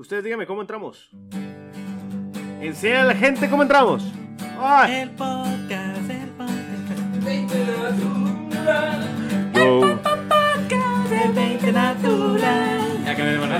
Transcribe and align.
Ustedes 0.00 0.24
díganme 0.24 0.46
cómo 0.46 0.62
entramos. 0.62 1.10
Enseña 2.62 3.02
a 3.02 3.04
la 3.04 3.14
gente 3.14 3.50
cómo 3.50 3.60
entramos. 3.62 4.02
¡Ay! 4.58 4.94
El 5.02 5.10
podcast, 5.10 6.10
el 6.10 6.28
podcast. 6.38 7.98
Yo- 9.54 10.00
Podcast 10.02 11.10
de 11.10 11.28
20 11.34 11.72
natural. 11.72 13.04
Ya 13.04 13.14
que 13.14 13.22
me 13.22 13.36
van 13.36 13.52
a 13.52 13.58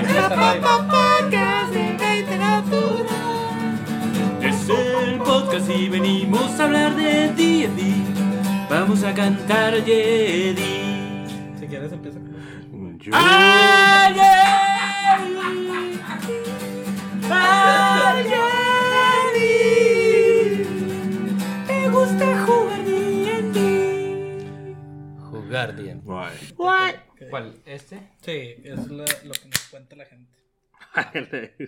Podcast 0.61 1.73
de 1.73 1.95
20 1.99 2.37
natural. 2.37 3.77
Es 4.41 4.67
el 4.69 5.17
podcast 5.19 5.69
y 5.69 5.89
venimos 5.89 6.59
a 6.59 6.63
hablar 6.63 6.95
de 6.95 7.27
D&D. 7.35 7.93
Vamos 8.67 9.03
a 9.03 9.13
cantar 9.13 9.75
Jedi. 9.83 11.27
Si 11.59 11.67
quieres 11.67 11.91
empieza 11.91 12.17
con 12.71 12.97
yo- 12.97 13.11
¡Ay, 17.33 18.25
¿Te 21.67 21.89
gusta 21.89 22.45
jugar 22.45 22.83
D&D? 22.85 24.75
Jugar 25.29 25.75
bien. 25.75 26.03
Ay. 26.09 26.37
¿Cuál? 27.29 27.61
¿Este? 27.65 28.11
Sí, 28.21 28.55
es 28.63 28.87
lo, 28.87 29.03
lo 29.05 29.31
que 29.33 29.47
nos 29.47 29.59
cuenta 29.69 29.95
la 29.95 30.05
gente. 30.05 30.37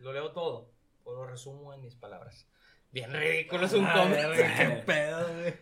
Lo 0.00 0.12
leo 0.12 0.32
todo. 0.32 0.72
O 1.04 1.14
lo 1.14 1.26
resumo 1.26 1.72
en 1.74 1.80
mis 1.80 1.94
palabras. 1.94 2.46
Bien 2.90 3.12
ridículo, 3.12 3.66
es 3.66 3.72
un 3.72 3.84
Ah, 3.86 3.94
cómic. 3.94 4.18
qué 4.36 4.82
pedo, 4.84 5.26
güey. 5.34 5.54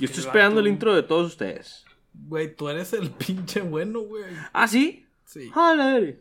Yo 0.00 0.04
estoy 0.06 0.24
esperando 0.24 0.60
el 0.60 0.66
intro 0.68 0.94
de 0.94 1.02
todos 1.02 1.28
ustedes. 1.32 1.84
Güey, 2.12 2.54
tú 2.54 2.68
eres 2.68 2.92
el 2.92 3.10
pinche 3.26 3.60
bueno, 3.60 4.00
güey. 4.00 4.24
¿Ah, 4.52 4.68
sí? 4.68 5.06
Sí. 5.24 5.50
Verga. 5.54 6.18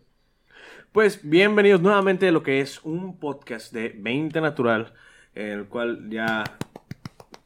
Pues 0.93 1.21
bienvenidos 1.27 1.81
nuevamente 1.81 2.27
a 2.27 2.31
lo 2.31 2.43
que 2.43 2.61
es 2.61 2.83
un 2.83 3.17
podcast 3.17 3.73
de 3.73 3.95
20 3.97 4.39
Natural, 4.41 4.93
en 5.33 5.47
el 5.49 5.65
cual 5.65 6.09
ya 6.09 6.43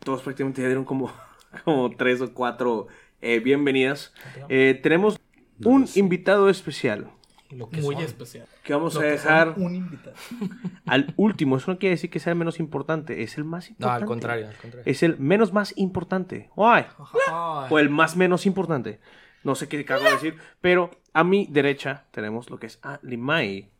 todos 0.03 0.21
prácticamente 0.21 0.61
ya 0.61 0.67
dieron 0.67 0.83
como, 0.85 1.11
como 1.63 1.89
tres 1.95 2.19
o 2.21 2.33
cuatro 2.33 2.87
eh, 3.21 3.39
bienvenidas. 3.39 4.13
Eh, 4.49 4.77
tenemos 4.83 5.19
un 5.63 5.85
invitado 5.95 6.49
especial 6.49 7.09
Lo 7.49 7.69
que 7.69 7.81
Muy 7.81 7.95
son. 7.95 8.03
especial. 8.03 8.45
que 8.63 8.73
vamos 8.73 8.93
Lo 8.95 8.99
a 8.99 9.03
que 9.03 9.09
dejar 9.11 9.53
Un 9.57 9.75
invitado. 9.75 10.15
al 10.85 11.13
último. 11.15 11.55
Eso 11.57 11.71
no 11.71 11.79
quiere 11.79 11.95
decir 11.95 12.09
que 12.09 12.19
sea 12.19 12.33
el 12.33 12.39
menos 12.39 12.59
importante, 12.59 13.23
es 13.23 13.37
el 13.37 13.45
más 13.45 13.69
No, 13.69 13.73
importante. 13.75 14.03
al 14.03 14.07
contrario, 14.07 14.47
al 14.49 14.55
contrario. 14.57 14.83
Es 14.91 15.03
el 15.03 15.17
menos 15.19 15.53
más 15.53 15.73
importante. 15.77 16.49
Ay. 16.57 16.85
Ay. 17.31 17.67
o 17.69 17.79
el 17.79 17.89
más 17.89 18.17
menos 18.17 18.45
importante. 18.45 18.99
No 19.43 19.55
sé 19.55 19.69
qué 19.69 19.85
cago 19.85 20.03
de 20.03 20.11
decir, 20.11 20.35
pero 20.59 20.91
a 21.17 21.23
mi 21.23 21.47
derecha 21.47 22.05
tenemos 22.11 22.51
lo 22.51 22.59
que 22.59 22.67
es 22.67 22.77
a 22.83 22.99
Limai, 23.01 23.71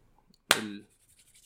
el 0.59 0.87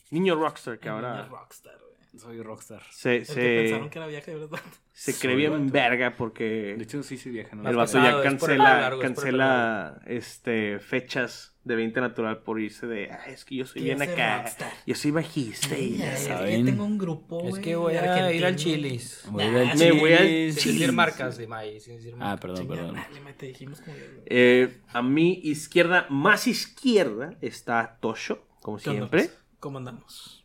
niño 0.09 0.35
rockstar 0.35 0.79
que 0.79 0.87
ahora 0.87 1.27
rockstar, 1.27 1.77
güey. 1.79 1.80
Soy 2.17 2.41
rockstar. 2.41 2.83
se, 2.91 3.23
se, 3.23 3.33
pensaron 3.35 3.89
que 3.89 3.97
era 3.99 4.07
viaje 4.07 4.31
de 4.31 4.37
verdad. 4.39 4.59
se 4.91 5.17
cree 5.17 5.35
bien 5.35 5.71
verga 5.71 6.15
porque 6.17 6.75
De 6.77 6.83
hecho, 6.83 7.01
sí 7.03 7.17
soy 7.17 7.31
vieja. 7.31 7.55
¿no? 7.55 7.67
el 7.69 7.75
vato 7.75 7.93
ya 7.93 8.21
cancela, 8.21 8.89
es 8.93 8.99
cancela 8.99 10.01
este, 10.05 10.79
fechas 10.79 11.55
de 11.63 11.75
20 11.75 12.01
natural 12.01 12.39
por 12.43 12.59
irse 12.59 12.85
de, 12.87 13.09
"Ah, 13.11 13.23
es 13.29 13.45
que 13.45 13.55
yo 13.55 13.65
soy 13.65 13.81
yo 13.83 13.85
bien 13.95 14.01
acá, 14.01 14.39
rockstar". 14.39 14.73
yo 14.85 14.93
soy 14.95 15.11
bajista 15.11 15.77
y 15.77 15.97
Ya, 15.97 16.05
ya 16.05 16.13
es 16.15 16.19
sabes". 16.23 16.39
que 16.41 16.51
saben. 16.51 16.65
tengo 16.65 16.83
un 16.85 16.97
grupo, 16.97 17.47
Es 17.47 17.59
que 17.59 17.75
voy 17.77 17.95
a 17.95 18.31
ir 18.33 18.45
al 18.45 18.55
Chilis. 18.57 19.23
Voy 19.29 19.43
a 19.43 19.47
ir 19.47 19.53
Nah, 19.53 19.71
al 19.71 19.77
Me 19.77 19.91
voy 19.93 20.11
al 20.13 20.17
Chilis. 20.27 20.55
Sin 20.61 20.73
decir 20.73 20.91
marcas 20.91 21.37
de 21.37 21.47
maíz, 21.47 21.83
sin 21.83 21.95
decir 21.95 22.13
Ah, 22.15 22.17
marcas. 22.17 22.41
perdón, 22.41 22.67
perdón. 22.67 22.95
madre, 22.95 23.21
me 23.21 23.33
te 23.33 23.45
dijimos 23.45 23.79
como 23.79 23.95
yo, 23.95 24.03
güey. 24.15 24.23
Eh, 24.25 24.81
a 24.91 25.01
mi 25.01 25.39
izquierda, 25.43 26.07
más 26.09 26.45
izquierda, 26.47 27.35
está 27.39 27.97
Tosho, 28.01 28.45
como 28.61 28.77
¿Qué 28.79 28.89
onda, 28.89 28.99
siempre. 29.07 29.23
pues? 29.27 29.37
¿Cómo 29.61 29.77
andamos? 29.77 30.40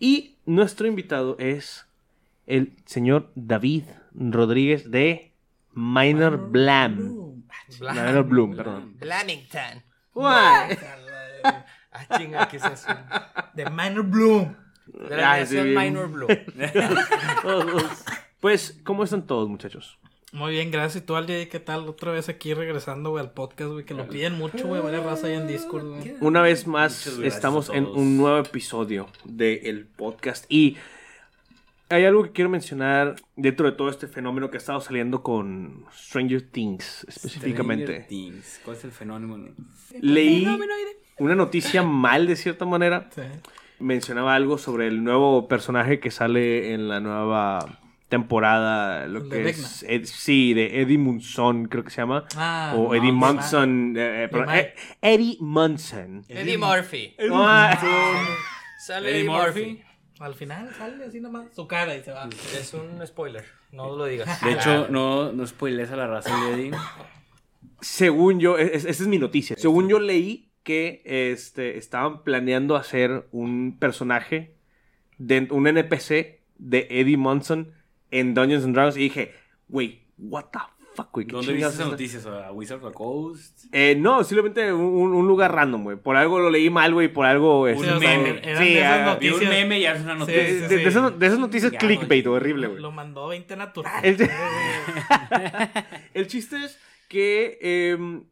Y 0.00 0.36
nuestro 0.46 0.86
invitado 0.86 1.36
es 1.38 1.86
el 2.46 2.72
señor 2.86 3.30
David 3.34 3.84
Rodríguez 4.14 4.90
de 4.90 5.32
Minor 5.72 6.50
Blam. 6.50 6.96
Bloom. 6.96 7.42
Bla- 7.78 7.92
Minor 7.92 8.24
Bloom, 8.24 8.56
perdón. 8.56 8.96
Blamington. 8.98 9.82
Guay. 10.14 10.78
Ah, 11.90 12.18
chinga, 12.18 12.46
¿qué 12.48 12.58
es 12.58 12.64
eso? 12.64 12.88
De 13.54 13.64
Minor 13.70 14.02
Bloom. 14.04 14.54
De 15.08 15.16
la 15.16 15.32
Ay, 15.32 15.46
sí. 15.46 15.56
Minor 15.60 16.08
Blue. 16.10 16.26
Pues, 18.40 18.78
¿cómo 18.84 19.02
están 19.04 19.26
todos, 19.26 19.48
muchachos? 19.48 19.98
Muy 20.32 20.52
bien, 20.52 20.70
gracias. 20.70 21.02
¿Y 21.02 21.06
tú, 21.06 21.16
Ali, 21.16 21.46
qué 21.46 21.58
tal? 21.58 21.88
Otra 21.88 22.12
vez 22.12 22.28
aquí 22.28 22.52
regresando, 22.52 23.10
güey, 23.10 23.24
al 23.24 23.30
podcast, 23.32 23.70
güey, 23.70 23.84
que 23.84 23.94
lo 23.94 24.08
piden 24.08 24.34
mucho, 24.34 24.66
güey, 24.66 24.82
varias 24.82 25.04
razas 25.04 25.24
ahí 25.24 25.34
en 25.34 25.46
Discord, 25.46 25.86
güey. 25.86 26.14
Una 26.20 26.42
vez 26.42 26.66
más, 26.66 27.06
estamos 27.06 27.70
en 27.70 27.86
un 27.86 28.18
nuevo 28.18 28.38
episodio 28.38 29.08
del 29.24 29.86
podcast. 29.86 30.44
Y 30.50 30.76
hay 31.88 32.04
algo 32.04 32.24
que 32.24 32.32
quiero 32.32 32.50
mencionar 32.50 33.16
dentro 33.36 33.70
de 33.70 33.76
todo 33.76 33.88
este 33.88 34.06
fenómeno 34.06 34.50
que 34.50 34.58
ha 34.58 34.60
estado 34.60 34.82
saliendo 34.82 35.22
con 35.22 35.86
Stranger 35.94 36.42
Things, 36.42 37.06
específicamente. 37.08 38.02
Stranger 38.02 38.08
Things. 38.08 38.60
¿Cuál 38.64 38.76
es 38.76 38.84
el 38.84 38.92
fenómeno? 38.92 39.48
Leí 39.98 40.46
una 41.16 41.34
noticia 41.34 41.82
mal, 41.82 42.26
de 42.26 42.36
cierta 42.36 42.66
manera. 42.66 43.08
Sí. 43.14 43.22
mencionaba 43.78 44.34
algo 44.34 44.58
sobre 44.58 44.88
el 44.88 45.02
nuevo 45.02 45.48
personaje 45.48 46.00
que 46.00 46.10
sale 46.10 46.74
en 46.74 46.88
la 46.88 47.00
nueva 47.00 47.80
temporada, 48.08 49.06
lo 49.06 49.28
que 49.28 49.36
de 49.36 49.50
es 49.50 49.82
Ed- 49.82 50.04
sí, 50.06 50.54
de 50.54 50.80
Eddie 50.80 50.98
Munson, 50.98 51.66
creo 51.66 51.84
que 51.84 51.90
se 51.90 52.00
llama, 52.00 52.24
Ah, 52.36 52.72
o 52.76 52.88
no, 52.88 52.94
Eddie 52.94 53.12
Munson, 53.12 53.94
eh, 53.96 54.24
eh, 54.24 54.28
perdón, 54.28 54.54
eh, 54.54 54.74
Eddie 55.02 55.36
Munson. 55.40 56.24
Eddie 56.28 56.58
Murphy. 56.58 57.14
Ah, 57.30 57.78
Sale 58.80 59.10
Eddie 59.10 59.20
Eddie 59.20 59.30
Murphy. 59.30 59.82
Al 60.20 60.34
final 60.34 60.68
sale 60.76 61.04
así 61.04 61.20
nomás 61.20 61.46
su 61.54 61.68
cara 61.68 61.94
y 61.96 62.02
se 62.02 62.10
va. 62.10 62.28
Es 62.58 62.74
un 62.74 63.06
spoiler. 63.06 63.44
No 63.70 63.94
lo 63.96 64.06
digas. 64.06 64.40
De 64.44 64.52
hecho, 64.52 64.88
no, 64.88 65.30
no 65.32 65.46
spoilees 65.46 65.90
a 65.92 65.96
la 65.96 66.06
raza 66.08 66.34
de 66.46 66.54
Eddie. 66.54 66.70
según 67.80 68.40
yo, 68.40 68.58
es- 68.58 68.84
esa 68.84 69.02
es 69.02 69.08
mi 69.08 69.18
noticia. 69.18 69.56
Según 69.58 69.88
yo 69.88 70.00
leí 70.00 70.50
que 70.64 71.02
este, 71.04 71.78
estaban 71.78 72.24
planeando 72.24 72.76
hacer 72.76 73.28
un 73.30 73.76
personaje, 73.78 74.56
de, 75.18 75.46
un 75.50 75.66
NPC 75.66 76.40
de 76.58 76.86
Eddie 76.90 77.16
Munson 77.16 77.72
en 78.10 78.34
Dungeons 78.34 78.64
and 78.64 78.74
Dragons 78.74 78.96
y 78.96 79.00
dije, 79.00 79.32
güey, 79.68 80.02
what 80.18 80.46
the 80.52 80.58
fuck, 80.94 81.10
güey. 81.12 81.26
¿qué 81.26 81.32
¿Dónde 81.32 81.52
viste 81.52 81.68
esas 81.68 81.80
es 81.80 81.86
noticias? 81.86 82.26
¿A 82.26 82.50
Wizard 82.52 82.82
of 82.82 82.90
the 82.90 82.94
Coast? 82.94 83.66
Eh, 83.72 83.94
no, 83.96 84.24
simplemente 84.24 84.72
un, 84.72 84.80
un- 84.80 85.12
un 85.14 85.28
lugar 85.28 85.54
random, 85.54 85.84
güey. 85.84 85.96
Por 85.96 86.16
algo 86.16 86.38
lo 86.40 86.50
leí 86.50 86.70
mal, 86.70 86.92
güey. 86.92 87.06
Por 87.08 87.24
algo. 87.26 87.68
este, 87.68 87.84
sea, 87.84 87.98
meme. 87.98 88.40
eran 88.42 88.62
Sí, 88.64 88.74
de 88.74 88.78
esas 88.80 89.08
ah, 89.08 89.18
Vi 89.20 89.30
un 89.30 89.48
meme 89.48 89.78
y 89.78 89.86
es 89.86 90.00
una 90.00 90.14
Sí, 90.14 90.18
noticia. 90.18 90.42
de, 90.42 90.48
sí, 90.68 90.74
de- 90.74 90.76
de 90.82 90.88
esas, 90.88 91.18
de 91.18 91.26
esas 91.26 91.38
noticias 91.38 91.70
Ya, 91.72 91.78
clickbait, 91.78 92.26
horrible, 92.26 92.66
güey. 92.68 92.80
lo 92.82 92.90
mandó 92.90 93.28
20 93.28 93.56
natural. 93.56 94.04
El, 94.04 94.16
el 96.14 96.26
chiste 96.26 96.64
es 96.64 96.78
que 97.08 97.58
em, 97.62 98.24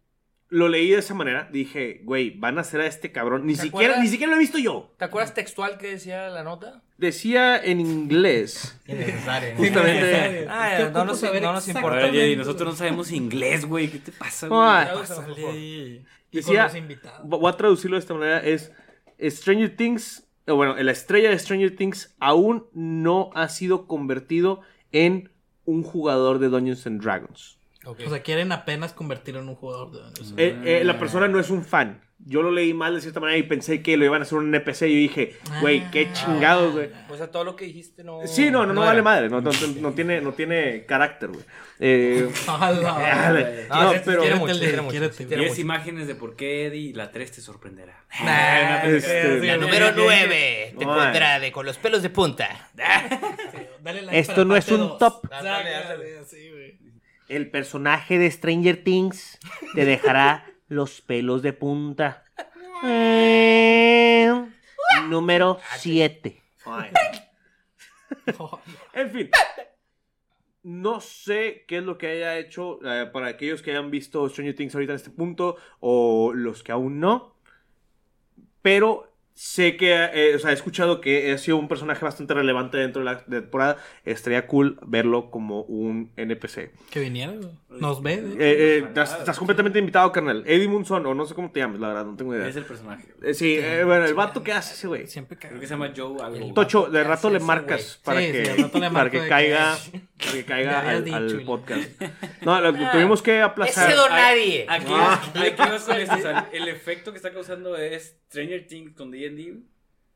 lo 0.48 0.68
leí 0.68 0.90
de 0.90 0.98
esa 0.98 1.14
manera. 1.14 1.48
Dije, 1.50 2.00
güey, 2.04 2.30
van 2.38 2.58
a 2.58 2.60
hacer 2.60 2.80
a 2.80 2.86
este 2.86 3.10
cabrón. 3.12 3.46
Ni 3.46 3.54
¿Te 3.54 3.62
siquiera, 3.62 3.86
acuerdas? 3.94 4.04
ni 4.04 4.08
siquiera 4.08 4.30
lo 4.30 4.36
he 4.36 4.40
visto 4.40 4.58
yo. 4.58 4.94
¿Te 4.98 5.04
acuerdas 5.04 5.34
textual 5.34 5.76
que 5.78 5.88
decía 5.90 6.28
la 6.28 6.42
nota? 6.44 6.82
Decía 6.98 7.56
en 7.62 7.80
inglés. 7.80 8.78
Innecesario. 8.86 9.56
Justamente. 9.56 10.46
Ah, 10.48 10.90
no 10.92 11.04
nos- 11.04 11.18
saber 11.20 11.42
no 11.42 11.52
nos 11.52 11.66
A 11.68 11.72
importa. 11.72 12.08
Jedi, 12.10 12.36
nosotros 12.36 12.70
no 12.70 12.76
sabemos 12.76 13.10
inglés, 13.12 13.64
güey. 13.66 13.88
¿Qué 13.88 13.98
te 13.98 14.12
pasa, 14.12 14.46
Ah, 14.50 14.90
güey? 14.94 15.06
Favor. 15.06 15.50
ahí. 15.50 16.04
Y 16.30 16.36
Decía- 16.36 16.62
con 16.64 16.72
los 16.72 16.76
invitados. 16.76 17.20
Voy 17.28 17.48
a 17.52 17.56
traducirlo 17.56 17.96
de 17.96 18.00
esta 18.00 18.14
manera. 18.14 18.38
Es 18.40 18.72
Stranger 19.20 19.74
Things. 19.76 20.28
o 20.46 20.54
Bueno, 20.54 20.76
la 20.76 20.92
estrella 20.92 21.30
de 21.30 21.38
Stranger 21.38 21.74
Things 21.74 22.14
aún 22.20 22.66
no 22.72 23.30
ha 23.34 23.48
sido 23.48 23.86
convertido 23.86 24.60
en 24.92 25.30
un 25.64 25.82
jugador 25.82 26.38
de 26.38 26.48
Dungeons 26.48 26.86
and 26.86 27.02
Dragons. 27.02 27.55
O 27.86 28.10
sea, 28.10 28.22
quieren 28.22 28.52
apenas 28.52 28.92
convertirlo 28.92 29.40
en 29.40 29.48
un 29.48 29.54
jugador 29.54 29.90
de. 29.92 30.00
Eh, 30.42 30.58
eh, 30.64 30.84
la 30.84 30.98
persona 30.98 31.28
no 31.28 31.38
es 31.40 31.50
un 31.50 31.64
fan. 31.64 32.02
Yo 32.18 32.40
lo 32.42 32.50
leí 32.50 32.72
mal 32.72 32.94
de 32.94 33.02
cierta 33.02 33.20
manera 33.20 33.38
y 33.38 33.42
pensé 33.42 33.82
que 33.82 33.96
lo 33.98 34.04
iban 34.06 34.22
a 34.22 34.24
hacer 34.24 34.38
un 34.38 34.48
NPC. 34.48 34.82
Y 34.88 34.92
yo 34.94 34.98
dije, 35.00 35.36
güey, 35.60 35.88
qué 35.90 36.08
Ah. 36.10 36.12
chingados, 36.14 36.72
güey. 36.72 36.88
O 37.10 37.16
sea, 37.16 37.30
todo 37.30 37.44
lo 37.44 37.54
que 37.56 37.66
dijiste 37.66 38.02
no. 38.04 38.26
Sí, 38.26 38.50
no, 38.50 38.64
no, 38.66 38.80
vale 38.80 39.02
madre. 39.02 39.28
No, 39.28 39.40
no, 39.42 39.50
no 39.80 39.92
tiene, 39.92 40.22
no 40.22 40.32
tiene 40.32 40.86
carácter, 40.86 41.28
güey. 41.28 41.44
Eh, 41.78 42.28
Ala. 42.48 42.80
dale. 42.98 43.66
No, 43.68 43.82
no, 43.82 43.92
sí, 43.92 43.98
pero. 44.04 44.20
quiere 44.22 44.36
mucho, 44.36 44.58
quiere 44.58 44.80
mucho. 44.82 45.10
Tienes 45.10 45.58
imágenes 45.58 46.06
de 46.08 46.14
por 46.14 46.36
qué 46.36 46.66
Eddie 46.66 46.94
la 46.94 47.12
3 47.12 47.30
te 47.32 47.40
sorprenderá. 47.42 48.02
Nah, 48.24 48.84
Este, 48.88 49.40
sí, 49.40 49.46
la 49.46 49.54
sí, 49.54 49.60
Número 49.60 49.88
sí, 49.88 49.94
9 49.96 50.74
te 50.78 50.84
pondrá 50.86 51.38
de 51.38 51.52
con 51.52 51.66
los 51.66 51.76
pelos 51.76 52.02
de 52.02 52.08
punta. 52.10 52.70
sí. 52.74 53.58
Dale 53.82 54.02
like 54.02 54.18
Esto 54.18 54.44
no 54.46 54.56
es 54.56 54.66
un 54.68 54.78
dos. 54.80 54.98
top. 54.98 55.24
Ándale, 55.30 55.70
Sácale, 55.70 55.76
ándale. 55.76 56.24
El 57.28 57.50
personaje 57.50 58.18
de 58.18 58.30
Stranger 58.30 58.82
Things 58.82 59.38
te 59.74 59.84
dejará 59.84 60.46
los 60.68 61.00
pelos 61.00 61.42
de 61.42 61.52
punta. 61.52 62.24
Eh, 62.84 64.30
número 65.08 65.58
7. 65.76 66.42
En 68.92 69.10
fin. 69.10 69.30
No 70.62 71.00
sé 71.00 71.64
qué 71.68 71.78
es 71.78 71.84
lo 71.84 71.96
que 71.96 72.08
haya 72.08 72.38
hecho 72.38 72.80
eh, 72.84 73.06
para 73.12 73.28
aquellos 73.28 73.62
que 73.62 73.70
hayan 73.70 73.90
visto 73.90 74.28
Stranger 74.28 74.54
Things 74.54 74.74
ahorita 74.74 74.92
en 74.92 74.96
este 74.96 75.10
punto 75.10 75.56
o 75.78 76.32
los 76.34 76.62
que 76.62 76.72
aún 76.72 76.98
no. 76.98 77.36
Pero 78.62 79.15
sé 79.36 79.76
que, 79.76 79.92
eh, 79.92 80.34
o 80.34 80.38
sea, 80.38 80.50
he 80.50 80.54
escuchado 80.54 81.02
que 81.02 81.30
ha 81.30 81.38
sido 81.38 81.58
un 81.58 81.68
personaje 81.68 82.02
bastante 82.02 82.32
relevante 82.32 82.78
dentro 82.78 83.00
de 83.00 83.04
la 83.04 83.18
temporada. 83.22 83.76
Estaría 84.04 84.46
cool 84.46 84.78
verlo 84.86 85.30
como 85.30 85.60
un 85.62 86.10
NPC. 86.16 86.70
Que 86.90 87.00
viniera. 87.00 87.34
Nos 87.68 88.02
ve. 88.02 88.14
Eh, 88.14 88.36
eh, 88.38 88.84
estás, 88.88 89.18
estás 89.18 89.38
completamente 89.38 89.78
invitado, 89.78 90.10
carnal. 90.10 90.42
Eddie 90.46 90.68
Munson, 90.68 91.04
o 91.04 91.14
no 91.14 91.26
sé 91.26 91.34
cómo 91.34 91.50
te 91.50 91.60
llamas, 91.60 91.80
la 91.80 91.88
verdad, 91.88 92.06
no 92.06 92.16
tengo 92.16 92.34
idea. 92.34 92.48
Es 92.48 92.56
el 92.56 92.64
personaje. 92.64 93.08
Eh, 93.22 93.34
sí, 93.34 93.56
eh, 93.58 93.84
bueno, 93.84 94.06
el 94.06 94.14
vato 94.14 94.42
que 94.42 94.52
hace 94.52 94.72
ese 94.72 94.86
güey. 94.86 95.06
Siempre 95.06 95.36
Creo 95.36 95.60
que 95.60 95.66
se 95.66 95.74
llama 95.74 95.92
Joe 95.94 96.16
algo. 96.22 96.54
Tocho, 96.54 96.86
de 96.86 97.04
rato 97.04 97.28
le 97.28 97.38
marcas 97.38 98.00
para 98.04 98.20
Sí, 98.20 98.32
que, 98.32 98.44
sí, 98.46 98.50
de 98.52 98.62
rato 98.62 98.78
le 98.78 98.86
para 98.86 98.90
marco 98.90 99.20
que 99.20 99.28
caiga, 99.28 99.76
para 100.18 100.32
que 100.32 100.44
caiga 100.46 100.88
al, 100.88 101.04
dicho, 101.04 101.44
podcast. 101.44 102.00
No, 102.40 102.58
lo 102.60 102.72
tuvimos 102.90 103.20
que 103.20 103.42
aplazar. 103.42 103.88
Ese 103.88 103.96
don 103.96 104.10
nadie. 104.10 104.64
Aquí 104.66 104.86
Ah. 104.88 105.20
aquí 105.34 105.54
vas 105.58 105.82
con 105.82 105.96
esto. 105.96 106.14
O 106.14 106.22
sea, 106.22 106.48
el 106.52 106.68
efecto 106.68 107.12
que 107.12 107.18
está 107.18 107.32
causando 107.32 107.76
es 107.76 108.16
Stranger 108.28 108.66
Things 108.66 108.92
con 108.94 109.10
D&D. 109.10 109.58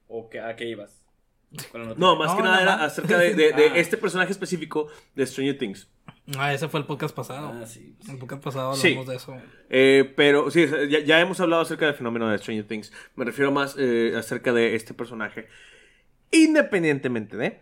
¿O 0.09 0.29
que, 0.29 0.41
a 0.41 0.57
qué 0.57 0.65
ibas? 0.69 0.97
No, 1.97 2.17
más 2.17 2.31
No, 2.31 2.37
que 2.37 2.43
nada 2.43 2.61
nada 2.61 2.63
era 2.63 2.85
acerca 2.85 3.19
de, 3.19 3.35
de- 3.35 3.53
de 3.53 3.65
Ah. 3.71 3.77
este 3.77 3.97
personaje 3.97 4.31
específico 4.33 4.89
de 5.15 5.27
Stranger 5.27 5.59
Things. 5.59 5.89
Ah, 6.39 6.53
ese 6.55 6.69
fue 6.69 6.79
el 6.81 6.87
podcast 6.87 7.15
pasado. 7.15 7.53
Ah, 7.61 7.67
sí. 7.67 7.97
El 8.09 8.19
podcast 8.19 8.43
pasado 8.43 8.75
Sí. 8.75 8.89
hablamos 8.89 9.09
de 9.09 9.17
eso. 9.17 9.37
Eh, 9.69 10.13
pero 10.17 10.51
sí, 10.51 10.67
ya, 10.89 11.01
ya 11.01 11.21
hemos 11.21 11.41
hablado 11.41 11.63
acerca 11.63 11.87
del 11.87 11.95
fenómeno 11.95 12.29
de 12.29 12.39
Stranger 12.39 12.67
Things. 12.67 12.93
Me 13.17 13.25
refiero 13.25 13.51
más 13.51 13.75
eh, 13.79 14.15
acerca 14.17 14.53
de 14.53 14.77
este 14.77 14.95
personaje. 14.95 15.49
Independientemente 16.31 17.37
de, 17.37 17.61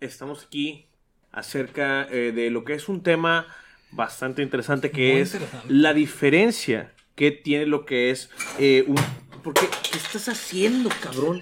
estamos 0.00 0.44
aquí 0.44 0.86
acerca 1.32 2.06
eh, 2.10 2.30
de 2.32 2.50
lo 2.50 2.64
que 2.64 2.74
es 2.74 2.88
un 2.88 3.02
tema 3.02 3.46
bastante 3.90 4.42
interesante 4.42 4.90
que 4.90 5.12
Muy 5.12 5.20
es 5.22 5.34
interesante. 5.34 5.66
la 5.74 5.92
diferencia 5.94 6.92
que 7.16 7.30
tiene 7.32 7.66
lo 7.66 7.84
que 7.84 8.10
es 8.10 8.30
un... 8.86 8.96
¿Por 9.42 9.54
qué? 9.54 9.68
¿Qué 9.90 9.98
estás 9.98 10.28
haciendo, 10.28 10.88
cabrón? 11.02 11.40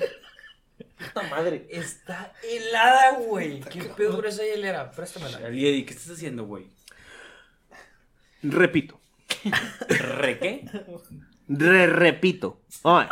Puta 0.96 1.22
madre. 1.28 1.66
Está 1.68 2.32
helada, 2.42 3.18
güey. 3.18 3.60
¿Qué 3.60 3.82
pedo 3.84 4.16
con 4.16 4.26
esa 4.26 4.42
hielera? 4.42 4.90
Préstamela. 4.90 5.48
Eddie, 5.48 5.84
¿qué 5.84 5.92
estás 5.92 6.10
haciendo, 6.10 6.44
güey? 6.44 6.66
Repito. 8.42 9.00
¿Re 9.88 10.38
qué? 10.38 10.64
Re 11.48 11.86
repito. 11.86 12.62
Ay. 12.84 13.08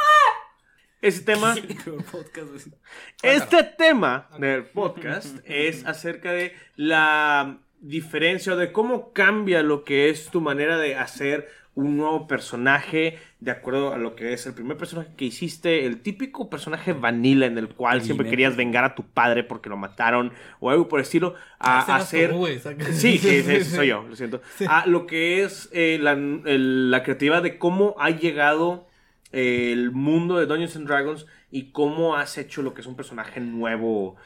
Ese 1.02 1.22
tema... 1.22 1.54
Este 3.22 3.62
tema 3.62 4.30
del 4.38 4.64
podcast 4.64 5.38
es 5.44 5.84
acerca 5.84 6.32
de 6.32 6.54
la 6.76 7.58
diferencia 7.80 8.54
o 8.54 8.56
de 8.56 8.72
cómo 8.72 9.12
cambia 9.12 9.62
lo 9.62 9.84
que 9.84 10.08
es 10.08 10.30
tu 10.30 10.40
manera 10.40 10.78
de 10.78 10.96
hacer 10.96 11.48
un 11.78 11.96
nuevo 11.96 12.26
personaje 12.26 13.18
de 13.40 13.50
acuerdo 13.52 13.92
a 13.92 13.98
lo 13.98 14.16
que 14.16 14.32
es 14.32 14.46
el 14.46 14.54
primer 14.54 14.76
personaje 14.76 15.10
que 15.16 15.26
hiciste, 15.26 15.86
el 15.86 16.00
típico 16.02 16.50
personaje 16.50 16.92
vanilla 16.92 17.46
en 17.46 17.56
el 17.56 17.68
cual 17.68 18.02
siempre 18.02 18.28
querías 18.28 18.56
vengar 18.56 18.84
a 18.84 18.94
tu 18.96 19.04
padre 19.04 19.44
porque 19.44 19.68
lo 19.68 19.76
mataron 19.76 20.32
o 20.60 20.70
algo 20.70 20.88
por 20.88 20.98
el 20.98 21.04
estilo, 21.04 21.34
a 21.60 21.80
Ese 21.82 21.90
eras 21.92 22.02
hacer... 22.02 22.30
tú, 22.32 22.46
saca- 22.60 22.92
Sí, 22.92 23.18
sí, 23.18 23.42
sí, 23.42 23.64
soy 23.64 23.88
yo, 23.88 24.02
lo 24.08 24.16
siento. 24.16 24.42
A 24.68 24.86
lo 24.86 25.06
que 25.06 25.44
es 25.44 25.68
eh, 25.72 25.98
la, 26.00 26.12
el- 26.12 26.90
la 26.90 27.02
creatividad 27.04 27.42
de 27.42 27.58
cómo 27.58 27.94
ha 27.98 28.10
llegado 28.10 28.88
eh, 29.32 29.70
el 29.72 29.92
mundo 29.92 30.36
de 30.38 30.46
Dungeons 30.46 30.74
and 30.76 30.88
Dragons 30.88 31.26
y 31.50 31.70
cómo 31.70 32.16
has 32.16 32.38
hecho 32.38 32.62
lo 32.62 32.74
que 32.74 32.80
es 32.80 32.86
un 32.88 32.96
personaje 32.96 33.40
nuevo. 33.40 34.16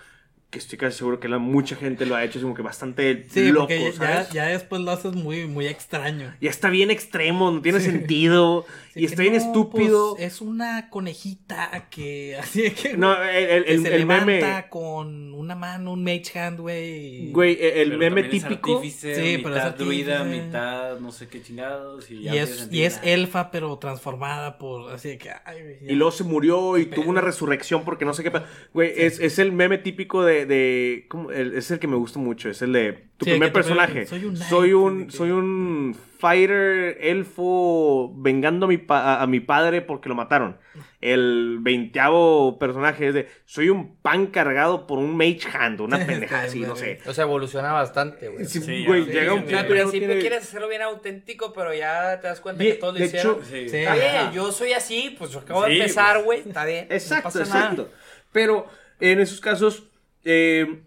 Que 0.52 0.58
estoy 0.58 0.76
casi 0.78 0.98
seguro 0.98 1.18
que 1.18 1.28
la, 1.28 1.38
mucha 1.38 1.76
gente 1.76 2.04
lo 2.04 2.14
ha 2.14 2.22
hecho, 2.22 2.38
es 2.38 2.42
como 2.42 2.54
que 2.54 2.60
bastante 2.60 3.24
Sí, 3.30 3.50
loco, 3.50 3.68
porque 3.68 3.92
¿sabes? 3.92 4.28
ya 4.32 4.48
después 4.48 4.82
lo 4.82 4.90
haces 4.90 5.14
muy, 5.14 5.46
muy 5.46 5.66
extraño. 5.66 6.34
Ya 6.42 6.50
está 6.50 6.68
bien 6.68 6.90
extremo, 6.90 7.50
no 7.50 7.62
tiene 7.62 7.80
sentido. 7.80 8.66
Sí, 8.92 9.00
y 9.00 9.04
está 9.06 9.22
bien 9.22 9.32
no, 9.34 9.38
estúpido. 9.40 10.14
pues, 10.16 10.26
es 10.30 10.42
una 10.42 10.90
conejita 10.90 11.86
que 11.88 12.36
así 12.40 12.70
que, 12.72 12.98
no, 12.98 13.14
el, 13.24 13.34
el, 13.46 13.64
que 13.64 13.72
el- 13.72 13.82
se 13.82 13.94
el 13.94 14.00
levanta 14.00 14.24
meme. 14.26 14.64
con 14.68 15.32
una 15.32 15.54
mano, 15.54 15.92
un 15.94 16.04
mage 16.04 16.38
hand, 16.38 16.60
güey. 16.60 17.32
Güey, 17.32 17.56
el, 17.58 17.88
Pero 17.88 17.98
meme 17.98 18.22
típico. 18.24 18.76
artífice, 18.76 19.14
Sí, 19.14 19.38
pero 19.42 19.56
es 19.56 19.64
mitad 19.64 19.76
druida, 19.78 20.24
mitad 20.24 20.98
no 21.00 21.12
sé 21.12 21.28
qué 21.28 21.42
chingados. 21.42 22.10
Y, 22.10 22.24
ya 22.24 22.34
Y 22.34 22.38
es, 22.40 22.68
y 22.70 22.82
es 22.82 23.00
elfa, 23.02 23.50
pero 23.50 23.78
transformada 23.78 24.58
por. 24.58 24.92
Así 24.92 25.08
de 25.08 25.16
que. 25.16 25.30
Ay. 25.46 25.78
Y 25.80 25.94
luego 25.94 26.12
se 26.12 26.24
murió 26.24 26.76
y 26.76 26.84
tuvo 26.84 27.08
una 27.08 27.22
resurrección 27.22 27.84
porque 27.86 28.04
no 28.04 28.12
sé 28.12 28.22
qué. 28.22 28.30
Güey, 28.74 28.92
es, 28.96 29.18
es 29.18 29.38
el 29.38 29.52
meme 29.52 29.78
típico 29.78 30.22
de. 30.22 30.41
De 30.46 31.06
¿cómo? 31.08 31.30
El- 31.30 31.54
es 31.54 31.70
el 31.70 31.78
que 31.78 31.86
me 31.88 31.96
gusta 31.96 32.18
mucho. 32.18 32.48
Es 32.50 32.62
el 32.62 32.72
de 32.72 32.92
tu 33.16 33.24
Sí, 33.24 33.30
primer 33.32 33.52
personaje. 33.52 34.06
soy 34.06 34.24
un 34.24 34.36
soy 34.36 34.72
un, 34.72 34.98
de 35.00 35.06
que- 35.06 35.12
soy 35.12 35.30
un 35.30 35.96
fighter 36.18 36.98
elfo 37.00 38.12
vengando 38.16 38.66
a 38.66 38.68
mi, 38.68 38.78
pa- 38.78 39.16
a, 39.16 39.22
a 39.22 39.26
mi 39.26 39.40
padre 39.40 39.82
porque 39.82 40.08
lo 40.08 40.14
mataron. 40.14 40.56
El 41.00 41.58
veinteavo 41.60 42.58
personaje 42.60 43.08
es 43.08 43.14
de. 43.14 43.28
Soy 43.44 43.68
un 43.70 43.96
pan 43.96 44.28
cargado 44.28 44.86
por 44.86 44.98
un 44.98 45.16
mage 45.16 45.40
hand. 45.52 45.80
Una 45.80 45.98
pendejada 46.06 46.44
así, 46.44 46.60
no 46.60 46.76
sé. 46.76 47.00
O 47.06 47.12
sea, 47.12 47.24
evoluciona 47.24 47.72
bastante, 47.72 48.28
güey. 48.28 48.44
Sí, 48.46 48.60
Sí, 48.60 48.84
güey, 48.86 49.06
llega 49.06 49.32
sí, 49.32 49.38
un 49.48 49.54
Al 49.54 49.66
principio 49.66 49.90
tiene- 50.08 50.18
quieres 50.20 50.42
hacerlo 50.42 50.68
bien 50.68 50.82
auténtico, 50.82 51.52
pero 51.52 51.74
ya 51.74 52.20
te 52.20 52.28
das 52.28 52.40
cuenta 52.40 52.62
Bien, 52.62 52.74
que 52.76 52.80
todos 52.80 52.98
lo 52.98 53.04
hicieron. 53.04 53.36
hecho- 53.36 53.44
Sí. 53.44 53.68
Sí. 53.68 53.76
Está 53.78 53.94
bien, 53.94 54.32
yo 54.32 54.52
soy 54.52 54.72
así, 54.74 55.16
pues 55.18 55.34
acabo 55.34 55.64
de 55.64 55.76
empezar, 55.78 56.14
pues. 56.16 56.24
güey. 56.24 56.38
Está 56.46 56.64
bien. 56.64 56.86
no 56.88 56.94
Exacto, 56.94 57.28
nada. 57.40 57.44
exacto. 57.44 57.90
Pero 58.30 58.66
en 59.00 59.18
esos 59.20 59.40
casos, 59.40 59.88
eh, 60.24 60.82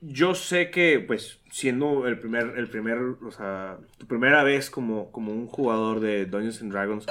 yo 0.00 0.34
sé 0.34 0.70
que, 0.70 1.00
pues, 1.00 1.40
siendo 1.50 2.06
el 2.06 2.18
primer, 2.18 2.54
el 2.56 2.68
primer, 2.68 2.98
o 2.98 3.30
sea, 3.30 3.78
tu 3.98 4.06
primera 4.06 4.42
vez 4.44 4.70
como, 4.70 5.10
como 5.10 5.32
un 5.32 5.46
jugador 5.46 6.00
de 6.00 6.26
Dungeons 6.26 6.62
and 6.62 6.72
Dragons, 6.72 7.06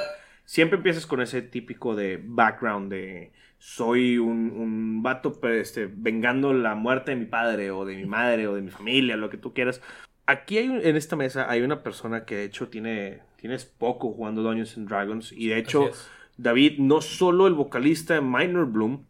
siempre 0.46 0.78
empiezas 0.78 1.06
con 1.06 1.22
ese 1.22 1.42
típico 1.42 1.96
de 1.96 2.22
background 2.24 2.92
de 2.92 3.32
soy 3.58 4.18
un, 4.20 4.52
un 4.52 5.02
vato 5.02 5.40
pues, 5.40 5.62
este, 5.70 5.90
vengando 5.92 6.54
la 6.54 6.76
muerte 6.76 7.12
de 7.12 7.18
mi 7.18 7.26
padre 7.26 7.72
o 7.72 7.86
de 7.86 7.96
mi 7.96 8.06
madre 8.06 8.48
o 8.48 8.56
de 8.56 8.62
mi 8.62 8.70
familia, 8.70 9.18
lo 9.18 9.30
que 9.30 9.38
tú 9.38 9.54
quieras. 9.54 9.82
Aquí 10.28 10.58
hay, 10.60 10.70
un- 10.70 10.82
en 10.86 10.96
esta 10.96 11.16
mesa 11.16 11.50
hay 11.50 11.62
una 11.62 11.82
persona 11.84 12.26
que 12.26 12.36
de 12.36 12.44
hecho 12.46 12.68
tiene, 12.70 13.22
tienes 13.38 13.66
poco 13.66 14.12
jugando 14.12 14.44
Dungeons 14.44 14.78
and 14.78 14.88
Dragons 14.88 15.32
y 15.32 15.48
de 15.48 15.58
hecho. 15.58 15.86
David, 16.38 16.80
no 16.80 17.00
solo 17.00 17.48
el 17.48 17.54
vocalista 17.54 18.14
de 18.16 18.20
Minor 18.22 18.66
Bloom, 18.66 19.06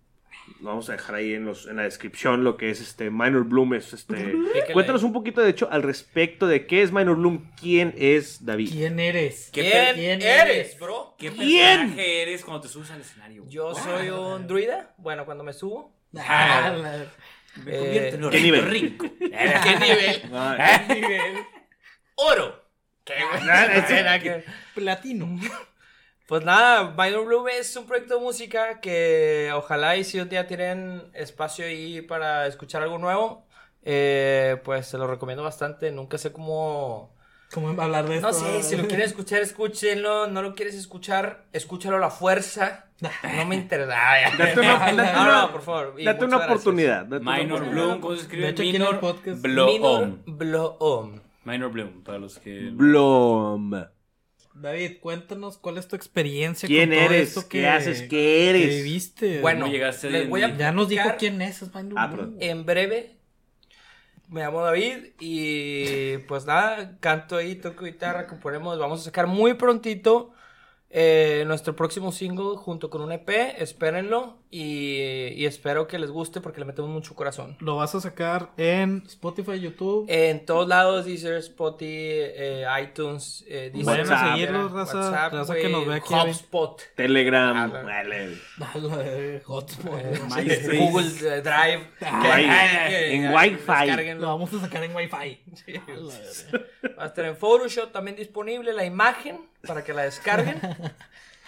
lo 0.62 0.70
vamos 0.70 0.90
a 0.90 0.94
dejar 0.94 1.16
ahí 1.16 1.34
en, 1.34 1.46
los, 1.46 1.68
en 1.68 1.76
la 1.78 1.84
descripción 1.84 2.44
lo 2.44 2.58
que 2.58 2.70
es 2.70 2.82
este 2.82 3.10
Minor 3.10 3.44
Bloom. 3.46 3.74
Es 3.76 3.94
este, 3.94 4.34
cuéntanos 4.74 5.04
un 5.04 5.14
poquito, 5.14 5.42
de 5.42 5.50
hecho, 5.50 5.68
al 5.72 5.84
respecto 5.84 6.48
de 6.48 6.66
qué 6.68 6.82
es 6.82 6.92
Minor 6.92 7.18
Bloom, 7.18 7.52
quién 7.60 7.94
es 7.98 8.46
David. 8.46 8.70
¿Quién 8.72 9.00
eres? 9.00 9.50
¿Qué 9.52 9.62
¿Quién, 9.96 10.20
¿Quién 10.20 10.22
eres, 10.22 10.80
bro? 10.80 11.16
¿Qué 11.18 11.32
¿Quién? 11.32 11.78
personaje 11.80 12.22
eres 12.22 12.44
cuando 12.46 12.62
te 12.62 12.68
subes 12.68 12.92
al 12.92 13.02
escenario? 13.02 13.44
Yo 13.48 13.74
soy 13.76 14.10
un 14.10 14.48
druida. 14.48 14.94
Bueno, 14.98 15.26
cuando 15.26 15.44
me 15.44 15.54
subo. 15.54 15.96
Ah, 16.18 16.74
Me 17.64 17.78
convierto 17.78 18.16
en 18.18 18.22
Eh, 18.22 18.26
un 18.26 18.32
¿qué 18.32 18.42
nivel? 18.42 18.66
rico. 18.70 19.06
¿Qué 19.20 19.28
nivel? 19.28 20.22
Ah, 20.34 20.84
¿Qué 20.88 20.96
nivel? 20.96 21.38
Oro. 22.16 22.66
¿Qué, 23.06 23.14
que- 24.22 24.44
Platino. 24.74 25.40
Pues 26.28 26.44
nada, 26.44 26.96
Minor 26.98 27.26
Bloom 27.26 27.48
es 27.50 27.76
un 27.76 27.86
proyecto 27.86 28.16
de 28.16 28.22
música 28.22 28.80
que 28.82 29.52
ojalá 29.54 29.96
y 29.96 30.04
si 30.04 30.20
un 30.20 30.28
día 30.28 30.48
tienen 30.48 31.04
espacio 31.14 31.66
ahí 31.66 32.02
para 32.02 32.48
escuchar 32.48 32.82
algo 32.82 32.98
nuevo, 32.98 33.46
eh, 33.84 34.60
pues 34.64 34.88
se 34.88 34.98
lo 34.98 35.06
recomiendo 35.06 35.44
bastante. 35.44 35.92
Nunca 35.92 36.18
sé 36.18 36.32
cómo... 36.32 37.14
¿Cómo 37.54 37.80
hablar 37.80 38.08
de 38.10 38.16
esto? 38.16 38.28
No 38.28 38.34
sé, 38.34 38.64
si 38.64 38.76
lo 38.76 38.88
quieren 38.88 39.06
escuchar, 39.06 39.42
escúchenlo. 39.42 40.26
No 40.28 40.42
lo 40.42 40.56
quieres 40.56 40.74
escuchar, 40.74 41.46
escúchalo 41.54 41.98
a 41.98 42.00
la 42.00 42.10
fuerza. 42.10 42.88
No 43.00 43.46
me 43.46 43.56
interesa. 43.56 43.94
Date 44.38 44.60
una- 44.60 44.80
date 44.80 44.94
no, 45.14 45.42
no, 45.42 45.52
por 45.52 45.62
favor. 45.62 45.94
Y 45.98 46.06
Date 46.06 46.26
una 46.26 46.38
oportunidad. 46.38 47.06
date 47.06 47.24
Minor. 47.24 47.70
Bloom, 47.70 48.02
¿cómo 48.02 48.16
se 48.16 48.24
escribe? 48.24 48.52
De 48.52 48.64
hecho, 48.64 48.64
el 48.64 49.00
podcast- 49.00 49.42
Bloom. 49.42 49.68
Minor 49.68 50.22
Bloom. 50.26 51.22
Minor 51.46 51.72
Bloom, 51.72 52.04
para 52.04 52.18
los 52.18 52.40
que... 52.40 52.72
Bloom. 52.74 53.86
David, 54.56 55.00
cuéntanos 55.02 55.58
cuál 55.58 55.78
es 55.78 55.88
tu 55.88 55.96
experiencia 55.96 56.68
¿Quién 56.68 56.90
con 56.90 56.98
todo 56.98 57.06
eres? 57.14 57.28
esto 57.30 57.42
¿Qué 57.50 57.60
que, 57.62 57.68
haces? 57.68 58.02
¿Qué 58.04 58.08
que 58.08 58.50
eres? 58.50 58.84
viviste. 58.84 59.42
Bueno, 59.42 59.62
¿Cómo 59.62 59.74
llegaste 59.74 60.10
les 60.10 60.24
de- 60.24 60.28
voy 60.30 60.44
a 60.44 60.56
ya 60.56 60.72
nos 60.72 60.88
dijo 60.90 61.10
quién 61.20 61.42
es, 61.42 61.62
es 61.62 61.70
Ah. 61.96 62.10
En 62.40 62.66
breve, 62.66 63.18
me 64.30 64.42
llamo 64.42 64.62
David 64.62 65.08
y 65.20 66.18
pues 66.28 66.46
nada, 66.46 66.98
canto 67.00 67.36
ahí, 67.38 67.56
toco 67.56 67.86
guitarra, 67.86 68.28
componemos, 68.28 68.80
vamos 68.80 69.02
a 69.02 69.04
sacar 69.04 69.28
muy 69.28 69.54
prontito 69.56 70.32
eh, 70.90 71.44
nuestro 71.48 71.76
próximo 71.76 72.12
single 72.14 72.56
junto 72.56 72.90
con 72.90 73.02
un 73.02 73.12
EP, 73.12 73.62
espérenlo 73.62 74.38
y, 74.58 75.34
y 75.36 75.46
espero 75.46 75.86
que 75.86 76.00
les 76.00 76.10
guste 76.12 76.40
porque 76.40 76.60
le 76.62 76.66
metemos 76.66 76.90
mucho 76.90 77.14
corazón. 77.14 77.58
Lo 77.60 77.76
vas 77.76 77.94
a 77.94 78.00
sacar 78.00 78.52
en 78.56 79.04
Spotify, 79.06 79.60
YouTube. 79.60 80.06
En 80.08 80.46
todos 80.46 80.66
lados, 80.70 81.04
Deezer, 81.06 81.34
Spotify, 81.36 81.86
eh, 81.90 82.66
iTunes, 82.82 83.44
eh, 83.50 83.70
Deezer, 83.74 83.86
Vayan 83.86 84.08
a 84.08 84.10
WhatsApp. 84.16 84.32
seguirlos, 84.34 84.72
raza, 84.72 84.98
WhatsApp, 84.98 85.34
raza 85.34 85.56
que 85.56 85.68
nos 85.70 85.86
ve 85.86 85.96
aquí. 85.96 86.14
Telegram. 86.96 87.58
Ah. 87.58 87.84
Dale, 88.58 89.42
hotspot. 89.46 90.00
eh, 90.00 90.20
MySpace. 90.24 90.78
Google 90.78 91.08
eh, 91.08 91.42
Drive, 91.42 91.88
que- 92.00 93.14
en 93.16 93.34
Wi-Fi. 93.34 94.14
Lo 94.16 94.28
vamos 94.28 94.54
a 94.54 94.60
sacar 94.62 94.84
en 94.86 94.96
Wi-Fi. 94.96 95.42
Va 96.98 97.04
a 97.04 97.08
estar 97.08 97.26
en 97.26 97.36
Photoshop 97.36 97.92
también 97.92 98.16
disponible 98.16 98.72
la 98.72 98.86
imagen 98.86 99.42
para 99.68 99.84
que 99.84 99.94
la 99.94 100.04
descarguen. 100.04 100.60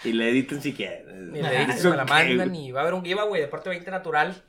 Y 0.04 0.12
le 0.12 0.30
editen 0.30 0.62
si 0.62 0.72
quieren. 0.72 1.32
Ni 1.32 1.42
le 1.42 1.66
me 1.66 1.96
la 1.96 2.04
mandan 2.04 2.54
y 2.54 2.70
va 2.70 2.80
a 2.80 2.82
haber 2.82 2.94
un 2.94 3.04
giveaway 3.04 3.40
de 3.40 3.48
parte 3.48 3.68
20 3.68 3.90
natural. 3.90 4.44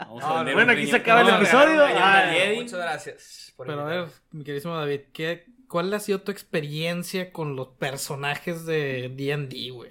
Vamos 0.00 0.22
No, 0.22 0.36
vender 0.36 0.54
bueno, 0.54 0.72
aquí 0.72 0.86
se 0.86 0.96
acaba 0.96 1.22
el 1.22 1.28
episodio. 1.28 1.84
Ay. 1.84 2.56
Muchas 2.56 2.78
gracias. 2.80 3.52
por 3.56 3.66
Pero 3.66 3.80
a 3.80 3.84
ver, 3.84 4.06
mi 4.32 4.44
queridísimo 4.44 4.76
David, 4.76 5.00
¿qué, 5.12 5.46
¿cuál 5.68 5.92
ha 5.94 6.00
sido 6.00 6.20
tu 6.20 6.30
experiencia 6.32 7.32
con 7.32 7.56
los 7.56 7.68
personajes 7.68 8.66
de 8.66 9.12
D&D, 9.14 9.70
güey? 9.70 9.90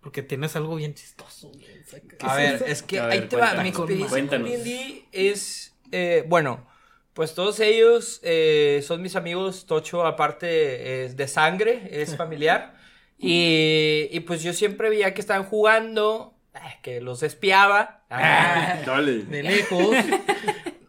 Porque 0.00 0.22
tienes 0.22 0.54
algo 0.56 0.76
bien 0.76 0.94
chistoso, 0.94 1.48
güey. 1.48 1.64
O 1.80 1.84
sea, 1.88 2.00
¿qué 2.00 2.16
A 2.20 2.30
es 2.30 2.36
ver, 2.36 2.54
eso? 2.56 2.64
es 2.66 2.82
que 2.82 3.00
A 3.00 3.06
ahí 3.08 3.20
ver, 3.20 3.28
te 3.28 3.36
va. 3.36 3.54
Mi 3.62 3.68
experiencia 3.70 4.18
con 4.38 4.44
D&D 4.44 5.04
es, 5.12 5.76
eh, 5.92 6.24
bueno, 6.26 6.66
pues 7.16 7.34
todos 7.34 7.60
ellos 7.60 8.20
eh, 8.22 8.84
son 8.86 9.00
mis 9.00 9.16
amigos. 9.16 9.64
Tocho, 9.64 10.04
aparte, 10.04 11.06
es 11.06 11.16
de 11.16 11.26
sangre, 11.26 11.88
es 11.90 12.14
familiar. 12.18 12.76
Y, 13.18 14.08
y 14.12 14.20
pues 14.20 14.42
yo 14.42 14.52
siempre 14.52 14.90
veía 14.90 15.14
que 15.14 15.22
estaban 15.22 15.44
jugando, 15.44 16.34
ah, 16.52 16.74
que 16.82 17.00
los 17.00 17.22
espiaba. 17.22 18.04
Ah. 18.10 18.82
Dale. 18.86 19.24
De 19.24 19.42
lejos. 19.42 19.96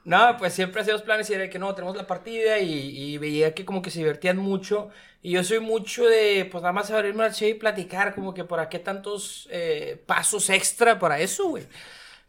No, 0.07 0.37
pues 0.37 0.53
siempre 0.53 0.79
hacíamos 0.81 1.01
planes 1.01 1.29
y 1.29 1.33
era 1.33 1.49
que 1.49 1.59
no, 1.59 1.75
tenemos 1.75 1.97
la 1.97 2.07
partida 2.07 2.59
y, 2.59 2.97
y 2.97 3.17
veía 3.17 3.53
que 3.53 3.65
como 3.65 3.81
que 3.81 3.91
se 3.91 3.99
divertían 3.99 4.37
mucho. 4.37 4.89
Y 5.21 5.31
yo 5.31 5.43
soy 5.43 5.59
mucho 5.59 6.05
de, 6.05 6.47
pues 6.49 6.61
nada 6.61 6.71
más 6.71 6.89
abrirme 6.91 7.25
al 7.25 7.33
y 7.37 7.53
platicar, 7.55 8.15
como 8.15 8.33
que 8.33 8.45
para 8.45 8.69
qué 8.69 8.79
tantos 8.79 9.49
eh, 9.51 10.01
pasos 10.05 10.49
extra 10.49 10.97
para 10.97 11.19
eso, 11.19 11.49
güey. 11.49 11.67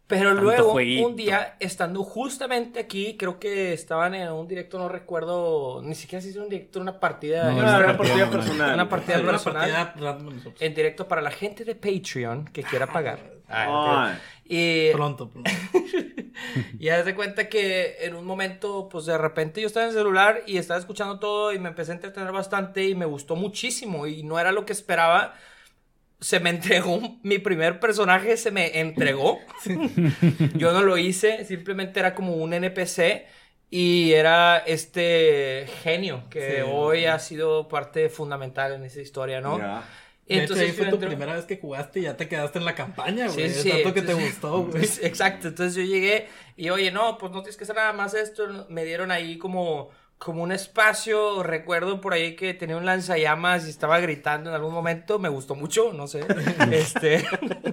Pero 0.08 0.30
Tanto 0.30 0.42
luego, 0.42 0.70
jueguito. 0.72 1.06
un 1.06 1.16
día, 1.16 1.56
estando 1.60 2.02
justamente 2.02 2.80
aquí, 2.80 3.16
creo 3.18 3.38
que 3.38 3.74
estaban 3.74 4.14
en 4.14 4.32
un 4.32 4.48
directo, 4.48 4.78
no 4.78 4.88
recuerdo, 4.88 5.82
ni 5.84 5.94
siquiera 5.94 6.22
si 6.22 6.30
es 6.30 6.36
un 6.36 6.48
directo, 6.48 6.80
una 6.80 6.98
partida. 6.98 7.50
No, 7.50 7.58
una 7.58 7.76
una 7.76 7.96
partida 7.96 7.96
partida 7.98 8.30
personal. 8.30 8.74
una 8.74 8.88
partida 8.88 9.22
personal 9.22 9.92
en 10.60 10.74
directo 10.74 11.06
para 11.06 11.20
la 11.20 11.30
gente 11.30 11.64
de 11.64 11.74
Patreon 11.74 12.46
que 12.46 12.62
quiera 12.62 12.86
pagar. 12.86 13.18
Ay. 13.48 14.16
Y 14.46 14.92
Pronto, 14.92 15.28
pronto. 15.28 15.50
y 16.78 16.88
haz 16.88 17.04
de 17.04 17.14
cuenta 17.14 17.50
que 17.50 17.96
en 18.00 18.14
un 18.14 18.24
momento, 18.24 18.88
pues 18.90 19.04
de 19.04 19.18
repente 19.18 19.60
yo 19.60 19.66
estaba 19.66 19.84
en 19.84 19.90
el 19.90 19.96
celular 19.96 20.42
y 20.46 20.56
estaba 20.56 20.80
escuchando 20.80 21.18
todo 21.18 21.52
y 21.52 21.58
me 21.58 21.68
empecé 21.68 21.92
a 21.92 21.94
entretener 21.96 22.32
bastante 22.32 22.84
y 22.88 22.94
me 22.94 23.04
gustó 23.04 23.36
muchísimo 23.36 24.06
y 24.06 24.22
no 24.22 24.38
era 24.38 24.52
lo 24.52 24.64
que 24.64 24.72
esperaba. 24.72 25.34
Se 26.20 26.40
me 26.40 26.50
entregó 26.50 27.00
mi 27.22 27.38
primer 27.38 27.78
personaje, 27.80 28.36
se 28.36 28.50
me 28.50 28.80
entregó. 28.80 29.38
Yo 30.54 30.72
no 30.72 30.82
lo 30.82 30.98
hice, 30.98 31.44
simplemente 31.44 32.00
era 32.00 32.14
como 32.14 32.34
un 32.34 32.52
NPC 32.52 33.26
y 33.70 34.12
era 34.12 34.58
este 34.58 35.66
genio 35.82 36.24
que 36.30 36.56
Sí. 36.56 36.70
hoy 36.70 37.04
ha 37.04 37.18
sido 37.18 37.68
parte 37.68 38.08
fundamental 38.08 38.72
en 38.72 38.84
esa 38.84 39.00
historia, 39.00 39.40
¿no? 39.40 39.58
Ya. 39.58 39.84
Y 40.26 40.36
De 40.38 40.44
hecho, 40.44 40.54
ahí 40.54 40.72
fue 40.72 40.86
tu 40.86 40.96
entré- 40.96 41.06
primera 41.08 41.34
vez 41.34 41.44
que 41.46 41.56
jugaste 41.58 42.00
y 42.00 42.02
ya 42.02 42.16
te 42.16 42.28
quedaste 42.28 42.58
en 42.58 42.64
la 42.66 42.74
campaña, 42.74 43.28
güey. 43.28 43.48
Sí, 43.50 43.62
sí, 43.62 43.70
tanto 43.70 43.94
que 43.94 44.02
te 44.02 44.10
entonces- 44.12 44.32
gustó, 44.32 44.50
güey. 44.64 44.66
entonces, 44.82 45.00
exacto, 45.04 45.48
entonces 45.48 45.74
yo 45.76 45.82
llegué 45.90 46.28
y 46.56 46.68
oye, 46.70 46.90
no, 46.90 47.16
pues 47.16 47.32
no 47.32 47.40
tienes 47.42 47.56
que 47.56 47.64
hacer 47.64 47.76
nada 47.76 47.92
más 47.94 48.12
esto. 48.14 48.66
Me 48.68 48.84
dieron 48.84 49.10
ahí 49.10 49.38
como, 49.38 49.90
como 50.18 50.42
un 50.42 50.52
espacio. 50.52 51.42
Recuerdo 51.42 52.00
por 52.00 52.12
ahí 52.12 52.34
que 52.36 52.52
tenía 52.54 52.76
un 52.76 52.84
lanzallamas 52.84 53.66
y 53.66 53.70
estaba 53.70 54.00
gritando 54.00 54.50
en 54.50 54.56
algún 54.56 54.74
momento. 54.74 55.18
Me 55.18 55.28
gustó 55.28 55.54
mucho, 55.54 55.92
no 55.92 56.06
sé. 56.06 56.24
este. 56.72 57.24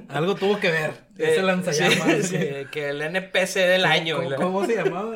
Algo 0.10 0.36
tuvo 0.36 0.60
que 0.60 0.70
ver. 0.72 1.06
Ese 1.18 1.40
eh, 1.40 1.44
lanzallamas. 1.44 2.08
sí, 2.28 2.38
sí, 2.38 2.38
que 2.72 2.90
el 2.90 3.02
NPC 3.02 3.56
del 3.56 3.86
año. 3.86 4.18
¿Cómo, 4.24 4.36
cómo 4.36 4.66
se 4.66 4.75
llamaba? 4.75 5.16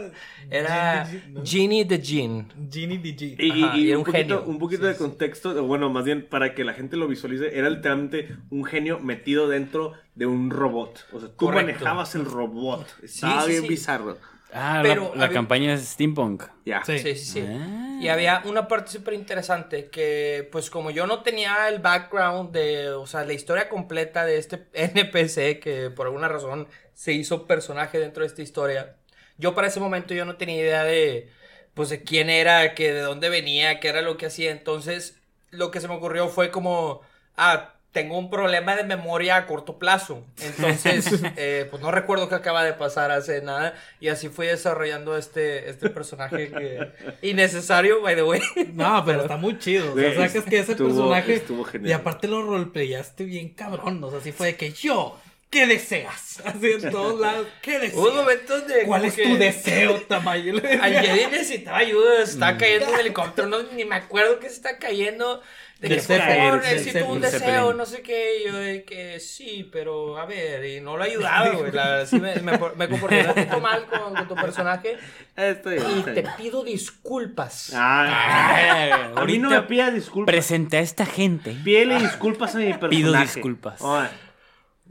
Era 0.49 1.07
Genie 1.43 1.85
the 1.85 2.01
G- 2.01 2.47
¿no? 2.55 2.67
Genie 2.71 2.97
the 2.99 3.15
Gene. 3.17 3.35
Y, 3.37 3.59
y- 3.59 3.63
Ajá, 3.63 3.77
y 3.77 3.81
y 3.81 3.89
era 3.89 3.97
un, 3.99 3.99
un 3.99 4.05
poquito, 4.05 4.37
genio. 4.37 4.43
un 4.45 4.59
poquito 4.59 4.83
Sí, 4.83 4.87
de 4.89 4.95
contexto, 4.97 5.63
bueno, 5.65 5.89
más 5.89 6.05
bien 6.05 6.25
para 6.27 6.55
que 6.55 6.63
la 6.63 6.73
gente 6.73 6.97
lo 6.97 7.07
visualice, 7.07 7.55
era 7.57 7.69
literalmente 7.69 8.35
un 8.49 8.65
genio 8.65 8.99
metido 8.99 9.47
dentro 9.47 9.93
de 10.15 10.25
un 10.25 10.49
robot. 10.49 11.05
O 11.11 11.19
sea, 11.19 11.29
tú 11.29 11.35
Correcto. 11.35 11.67
manejabas 11.67 12.15
el 12.15 12.25
robot. 12.25 12.87
Estaba 13.03 13.43
sí, 13.43 13.49
bien 13.51 13.61
sí. 13.63 13.67
bizarro. 13.69 14.17
Ah, 14.51 14.79
Pero 14.81 15.11
la, 15.13 15.15
la 15.19 15.25
había- 15.25 15.35
campaña 15.35 15.73
es 15.73 15.81
Steampunk. 15.89 16.43
Ya. 16.65 16.83
Sí. 16.83 16.99
Sí, 16.99 17.15
sí, 17.15 17.25
sí. 17.25 17.45
Ah. 17.47 17.97
Y 18.01 18.07
había 18.07 18.41
una 18.45 18.67
parte 18.67 18.91
súper 18.91 19.13
interesante 19.13 19.89
que, 19.89 20.47
pues 20.51 20.69
como 20.69 20.89
yo 20.89 21.05
no 21.05 21.21
tenía 21.21 21.67
el 21.69 21.79
background 21.79 22.51
de, 22.51 22.89
o 22.91 23.05
sea, 23.05 23.25
la 23.25 23.33
historia 23.33 23.67
completa 23.69 24.25
de 24.25 24.37
este 24.37 24.67
NPC 24.73 25.59
que 25.59 25.91
por 25.95 26.07
alguna 26.07 26.27
razón 26.29 26.67
se 26.93 27.13
hizo 27.13 27.45
personaje 27.45 27.99
dentro 27.99 28.21
de 28.23 28.27
esta 28.27 28.41
historia, 28.41 28.95
yo 29.37 29.53
para 29.55 29.67
ese 29.67 29.79
momento 29.79 30.13
yo 30.13 30.25
no 30.25 30.35
tenía 30.37 30.57
idea 30.57 30.83
de, 30.83 31.29
pues 31.73 31.89
de 31.89 32.03
quién 32.03 32.29
era, 32.29 32.73
que 32.73 32.91
de 32.93 33.01
dónde 33.01 33.29
venía, 33.29 33.79
qué 33.79 33.89
era 33.89 34.01
lo 34.01 34.17
que 34.17 34.25
hacía. 34.27 34.51
Entonces, 34.51 35.19
lo 35.51 35.69
que 35.71 35.79
se 35.81 35.87
me 35.87 35.93
ocurrió 35.95 36.27
fue 36.29 36.51
como, 36.51 37.01
ah, 37.37 37.75
tengo 37.91 38.19
un 38.19 38.29
problema 38.29 38.75
de 38.75 38.83
memoria 38.83 39.35
a 39.35 39.47
corto 39.47 39.79
plazo. 39.79 40.23
Entonces, 40.41 41.07
eh, 41.37 41.67
pues 41.71 41.81
no 41.81 41.89
recuerdo 41.89 42.29
qué 42.29 42.35
acaba 42.35 42.63
de 42.63 42.73
pasar 42.73 43.09
hace 43.11 43.41
nada. 43.41 43.73
Y 43.99 44.09
así 44.09 44.29
fui 44.29 44.45
desarrollando 44.47 45.17
este, 45.17 45.69
este 45.69 45.89
personaje 45.89 46.49
que... 46.51 46.91
Innecesario, 47.27 48.01
by 48.01 48.15
the 48.15 48.23
way. 48.23 48.41
No, 48.73 49.03
pero 49.05 49.21
está 49.21 49.37
muy 49.37 49.57
chido. 49.57 49.93
O 49.93 49.97
sea, 49.97 50.13
sacas 50.27 50.45
que 50.45 50.59
ese 50.59 50.73
estuvo- 50.73 50.87
personaje. 50.89 51.33
estuvo 51.33 51.63
genial. 51.63 51.89
Y 51.89 51.93
aparte 51.93 52.27
lo 52.27 52.43
roleplayaste 52.43 53.23
bien 53.23 53.49
cabrón. 53.49 54.03
O 54.03 54.11
sea, 54.11 54.19
así 54.19 54.31
fue 54.31 54.47
de 54.47 54.55
que 54.55 54.71
yo, 54.71 55.17
¿qué 55.49 55.65
deseas? 55.65 56.41
Así 56.45 56.67
en 56.71 56.91
todos 56.91 57.19
lados, 57.19 57.47
¿qué 57.63 57.79
deseas? 57.79 57.95
Hubo 57.95 58.11
momentos 58.11 58.67
de... 58.67 58.83
¿Cuál 58.83 59.05
es 59.05 59.15
que 59.15 59.23
tu 59.23 59.35
deseo, 59.35 59.99
Tamayo? 60.01 60.61
Jedi 60.61 61.25
necesitaba 61.31 61.79
ayuda, 61.79 62.21
estaba 62.21 62.55
cayendo 62.55 62.91
un 62.93 62.99
helicóptero, 62.99 63.47
no, 63.47 63.63
ni 63.73 63.83
me 63.83 63.95
acuerdo 63.95 64.39
que 64.39 64.47
se 64.47 64.55
está 64.55 64.77
cayendo. 64.77 65.41
De 65.79 65.87
que 65.87 66.01
Zeppelin, 66.01 66.57
necesito 66.57 67.05
un 67.07 67.21
Zeppelin. 67.21 67.21
deseo, 67.21 67.73
no 67.73 67.85
sé 67.85 68.01
qué. 68.01 68.41
Y 68.41 68.47
yo 68.47 68.57
de 68.57 68.83
que 68.83 69.19
sí, 69.21 69.69
pero 69.71 70.17
a 70.17 70.25
ver, 70.25 70.65
y 70.65 70.81
no 70.81 70.97
lo 70.97 71.03
ayudaba, 71.05 71.49
güey. 71.51 71.71
La 71.71 71.89
verdad, 71.89 72.05
sí 72.05 72.19
me, 72.19 72.35
me, 72.41 72.51
me 72.75 72.89
comporté 72.89 73.21
un 73.21 73.27
poquito 73.27 73.59
mal 73.61 73.85
con, 73.85 74.13
con 74.13 74.27
tu 74.27 74.35
personaje. 74.35 74.97
Estoy, 75.37 75.75
Y 75.75 75.99
estoy. 75.99 76.13
te 76.15 76.23
pido 76.37 76.63
disculpas. 76.65 77.71
Ah, 77.75 79.11
a 79.15 79.25
mí 79.25 79.37
no 79.37 79.49
me 79.49 79.55
Ahorita 79.55 79.67
pida 79.67 79.91
disculpas. 79.91 80.33
Presenté 80.33 80.77
a 80.77 80.81
esta 80.81 81.05
gente. 81.05 81.55
Pídele 81.63 81.99
disculpas 81.99 82.55
a 82.55 82.57
mi 82.57 82.65
personaje. 82.73 82.89
Pido 82.97 83.13
disculpas. 83.13 83.81
Ay, 83.81 84.09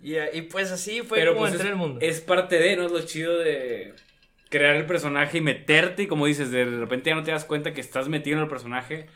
Y, 0.03 0.17
y 0.39 0.43
pues 0.43 0.71
así 0.73 1.03
fue 1.03 1.19
Pero 1.19 1.33
como 1.35 1.43
pues 1.43 1.53
entré 1.53 1.69
es, 1.69 1.73
en 1.75 1.81
el 1.81 1.87
mundo. 1.87 2.01
es 2.01 2.21
parte 2.23 2.59
de, 2.59 2.77
¿no? 2.77 2.87
Es 2.87 2.93
lo 2.93 3.03
chido 3.03 3.37
de 3.39 3.95
crear 4.49 4.77
el 4.77 4.87
personaje 4.87 5.37
y 5.37 5.41
meterte 5.43 6.05
y 6.05 6.07
como 6.07 6.25
dices, 6.25 6.51
de 6.51 6.65
repente 6.65 7.11
ya 7.11 7.17
no 7.17 7.23
te 7.25 7.31
das 7.33 7.45
cuenta 7.45 7.75
que 7.75 7.83
estás 7.83 8.09
metido 8.09 8.39
en 8.39 8.45
el 8.45 8.49
personaje 8.49 9.07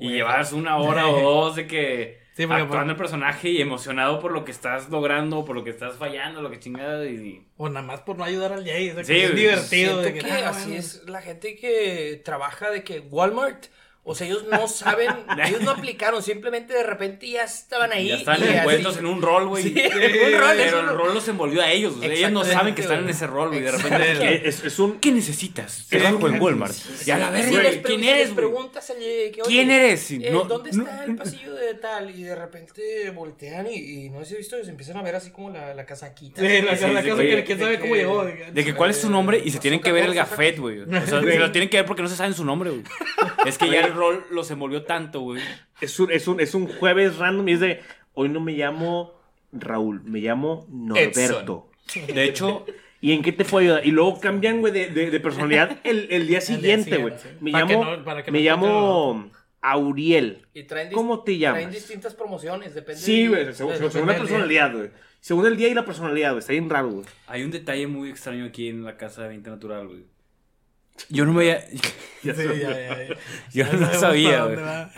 y 0.00 0.10
llevas 0.10 0.52
una 0.52 0.76
hora 0.78 1.08
o 1.08 1.20
dos 1.20 1.56
de 1.56 1.66
que 1.66 2.20
Sí, 2.32 2.46
porque 2.46 2.62
actuando 2.62 2.84
por- 2.86 2.90
el 2.92 2.96
personaje 2.96 3.50
y 3.50 3.60
emocionado 3.60 4.18
por 4.20 4.32
lo 4.32 4.44
que 4.44 4.52
estás 4.52 4.88
logrando, 4.88 5.44
por 5.44 5.54
lo 5.56 5.62
que 5.64 5.70
estás 5.70 5.96
fallando, 5.96 6.40
lo 6.40 6.50
que 6.50 6.58
chingada 6.58 7.04
y... 7.04 7.44
O 7.58 7.68
nada 7.68 7.84
más 7.84 8.00
por 8.00 8.16
no 8.16 8.24
ayudar 8.24 8.52
al 8.52 8.64
Jay. 8.64 8.90
O 8.90 8.94
sea, 8.94 9.04
Sí, 9.04 9.12
que 9.12 9.24
es 9.24 9.34
divertido. 9.34 9.98
De 10.00 10.14
que, 10.14 10.20
que, 10.20 10.30
ah, 10.30 10.48
así 10.50 10.66
bueno. 10.68 10.80
es 10.80 11.02
la 11.06 11.20
gente 11.20 11.56
que 11.56 12.22
trabaja 12.24 12.70
de 12.70 12.82
que 12.82 13.00
Walmart, 13.00 13.66
o 14.02 14.14
sea, 14.14 14.26
ellos 14.26 14.44
no 14.50 14.66
saben, 14.66 15.10
ellos 15.46 15.60
no 15.60 15.70
aplicaron, 15.72 16.22
simplemente 16.22 16.72
de 16.72 16.82
repente 16.82 17.28
ya 17.28 17.44
estaban 17.44 17.92
ahí. 17.92 18.08
ya 18.08 18.16
están 18.16 18.42
y 18.42 18.48
envueltos 18.48 18.96
en 18.96 19.06
un 19.06 19.20
rol, 19.22 19.46
güey. 19.48 19.62
Sí, 19.62 19.74
Pero 19.74 20.50
el 20.50 20.88
rol. 20.88 21.14
los 21.14 21.28
envolvió 21.28 21.60
a 21.62 21.70
ellos. 21.70 21.94
o 21.96 22.00
sea, 22.00 22.10
ellos 22.12 22.32
no 22.32 22.44
saben 22.44 22.74
que 22.74 22.80
están 22.82 23.00
en 23.04 23.08
ese 23.10 23.26
rol, 23.26 23.48
güey. 23.50 23.60
De 23.60 23.70
repente, 23.72 24.48
es, 24.48 24.64
es 24.64 24.78
un. 24.78 24.98
¿qué 25.00 25.12
necesitas? 25.12 25.86
Trabajo 25.88 26.28
en 26.28 26.40
Walmart. 26.40 26.74
Y 27.06 27.10
a 27.10 27.18
la 27.18 27.26
Sí, 27.42 27.54
verga, 27.54 27.70
pre- 27.70 27.82
¿quién 27.82 28.04
eres, 28.04 28.30
preguntas 28.30 28.86
que, 28.98 29.42
oye, 29.42 29.42
¿Quién 29.46 29.70
eres? 29.70 30.10
eh, 30.10 30.30
No- 30.32 30.44
¿Dónde 30.44 30.72
no- 30.72 30.82
está 30.84 31.04
el 31.04 31.16
pasillo 31.16 31.54
de 31.54 31.74
tal? 31.74 32.10
Y 32.10 32.22
de 32.22 32.34
repente 32.34 33.10
voltean 33.10 33.66
y, 33.70 33.76
y 34.06 34.10
no 34.10 34.20
sé 34.20 34.26
si 34.26 34.34
he 34.34 34.38
visto, 34.38 34.56
se 34.64 34.70
empiezan 34.70 34.96
a 34.96 35.02
ver 35.02 35.14
así 35.16 35.30
como 35.30 35.50
la, 35.50 35.74
la 35.74 35.84
casaquita. 35.86 36.40
Sí, 36.40 36.62
la, 36.62 36.76
Sí, 36.76 36.86
la 36.92 37.02
sí, 37.02 37.08
casa 37.08 37.20
oye, 37.20 37.36
que 37.36 37.44
quién 37.44 37.58
de 37.58 37.64
sabe 37.64 37.76
que- 37.76 37.82
cómo 37.82 37.94
llegó. 37.96 38.24
De 38.24 38.64
que 38.64 38.74
cuál 38.74 38.90
es 38.90 38.96
su 39.00 39.10
nombre 39.10 39.40
y 39.44 39.50
se 39.50 39.58
tienen 39.58 39.80
que 39.80 39.92
ver 39.92 40.04
el 40.04 40.14
gafet, 40.14 40.58
güey. 40.58 40.80
O 40.80 40.86
sea, 40.90 41.06
se 41.06 41.38
lo 41.38 41.52
tienen 41.52 41.68
que 41.68 41.76
ver 41.78 41.86
porque 41.86 42.02
no 42.02 42.08
se 42.08 42.16
saben 42.16 42.34
su 42.34 42.44
nombre, 42.44 42.70
güey. 42.70 42.82
Es 43.46 43.58
que 43.58 43.68
ya 43.70 43.89
el 43.90 43.96
rol 43.96 44.24
los 44.30 44.50
envolvió 44.50 44.82
tanto, 44.84 45.20
güey. 45.20 45.42
Es 45.80 45.98
un, 46.00 46.10
es, 46.10 46.26
un, 46.28 46.40
es 46.40 46.54
un 46.54 46.66
jueves 46.66 47.18
random 47.18 47.48
y 47.48 47.52
es 47.52 47.60
de. 47.60 47.80
Hoy 48.14 48.28
no 48.28 48.40
me 48.40 48.52
llamo 48.52 49.14
Raúl, 49.52 50.02
me 50.04 50.20
llamo 50.20 50.66
Norberto. 50.68 51.70
De 52.14 52.24
hecho, 52.24 52.66
¿Y 53.02 53.12
en 53.12 53.22
qué 53.22 53.32
te 53.32 53.46
puedo 53.46 53.64
ayudar? 53.64 53.86
Y 53.86 53.92
luego 53.92 54.20
cambian, 54.20 54.60
güey, 54.60 54.72
de, 54.74 54.88
de, 54.90 55.10
de 55.10 55.20
personalidad 55.20 55.78
el, 55.84 56.06
el 56.10 56.26
día 56.26 56.40
siguiente, 56.42 56.98
güey. 56.98 57.14
sí. 57.16 57.28
Me 57.40 57.50
Para 57.52 57.66
que 57.66 57.72
llamo, 57.72 57.84
no- 57.96 58.04
para 58.04 58.22
que 58.22 58.30
no 58.30 58.36
me 58.36 58.42
llamo 58.44 59.30
Auriel. 59.62 60.46
Y 60.52 60.64
traen 60.64 60.92
¿Cómo 60.92 61.22
te 61.22 61.38
llamas? 61.38 61.60
Traen 61.60 61.70
distintas 61.74 62.14
promociones, 62.14 62.74
depende 62.74 63.00
Sí, 63.00 63.26
güey, 63.26 63.54
según, 63.54 63.72
del- 63.78 63.90
según 63.90 64.08
la 64.08 64.16
personalidad, 64.18 64.74
güey. 64.74 64.90
Según 65.20 65.46
el 65.46 65.56
día 65.56 65.68
y 65.68 65.74
la 65.74 65.84
personalidad, 65.84 66.30
güey. 66.32 66.40
Está 66.40 66.52
bien 66.52 66.68
raro, 66.68 66.90
güey. 66.90 67.06
hay 67.26 67.42
un 67.42 67.50
detalle 67.50 67.86
muy 67.86 68.10
extraño 68.10 68.44
aquí 68.44 68.68
en 68.68 68.84
la 68.84 68.96
casa 68.96 69.22
de 69.22 69.28
20 69.28 69.48
Natural, 69.50 69.86
güey. 69.86 70.04
Yo 71.08 71.24
no 71.24 71.32
me 71.32 71.40
había... 71.52 71.66
Sí, 72.22 72.28
ya, 72.28 72.34
ya, 72.34 73.08
ya. 73.08 73.14
Yo 73.50 73.64
Ya 73.64 73.72
no 73.72 73.94
sabía, 73.94 74.44
güey. 74.44 74.56
dónde 74.56 74.62
va. 74.70 74.92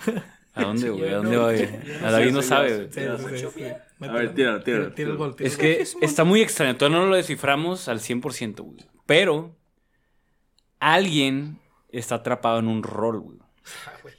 ¿A 0.54 0.62
dónde, 0.64 0.90
güey? 0.90 1.08
¿A 1.08 1.16
dónde 1.18 1.36
no- 1.36 1.42
voy? 1.42 1.68
A 2.04 2.10
David 2.10 2.32
no 2.32 2.42
sabe, 2.42 2.68
güey. 2.74 3.06
A 3.06 4.12
ver, 4.12 4.34
tíralo, 4.34 4.34
tíralo, 4.34 4.62
Tira 4.64 4.78
el 4.86 4.94
tíralo. 4.94 5.16
gol, 5.16 5.36
tira 5.36 5.48
Es 5.48 5.56
que 5.56 5.84
está 6.00 6.24
muy 6.24 6.42
extraño. 6.42 6.76
Todavía 6.76 6.98
no 6.98 7.06
lo 7.06 7.14
desciframos 7.16 7.86
al 7.88 8.00
100%, 8.00 8.56
güey. 8.64 8.84
Pero 9.06 9.56
alguien 10.80 11.58
está 11.90 12.16
atrapado 12.16 12.58
en 12.58 12.68
un 12.68 12.82
rol, 12.82 13.20
güey. 13.20 13.38
Ah, 13.86 13.92
güey. 14.02 14.14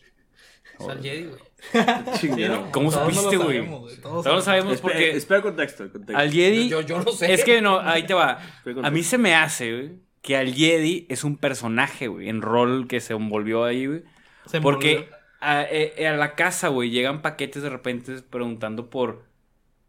O 0.80 0.86
sea, 0.86 0.94
el 0.94 1.02
Jedi, 1.04 1.24
güey. 1.26 1.42
Chingado. 2.20 2.72
¿Cómo 2.72 2.90
Todos 2.92 3.08
no 3.08 3.14
supiste, 3.22 3.38
güey? 3.38 3.58
sabemos, 3.58 3.80
güey, 3.82 3.98
todos 3.98 4.24
Todos 4.24 4.36
lo 4.38 4.42
sabemos 4.42 4.74
Espera, 4.74 4.94
porque 4.94 5.12
espera 5.12 5.38
el 5.38 5.44
contexto, 5.44 5.92
contexto. 5.92 6.18
al 6.18 6.32
Jedi... 6.32 6.70
Yo, 6.70 6.82
yo 6.82 7.02
no 7.02 7.12
sé. 7.12 7.34
Es 7.34 7.44
que 7.44 7.62
no, 7.62 7.80
ahí 7.80 8.06
te 8.06 8.14
va. 8.14 8.40
A 8.84 8.90
mí 8.90 9.04
se 9.04 9.18
me 9.18 9.36
hace, 9.36 9.72
güey, 9.72 9.92
que 10.24 10.38
al 10.38 10.54
Jedi 10.56 11.06
es 11.10 11.24
un 11.24 11.38
personaje, 11.38 12.08
güey, 12.08 12.30
en 12.30 12.42
rol 12.42 12.88
que 12.88 13.02
se 13.02 13.14
envolvió 13.14 13.66
ahí, 13.66 13.86
güey. 13.86 14.04
Se 14.48 14.62
Porque 14.62 15.10
a, 15.42 15.64
eh, 15.64 16.08
a 16.08 16.16
la 16.16 16.34
casa, 16.34 16.70
güey, 16.70 16.90
llegan 16.90 17.22
paquetes 17.22 17.62
de 17.62 17.70
repente 17.70 18.14
preguntando 18.30 18.90
por 18.90 19.26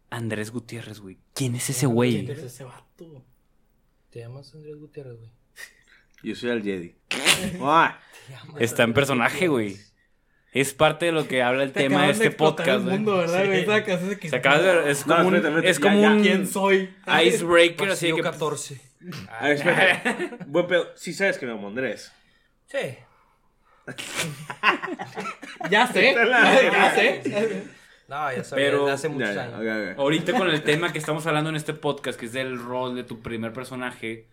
Andrés 0.09 0.51
Gutiérrez, 0.51 0.99
güey. 0.99 1.17
¿Quién 1.33 1.55
es 1.55 1.69
ese 1.69 1.85
güey? 1.87 2.25
¿Quién 2.25 2.37
es 2.37 2.43
ese 2.43 2.65
vato? 2.65 3.23
Te 4.11 4.19
llamas 4.19 4.53
Andrés 4.53 4.75
Gutiérrez, 4.75 5.17
güey. 5.17 5.29
Yo 6.21 6.35
soy 6.35 6.49
el 6.49 6.63
Jedi. 6.63 6.95
Está 8.59 8.83
en 8.83 8.93
personaje, 8.93 9.47
güey. 9.47 9.77
Es 10.51 10.73
parte 10.73 11.07
de 11.07 11.11
lo 11.11 11.27
que 11.27 11.43
habla 11.43 11.63
el 11.63 11.71
Te 11.71 11.81
tema 11.81 12.05
de 12.05 12.11
este 12.11 12.31
podcast, 12.31 12.83
güey. 12.83 12.95
mundo, 12.95 13.17
¿verdad, 13.17 13.43
Sí. 14.83 14.89
Es 14.89 15.05
No, 15.05 15.17
como 15.17 15.27
un, 15.29 15.35
espérate, 15.35 15.47
espérate, 15.59 15.69
es 15.69 15.79
como 15.79 16.01
ya. 16.01 16.11
un 16.11 16.21
¿Quién 16.21 16.47
soy? 16.47 16.89
icebreaker, 17.25 17.89
así 17.89 18.13
que... 18.13 18.21
14. 18.21 18.81
A 19.29 19.43
ver, 19.47 19.51
espera. 19.57 20.37
Buen 20.47 20.67
pedo. 20.67 20.87
Sí 20.95 21.13
sabes 21.13 21.37
que 21.37 21.45
me 21.45 21.53
llamo 21.53 21.67
Andrés. 21.67 22.11
Sí. 22.67 22.77
Ya 25.69 25.87
sé. 25.87 26.13
ya 26.15 26.91
sé. 26.95 27.63
No, 28.07 28.31
ya 28.31 28.43
sabía 28.43 28.65
Pero- 28.65 28.79
desde 28.81 28.91
hace 28.93 29.09
muchos 29.09 29.33
Ya, 29.33 29.43
años. 29.45 29.97
Ahorita 29.97 30.33
con 30.33 30.49
el 30.49 30.61
tema 30.63 30.91
que 30.91 30.99
estamos 30.99 31.25
hablando 31.25 31.49
en 31.49 31.55
este 31.55 31.73
podcast, 31.73 32.19
que 32.19 32.27
es 32.27 32.33
del 32.33 32.59
rol 32.59 32.95
de 32.95 33.03
tu 33.03 33.21
primer 33.21 33.51
personaje, 33.53 34.27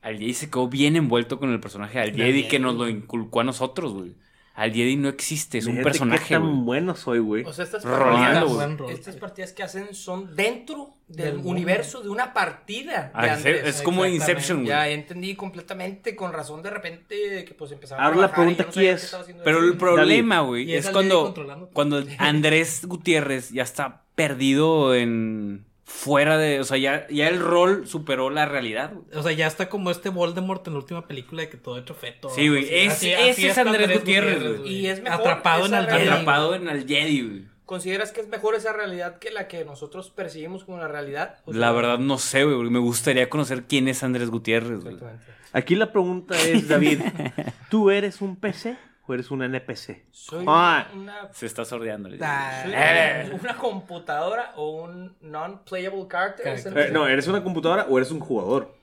al 0.00 0.18
Jedi 0.18 0.34
se 0.34 0.48
quedó 0.50 0.68
bien 0.68 0.96
envuelto 0.96 1.38
con 1.38 1.50
el 1.52 1.60
personaje 1.60 1.98
al 2.00 2.14
Jedi 2.14 2.48
que 2.48 2.58
nos 2.58 2.76
lo 2.76 2.88
inculcó 2.88 3.40
a 3.40 3.44
nosotros, 3.44 3.92
güey. 3.92 4.14
Al 4.54 4.72
Jedi 4.72 4.96
no 4.96 5.08
existe, 5.08 5.56
es 5.58 5.64
un 5.66 5.72
Fíjate 5.72 5.84
personaje, 5.90 6.24
qué 6.28 6.34
tan 6.34 6.64
bueno 6.66 6.94
soy, 6.94 7.18
güey. 7.20 7.44
O 7.44 7.52
sea, 7.52 7.64
estas 7.64 7.82
partidas, 7.84 8.42
güey. 8.44 8.54
Buen 8.56 8.78
rol. 8.78 8.90
estas 8.92 9.16
partidas 9.16 9.52
que 9.52 9.62
hacen 9.62 9.94
son 9.94 10.34
dentro 10.36 10.96
del, 11.08 11.24
Del 11.26 11.34
mundo. 11.36 11.50
universo 11.50 12.02
de 12.02 12.10
una 12.10 12.34
partida 12.34 13.10
Ah, 13.14 13.22
de 13.22 13.28
es, 13.28 13.36
Andrés. 13.36 13.66
es 13.76 13.82
como. 13.82 14.04
Inception, 14.04 14.58
güey. 14.58 14.68
Ya 14.68 14.88
entendí 14.88 15.34
completamente, 15.34 16.14
con 16.14 16.32
razón 16.32 16.62
de 16.62 16.70
repente 16.70 17.44
que 17.46 17.54
pues 17.54 17.72
empezaba 17.72 18.02
Ahora 18.04 18.18
a 18.18 18.20
la 18.22 18.32
pregunta 18.32 18.64
no 18.64 18.68
aquí 18.68 18.86
es, 18.86 19.00
qué 19.00 19.04
estaba 19.06 19.22
haciendo 19.22 19.44
Pero 19.44 19.58
el 19.60 19.76
problema, 19.78 20.40
güey, 20.40 20.74
es 20.74 20.90
cuando, 20.90 21.32
cuando 21.72 22.04
Andrés 22.18 22.84
Gutiérrez 22.84 23.50
ya 23.50 23.62
está 23.62 24.02
perdido 24.14 24.94
en... 24.94 25.64
Fuera 25.92 26.38
de... 26.38 26.60
O 26.60 26.64
sea, 26.64 26.78
ya, 26.78 27.06
ya 27.10 27.28
el 27.28 27.40
rol 27.40 27.86
superó 27.86 28.30
la 28.30 28.46
realidad, 28.46 28.92
güey. 28.94 29.04
O 29.18 29.22
sea, 29.22 29.32
ya 29.32 29.46
está 29.46 29.68
como 29.68 29.90
este 29.90 30.08
Voldemort 30.08 30.66
en 30.66 30.72
la 30.74 30.78
última 30.78 31.06
película 31.06 31.42
de 31.42 31.50
que 31.50 31.56
todo 31.58 31.76
hecho 31.78 31.94
feto. 31.94 32.30
Sí, 32.30 32.48
güey. 32.48 32.64
Así- 32.64 32.74
Es- 32.86 32.92
así- 32.94 33.10
ese 33.12 33.30
así 33.30 33.46
es 33.48 33.58
Andrés 33.58 33.92
Gutiérrez, 33.98 34.38
güey. 34.42 34.56
güey. 34.58 34.72
Y 34.74 34.86
es 34.86 35.02
mejor 35.02 35.20
Atrapado 35.20 35.66
en 35.66 35.72
realidad. 35.72 36.12
Atrapado 36.14 36.54
en 36.54 36.68
el 36.68 36.86
Jedi, 36.86 37.22
güey. 37.28 37.44
¿Consideras 37.66 38.12
que 38.12 38.20
es 38.20 38.28
mejor 38.28 38.54
esa 38.54 38.72
realidad 38.72 39.18
que 39.18 39.30
la 39.30 39.46
que 39.46 39.64
nosotros 39.64 40.10
percibimos 40.10 40.64
como 40.64 40.78
la 40.78 40.88
realidad? 40.88 41.36
O 41.44 41.52
sea, 41.52 41.60
La 41.60 41.72
verdad 41.72 41.98
no 41.98 42.18
sé, 42.18 42.44
güey. 42.44 42.56
Me 42.70 42.78
gustaría 42.78 43.28
conocer 43.28 43.64
quién 43.64 43.86
es 43.86 44.02
Andrés 44.02 44.30
Gutiérrez, 44.30 44.80
güey. 44.82 44.94
Exactamente. 44.94 45.32
Aquí 45.52 45.74
la 45.74 45.92
pregunta 45.92 46.34
es, 46.40 46.66
David, 46.68 47.00
¿tú 47.70 47.90
eres 47.90 48.20
un 48.22 48.36
PC 48.36 48.76
o 49.10 49.14
eres 49.14 49.30
un 49.30 49.42
NPC? 49.42 50.04
Soy 50.10 50.44
Ah. 50.48 50.88
una, 50.94 51.32
Se 51.32 51.46
está 51.46 51.64
sordeando. 51.64 52.08
Ah, 52.20 52.60
soy 52.64 52.72
Eh. 52.74 53.38
una 53.40 53.56
computadora 53.56 54.52
o 54.56 54.82
un 54.82 55.16
non-playable 55.20 56.06
character. 56.08 56.44
Character. 56.44 56.78
Eh, 56.78 56.90
no, 56.92 57.06
¿eres 57.06 57.26
una 57.26 57.42
computadora 57.42 57.86
o 57.88 57.98
eres 57.98 58.10
un 58.10 58.20
jugador? 58.20 58.74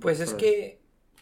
Pues 0.00 0.20
es 0.20 0.32
que 0.34 0.80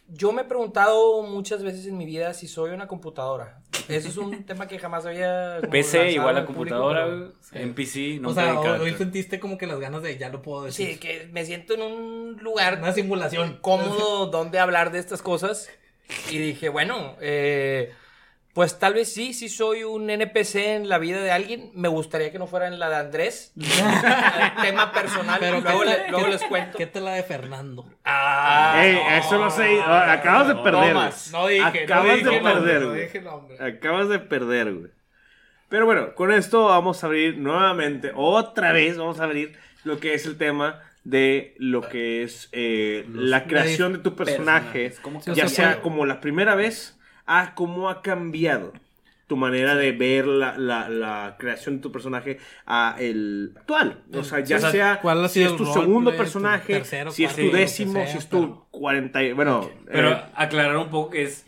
yo 0.09 0.31
me 0.33 0.43
he 0.43 0.45
preguntado 0.45 1.23
muchas 1.23 1.63
veces 1.63 1.87
en 1.87 1.97
mi 1.97 2.07
vida 2.07 2.33
si 2.35 2.47
soy 2.47 2.71
una 2.71 2.87
computadora. 2.87 3.59
Eso 3.89 4.09
es 4.09 4.17
un 4.17 4.45
tema 4.47 4.69
que 4.69 4.79
jamás 4.79 5.05
había. 5.07 5.59
PC 5.71 6.13
igual 6.13 6.37
a 6.37 6.41
al 6.41 6.47
público, 6.47 6.77
computadora, 6.77 7.05
pero-. 7.51 7.63
En 7.65 7.75
PC, 7.75 8.19
no 8.21 8.29
o 8.29 8.35
sea, 8.35 8.61
hoy 8.61 8.93
sentiste 8.95 9.41
como 9.41 9.59
que 9.59 9.67
las 9.67 9.81
ganas 9.81 10.03
de 10.03 10.17
ya 10.19 10.29
lo 10.29 10.41
puedo 10.43 10.65
decir. 10.65 10.93
Sí, 10.93 10.99
que 10.99 11.29
me 11.33 11.45
siento 11.45 11.75
en 11.75 11.83
un 11.83 12.37
lugar 12.41 12.79
Una 12.79 12.93
simulación. 12.93 13.59
cómodo 13.61 14.27
donde 14.27 14.61
hablar 14.61 14.93
de 14.93 14.99
estas 15.01 15.21
cosas. 15.23 15.69
Y 16.31 16.39
dije, 16.39 16.69
bueno, 16.69 17.17
eh, 17.21 17.93
pues 18.55 18.79
tal 18.79 18.95
vez 18.95 19.13
sí, 19.13 19.33
sí 19.33 19.49
soy 19.49 19.83
un 19.85 20.11
NPC 20.11 20.57
en 20.57 20.89
la 20.89 20.99
vida 20.99 21.21
de 21.23 21.31
alguien. 21.31 21.71
Me 21.75 21.89
gustaría 21.89 22.31
que 22.31 22.39
no 22.39 22.47
fuera 22.47 22.67
en 22.67 22.79
la 22.79 22.89
de 22.91 22.97
Andrés. 22.97 23.53
El 23.57 24.63
tema 24.63 24.93
personal. 24.93 25.39
Pero 25.41 25.61
luego, 25.61 25.81
¿qué 25.81 25.87
le- 25.87 26.11
luego 26.11 26.27
les 26.29 26.43
cuento. 26.45 26.77
¿Qué 26.79 26.87
te 26.87 27.01
la 27.01 27.15
de 27.15 27.23
Fernando? 27.23 27.87
Ah, 28.05 28.81
Ey, 28.85 28.99
eso 29.19 29.39
no 29.39 29.51
sé. 29.51 29.81
ah, 29.81 30.13
Acabas 30.13 30.49
de 30.49 30.55
perder. 30.57 30.95
No 31.33 31.47
dije, 31.47 31.63
Acabas 31.85 32.07
no 32.07 32.15
dije 32.17 32.31
de 32.31 32.41
perder, 32.41 32.83
no 32.83 32.89
güey. 32.91 33.03
dije. 33.03 33.23
Acabas 33.61 34.09
de 34.09 34.19
perder, 34.19 34.75
güey. 34.75 34.91
Pero 35.69 35.87
bueno, 35.87 36.15
con 36.15 36.31
esto 36.31 36.67
vamos 36.67 37.03
a 37.03 37.07
abrir 37.07 37.39
nuevamente, 37.39 38.13
otra 38.15 38.73
vez, 38.73 38.99
vamos 38.99 39.21
a 39.21 39.25
abrir 39.25 39.57
lo 39.85 39.99
que 40.01 40.13
es 40.13 40.27
el 40.27 40.37
tema 40.37 40.83
de 41.05 41.55
lo 41.57 41.81
que 41.89 42.23
es 42.23 42.51
eh, 42.53 43.07
la 43.15 43.45
creación 43.45 43.95
de 43.95 43.99
tu 44.01 44.15
personaje, 44.15 44.91
personajes, 44.91 45.01
¿cómo 45.01 45.21
ya 45.35 45.49
sea 45.49 45.81
como 45.81 46.05
la 46.05 46.21
primera 46.21 46.55
vez, 46.55 46.99
a 47.27 47.55
cómo 47.55 47.89
ha 47.89 48.03
cambiado 48.03 48.73
tu 49.29 49.37
manera 49.37 49.75
de 49.77 49.93
ver 49.93 50.27
la, 50.27 50.59
la- 50.59 50.89
la 50.91 51.37
creación 51.39 51.77
de 51.77 51.83
tu 51.83 51.91
personaje 51.93 52.39
a 52.67 52.97
el 52.99 53.53
actual. 53.57 54.03
O 54.13 54.23
sea, 54.25 54.41
ya 54.41 54.57
o 54.57 54.61
sea, 54.61 54.71
sea 54.71 55.01
¿cuál 55.01 55.25
ha 55.25 55.29
si 55.29 55.43
es 55.43 55.57
tu 55.57 55.65
segundo 55.65 56.15
personaje, 56.15 56.75
tercero, 56.75 57.11
si 57.11 57.25
es 57.25 57.35
tu 57.35 57.51
décimo, 57.51 57.93
sea, 57.95 58.07
si 58.09 58.19
es 58.19 58.29
tu 58.29 58.41
pero- 58.41 58.67
40, 58.71 59.23
y- 59.23 59.33
bueno, 59.33 59.71
Pero 59.87 60.11
eh, 60.13 60.23
aclarar 60.35 60.77
un 60.77 60.91
poco 60.91 61.11
que 61.11 61.23
es 61.23 61.47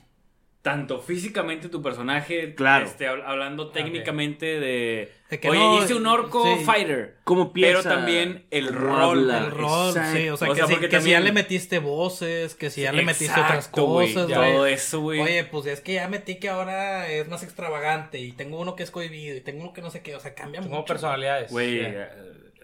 tanto 0.63 1.01
físicamente 1.01 1.69
tu 1.69 1.83
personaje, 1.83 2.55
Claro. 2.55 2.87
este, 2.87 3.07
hab- 3.07 3.23
hablando 3.27 3.69
técnicamente 3.69 4.59
De 4.61 5.13
que 5.40 5.49
oye, 5.51 5.59
no, 5.61 5.83
hice 5.83 5.94
un 5.94 6.07
orco 6.07 6.42
sí. 6.59 6.64
fighter, 6.64 7.16
cómo 7.25 7.53
pero 7.53 7.81
piensa, 7.81 7.88
también 7.90 8.44
el 8.51 8.68
rol. 8.75 9.31
El 9.31 9.51
rol, 9.51 9.88
Exacto. 9.88 10.16
sí, 10.18 10.29
o 10.29 10.37
sea, 10.37 10.51
O 10.51 10.55
que, 10.55 10.59
sea, 10.61 10.66
si, 10.68 10.75
que 10.77 10.81
si 10.87 10.90
ya 10.90 10.90
también- 10.99 11.25
le 11.25 11.33
metiste 11.33 11.79
voces, 11.79 12.55
que 12.55 12.70
si 12.70 12.83
ya 12.83 12.92
le 12.92 13.03
metiste 13.03 13.33
otras 13.40 13.57
Exacto, 13.66 13.87
güey, 13.87 14.12
cosas, 14.14 14.29
güey. 14.37 14.53
todo 14.53 14.66
eso, 14.66 15.01
güey. 15.01 15.20
Oye, 15.20 15.44
pues 15.44 15.66
es 15.66 15.81
que 15.81 15.94
ya 15.94 16.09
metí 16.09 16.37
que 16.37 16.49
ahora 16.49 17.09
es 17.09 17.29
más 17.29 17.42
extravagante 17.42 18.18
y 18.20 18.33
tengo 18.33 18.59
uno 18.61 18.77
que 18.77 18.83
es 18.83 18.90
cohibido 18.90 19.37
y 19.37 19.40
tengo 19.40 19.62
uno 19.62 19.73
que 19.73 19.83
no 19.83 19.90
sé 19.90 20.03
qué, 20.03 20.14
o 20.16 20.20
sea, 20.20 20.35
cambia 20.35 20.61
Como 20.61 20.77
mucho. 20.77 20.87
personalidades. 20.87 21.51
Güey, 21.51 21.81
Sí. 21.81 21.87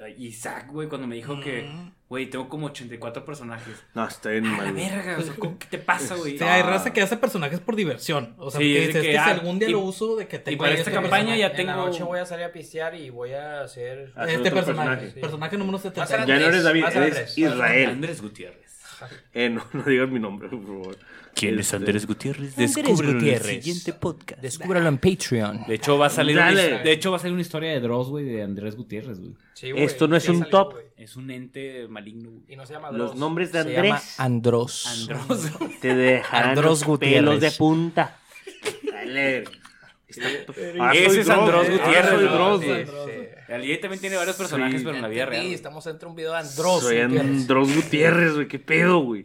Isaac, 0.08 0.68
güey, 0.70 0.88
cuando 0.88 1.06
me 1.06 1.14
dijo 1.16 1.40
que, 1.40 1.62
Mm. 1.62 1.92
güey, 2.08 2.26
tengo 2.30 2.48
como 2.48 2.66
84 2.66 3.24
personajes. 3.24 3.74
No, 3.94 4.06
está 4.06 4.30
bien 4.30 4.46
mal. 4.46 4.72
verga, 4.72 5.16
o 5.18 5.22
sea, 5.22 5.34
¿cómo- 5.34 5.58
¿qué 5.58 5.66
te 5.66 5.78
pasa, 5.78 6.14
güey? 6.16 6.38
Sí, 6.38 6.44
hay 6.44 6.62
Ah. 6.62 6.66
raza 6.66 6.92
que 6.92 7.00
hace 7.02 7.16
personajes 7.16 7.60
por 7.60 7.76
diversión. 7.76 8.34
O 8.38 8.50
sea, 8.50 8.60
Sí, 8.60 8.76
es 8.76 8.86
dices, 8.88 8.92
que, 8.92 8.98
es 9.10 9.16
que 9.16 9.22
si 9.22 9.28
ah, 9.30 9.34
algún 9.34 9.58
día 9.58 9.68
y- 9.68 9.72
lo 9.72 9.80
uso 9.80 10.16
de 10.16 10.26
que 10.26 10.38
tengo 10.38 10.58
para 10.58 10.70
ahí 10.72 10.78
esta 10.78 10.90
este 10.90 11.00
campaña 11.02 11.36
ya 11.36 11.46
En 11.46 11.50
la 11.52 11.56
tengo- 11.56 11.86
noche 11.86 12.02
voy 12.02 12.18
a 12.18 12.26
salir 12.26 12.44
a 12.46 12.52
pistear 12.52 12.94
y 12.94 13.10
voy 13.10 13.32
a 13.32 13.60
hacer. 13.62 14.12
Este 14.26 14.50
personaje, 14.50 14.52
personaje. 15.06 15.20
personaje, 15.20 15.56
número 15.58 15.78
Vas 15.78 15.86
a 15.86 15.90
70. 15.90 16.26
Ya 16.26 16.38
no 16.38 16.46
eres 16.46 16.62
David, 16.64 16.84
eres 16.84 16.96
Andrés. 16.96 17.38
Israel. 17.38 17.90
Andrés 17.90 18.22
Gutiérrez. 18.22 18.60
Eh, 19.32 19.48
no, 19.48 19.64
no 19.72 19.82
digas 19.84 20.08
mi 20.10 20.18
nombre, 20.20 20.48
por 20.48 20.62
favor. 20.62 20.96
Este, 21.48 22.06
Gutiérrez? 22.06 22.56
Descúbrelo 22.56 23.18
en 23.20 23.26
el 23.26 23.40
siguiente 23.40 23.92
podcast. 23.92 24.40
Descúbralo 24.42 24.88
en 24.88 24.98
Patreon. 24.98 25.64
De 25.66 25.74
hecho, 25.74 25.96
va 25.98 26.06
a 26.06 26.10
salir 26.10 26.36
una, 26.36 26.52
de 26.52 26.92
hecho, 26.92 27.10
va 27.10 27.16
a 27.16 27.20
salir 27.20 27.32
una 27.32 27.42
historia 27.42 27.70
de 27.70 27.80
Dross, 27.80 28.08
güey, 28.08 28.24
de 28.26 28.42
Andrés 28.42 28.76
Gutiérrez, 28.76 29.18
güey. 29.18 29.32
Sí, 29.54 29.70
güey, 29.70 29.84
Esto 29.84 30.08
no 30.08 30.16
es 30.16 30.28
un 30.28 30.38
salió, 30.40 30.50
top. 30.50 30.72
güey. 30.72 30.84
Es 30.96 31.16
un 31.16 31.30
ente 31.30 31.88
maligno, 31.88 32.30
güey. 32.30 32.42
Y 32.48 32.56
no 32.56 32.66
se 32.66 32.74
llama 32.74 32.90
Los 32.90 33.10
Dross, 33.10 33.16
nombres 33.20 33.52
de 33.52 33.62
se 33.62 33.68
Andrés. 33.68 33.84
llama 33.84 34.02
Andros. 34.18 34.86
Andros. 34.86 35.50
Te 35.80 35.94
dejarán 35.94 36.50
Andros 36.50 36.66
los 36.80 36.84
Gutiérrez. 36.84 37.18
pelos 37.20 37.40
de 37.40 37.50
punta. 37.52 38.18
Dale. 38.92 39.44
Está- 40.10 40.52
Ahora 40.78 40.94
Ese 40.94 41.20
es 41.20 41.28
Andros 41.30 41.68
eh. 41.68 41.72
Gutiérrez. 41.78 42.20
Dross, 42.20 42.60
Sí. 42.60 42.66
güey. 42.66 42.86
Sí. 42.86 42.92
El 43.48 43.80
también 43.80 44.00
tiene 44.00 44.16
varios 44.16 44.36
personajes, 44.36 44.80
Sí. 44.80 44.84
pero 44.84 44.96
en 44.96 45.02
la 45.02 45.08
vida 45.08 45.26
real. 45.26 45.44
Sí, 45.44 45.54
estamos 45.54 45.84
entre 45.86 46.08
un 46.08 46.14
video 46.14 46.32
de 46.32 46.38
Andros. 46.38 46.82
Soy 46.82 47.02
Gutiérrez. 47.02 47.20
Andros 47.20 47.74
Gutiérrez, 47.74 48.34
güey. 48.34 48.48
¿Qué 48.48 48.58
pedo, 48.60 48.98
güey? 49.00 49.24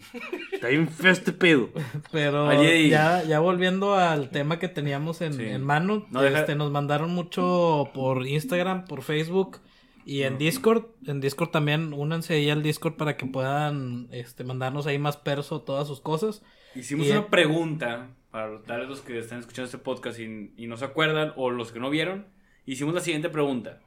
Está 0.51 0.67
bien 0.69 0.87
feo 0.87 1.11
este 1.11 1.31
pedo. 1.31 1.69
Pero 2.11 2.51
ya, 2.63 3.23
ya 3.23 3.39
volviendo 3.39 3.95
al 3.95 4.29
tema 4.31 4.57
que 4.57 4.67
teníamos 4.67 5.21
en, 5.21 5.33
Sí. 5.33 5.43
en 5.43 5.61
mano, 5.63 6.07
No, 6.09 6.21
deja- 6.21 6.39
este, 6.39 6.55
nos 6.55 6.71
mandaron 6.71 7.11
mucho 7.13 7.89
por 7.93 8.25
Instagram, 8.25 8.85
por 8.85 9.03
Facebook 9.03 9.59
y 10.05 10.23
en 10.23 10.37
Discord. 10.39 10.85
En 11.05 11.21
Discord 11.21 11.49
también, 11.51 11.93
únanse 11.93 12.33
ahí 12.33 12.49
al 12.49 12.63
Discord 12.63 12.95
para 12.95 13.17
que 13.17 13.25
puedan 13.27 14.07
este, 14.11 14.43
mandarnos 14.43 14.87
ahí 14.87 14.97
más 14.97 15.17
perso 15.17 15.61
todas 15.61 15.87
sus 15.87 16.01
cosas. 16.01 16.41
Hicimos 16.73 17.07
Y- 17.07 17.11
una 17.11 17.27
pregunta 17.27 18.07
para 18.35 18.61
tal 18.63 18.81
vez 18.81 18.89
los 18.89 18.99
que 18.99 19.17
están 19.17 19.39
escuchando 19.39 19.63
este 19.63 19.77
podcast 19.77 20.19
y, 20.19 20.51
y 20.57 20.67
no 20.67 20.75
se 20.75 20.83
acuerdan 20.83 21.31
o 21.37 21.51
los 21.51 21.71
que 21.71 21.79
no 21.79 21.89
vieron. 21.89 22.27
Hicimos 22.65 22.93
la 22.93 22.99
siguiente 22.99 23.29
pregunta. 23.29 23.79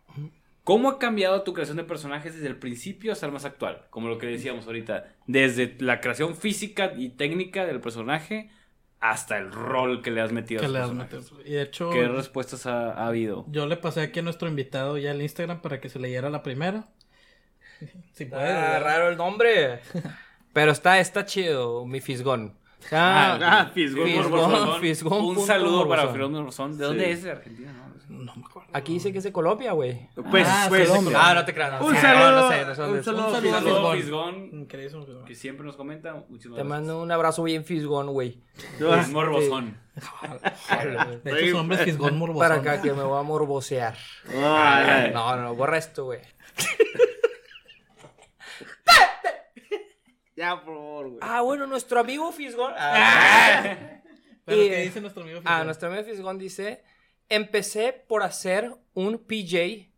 ¿Cómo 0.64 0.88
ha 0.88 0.98
cambiado 0.98 1.42
tu 1.42 1.52
creación 1.52 1.76
de 1.76 1.84
personajes 1.84 2.32
desde 2.32 2.46
el 2.46 2.56
principio 2.56 3.12
hasta 3.12 3.26
el 3.26 3.32
más 3.32 3.44
actual? 3.44 3.84
Como 3.90 4.08
lo 4.08 4.16
que 4.16 4.26
decíamos 4.26 4.66
ahorita. 4.66 5.04
Desde 5.26 5.76
la 5.80 6.00
creación 6.00 6.34
física 6.34 6.94
y 6.96 7.10
técnica 7.10 7.66
del 7.66 7.82
personaje 7.82 8.50
hasta 9.00 9.36
el 9.36 9.52
rol 9.52 10.00
que 10.00 10.10
le 10.10 10.22
has 10.22 10.32
metido 10.32 10.60
a 10.60 10.66
Que 10.66 10.78
ese 10.78 11.34
le. 11.42 11.50
Y 11.50 11.52
de 11.52 11.62
hecho, 11.62 11.90
¿Qué 11.90 12.08
respuestas 12.08 12.64
ha, 12.64 12.92
ha 12.92 13.06
habido? 13.06 13.44
yo 13.50 13.66
le 13.66 13.76
pasé 13.76 14.00
aquí 14.00 14.20
a 14.20 14.22
nuestro 14.22 14.48
invitado 14.48 14.96
ya 14.96 15.10
el 15.10 15.20
Instagram 15.20 15.60
para 15.60 15.78
que 15.78 15.90
se 15.90 15.98
leyera 15.98 16.30
la 16.30 16.42
primera. 16.42 16.88
Si 18.12 18.24
puede, 18.24 18.44
¿verdad? 18.44 18.82
raro 18.82 19.08
el 19.10 19.18
nombre. 19.18 19.80
Pero 20.54 20.72
está, 20.72 21.00
está 21.00 21.26
chido, 21.26 21.84
mi 21.84 22.00
fisgón. 22.00 22.57
Ah, 22.92 23.38
Ah, 23.42 23.70
Fisgón 23.74 24.06
Fisgón. 24.06 24.30
Morbosón. 24.50 24.80
Fisgón 24.80 25.24
Un 25.24 25.46
saludo 25.46 25.88
para. 25.88 26.08
Fisgón 26.08 26.32
Morbosón. 26.32 26.78
¿De 26.78 26.84
dónde 26.84 27.04
Sí. 27.06 27.10
es? 27.10 27.22
¿De 27.24 27.30
Argentina? 27.32 27.72
No, 28.08 28.24
no 28.24 28.36
me 28.36 28.44
acuerdo. 28.46 28.68
Aquí 28.72 28.94
dice 28.94 29.12
que 29.12 29.18
es 29.18 29.24
de 29.24 29.32
Colombia, 29.32 29.72
güey. 29.72 30.08
Pues, 30.30 30.46
Ah, 30.48 30.66
pues, 30.68 30.88
Colombia. 30.88 31.18
Ah, 31.20 31.34
no 31.34 31.44
te 31.44 31.52
creas. 31.52 31.78
no 31.80 31.86
Un 31.86 31.96
saludo, 31.96 32.30
no 32.40 32.48
sé, 32.50 32.64
no 32.64 32.74
sé 32.74 32.82
un 32.82 33.04
saludo, 33.04 33.26
Un 33.28 33.32
saludo 33.34 33.90
a 33.90 33.94
Fisgón. 33.96 34.50
Fisgón, 34.60 34.68
Fisgón. 35.06 35.24
que 35.26 35.34
siempre 35.34 35.66
nos 35.66 35.76
comenta. 35.76 36.14
Muchísimas 36.28 36.40
Te 36.56 36.62
gracias. 36.62 36.66
mando 36.66 37.02
un 37.02 37.12
abrazo 37.12 37.42
bien 37.42 37.64
fisgón, 37.64 38.06
güey. 38.08 38.40
Es 39.00 39.08
Morbosón. 39.10 39.76
De 41.24 41.32
hecho, 41.40 41.50
su 41.50 41.56
nombre 41.56 41.76
es 41.78 41.84
Fisgón 41.84 42.16
Morbosón. 42.18 42.40
Para 42.48 42.54
acá 42.60 42.80
que 42.80 42.92
me 42.92 43.02
voy 43.02 43.18
a 43.18 43.22
morbosear. 43.22 43.96
No, 44.32 45.36
no, 45.36 45.54
borra 45.54 45.76
esto, 45.78 46.04
güey. 46.06 46.20
Ya, 50.38 50.54
por 50.64 50.74
favor, 50.76 51.08
güey. 51.08 51.18
Ah, 51.20 51.40
bueno, 51.40 51.66
nuestro 51.66 51.98
amigo 51.98 52.30
Fisgón. 52.30 52.72
Ah, 52.76 54.00
Pero, 54.44 54.62
Y- 54.62 54.68
¿qué 54.68 54.82
dice 54.82 55.00
nuestro 55.00 55.24
amigo 55.24 55.40
ah, 55.40 55.42
Fisgón? 55.42 55.66
nuestro 55.66 55.88
amigo 55.88 56.04
Fisgón 56.04 56.38
dice: 56.38 56.84
Empecé 57.28 57.92
por 58.06 58.22
hacer 58.22 58.70
un 58.94 59.18
PJ 59.18 59.90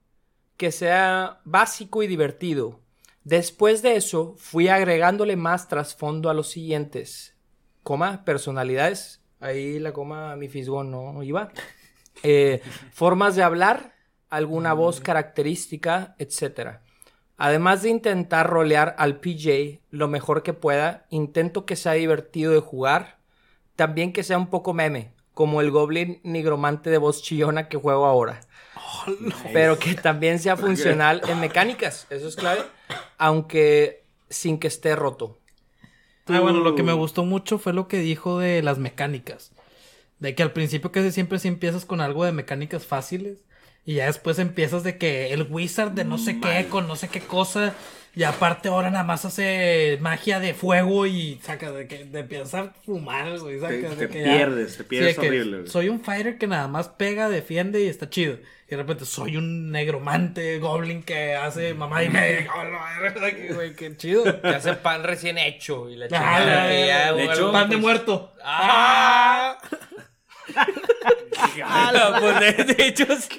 que 0.57 0.73
sea 0.73 1.41
básico 1.45 2.03
y 2.03 2.07
divertido. 2.07 2.81
Después 3.23 3.83
de 3.83 3.97
eso, 3.97 4.35
fui 4.39 4.69
agregándole 4.69 5.37
más 5.37 5.69
trasfondo 5.69 6.31
a 6.31 6.35
los 6.35 6.49
siguientes. 6.49 7.37
Coma, 7.83 8.25
personalidades. 8.25 9.23
Ahí 9.41 9.79
la 9.79 9.93
coma, 9.93 10.37
mi 10.37 10.49
Fisgón 10.49 10.91
no 10.91 11.23
iba. 11.23 11.53
Eh, 12.23 12.63
formas 12.93 13.37
de 13.37 13.43
hablar, 13.43 13.95
alguna 14.31 14.73
voz 14.73 15.01
característica, 15.01 16.15
etc. 16.19 16.81
Además 17.43 17.81
de 17.81 17.89
intentar 17.89 18.51
rolear 18.51 18.95
al 18.99 19.19
PJ 19.19 19.81
lo 19.91 20.09
mejor 20.09 20.43
que 20.43 20.53
pueda, 20.53 21.07
intento 21.09 21.65
que 21.65 21.75
sea 21.75 21.95
divertido 21.95 22.53
de 22.53 22.61
jugar, 22.61 23.17
también 23.77 24.13
que 24.13 24.23
sea 24.25 24.37
un 24.37 24.51
poco 24.51 24.75
meme, 24.75 25.15
como 25.33 25.63
el 25.63 25.71
Goblin 25.71 26.21
nigromante 26.23 26.91
de 26.91 26.99
voz 26.99 27.23
chillona 27.23 27.67
que 27.69 27.79
juego 27.79 28.05
ahora. 28.05 28.41
Pero 29.55 29.79
que 29.79 29.95
también 29.95 30.39
sea 30.39 30.55
funcional 30.59 31.23
en 31.29 31.41
mecánicas, 31.41 32.07
eso 32.11 32.29
es 32.29 32.37
clave, 32.37 32.61
aunque 33.17 34.05
sin 34.29 34.59
que 34.59 34.69
esté 34.69 34.95
roto. 34.95 35.39
Ah, 36.27 36.41
bueno, 36.41 36.61
lo 36.61 36.75
que 36.75 36.83
me 36.83 36.93
gustó 36.93 37.25
mucho 37.25 37.57
fue 37.57 37.73
lo 37.73 37.89
que 37.89 38.01
dijo 38.01 38.39
de 38.39 38.63
las 38.63 38.77
mecánicas. 38.77 39.53
De 40.19 40.35
que 40.35 40.43
al 40.43 40.53
principio 40.53 40.93
casi 40.93 41.11
siempre 41.11 41.39
sí 41.39 41.49
empiezas 41.49 41.87
con 41.87 42.03
algo 42.03 42.27
de 42.27 42.33
mecánicas 42.33 42.85
fáciles. 42.85 43.45
Y 43.85 43.95
ya 43.95 44.07
después 44.07 44.39
empiezas 44.39 44.83
de 44.85 44.99
que 44.99 45.33
el 45.33 45.47
wizard 45.51 45.93
de 45.93 46.05
no 46.05 46.19
sé 46.19 46.39
qué, 46.41 46.67
con 46.69 46.87
no 46.87 46.97
sé 46.97 47.09
qué 47.09 47.21
cosa. 47.21 47.75
Y 48.15 48.25
aparte 48.25 48.69
ahora 48.69 48.91
nada 48.91 49.05
más 49.05 49.25
hace 49.25 49.97
magia 50.01 50.41
de 50.41 50.53
fuego 50.53 51.07
y 51.07 51.39
saca 51.45 51.71
de 51.71 51.87
que 51.87 52.05
de 52.05 52.21
a 52.43 52.73
fumar, 52.85 53.39
güey. 53.39 53.61
saca 53.61 53.69
Te- 53.73 53.89
de 53.89 53.97
te 53.97 54.09
que 54.09 54.23
pierdes, 54.25 54.77
te 54.77 54.85
pierdes 54.85 55.17
horrible, 55.19 55.59
güey. 55.59 55.71
Soy 55.71 55.89
un 55.89 56.01
fighter 56.01 56.37
que 56.37 56.49
nada 56.49 56.67
más 56.67 56.89
pega, 56.89 57.29
defiende 57.29 57.81
y 57.83 57.87
está 57.87 58.11
chido. 58.11 58.35
Y 58.67 58.71
de 58.71 58.77
repente 58.77 59.05
soy 59.05 59.37
un 59.37 59.71
negromante 59.71 60.59
goblin 60.59 61.03
que 61.05 61.35
hace 61.37 61.73
mamá 61.75 62.03
y 62.03 62.09
media. 62.11 62.49
Oh, 62.53 63.55
güey, 63.55 63.75
qué 63.75 63.97
chido. 63.97 64.25
Que 64.43 64.49
hace 64.49 64.75
pan 64.75 65.05
recién 65.05 65.39
hecho 65.39 65.89
y 65.89 65.95
la 65.97 66.07
Ah, 66.07 66.09
chingada, 66.09 66.67
verga. 66.67 67.13
De 67.13 67.25
hecho, 67.25 67.53
pan 67.53 67.69
de 67.71 67.77
pues- 67.77 67.81
muerto. 67.83 68.35
¡Ah! 68.45 69.57
Ah, 71.65 71.93
no, 71.95 72.21
pues 72.21 72.57
de, 72.57 72.65
de 72.75 72.87
hecho, 72.87 73.07
sí. 73.17 73.39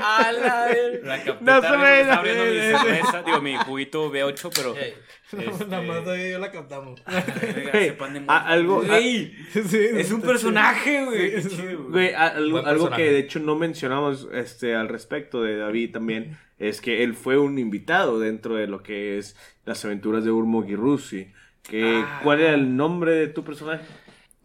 ¡A 0.00 0.32
la 0.32 0.66
verga! 0.66 1.06
La 1.08 1.24
capté 1.24 1.44
No 1.44 1.60
se 1.62 1.76
ve, 1.76 2.04
no 2.04 2.12
abriendo 2.12 2.44
mi 2.44 2.50
ve. 2.50 2.76
cerveza, 2.78 3.22
digo, 3.22 3.40
mi 3.40 3.56
juguito 3.56 4.12
B8, 4.12 4.50
pero... 4.54 4.74
Este, 4.76 5.66
Nada 5.66 5.82
más 5.82 6.08
ahí 6.08 6.30
yo 6.30 6.38
la 6.38 6.50
cantamos. 6.50 7.02
verga, 7.06 7.70
Güey, 7.72 7.84
ese 7.84 7.92
pan 7.92 8.12
de 8.14 8.18
a- 8.20 8.22
muerto. 8.22 8.48
algo- 8.48 8.82
Sí, 8.84 9.34
es 9.52 10.10
un 10.10 10.16
está 10.20 10.26
personaje, 10.26 11.04
güey. 11.04 11.42
Sí, 11.42 11.62
güey. 11.88 12.14
A- 12.14 12.28
algo, 12.28 12.90
que 12.90 13.02
de 13.12 13.18
hecho 13.18 13.38
no 13.38 13.54
mencionamos 13.56 14.26
este, 14.32 14.74
al 14.74 14.88
respecto 14.88 15.42
de 15.42 15.56
David 15.58 15.92
también 15.92 16.38
es 16.58 16.80
que 16.80 17.04
él 17.04 17.14
fue 17.14 17.38
un 17.38 17.58
invitado 17.58 18.18
dentro 18.18 18.54
de 18.56 18.66
lo 18.66 18.82
que 18.82 19.18
es 19.18 19.36
las 19.64 19.84
aventuras 19.84 20.24
de 20.24 20.30
Urmo 20.30 20.62
Girrusi. 20.64 21.30
Que, 21.62 22.02
Ah. 22.04 22.20
¿Cuál 22.22 22.40
era 22.40 22.54
el 22.54 22.74
nombre 22.76 23.12
de 23.12 23.26
tu 23.28 23.44
personaje? 23.44 23.84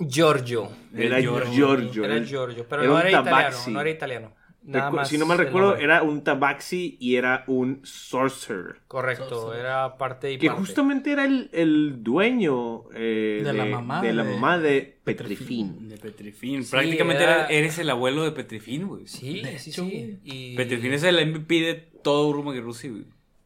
Giorgio. 0.07 0.69
Era 0.95 1.19
Giorgio. 1.19 1.53
Giorgio. 1.53 2.05
Era 2.05 2.19
Giorgio, 2.23 2.65
pero 2.69 2.81
era 2.83 2.89
no 2.91 2.95
un 2.95 3.01
era 3.01 3.09
italiano, 3.11 3.37
tabaxi. 3.39 3.71
no 3.71 3.81
era 3.81 3.89
italiano. 3.89 4.33
Nada 4.65 4.89
Recu- 4.91 4.95
más 4.95 5.09
si 5.09 5.17
no 5.17 5.25
mal 5.25 5.37
el 5.39 5.45
recuerdo, 5.47 5.75
era 5.75 6.03
un 6.03 6.23
tabaxi 6.23 6.95
y 7.01 7.15
era 7.17 7.43
un 7.47 7.81
sorcerer. 7.83 8.77
Correcto, 8.87 9.53
era 9.53 9.97
parte 9.97 10.31
y 10.31 10.37
Que 10.37 10.47
parte. 10.47 10.59
justamente 10.61 11.11
era 11.11 11.25
el, 11.25 11.49
el 11.51 12.01
dueño 12.01 12.83
eh, 12.93 13.41
De 13.43 13.51
la 13.51 13.65
mamá 13.65 14.01
de, 14.01 14.13
la 14.13 14.23
mamá 14.23 14.57
de 14.59 14.97
Petrifín. 15.03 15.89
De 15.89 15.97
Petrifín. 15.97 16.63
Sí, 16.63 16.71
Prácticamente 16.71 17.23
era- 17.23 17.35
era- 17.47 17.47
eres 17.49 17.77
el 17.79 17.89
abuelo 17.89 18.23
de 18.23 18.31
Petrifín, 18.31 18.87
güey. 18.87 19.05
Sí, 19.05 19.43
sí, 19.57 19.73
sí. 19.73 20.19
Y... 20.23 20.55
Petrifín 20.55 20.93
es 20.93 21.03
el 21.03 21.17
MVP 21.29 21.55
de 21.59 21.73
todo 22.01 22.27
Urma 22.29 22.53
Gerrusi, 22.53 22.87
güey. 22.87 23.05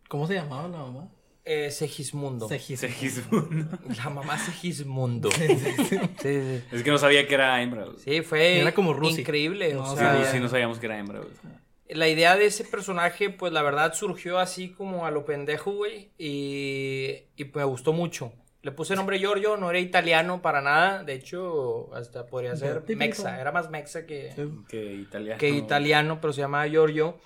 ¿Cómo 0.10 0.28
se 0.28 0.36
llamaba 0.36 0.68
la 0.68 0.78
mamá? 0.78 1.10
Eh, 1.50 1.72
Segismundo. 1.72 2.50
Segis- 2.50 2.78
Segismundo. 2.78 3.78
La 4.04 4.10
mamá 4.10 4.38
Segismundo. 4.38 5.32
sí, 5.32 5.48
sí. 5.58 5.98
sí. 6.22 6.64
Es 6.72 6.84
que 6.84 6.92
no 6.92 6.98
sabía 6.98 7.26
que 7.28 7.34
era 7.36 7.62
hembra, 7.62 7.86
güey. 7.86 7.98
Sí, 8.00 8.22
fue 8.22 8.60
Era 8.60 8.74
como 8.74 8.94
Rusi. 8.94 9.22
increíble. 9.22 9.74
No, 9.74 9.84
o 9.84 9.92
Sí, 9.94 9.98
sea, 10.00 10.16
güey, 10.16 10.26
sí, 10.32 10.40
no 10.40 10.50
sabíamos 10.50 10.78
que 10.80 10.86
era 10.88 10.98
hembra, 11.00 11.20
güey. 11.20 11.32
La 11.90 12.10
idea 12.10 12.36
de 12.36 12.48
ese 12.48 12.66
personaje, 12.66 13.30
pues 13.30 13.54
la 13.54 13.62
verdad 13.62 13.94
surgió 13.94 14.40
así 14.40 14.70
como 14.74 15.06
a 15.06 15.12
lo 15.12 15.24
pendejo, 15.24 15.72
güey. 15.72 16.10
Y, 16.18 17.24
y 17.38 17.46
me 17.54 17.64
gustó 17.64 17.94
mucho. 17.94 18.34
Le 18.62 18.72
puse 18.74 18.94
el 18.94 18.98
nombre 18.98 19.20
Giorgio, 19.20 19.56
no 19.56 19.70
era 19.70 19.80
italiano 19.80 20.42
para 20.42 20.62
nada. 20.62 21.06
De 21.06 21.14
hecho, 21.14 21.94
hasta 21.96 22.26
podría 22.26 22.58
ser 22.58 22.84
mexa. 22.98 23.40
Era 23.40 23.54
más 23.54 23.70
mexa 23.70 24.06
que, 24.06 24.34
Que 24.68 24.96
italiano. 24.96 25.40
que 25.40 25.50
italiano, 25.50 26.20
pero 26.20 26.34
se 26.34 26.42
llamaba 26.42 26.68
Giorgio. 26.68 27.18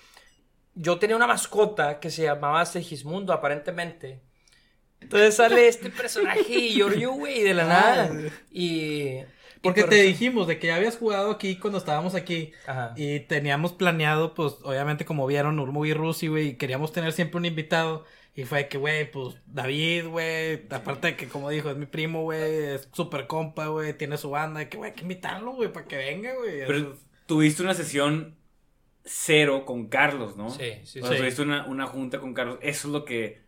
Yo 0.75 0.99
tenía 0.99 1.15
una 1.15 1.27
mascota 1.27 1.99
que 1.99 2.09
se 2.09 2.23
llamaba 2.23 2.65
Segismundo, 2.65 3.33
aparentemente. 3.33 4.21
Entonces 5.01 5.35
sale 5.35 5.67
este 5.67 5.89
personaje 5.89 6.69
Giorgio, 6.69 7.11
güey, 7.13 7.41
de 7.43 7.53
la 7.53 7.65
nada. 7.65 8.11
Y. 8.51 9.17
Porque 9.61 9.81
y 9.81 9.83
te 9.83 9.95
dijimos 10.01 10.47
de 10.47 10.57
que 10.57 10.67
ya 10.67 10.75
habías 10.77 10.97
jugado 10.97 11.29
aquí 11.31 11.57
cuando 11.57 11.77
estábamos 11.77 12.15
aquí. 12.15 12.51
Ajá. 12.65 12.93
Y 12.95 13.19
teníamos 13.21 13.73
planeado, 13.73 14.33
pues, 14.33 14.55
obviamente, 14.63 15.05
como 15.05 15.27
vieron, 15.27 15.59
Urmu 15.59 15.85
y 15.85 15.93
Rusi, 15.93 16.27
güey, 16.29 16.47
y 16.49 16.55
queríamos 16.55 16.91
tener 16.91 17.11
siempre 17.13 17.37
un 17.37 17.45
invitado. 17.45 18.05
Y 18.33 18.45
fue 18.45 18.67
que, 18.69 18.77
güey, 18.79 19.11
pues, 19.11 19.35
David, 19.45 20.07
güey, 20.07 20.65
aparte 20.69 21.07
de 21.07 21.15
que, 21.15 21.27
como 21.27 21.49
dijo, 21.49 21.69
es 21.69 21.77
mi 21.77 21.85
primo, 21.85 22.23
güey, 22.23 22.41
es 22.75 22.89
súper 22.93 23.27
compa, 23.27 23.67
güey, 23.67 23.93
tiene 23.95 24.17
su 24.17 24.29
banda, 24.31 24.67
que, 24.69 24.77
güey, 24.77 24.91
hay 24.91 24.95
que 24.95 25.01
invitarlo, 25.03 25.51
güey, 25.51 25.71
para 25.71 25.85
que 25.85 25.97
venga, 25.97 26.33
güey. 26.35 26.65
Pero 26.65 26.77
es- 26.77 26.99
tuviste 27.27 27.61
una 27.61 27.73
sesión 27.75 28.35
cero 29.03 29.65
con 29.65 29.87
Carlos, 29.87 30.35
¿no? 30.37 30.49
Sí, 30.49 30.73
sí, 30.83 31.01
O 31.01 31.05
sea, 31.05 31.17
sí. 31.17 31.17
tuviste 31.17 31.41
una, 31.41 31.65
una 31.65 31.87
junta 31.87 32.19
con 32.19 32.33
Carlos. 32.33 32.59
Eso 32.61 32.87
es 32.87 32.93
lo 32.93 33.05
que. 33.05 33.41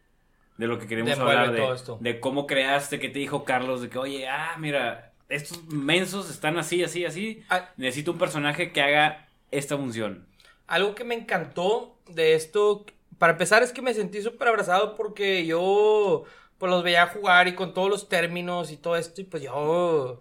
De 0.58 0.68
lo 0.68 0.78
que 0.80 0.88
queremos 0.88 1.18
hablar. 1.18 1.56
todo 1.56 1.70
De, 1.70 1.76
esto. 1.76 1.98
de 2.02 2.20
cómo 2.20 2.46
creaste, 2.48 3.00
que 3.00 3.10
te 3.10 3.20
dijo 3.20 3.44
Carlos, 3.44 3.82
de 3.82 3.90
que, 3.90 3.98
oye, 3.98 4.28
ah, 4.28 4.56
mira, 4.60 5.14
estos 5.30 5.66
mensos 5.66 6.30
están 6.30 6.58
así, 6.58 6.84
así, 6.84 7.06
así. 7.06 7.44
Ah. 7.50 7.70
Necesito 7.78 8.12
un 8.12 8.20
personaje 8.20 8.72
que 8.72 8.82
haga 8.82 9.30
esta 9.52 9.78
función. 9.78 10.28
Algo 10.68 10.96
que 10.96 11.04
me 11.04 11.16
encantó 11.16 11.98
de 12.08 12.36
esto, 12.36 12.86
para 13.18 13.34
empezar, 13.34 13.64
es 13.64 13.74
que 13.74 13.82
me 13.82 13.94
sentí 13.94 14.22
súper 14.22 14.48
abrazado 14.48 14.96
porque 14.96 15.46
yo, 15.46 16.24
pues 16.58 16.72
los 16.72 16.84
veía 16.84 17.08
jugar 17.08 17.48
y 17.48 17.56
con 17.56 17.74
todos 17.74 17.90
los 17.90 18.08
términos 18.10 18.72
y 18.72 18.78
todo 18.78 18.96
esto, 18.96 19.22
y 19.22 19.24
pues 19.26 19.44
yo, 19.44 20.20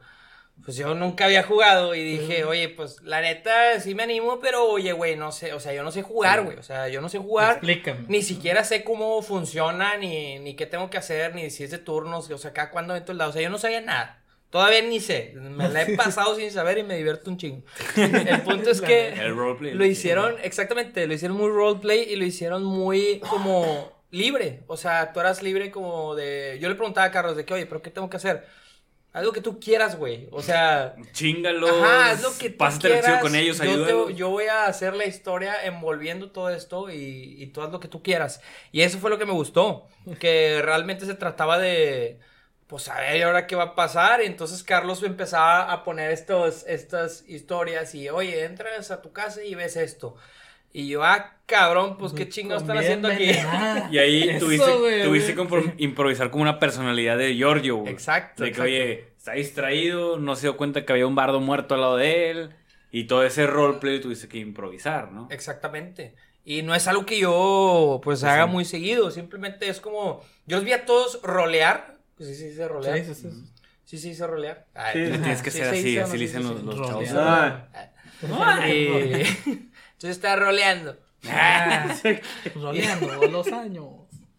pues 0.64 0.76
yo 0.76 0.94
nunca 0.94 1.24
había 1.24 1.42
jugado 1.42 1.94
y 1.94 2.02
dije, 2.04 2.44
oye, 2.44 2.68
pues 2.68 3.02
la 3.02 3.20
neta 3.20 3.80
sí 3.80 3.94
me 3.94 4.04
animo, 4.04 4.38
pero 4.40 4.64
oye, 4.66 4.92
güey, 4.92 5.16
no 5.16 5.32
sé, 5.32 5.52
o 5.54 5.60
sea, 5.60 5.72
yo 5.72 5.82
no 5.82 5.90
sé 5.90 6.02
jugar, 6.02 6.44
güey, 6.44 6.56
o 6.56 6.62
sea, 6.62 6.88
yo 6.88 7.00
no 7.00 7.08
sé 7.08 7.18
jugar. 7.18 7.52
Explícame. 7.54 8.04
Ni 8.08 8.22
siquiera 8.22 8.62
sé 8.64 8.84
cómo 8.84 9.22
funciona, 9.22 9.96
ni, 9.96 10.38
ni 10.38 10.54
qué 10.54 10.66
tengo 10.66 10.88
que 10.90 10.98
hacer, 10.98 11.34
ni 11.34 11.50
si 11.50 11.64
es 11.64 11.70
de 11.70 11.78
turnos, 11.78 12.30
o 12.30 12.38
sea, 12.38 12.50
acá 12.50 12.70
cuando 12.70 12.94
entro 12.94 13.12
el 13.12 13.18
lado. 13.18 13.30
O 13.30 13.32
sea, 13.32 13.42
yo 13.42 13.50
no 13.50 13.58
sabía 13.58 13.80
nada. 13.80 14.22
Todavía 14.50 14.82
ni 14.82 15.00
sé. 15.00 15.32
Me 15.34 15.68
la 15.68 15.82
he 15.82 15.96
pasado 15.96 16.36
sin 16.36 16.50
saber 16.50 16.76
y 16.78 16.82
me 16.82 16.96
divierto 16.96 17.30
un 17.30 17.38
chingo. 17.38 17.62
El 17.96 18.42
punto 18.42 18.70
es 18.70 18.82
que 18.82 19.08
El 19.08 19.34
roleplay. 19.34 19.72
lo 19.72 19.84
hicieron, 19.86 20.36
exactamente, 20.42 21.06
lo 21.06 21.14
hicieron 21.14 21.38
muy 21.38 21.48
roleplay 21.48 22.02
y 22.02 22.16
lo 22.16 22.24
hicieron 22.26 22.62
muy 22.62 23.20
como 23.30 23.90
libre. 24.10 24.60
O 24.66 24.76
sea, 24.76 25.12
tú 25.14 25.20
eras 25.20 25.42
libre 25.42 25.70
como 25.70 26.14
de... 26.14 26.58
Yo 26.60 26.68
le 26.68 26.74
preguntaba 26.74 27.06
a 27.06 27.10
Carlos 27.10 27.34
de 27.34 27.46
que, 27.46 27.54
oye, 27.54 27.64
pero 27.64 27.80
¿qué 27.80 27.90
tengo 27.90 28.10
que 28.10 28.18
hacer? 28.18 28.46
Algo 29.12 29.32
que 29.32 29.42
tú 29.42 29.60
quieras, 29.60 29.96
güey. 29.98 30.28
O 30.32 30.40
sea... 30.42 30.96
Chingalos. 31.12 31.70
Ajá, 31.70 32.12
es 32.12 32.22
lo 32.22 32.30
que 32.38 32.48
tú 32.50 32.56
Pásate 32.58 32.86
el 32.88 32.92
quieras. 32.94 33.08
archivo 33.10 33.22
con 33.28 33.36
ellos, 33.36 33.58
yo, 33.58 34.06
te- 34.06 34.14
yo 34.14 34.30
voy 34.30 34.46
a 34.46 34.64
hacer 34.66 34.94
la 34.96 35.04
historia 35.04 35.64
envolviendo 35.66 36.30
todo 36.30 36.48
esto 36.48 36.88
y, 36.90 37.34
y 37.42 37.46
tú 37.48 37.60
haz 37.60 37.70
lo 37.70 37.78
que 37.80 37.88
tú 37.88 38.02
quieras. 38.02 38.40
Y 38.72 38.80
eso 38.82 38.98
fue 38.98 39.10
lo 39.10 39.18
que 39.18 39.26
me 39.26 39.32
gustó. 39.32 39.86
Que 40.18 40.60
realmente 40.64 41.04
se 41.06 41.14
trataba 41.14 41.58
de. 41.58 42.18
Pues 42.66 42.88
a 42.88 42.98
ver, 42.98 43.16
¿y 43.18 43.22
ahora 43.22 43.46
qué 43.46 43.54
va 43.54 43.64
a 43.64 43.74
pasar? 43.74 44.22
Y 44.22 44.26
entonces 44.26 44.62
Carlos 44.62 45.02
empezaba 45.02 45.70
a 45.70 45.84
poner 45.84 46.10
estos, 46.10 46.64
estas 46.66 47.28
historias 47.28 47.94
y, 47.94 48.08
oye, 48.08 48.44
entras 48.44 48.90
a 48.90 49.02
tu 49.02 49.12
casa 49.12 49.44
y 49.44 49.54
ves 49.54 49.76
esto. 49.76 50.16
Y 50.72 50.88
yo, 50.88 51.04
ah, 51.04 51.36
cabrón, 51.46 51.96
pues 51.98 52.12
qué 52.12 52.28
chingados 52.28 52.62
están 52.62 52.78
haciendo 52.78 53.08
aquí. 53.08 53.30
Y 53.90 53.98
ahí 53.98 54.28
Eso, 54.30 54.46
tuviste, 54.46 54.72
güey, 54.76 55.02
tuviste 55.02 55.34
improvisar 55.78 56.30
como 56.30 56.42
una 56.42 56.58
personalidad 56.58 57.18
de 57.18 57.34
Giorgio, 57.34 57.76
güey. 57.76 57.92
Exacto, 57.92 58.42
De 58.42 58.50
que, 58.50 58.52
exacto. 58.52 58.64
oye, 58.70 59.04
está 59.18 59.32
distraído, 59.32 60.18
no 60.18 60.34
se 60.34 60.42
dio 60.42 60.56
cuenta 60.56 60.84
que 60.84 60.92
había 60.92 61.06
un 61.06 61.14
bardo 61.14 61.40
muerto 61.40 61.74
al 61.74 61.80
lado 61.82 61.96
de 61.96 62.30
él. 62.30 62.50
Y 62.90 63.04
todo 63.04 63.24
ese 63.24 63.46
roleplay 63.46 64.00
tuviste 64.00 64.28
que 64.28 64.38
improvisar, 64.38 65.12
¿no? 65.12 65.28
Exactamente. 65.30 66.14
Y 66.44 66.62
no 66.62 66.74
es 66.74 66.88
algo 66.88 67.06
que 67.06 67.18
yo 67.18 68.00
pues 68.02 68.24
haga 68.24 68.46
muy 68.46 68.64
seguido, 68.64 69.10
simplemente 69.10 69.68
es 69.68 69.80
como 69.80 70.22
yo 70.46 70.56
los 70.56 70.64
vi 70.64 70.72
a 70.72 70.84
todos 70.84 71.20
rolear, 71.22 71.98
pues 72.16 72.36
sí, 72.36 72.52
sí, 72.52 72.64
rolear. 72.64 72.98
Sí, 72.98 73.14
sí, 73.14 73.30
sí. 73.30 73.30
Sí, 73.84 73.98
sí, 73.98 74.10
hice 74.10 74.26
rolear. 74.26 74.66
Ay, 74.74 74.92
Sí, 74.94 74.98
Le 75.00 75.18
tienes 75.18 75.42
que 75.42 75.50
sí, 75.50 75.58
ser 75.58 75.66
se 75.66 75.72
así, 75.72 75.82
dice, 75.82 76.00
¿o 76.00 76.04
así 76.04 76.18
le 76.18 76.18
Sí, 76.18 76.24
dicen 76.26 76.42
sí, 76.42 76.64
los, 76.64 76.76
sí. 76.76 76.82
chavos. 76.82 77.08
Ah, 77.14 77.68
Entonces 80.02 80.16
está 80.16 80.36
roleando. 80.36 80.96
Ah, 81.24 81.94
roleando 82.56 83.28
los 83.28 83.46
años. 83.52 83.86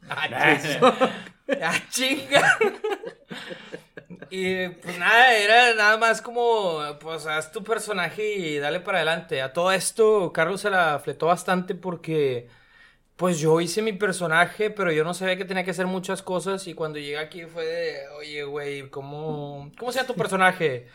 Ah, 0.09 1.79
chinga. 1.89 2.57
Y 4.29 4.67
pues 4.67 4.97
nada, 4.99 5.37
era 5.37 5.73
nada 5.75 5.95
más 5.97 6.21
como, 6.21 6.81
pues 6.99 7.25
haz 7.25 7.53
tu 7.53 7.63
personaje 7.63 8.35
y 8.35 8.57
dale 8.57 8.81
para 8.81 8.97
adelante. 8.97 9.41
A 9.41 9.53
todo 9.53 9.71
esto, 9.71 10.33
Carlos 10.33 10.59
se 10.59 10.69
la 10.69 10.99
fletó 10.99 11.27
bastante 11.27 11.73
porque, 11.73 12.49
pues 13.15 13.39
yo 13.39 13.61
hice 13.61 13.81
mi 13.81 13.93
personaje, 13.93 14.69
pero 14.69 14.91
yo 14.91 15.05
no 15.05 15.13
sabía 15.13 15.37
que 15.37 15.45
tenía 15.45 15.63
que 15.63 15.71
hacer 15.71 15.87
muchas 15.87 16.21
cosas. 16.21 16.67
Y 16.67 16.73
cuando 16.73 16.99
llegué 16.99 17.17
aquí 17.17 17.45
fue 17.45 17.65
de, 17.65 18.09
oye, 18.19 18.43
güey, 18.43 18.89
¿cómo, 18.89 19.71
¿cómo 19.79 19.91
sea 19.93 20.05
tu 20.05 20.15
personaje? 20.17 20.89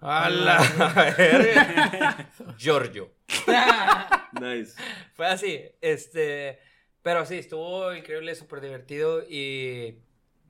A 0.00 0.30
la. 0.30 2.28
Giorgio. 2.58 3.10
Nice. 4.40 4.74
Fue 5.14 5.26
así, 5.26 5.62
este, 5.80 6.58
pero 7.02 7.24
sí, 7.24 7.38
estuvo 7.38 7.94
increíble, 7.94 8.34
súper 8.34 8.60
divertido 8.60 9.22
y 9.26 9.98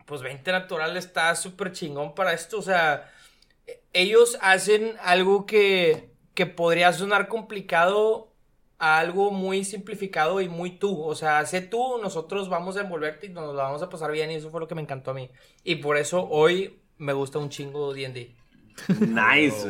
pues 0.07 0.23
20 0.23 0.51
Natural 0.51 0.97
está 0.97 1.35
súper 1.37 1.71
chingón 1.71 2.15
para 2.15 2.33
esto, 2.33 2.59
o 2.59 2.63
sea, 2.63 3.13
ellos 3.93 4.39
hacen 4.41 4.97
algo 5.03 5.47
que, 5.47 6.11
que 6.35 6.47
podría 6.47 6.93
sonar 6.93 7.29
complicado 7.29 8.33
a 8.79 8.99
algo 8.99 9.31
muy 9.31 9.65
simplificado 9.65 10.41
y 10.41 10.49
muy 10.49 10.71
tú, 10.71 11.01
o 11.01 11.15
sea, 11.15 11.47
sé 11.47 11.61
tú, 11.61 11.99
nosotros 12.03 12.49
vamos 12.49 12.77
a 12.77 12.81
envolverte 12.81 13.27
y 13.27 13.31
nos 13.31 13.55
la 13.55 13.65
vamos 13.65 13.83
a 13.83 13.89
pasar 13.89 14.11
bien 14.11 14.31
y 14.31 14.35
eso 14.35 14.51
fue 14.51 14.61
lo 14.61 14.67
que 14.67 14.75
me 14.75 14.83
encantó 14.83 15.13
a 15.13 15.15
mí 15.15 15.31
y 15.63 15.77
por 15.77 15.97
eso 15.97 16.27
hoy 16.29 16.81
me 16.99 17.13
gusta 17.13 17.39
un 17.39 17.51
chingo 17.51 17.95
D&D. 17.95 18.35
Nice. 19.01 19.69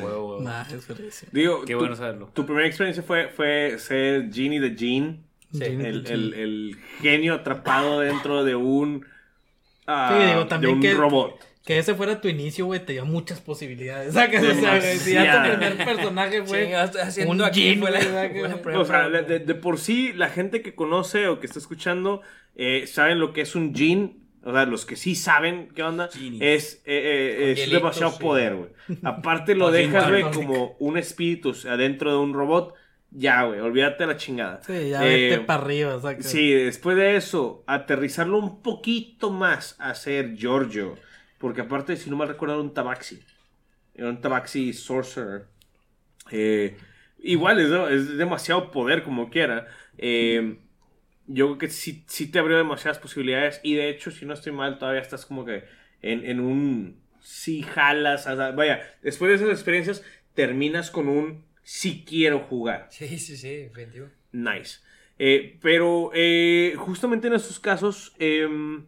Es 0.75 0.89
buenísimo. 0.89 1.31
Digo, 1.33 1.65
Qué 1.65 1.73
tu- 1.75 1.79
bueno 1.79 1.97
saberlo. 1.97 2.31
Tu 2.35 2.45
primera 2.45 2.67
experiencia 2.67 3.03
fue, 3.03 3.29
fue 3.29 3.77
ser 3.79 4.33
Genie 4.33 4.61
de 4.61 4.75
Gene. 4.77 5.21
Sí. 5.53 5.63
El, 5.65 6.07
el- 6.07 6.35
el 6.35 6.77
genio 7.01 7.35
atrapado 7.35 8.01
dentro 8.01 8.45
de 8.45 8.57
un. 8.57 9.07
ah, 9.87 10.17
Sí, 10.21 10.27
digo, 10.29 10.47
también 10.47 10.81
de 10.81 10.89
un 10.89 10.95
que- 10.95 11.01
robot. 11.01 11.45
Que 11.65 11.79
ese 11.79 11.97
fuera 11.97 12.21
tu 12.21 12.29
inicio, 12.29 12.65
güey, 12.67 12.79
te 12.85 12.93
dio 12.93 13.05
muchas 13.05 13.41
posibilidades. 13.41 14.15
¿Sacas? 14.15 14.41
O 14.45 14.55
sea, 14.55 14.79
güey, 14.79 14.99
si 14.99 15.15
ya 15.15 15.43
tu 15.43 15.51
primer 15.59 15.85
personaje 15.85 16.43
fue 16.45 16.73
haciendo 16.77 17.33
un 17.33 17.43
aquí, 17.43 17.77
O 18.77 18.85
sea, 18.85 19.09
de, 19.09 19.55
por 19.57 19.79
sí, 19.81 20.13
la 20.13 20.29
gente 20.29 20.63
que 20.63 20.77
conoce 20.77 21.27
o 21.27 21.41
que 21.41 21.47
está 21.47 21.59
escuchando 21.59 22.23
eh, 22.55 22.87
saben 22.87 23.19
lo 23.19 23.33
que 23.33 23.41
es 23.41 23.57
un 23.57 23.75
Gene. 23.75 24.15
O 24.47 24.53
sea, 24.53 24.65
los 24.65 24.87
que 24.87 24.95
sí 24.97 25.17
saben 25.17 25.69
qué 25.75 25.83
onda, 25.83 26.09
Genies. 26.13 26.41
es, 26.41 26.83
eh, 26.87 27.53
eh, 27.57 27.63
es 27.65 27.71
demasiado 27.71 28.13
sí. 28.13 28.19
poder, 28.21 28.55
güey. 28.55 28.71
Aparte 29.03 29.55
lo 29.57 29.71
dejas, 29.73 30.09
güey, 30.09 30.31
como 30.31 30.77
un 30.79 30.97
espíritu 30.99 31.53
adentro 31.69 32.13
de 32.13 32.19
un 32.19 32.33
robot. 32.33 32.75
Ya, 33.11 33.45
güey, 33.45 33.61
olvídate 33.61 34.05
de 34.05 34.07
la 34.13 34.17
chingada. 34.17 34.63
Sí, 34.63 34.91
ya 34.91 35.05
Eh, 35.05 35.31
vete 35.31 35.41
para 35.41 35.63
arriba, 35.63 36.01
¿sacas? 36.01 36.27
Sí, 36.27 36.53
después 36.53 36.97
de 36.97 37.17
eso, 37.17 37.65
aterrizarlo 37.67 38.39
un 38.39 38.63
poquito 38.63 39.31
más 39.31 39.77
a 39.79 39.95
ser 39.95 40.37
Giorgio. 40.37 40.97
Porque 41.39 41.63
aparte, 41.63 41.97
si 41.97 42.11
no 42.11 42.17
mal 42.17 42.29
recuerdo, 42.29 42.55
era 42.55 42.63
un 42.63 42.75
tabaxi. 42.75 43.23
Era 43.95 44.11
un 44.11 44.21
tabaxi 44.21 44.73
sorcerer. 44.73 45.47
Eh, 46.31 46.77
igual 47.19 47.61
es, 47.61 47.71
es 47.93 48.17
demasiado 48.19 48.71
poder 48.71 49.03
como 49.03 49.31
quiera. 49.31 49.67
Eh, 49.99 50.59
yo 51.27 51.47
creo 51.47 51.59
que 51.59 51.69
sí, 51.69 52.05
sí 52.07 52.31
te 52.31 52.39
abrió 52.39 52.57
demasiadas 52.57 52.99
posibilidades. 52.99 53.61
Y 53.63 53.75
de 53.75 53.89
hecho, 53.89 54.11
si 54.11 54.25
no 54.27 54.35
estoy 54.35 54.53
mal, 54.53 54.79
todavía 54.79 55.01
estás 55.01 55.27
como 55.27 55.45
que 55.45 55.65
en, 56.03 56.25
en 56.25 56.41
un... 56.41 57.05
Sí 57.21 57.63
jalas. 57.63 58.27
o 58.27 58.37
sea, 58.37 58.53
vaya, 58.53 58.81
después 59.03 59.31
de 59.31 59.37
esas 59.37 59.51
experiencias, 59.51 60.05
terminas 60.35 60.91
con 60.91 61.09
un... 61.09 61.45
Sí 61.63 62.05
quiero 62.07 62.41
jugar. 62.41 62.87
Sí, 62.91 63.19
sí, 63.19 63.37
sí, 63.37 63.57
definitivo. 63.57 64.07
Nice. 64.31 64.79
Eh, 65.19 65.59
pero 65.61 66.11
eh, 66.15 66.75
justamente 66.77 67.27
en 67.27 67.35
estos 67.35 67.59
casos, 67.59 68.15
em, 68.21 68.85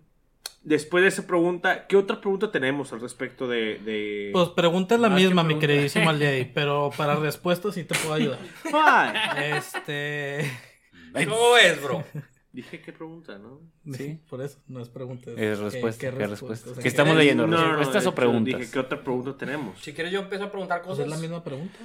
después 0.63 1.03
de 1.03 1.09
esa 1.09 1.27
pregunta, 1.27 1.87
¿qué 1.89 1.97
otra 1.97 2.21
pregunta 2.21 2.53
tenemos 2.53 2.93
al 2.93 3.01
respecto 3.01 3.49
de... 3.49 3.79
de... 3.79 4.31
Pues 4.33 4.51
pregunta 4.51 4.95
es 4.95 5.01
la 5.01 5.09
que 5.09 5.15
misma, 5.17 5.43
mi 5.43 5.59
queridísimo 5.59 6.11
Aldiay, 6.11 6.45
pero 6.55 6.91
para 6.97 7.17
respuestas 7.17 7.75
sí 7.75 7.83
te 7.83 7.97
puedo 7.97 8.15
ayudar. 8.15 8.39
Ay, 8.73 9.55
Este. 9.57 10.49
¿Cómo 11.13 11.53
ves, 11.53 11.83
bro? 11.83 12.05
Dije 12.53 12.81
qué 12.81 12.93
pregunta, 12.93 13.39
¿no? 13.39 13.61
Sí, 13.95 14.19
por 14.29 14.41
eso, 14.43 14.59
no 14.69 14.81
es 14.81 14.89
pregunta. 14.89 15.31
Es 15.31 15.37
¿qué- 15.37 15.55
respuesta, 15.55 16.01
qué 16.11 16.17
¿qué 16.17 16.27
respuesta? 16.27 16.29
respuesta? 16.29 16.71
O 16.71 16.75
sea, 16.75 16.83
¿Qué 16.83 16.89
estamos 16.89 17.17
leyendo? 17.17 17.47
No, 17.47 17.57
no, 17.57 17.63
no, 17.63 17.69
¿Respuestas 17.77 18.03
de 18.05 18.09
o 18.09 18.15
preguntas? 18.15 18.59
Dije, 18.61 18.73
¿qué 18.73 18.79
otra 18.79 19.03
pregunta 19.05 19.37
tenemos? 19.37 19.79
Si 19.81 19.93
quieres 19.93 20.13
yo 20.13 20.21
empiezo 20.21 20.45
a 20.45 20.51
preguntar 20.51 20.81
cosas. 20.83 21.05
es 21.05 21.11
la 21.11 21.19
misma 21.19 21.45
pregunta. 21.45 21.79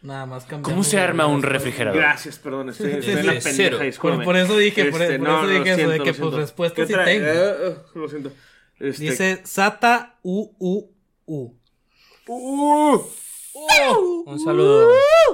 Nada 0.00 0.24
más 0.26 0.44
cambiando. 0.44 0.70
¿Cómo 0.70 0.84
se 0.84 0.98
arma 1.00 1.26
un 1.26 1.42
refrigerador? 1.42 1.98
Gracias, 2.00 2.38
perdón, 2.38 2.68
estoy, 2.68 2.92
estoy 2.92 3.14
en 3.14 3.20
sí, 3.20 3.26
la 3.26 3.40
cero. 3.40 3.42
pendeja, 3.42 3.76
Por, 3.78 3.86
discúlpame. 3.86 4.24
por 4.24 4.36
eso 4.36 4.56
dije, 4.56 4.84
por, 4.84 5.02
Este, 5.02 5.18
por 5.18 5.28
no, 5.28 5.34
eso 5.38 5.42
no, 5.42 5.48
dije 5.48 5.58
lo 5.58 5.64
eso, 5.66 5.74
siento, 5.74 5.90
de 5.92 5.98
que 5.98 6.04
pues 6.04 6.16
siento. 6.16 6.36
respuestas 6.38 6.86
¿Qué 6.86 6.94
sí 6.94 7.00
tengo. 7.04 7.26
Eh, 7.26 7.32
eh, 7.68 7.76
lo 7.96 8.08
siento. 8.08 8.32
Este, 8.78 9.02
Dice 9.02 9.40
Sata 9.44 10.18
U 10.22 10.54
U 10.60 10.92
U. 11.26 11.54
Uh, 12.28 13.02
Un 14.26 14.38
saludo. 14.38 14.92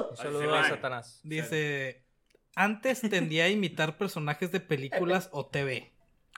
Un 0.09 0.17
saludo 0.17 0.55
a. 0.55 0.67
Satanás. 0.67 1.19
Dice, 1.23 2.04
antes 2.55 3.01
tendía 3.01 3.45
a 3.45 3.49
imitar 3.49 3.97
personajes 3.97 4.51
de 4.51 4.59
películas 4.59 5.29
o 5.31 5.45
TV. 5.45 5.91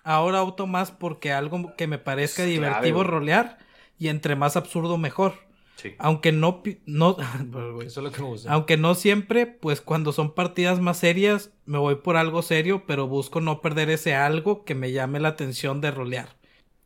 Ahora 0.03 0.41
opto 0.43 0.67
más 0.67 0.91
porque 0.91 1.31
algo 1.31 1.75
que 1.75 1.87
me 1.87 1.97
parezca 1.99 2.43
Es 2.43 2.49
divertido 2.49 3.03
rolear 3.03 3.57
y 3.99 4.07
entre 4.09 4.35
más 4.35 4.55
absurdo 4.55 4.97
mejor. 4.97 5.33
Sí. 5.75 5.93
Aunque 5.99 6.31
no, 6.31 6.63
no. 6.85 7.17
Eso 7.81 7.99
es 7.99 8.03
lo 8.03 8.11
que 8.11 8.21
me 8.21 8.27
gusta. 8.29 8.51
aunque 8.51 8.77
no 8.77 8.95
siempre, 8.95 9.45
pues 9.45 9.81
cuando 9.81 10.11
son 10.11 10.33
partidas 10.33 10.79
más 10.79 10.97
serias 10.97 11.51
me 11.65 11.77
voy 11.77 11.95
por 11.95 12.17
algo 12.17 12.41
serio, 12.41 12.83
pero 12.87 13.07
busco 13.07 13.41
no 13.41 13.61
perder 13.61 13.89
ese 13.91 14.15
algo 14.15 14.63
que 14.65 14.75
me 14.75 14.91
llame 14.91 15.19
la 15.19 15.29
atención 15.29 15.81
de 15.81 15.91
rolear. 15.91 16.35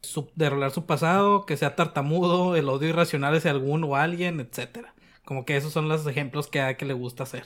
Su- 0.01 0.31
de 0.35 0.49
rolear 0.49 0.71
su 0.71 0.85
pasado, 0.87 1.45
que 1.45 1.57
sea 1.57 1.75
tartamudo, 1.75 2.55
el 2.55 2.67
odio 2.67 2.89
irracional 2.89 3.35
hacia 3.35 3.51
alguno 3.51 3.87
o 3.87 3.95
alguien, 3.95 4.39
etcétera. 4.39 4.93
Como 5.23 5.45
que 5.45 5.55
esos 5.55 5.71
son 5.71 5.87
los 5.87 6.05
ejemplos 6.07 6.47
que 6.47 6.59
a 6.59 6.75
que 6.75 6.85
le 6.85 6.93
gusta 6.93 7.23
hacer. 7.23 7.45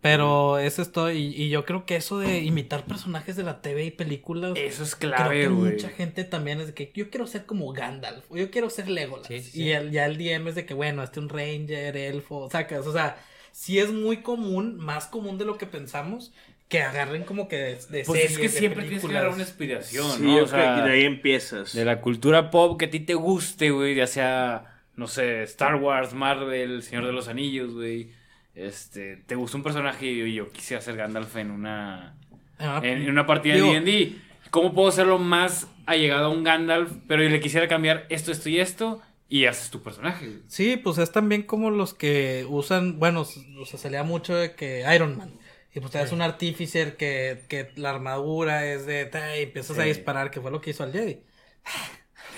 Pero 0.00 0.58
eso 0.58 0.80
es 0.82 0.92
todo. 0.92 1.10
Y, 1.12 1.18
y 1.34 1.50
yo 1.50 1.64
creo 1.64 1.84
que 1.84 1.96
eso 1.96 2.18
de 2.18 2.38
imitar 2.40 2.86
personajes 2.86 3.36
de 3.36 3.42
la 3.42 3.60
TV 3.60 3.84
y 3.84 3.90
películas. 3.90 4.52
Eso 4.54 4.82
es 4.82 4.96
creo 4.96 5.12
clave, 5.12 5.42
que 5.42 5.48
güey. 5.48 5.72
mucha 5.72 5.90
gente 5.90 6.24
también 6.24 6.60
es 6.60 6.68
de 6.68 6.74
que 6.74 6.90
yo 6.94 7.10
quiero 7.10 7.26
ser 7.26 7.44
como 7.46 7.72
Gandalf. 7.72 8.24
O 8.30 8.36
yo 8.36 8.50
quiero 8.50 8.70
ser 8.70 8.88
Legolas. 8.88 9.26
Sí, 9.26 9.40
sí, 9.40 9.50
sí. 9.50 9.62
Y 9.64 9.70
el, 9.72 9.90
ya 9.90 10.06
el 10.06 10.16
DM 10.16 10.48
es 10.48 10.54
de 10.54 10.64
que, 10.66 10.74
bueno, 10.74 11.02
este 11.02 11.20
un 11.20 11.28
Ranger, 11.28 11.96
elfo, 11.96 12.48
sacas. 12.50 12.86
O 12.86 12.92
sea, 12.92 13.18
sí 13.52 13.78
es 13.78 13.90
muy 13.92 14.22
común, 14.22 14.76
más 14.78 15.06
común 15.06 15.36
de 15.38 15.44
lo 15.44 15.58
que 15.58 15.66
pensamos, 15.66 16.32
que 16.68 16.82
agarren 16.82 17.24
como 17.24 17.48
que 17.48 17.56
de, 17.56 17.76
de 17.90 18.04
Pues 18.04 18.24
es 18.24 18.32
series, 18.32 18.38
que 18.38 18.48
de 18.48 18.48
siempre 18.48 18.84
tienes 18.84 19.04
que 19.04 19.12
dar 19.12 19.28
una 19.28 19.42
inspiración, 19.42 20.06
sí, 20.16 20.22
¿no? 20.22 20.42
O 20.42 20.48
creo 20.48 20.48
sea, 20.48 20.74
que 20.74 20.82
de 20.82 20.90
ahí 20.92 21.04
empiezas. 21.04 21.72
de 21.72 21.84
la 21.84 22.00
cultura 22.00 22.50
pop 22.50 22.78
que 22.78 22.86
a 22.86 22.90
ti 22.90 23.00
te 23.00 23.14
guste, 23.14 23.70
güey, 23.70 23.94
ya 23.96 24.06
sea, 24.06 24.82
no 24.96 25.06
sé, 25.08 25.42
Star 25.44 25.76
Wars, 25.76 26.14
Marvel, 26.14 26.82
Señor 26.82 27.06
de 27.06 27.12
los 27.12 27.28
Anillos, 27.28 27.72
güey. 27.74 28.12
Este, 28.54 29.16
te 29.16 29.34
gusta 29.36 29.56
un 29.56 29.62
personaje 29.62 30.06
y 30.06 30.34
yo 30.34 30.50
quisiera 30.50 30.82
ser 30.82 30.96
Gandalf 30.96 31.36
en 31.36 31.50
una 31.50 32.16
Ah, 32.58 32.80
en, 32.82 33.02
en 33.02 33.10
una 33.10 33.26
partida 33.26 33.54
digo, 33.54 33.68
de 33.72 33.80
D&D. 33.80 34.16
¿Cómo 34.50 34.74
puedo 34.74 34.88
hacerlo 34.88 35.18
más 35.18 35.68
allegado 35.86 36.26
a 36.26 36.28
un 36.28 36.44
Gandalf, 36.44 36.92
pero 37.08 37.22
le 37.22 37.40
quisiera 37.40 37.68
cambiar 37.68 38.06
esto, 38.10 38.32
esto 38.32 38.48
y 38.48 38.60
esto 38.60 39.00
y 39.28 39.46
haces 39.46 39.70
tu 39.70 39.82
personaje? 39.82 40.40
Sí, 40.48 40.76
pues 40.76 40.98
es 40.98 41.12
también 41.12 41.44
como 41.44 41.70
los 41.70 41.94
que 41.94 42.46
usan, 42.48 42.98
bueno, 42.98 43.22
o 43.22 43.64
sea, 43.64 43.78
salía 43.78 44.02
mucho 44.02 44.34
de 44.34 44.54
que 44.54 44.84
Iron 44.94 45.16
Man. 45.16 45.32
Y 45.72 45.80
pues 45.80 45.92
te 45.92 45.98
das 45.98 46.10
un 46.12 46.20
artificer 46.20 46.96
que, 46.96 47.44
que 47.48 47.70
la 47.76 47.90
armadura 47.90 48.66
es 48.66 48.86
de... 48.86 49.08
y 49.38 49.42
empiezas 49.42 49.78
a 49.78 49.84
disparar, 49.84 50.30
que 50.32 50.40
fue 50.40 50.50
lo 50.50 50.60
que 50.60 50.70
hizo 50.70 50.82
al 50.82 50.92
Jedi. 50.92 51.20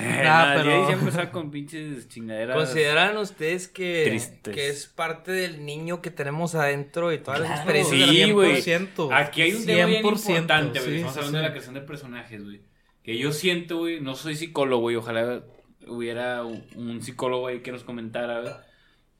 Eh, 0.00 0.22
Ah, 0.26 0.54
no, 0.56 0.62
pero- 0.62 0.88
ya 0.88 0.94
empezar 0.94 1.30
con 1.30 1.50
pinches 1.50 2.08
chingaderas. 2.08 2.56
¿Consideran 2.56 3.16
ustedes 3.18 3.68
que, 3.68 4.04
Tristes. 4.08 4.54
que 4.54 4.68
es 4.68 4.86
parte 4.86 5.32
del 5.32 5.64
niño 5.64 6.00
que 6.00 6.10
tenemos 6.10 6.54
adentro 6.54 7.12
y 7.12 7.18
todas 7.18 7.40
las 7.40 7.48
Claro, 7.48 7.62
experiencias 7.62 8.00
de 8.00 8.06
la 8.06 8.12
Sí. 8.12 8.62
100%. 8.62 9.10
Aquí 9.12 9.42
hay 9.42 9.52
un 9.54 9.66
tema 9.66 9.86
bien 9.86 10.02
100%, 10.02 10.30
importante, 10.40 10.78
güey. 10.80 10.90
sí, 10.90 10.96
Estamos 10.96 11.12
sí, 11.14 11.18
hablando 11.20 11.38
sí. 11.38 11.42
de 11.42 11.48
la 11.48 11.50
creación 11.52 11.74
de 11.74 11.80
personajes, 11.82 12.44
güey. 12.44 12.60
Que 13.02 13.18
yo 13.18 13.32
siento, 13.32 13.78
güey, 13.78 14.00
no 14.00 14.14
soy 14.14 14.34
psicólogo, 14.36 14.82
güey. 14.82 14.96
Ojalá 14.96 15.42
hubiera 15.86 16.42
un 16.44 17.02
psicólogo 17.02 17.48
ahí 17.48 17.60
que 17.60 17.72
nos 17.72 17.84
comentara, 17.84 18.40
güey. 18.40 18.52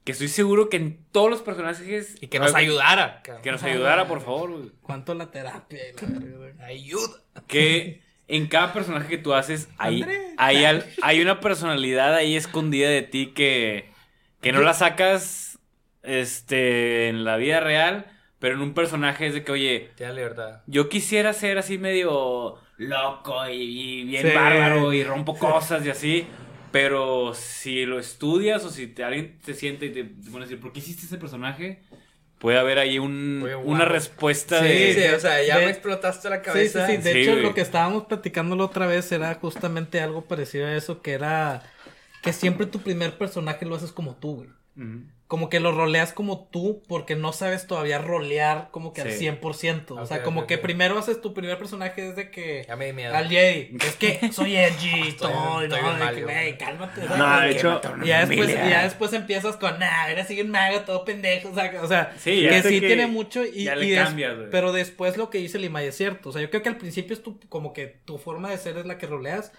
Que 0.05 0.11
estoy 0.11 0.27
seguro 0.27 0.67
que 0.67 0.75
en 0.77 1.05
todos 1.13 1.29
los 1.29 1.41
personajes. 1.41 2.15
Y 2.19 2.27
que 2.27 2.39
nos 2.39 2.53
ayudara. 2.55 3.21
Que 3.41 3.51
nos 3.51 3.63
ayudara, 3.63 4.05
por 4.07 4.19
favor, 4.21 4.51
güey. 4.51 4.71
¿Cuánto 4.81 5.13
la 5.13 5.31
terapia? 5.31 5.79
y 5.79 5.93
la. 6.59 6.65
Ayuda. 6.65 7.21
Que 7.47 8.02
en 8.35 8.47
cada 8.47 8.73
personaje 8.73 9.07
que 9.09 9.17
tú 9.17 9.33
haces 9.33 9.69
hay, 9.77 10.05
hay, 10.37 10.65
al- 10.65 10.85
hay 11.01 11.21
una 11.21 11.39
personalidad 11.39 12.15
ahí 12.15 12.35
escondida 12.35 12.89
de 12.89 13.01
ti 13.01 13.27
que, 13.35 13.89
que 14.41 14.51
no 14.51 14.61
la 14.61 14.73
sacas 14.73 15.59
este, 16.03 17.09
en 17.09 17.23
la 17.23 17.37
vida 17.37 17.59
real, 17.59 18.05
pero 18.39 18.55
en 18.55 18.61
un 18.61 18.73
personaje 18.73 19.27
es 19.27 19.33
de 19.33 19.43
que, 19.43 19.51
oye, 19.51 19.91
Tiene 19.95 20.13
libertad. 20.13 20.61
yo 20.67 20.89
quisiera 20.89 21.33
ser 21.33 21.57
así 21.57 21.77
medio 21.77 22.57
loco 22.77 23.47
y, 23.49 23.53
y 24.01 24.03
bien 24.03 24.27
Sí. 24.27 24.33
bárbaro 24.35 24.93
y 24.93 25.03
rompo 25.03 25.37
cosas 25.37 25.85
y 25.85 25.89
así. 25.89 26.27
Pero 26.71 27.33
si 27.35 27.85
lo 27.85 27.99
estudias 27.99 28.65
o 28.65 28.69
si 28.71 28.87
te- 28.87 29.03
alguien 29.03 29.37
te 29.45 29.53
siente 29.53 29.85
y 29.85 29.89
te, 29.91 30.03
te 30.05 30.31
pone 30.31 30.45
a 30.45 30.47
decir, 30.47 30.59
¿por 30.59 30.73
qué 30.73 30.79
hiciste 30.79 31.05
ese 31.05 31.17
personaje? 31.17 31.83
Puede 32.43 32.59
haber 32.59 32.77
ahí 32.77 32.99
un, 32.99 33.41
Oye, 33.43 33.55
wow. 33.55 33.63
una 33.71 33.85
respuesta 33.85 34.59
Sí, 34.59 34.65
de... 34.67 34.93
Sí, 35.09 35.15
o 35.15 35.19
sea, 35.19 35.41
ya 35.43 35.57
de- 35.59 35.65
me 35.65 35.71
explotaste 35.71 36.29
la 36.29 36.35
Sí, 36.35 36.41
sí, 36.43 36.45
cabeza. 36.51 36.87
sí. 36.87 36.97
De 36.97 37.11
Sí, 37.13 37.19
hecho, 37.21 37.31
güey. 37.31 37.43
lo 37.43 37.53
que 37.53 37.61
estábamos 37.61 38.03
platicando 38.03 38.55
la 38.57 38.65
otra 38.65 38.85
vez 38.85 39.09
era 39.13 39.33
justamente 39.35 40.01
algo 40.01 40.25
parecido 40.25 40.67
a 40.67 40.75
eso, 40.75 41.01
que 41.01 41.13
era 41.13 41.63
que 42.21 42.33
siempre 42.33 42.65
tu 42.67 42.79
primer 42.79 43.17
personaje 43.17 43.65
lo 43.65 43.75
haces 43.75 43.93
como 43.93 44.15
tú, 44.17 44.35
güey. 44.35 44.49
Como 45.33 45.49
que 45.49 45.59
lo 45.59 45.71
roleas 45.71 46.13
como 46.13 46.47
tú 46.51 46.83
porque 46.87 47.15
no 47.15 47.33
sabes 47.33 47.65
todavía 47.65 47.97
rolear 47.97 48.67
como 48.69 48.93
que 48.93 49.01
al 49.01 49.09
Sí. 49.11 49.25
100%. 49.25 49.99
O 49.99 50.05
sea, 50.05 50.21
como 50.21 50.45
que 50.45 50.59
primero 50.59 50.95
haces 50.99 51.21
tu 51.21 51.33
primer 51.33 51.57
personaje 51.57 52.03
desde 52.09 52.29
que... 52.29 52.63
Ya 52.67 52.75
me 52.75 52.85
di 52.85 52.93
miedo. 52.93 53.15
Al 53.15 53.27
Jedi. 53.29 53.75
Es 53.83 53.95
que 53.95 54.19
soy 54.31 54.55
edgy 54.55 55.07
y 55.09 55.11
todo. 55.13 55.61
y 55.61 55.63
estoy 55.63 55.81
no, 55.81 55.93
mal, 55.93 56.13
que, 56.13 56.21
güey, 56.21 56.55
cálmate. 56.59 57.01
No, 57.17 57.39
de 57.41 57.49
hecho, 57.49 57.81
y 58.03 58.07
ya 58.09 58.25
después, 58.27 58.49
y 58.51 58.69
ya 58.69 58.83
después 58.83 59.13
empiezas 59.13 59.57
con, 59.57 59.79
nah, 59.79 60.07
eres 60.11 60.25
así 60.25 60.39
un 60.39 60.51
mago 60.51 60.81
todo 60.81 61.03
pendejo. 61.03 61.49
O 61.49 61.55
sea, 61.55 61.73
o 61.81 61.87
sea 61.87 62.13
Sí, 62.19 62.47
que 62.47 62.61
sí 62.61 62.79
que 62.79 62.85
tiene 62.85 63.07
mucho. 63.07 63.43
Y, 63.43 63.63
ya 63.63 63.75
le 63.75 63.87
y 63.87 63.89
des- 63.89 64.03
cambias, 64.03 64.35
güey. 64.35 64.49
Pero 64.51 64.71
después 64.71 65.17
lo 65.17 65.31
que 65.31 65.39
dice 65.39 65.57
Lima 65.57 65.81
es 65.81 65.97
cierto. 65.97 66.29
O 66.29 66.31
sea, 66.31 66.43
yo 66.43 66.51
creo 66.51 66.61
que 66.61 66.69
al 66.69 66.77
principio 66.77 67.15
es 67.15 67.23
tu, 67.23 67.39
como 67.49 67.73
que 67.73 67.87
tu 67.87 68.19
forma 68.19 68.51
de 68.51 68.59
ser 68.59 68.77
es 68.77 68.85
la 68.85 68.99
que 68.99 69.07
roleas. 69.07 69.51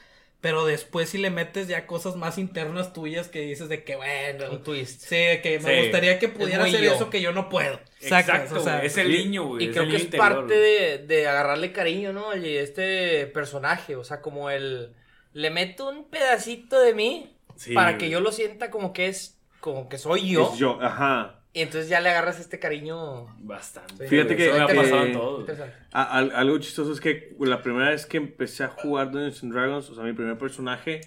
Pero 0.44 0.66
después 0.66 1.08
si 1.08 1.16
le 1.16 1.30
metes 1.30 1.68
ya 1.68 1.86
cosas 1.86 2.16
más 2.16 2.36
internas 2.36 2.92
tuyas 2.92 3.28
que 3.28 3.40
dices 3.40 3.70
de 3.70 3.82
que, 3.82 3.96
bueno, 3.96 4.50
Un 4.52 4.62
twist. 4.62 5.00
sí, 5.00 5.16
que 5.42 5.58
me 5.64 5.74
Sí. 5.74 5.82
gustaría 5.84 6.18
que 6.18 6.28
pudiera 6.28 6.64
hacer 6.64 6.82
yo. 6.82 6.92
eso 6.92 7.08
que 7.08 7.22
yo 7.22 7.32
no 7.32 7.48
puedo. 7.48 7.80
Exacto, 8.02 8.56
o 8.56 8.60
sea, 8.60 8.84
es 8.84 8.98
el 8.98 9.10
niño, 9.10 9.46
güey. 9.46 9.64
Y 9.64 9.68
es 9.70 9.74
creo 9.74 9.88
que 9.88 9.96
es 9.96 10.02
interior, 10.04 10.28
parte 10.28 10.54
de, 10.54 10.98
de 10.98 11.26
agarrarle 11.26 11.72
cariño, 11.72 12.12
¿no? 12.12 12.26
Oye, 12.28 12.60
este 12.60 13.26
personaje, 13.28 13.96
o 13.96 14.04
sea, 14.04 14.20
como 14.20 14.50
el... 14.50 14.92
Le 15.32 15.48
meto 15.50 15.88
un 15.88 16.04
pedacito 16.10 16.78
de 16.78 16.92
mí 16.92 17.34
Sí, 17.56 17.72
para 17.72 17.92
güey. 17.92 17.98
que 18.00 18.10
yo 18.10 18.20
lo 18.20 18.30
sienta 18.30 18.70
como 18.70 18.92
que 18.92 19.08
es... 19.08 19.40
Como 19.60 19.88
que 19.88 19.96
soy 19.96 20.28
yo. 20.30 20.50
Es 20.52 20.58
yo, 20.58 20.78
ajá. 20.82 21.40
Y 21.56 21.60
entonces 21.60 21.88
ya 21.88 22.00
le 22.00 22.08
agarras 22.08 22.40
este 22.40 22.58
cariño... 22.58 23.26
Bastante. 23.38 24.08
Fíjate 24.08 24.36
que, 24.36 24.52
me 24.52 24.58
ha 24.58 24.66
pasado 24.66 25.04
eh, 25.04 25.12
todo. 25.12 25.46
Algo 25.92 26.58
chistoso 26.58 26.92
es 26.92 27.00
que 27.00 27.36
la 27.38 27.62
primera 27.62 27.90
vez 27.90 28.06
que 28.06 28.16
empecé 28.16 28.64
a 28.64 28.68
jugar 28.68 29.12
Dungeons 29.12 29.44
and 29.44 29.52
Dragons, 29.52 29.88
o 29.88 29.94
sea, 29.94 30.02
mi 30.02 30.14
primer 30.14 30.36
personaje, 30.36 31.00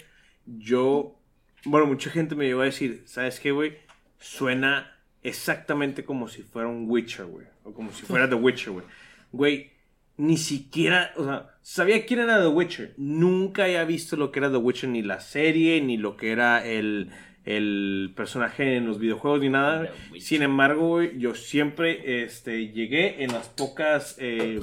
yo, 0.46 1.20
bueno, 1.66 1.86
mucha 1.86 2.10
gente 2.10 2.34
me 2.36 2.46
llegó 2.46 2.62
a 2.62 2.66
decir, 2.66 3.04
¿sabes 3.08 3.42
qué, 3.42 3.52
güey? 3.52 3.78
Suena 4.20 4.98
exactamente 5.22 6.06
como 6.06 6.30
si 6.30 6.44
fuera 6.44 6.70
un 6.70 6.90
Witcher, 6.90 7.26
güey. 7.26 7.48
O 7.66 7.74
como 7.74 7.92
si 7.92 8.06
fuera 8.06 8.30
The 8.30 8.36
Witcher, 8.36 8.72
güey. 8.72 8.86
Güey, 9.34 9.72
ni 10.16 10.38
siquiera, 10.38 11.12
o 11.18 11.26
sea, 11.26 11.58
sabía 11.62 12.06
quién 12.06 12.22
era 12.22 12.40
The 12.40 12.48
Witcher. 12.48 12.94
Nunca 12.96 13.66
había 13.66 13.84
visto 13.84 14.16
lo 14.16 14.32
que 14.32 14.40
era 14.40 14.50
The 14.50 14.56
Witcher, 14.56 14.90
ni 14.92 15.02
la 15.02 15.20
serie, 15.20 15.82
ni 15.82 15.98
lo 15.98 16.16
que 16.16 16.32
era 16.32 16.66
el, 16.66 17.12
el 17.48 18.14
personaje 18.16 18.76
en 18.76 18.86
los 18.88 19.00
videojuegos, 19.00 19.40
ni 19.42 19.50
nada. 19.50 19.90
Sin 20.20 20.42
embargo, 20.44 21.02
yo 21.02 21.34
siempre 21.34 22.24
este, 22.24 22.68
llegué 22.74 23.24
en 23.24 23.32
las 23.32 23.48
pocas 23.50 24.16
eh, 24.20 24.60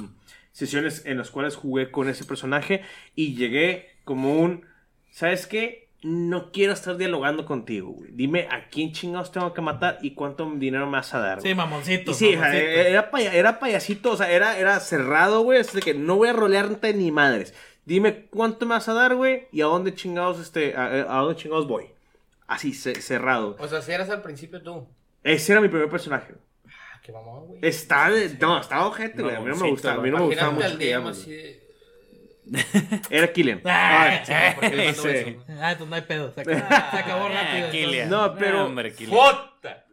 sesiones 0.52 1.06
en 1.06 1.18
las 1.18 1.30
cuales 1.30 1.56
jugué 1.56 1.90
con 1.90 2.08
ese 2.08 2.24
personaje 2.24 2.82
y 3.16 3.34
llegué 3.34 3.88
como 4.04 4.34
un, 4.38 4.66
¿sabes 5.10 5.46
qué? 5.46 5.88
No 6.02 6.52
quiero 6.52 6.74
estar 6.74 6.98
dialogando 6.98 7.46
contigo, 7.46 7.88
güey. 7.92 8.10
Dime 8.12 8.46
a 8.50 8.68
quién 8.68 8.92
chingados 8.92 9.32
tengo 9.32 9.54
que 9.54 9.62
matar 9.62 9.98
y 10.02 10.10
cuánto 10.10 10.44
dinero 10.56 10.84
me 10.84 10.92
vas 10.98 11.14
a 11.14 11.18
dar. 11.18 11.38
Sí, 11.38 11.44
güey. 11.44 11.54
mamoncito. 11.54 12.10
Y 12.10 12.14
sí, 12.14 12.36
mamoncito. 12.36 12.62
era, 12.62 13.10
paya- 13.10 13.32
era 13.32 13.58
payasito, 13.58 14.10
o 14.12 14.16
sea, 14.18 14.30
era, 14.30 14.58
era 14.58 14.78
cerrado, 14.80 15.40
güey. 15.40 15.60
Así 15.60 15.74
de 15.76 15.80
que 15.82 15.94
no 15.94 16.16
voy 16.16 16.28
a 16.28 16.34
rolearte 16.34 16.92
ni 16.92 17.10
madres. 17.10 17.54
Dime 17.86 18.26
cuánto 18.28 18.66
me 18.66 18.74
vas 18.74 18.86
a 18.90 18.92
dar, 18.92 19.14
güey, 19.14 19.46
y 19.50 19.62
a 19.62 19.64
dónde 19.64 19.94
chingados, 19.94 20.38
este, 20.40 20.74
a, 20.76 20.84
a 21.18 21.20
dónde 21.22 21.36
chingados 21.40 21.66
voy. 21.66 21.84
Así, 22.54 22.72
ce- 22.74 23.00
cerrado. 23.00 23.56
O 23.58 23.68
sea, 23.68 23.82
si 23.82 23.92
eras 23.92 24.10
al 24.10 24.22
principio 24.22 24.62
tú. 24.62 24.86
Ese 25.22 25.52
era 25.52 25.60
mi 25.60 25.68
primer 25.68 25.88
personaje. 25.88 26.34
Ah, 26.66 27.00
qué 27.02 27.12
mamón, 27.12 27.46
güey. 27.46 27.58
Está 27.62 28.10
de, 28.10 28.36
no, 28.40 28.60
estaba 28.60 28.86
ojete, 28.86 29.22
güey. 29.22 29.36
A 29.36 29.40
mí 29.40 29.46
no 29.50 29.56
me 29.56 29.70
gustaba, 29.70 30.00
a 30.00 30.02
mí 30.02 30.10
no 30.10 30.18
me 30.18 30.24
gustaba 30.26 30.50
mucho. 30.52 30.78
que 30.78 30.94
así 30.94 31.30
de... 31.30 31.64
Era 33.10 33.32
Killian. 33.32 33.62
Ah, 33.64 34.20
Ah, 34.20 34.24
sí, 34.24 34.32
le 34.76 34.84
mandó 34.84 35.02
Sí. 35.02 35.08
eso. 35.08 35.44
Ah, 35.60 35.72
entonces 35.72 35.88
no 35.88 35.94
hay 35.96 36.02
pedo. 36.02 36.32
Se 36.34 36.40
acabó, 36.42 36.58
se 36.90 36.96
acabó 36.98 37.28
rápido. 37.28 37.66
Ah, 37.66 37.70
Killian. 37.70 38.10
No, 38.10 38.34
pero- 38.36 38.66
hombre. 38.66 38.92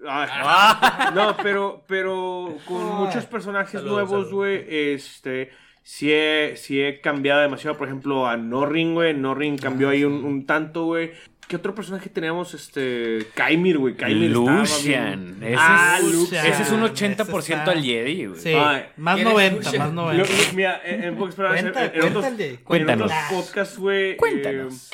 Ah, 0.08 1.12
No, 1.16 1.38
pero, 1.38 1.84
pero 1.88 2.58
con 2.68 2.84
muchos 2.98 3.26
personajes 3.26 3.72
Saludos, 3.82 4.10
nuevos, 4.10 4.32
güey, 4.34 4.66
este, 4.68 5.52
sí 5.82 6.12
he, 6.12 6.56
sí 6.58 6.82
he 6.82 7.00
cambiado 7.00 7.42
demasiado. 7.42 7.78
Por 7.78 7.88
ejemplo, 7.88 8.28
a 8.28 8.36
Norrin, 8.36 8.94
güey, 8.96 9.14
Norrin 9.14 9.58
cambió 9.58 9.90
ahí 9.90 10.04
un, 10.04 10.24
un 10.26 10.46
tanto, 10.46 10.86
güey. 10.86 11.12
¿Qué 11.52 11.58
otro 11.58 11.76
personaje 11.76 12.10
teníamos? 12.10 12.54
Este, 12.54 13.28
Kaimir, 13.34 13.78
güey, 13.78 13.94
Kaimir 13.98 14.32
Lucian. 14.32 15.36
Ese, 15.44 15.56
Ah, 15.60 15.98
es, 16.00 16.14
Lucian. 16.14 16.46
ese 16.46 16.64
es 16.64 16.72
un 16.72 16.82
Ese 16.86 16.94
80% 16.94 17.60
está- 17.60 17.72
al 17.72 17.84
Jedi, 17.84 18.26
güey. 18.28 18.40
Sí, 18.40 18.56
más 18.96 19.16
¿Quién 19.16 19.28
es 19.28 19.34
90, 19.34 19.56
Lucian? 19.66 19.78
más 19.80 19.94
Lo- 19.94 20.02
90. 20.04 20.30
lo- 20.32 20.54
mira, 20.56 20.82
en, 20.86 21.04
en 21.04 21.16
pocas 21.18 21.36
palabras, 21.36 21.60
en- 21.60 21.72
Cuenta, 21.74 21.86
en, 21.86 21.92
en 21.94 22.08
otros, 22.08 22.24
cuéntale, 22.24 22.50
en 22.52 22.58
cuéntanos. 22.64 23.12
otros 23.12 23.24
podcasts, 23.44 23.78
güey, 23.78 24.12
eh, 24.12 24.16
Cuéntanos. 24.18 24.92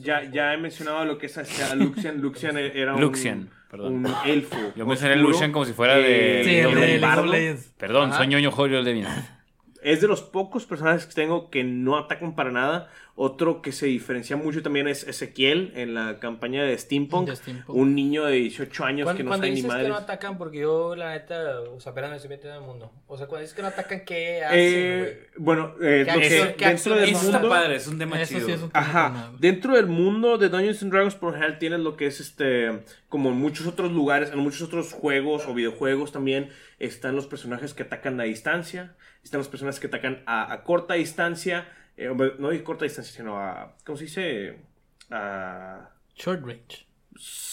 ya, 0.00 0.24
ya 0.24 0.52
he 0.52 0.56
mencionado 0.56 1.04
lo 1.04 1.16
que 1.16 1.26
es 1.26 1.36
este, 1.36 1.62
a 1.62 1.76
Lucian. 1.76 2.20
Lucian 2.20 2.58
era 2.58 2.92
un, 2.96 3.00
Lucian, 3.00 3.48
perdón. 3.70 3.92
un 4.04 4.14
elfo. 4.26 4.56
Yo 4.74 4.84
mencioné 4.86 5.14
Lucian 5.14 5.52
como 5.52 5.64
si 5.64 5.74
fuera 5.74 5.94
de- 5.96 6.42
Sí, 6.44 6.50
de. 6.56 7.56
Perdón, 7.78 8.12
soy 8.14 8.26
ñoño 8.26 8.50
Julio 8.50 8.82
de. 8.82 9.06
Es 9.82 10.00
de 10.00 10.08
los 10.08 10.22
pocos 10.22 10.66
personajes 10.66 11.06
que 11.06 11.14
tengo 11.14 11.50
que 11.50 11.62
no 11.64 11.96
atacan 11.96 12.34
para 12.34 12.50
nada. 12.50 12.90
Otro 13.22 13.60
que 13.60 13.70
se 13.70 13.84
diferencia 13.84 14.34
mucho 14.38 14.62
también 14.62 14.88
es 14.88 15.06
Ezequiel 15.06 15.72
en 15.76 15.92
la 15.92 16.18
campaña 16.20 16.64
de 16.64 16.78
Steampunk. 16.78 17.28
De 17.28 17.36
Steampunk. 17.36 17.76
Un 17.76 17.94
niño 17.94 18.24
de 18.24 18.36
18 18.36 18.82
años 18.84 19.14
que 19.14 19.22
no 19.22 19.34
sabe 19.34 19.50
ni 19.50 19.56
dices 19.56 19.74
que 19.74 19.88
no 19.88 19.96
atacan, 19.96 20.38
porque 20.38 20.60
yo, 20.60 20.96
la 20.96 21.10
neta, 21.10 21.60
o 21.60 21.78
sea, 21.80 21.92
apenas 21.92 22.08
me 22.08 22.16
estoy 22.16 22.30
metiendo 22.30 22.56
en 22.56 22.62
el 22.62 22.66
mundo. 22.66 22.90
O 23.08 23.18
sea, 23.18 23.26
cuando 23.26 23.42
dices 23.42 23.54
que 23.54 23.60
no 23.60 23.68
atacan, 23.68 24.06
¿qué 24.06 24.42
hacen, 24.42 24.58
Eh, 24.58 25.26
bueno, 25.36 25.74
eh, 25.82 26.06
¿Qué 26.06 26.12
lo 26.14 26.18
acción- 26.18 26.54
que 26.56 26.64
dentro 26.66 26.94
del 26.94 27.08
está 27.10 27.32
mundo. 27.32 27.48
padre, 27.50 27.76
es 27.76 27.86
un 27.88 27.98
tema 27.98 28.22
Eso 28.22 28.34
chido. 28.34 28.46
sí 28.46 28.52
es 28.52 28.62
un 28.62 28.70
tema 28.70 28.80
Ajá, 28.86 29.32
dentro 29.38 29.76
del 29.76 29.86
mundo 29.86 30.38
de 30.38 30.48
Dungeons 30.48 30.82
and 30.82 30.90
Dragons 30.90 31.14
por 31.14 31.34
general 31.34 31.58
tienes 31.58 31.80
lo 31.80 31.98
que 31.98 32.06
es 32.06 32.20
este, 32.20 32.84
como 33.10 33.28
en 33.28 33.36
muchos 33.36 33.66
otros 33.66 33.92
lugares, 33.92 34.30
en 34.32 34.38
muchos 34.38 34.62
otros 34.62 34.94
juegos 34.94 35.46
o 35.46 35.52
videojuegos 35.52 36.10
también 36.10 36.48
están 36.78 37.16
los 37.16 37.26
personajes 37.26 37.74
que 37.74 37.82
atacan 37.82 38.18
a 38.18 38.24
distancia, 38.24 38.94
están 39.22 39.40
los 39.40 39.48
personajes 39.48 39.78
que 39.78 39.88
atacan 39.88 40.22
a, 40.24 40.50
a 40.50 40.62
corta 40.64 40.94
distancia, 40.94 41.68
eh, 42.00 42.32
no 42.38 42.48
a 42.48 42.64
corta 42.64 42.84
distancia, 42.84 43.14
sino 43.14 43.38
a, 43.38 43.74
¿cómo 43.84 43.96
se 43.98 44.04
dice? 44.04 44.56
A... 45.10 45.90
Short 46.14 46.40
range. 46.44 46.86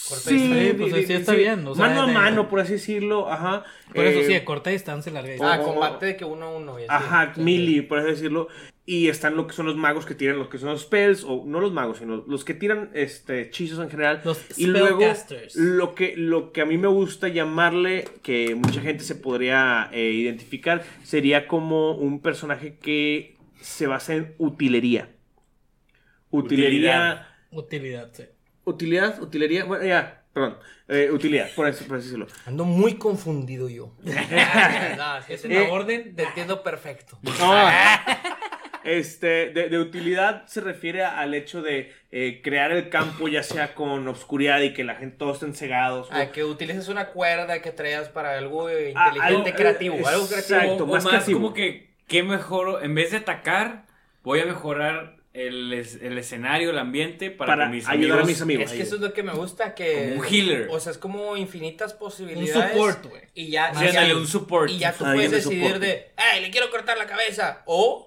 Corta 0.10 0.30
Sí, 0.30 0.36
distancia. 0.36 0.78
pues 0.78 0.94
di- 0.94 1.02
sí 1.02 1.08
di- 1.08 1.14
está 1.14 1.34
bien, 1.34 1.68
o 1.68 1.76
sea, 1.76 1.88
mano 1.88 2.02
a 2.04 2.08
de- 2.08 2.14
mano, 2.14 2.50
por 2.50 2.60
así 2.62 2.74
decirlo, 2.74 3.30
ajá. 3.32 3.64
Por 3.94 4.06
eso 4.06 4.20
Eh, 4.20 4.26
sí, 4.28 4.34
de 4.34 4.46
corta 4.46 4.70
distancia, 4.70 5.12
larga 5.12 5.30
Ah, 5.30 5.34
distancia. 5.34 5.62
o- 5.64 5.66
combate 5.74 6.06
de 6.06 6.16
que 6.18 6.26
uno 6.26 6.46
a 6.46 6.50
uno. 6.58 6.80
y 6.80 6.84
así. 6.84 6.88
Ajá, 6.90 7.34
Sí. 7.36 7.42
melee, 7.42 7.84
por 7.84 8.00
así 8.00 8.10
decirlo. 8.10 8.48
Y 8.86 9.10
están 9.10 9.36
lo 9.36 9.48
que 9.48 9.54
son 9.54 9.66
los 9.66 9.76
magos 9.76 10.06
que 10.06 10.16
tiran 10.16 10.38
lo 10.40 10.48
que 10.48 10.58
son 10.60 10.70
los 10.70 10.84
spells, 10.84 11.26
o 11.26 11.44
no 11.46 11.60
los 11.60 11.74
magos, 11.74 11.98
sino 11.98 12.24
los 12.26 12.46
que 12.46 12.54
tiran 12.54 12.90
este, 12.94 13.42
hechizos 13.42 13.80
en 13.84 13.90
general. 13.90 14.22
Los 14.24 14.40
y 14.58 14.68
luego, 14.68 15.00
spellcasters. 15.00 15.56
lo 15.58 15.94
que, 15.94 16.16
lo 16.16 16.54
que 16.54 16.62
a 16.62 16.66
mí 16.66 16.78
me 16.78 16.88
gusta 16.88 17.28
llamarle, 17.28 18.06
que 18.24 18.56
mucha 18.56 18.80
gente 18.80 19.04
se 19.04 19.16
podría 19.16 19.90
eh, 19.92 20.12
identificar, 20.12 20.86
sería 21.04 21.48
como 21.50 21.92
un 21.98 22.22
personaje 22.22 22.78
que 22.82 23.36
se 23.62 23.88
basa 23.88 24.14
en 24.16 24.36
utilería. 24.38 25.10
Utilería. 26.30 27.28
Utilidad, 27.52 28.10
sí. 28.14 28.24
Utilidad, 28.66 29.22
utilería, 29.22 29.64
bueno, 29.64 29.86
ya, 29.86 30.24
perdón. 30.34 30.58
eh, 30.90 31.10
utilidad, 31.12 31.50
por 31.56 31.66
así, 31.68 31.86
por 31.86 31.98
así 31.98 32.08
decirlo. 32.08 32.28
Ando 32.46 32.66
muy 32.66 32.96
confundido 32.96 33.70
yo. 33.70 33.94
no, 34.04 35.18
es 35.30 35.46
una 35.46 35.54
Eh, 35.56 35.68
orden, 35.72 36.16
te 36.16 36.24
entiendo 36.24 36.62
perfecto. 36.64 37.18
No. 37.24 37.70
Este, 38.84 39.50
de, 39.52 39.68
de 39.70 39.80
utilidad 39.80 40.46
se 40.48 40.62
refiere 40.62 41.04
al 41.04 41.34
hecho 41.34 41.62
de 41.62 41.92
eh, 42.12 42.42
crear 42.42 42.72
el 42.72 42.88
campo 42.90 43.28
ya 43.28 43.44
sea 43.44 43.74
con 43.76 44.08
obscuridad 44.08 44.62
y 44.62 44.74
que 44.74 44.86
la 44.86 44.96
gente 44.96 45.18
todos 45.18 45.36
estén 45.38 45.54
cegados. 45.56 46.10
o- 46.10 46.14
A 46.14 46.32
que 46.32 46.46
utilices 46.46 46.88
una 46.88 47.08
cuerda 47.10 47.62
que 47.62 47.72
traigas 47.72 48.08
para 48.08 48.38
algo 48.38 48.68
Ah, 48.68 48.72
inteligente, 49.12 49.20
algo- 49.22 49.44
creativo. 49.58 50.08
algo 50.08 50.28
creativo. 50.28 50.60
exacto. 50.60 50.84
o, 50.84 50.88
o 50.88 50.92
más 50.92 51.04
más, 51.04 51.12
creativo. 51.14 51.40
como 51.42 51.54
que, 51.54 51.87
¿qué 52.08 52.24
mejor? 52.24 52.84
En 52.84 52.96
vez 52.96 53.12
de 53.12 53.18
atacar, 53.18 53.86
voy 54.24 54.40
a 54.40 54.46
mejorar 54.46 55.18
el, 55.34 55.72
es- 55.74 56.00
el 56.02 56.18
escenario, 56.18 56.72
el 56.72 56.80
ambiente 56.80 57.30
para, 57.30 57.54
Para 57.54 57.66
que 57.70 57.76
mis 57.76 57.88
ayudar 57.88 58.12
a 58.12 58.14
amigos... 58.22 58.28
mis 58.28 58.42
amigos. 58.42 58.66
Es 58.72 58.78
que 58.78 58.84
eso 58.84 58.96
es 58.96 59.02
lo 59.02 59.14
que 59.14 59.22
me 59.24 59.34
gusta, 59.34 59.76
que... 59.76 60.10
Como 60.10 60.22
un 60.22 60.26
healer. 60.26 60.68
O 60.72 60.80
sea, 60.80 60.92
es 60.92 60.98
como 60.98 61.38
infinitas 61.38 61.94
Un 61.94 62.00
posibilidades. 62.00 62.72
support, 62.72 63.06
güey. 63.06 63.22
Y 63.36 63.52
ya... 63.52 63.72
Y 63.76 63.92
ya- 63.94 64.16
un 64.16 64.26
support. 64.28 64.72
Y 64.72 64.80
ya 64.80 64.94
tú 64.94 65.04
puedes 65.04 65.30
de 65.32 65.38
decidir 65.38 65.80
de, 65.80 66.12
hey, 66.18 66.42
le 66.42 66.50
quiero 66.50 66.70
cortar 66.72 66.98
la 66.98 67.06
cabeza. 67.06 67.62
O 67.66 68.07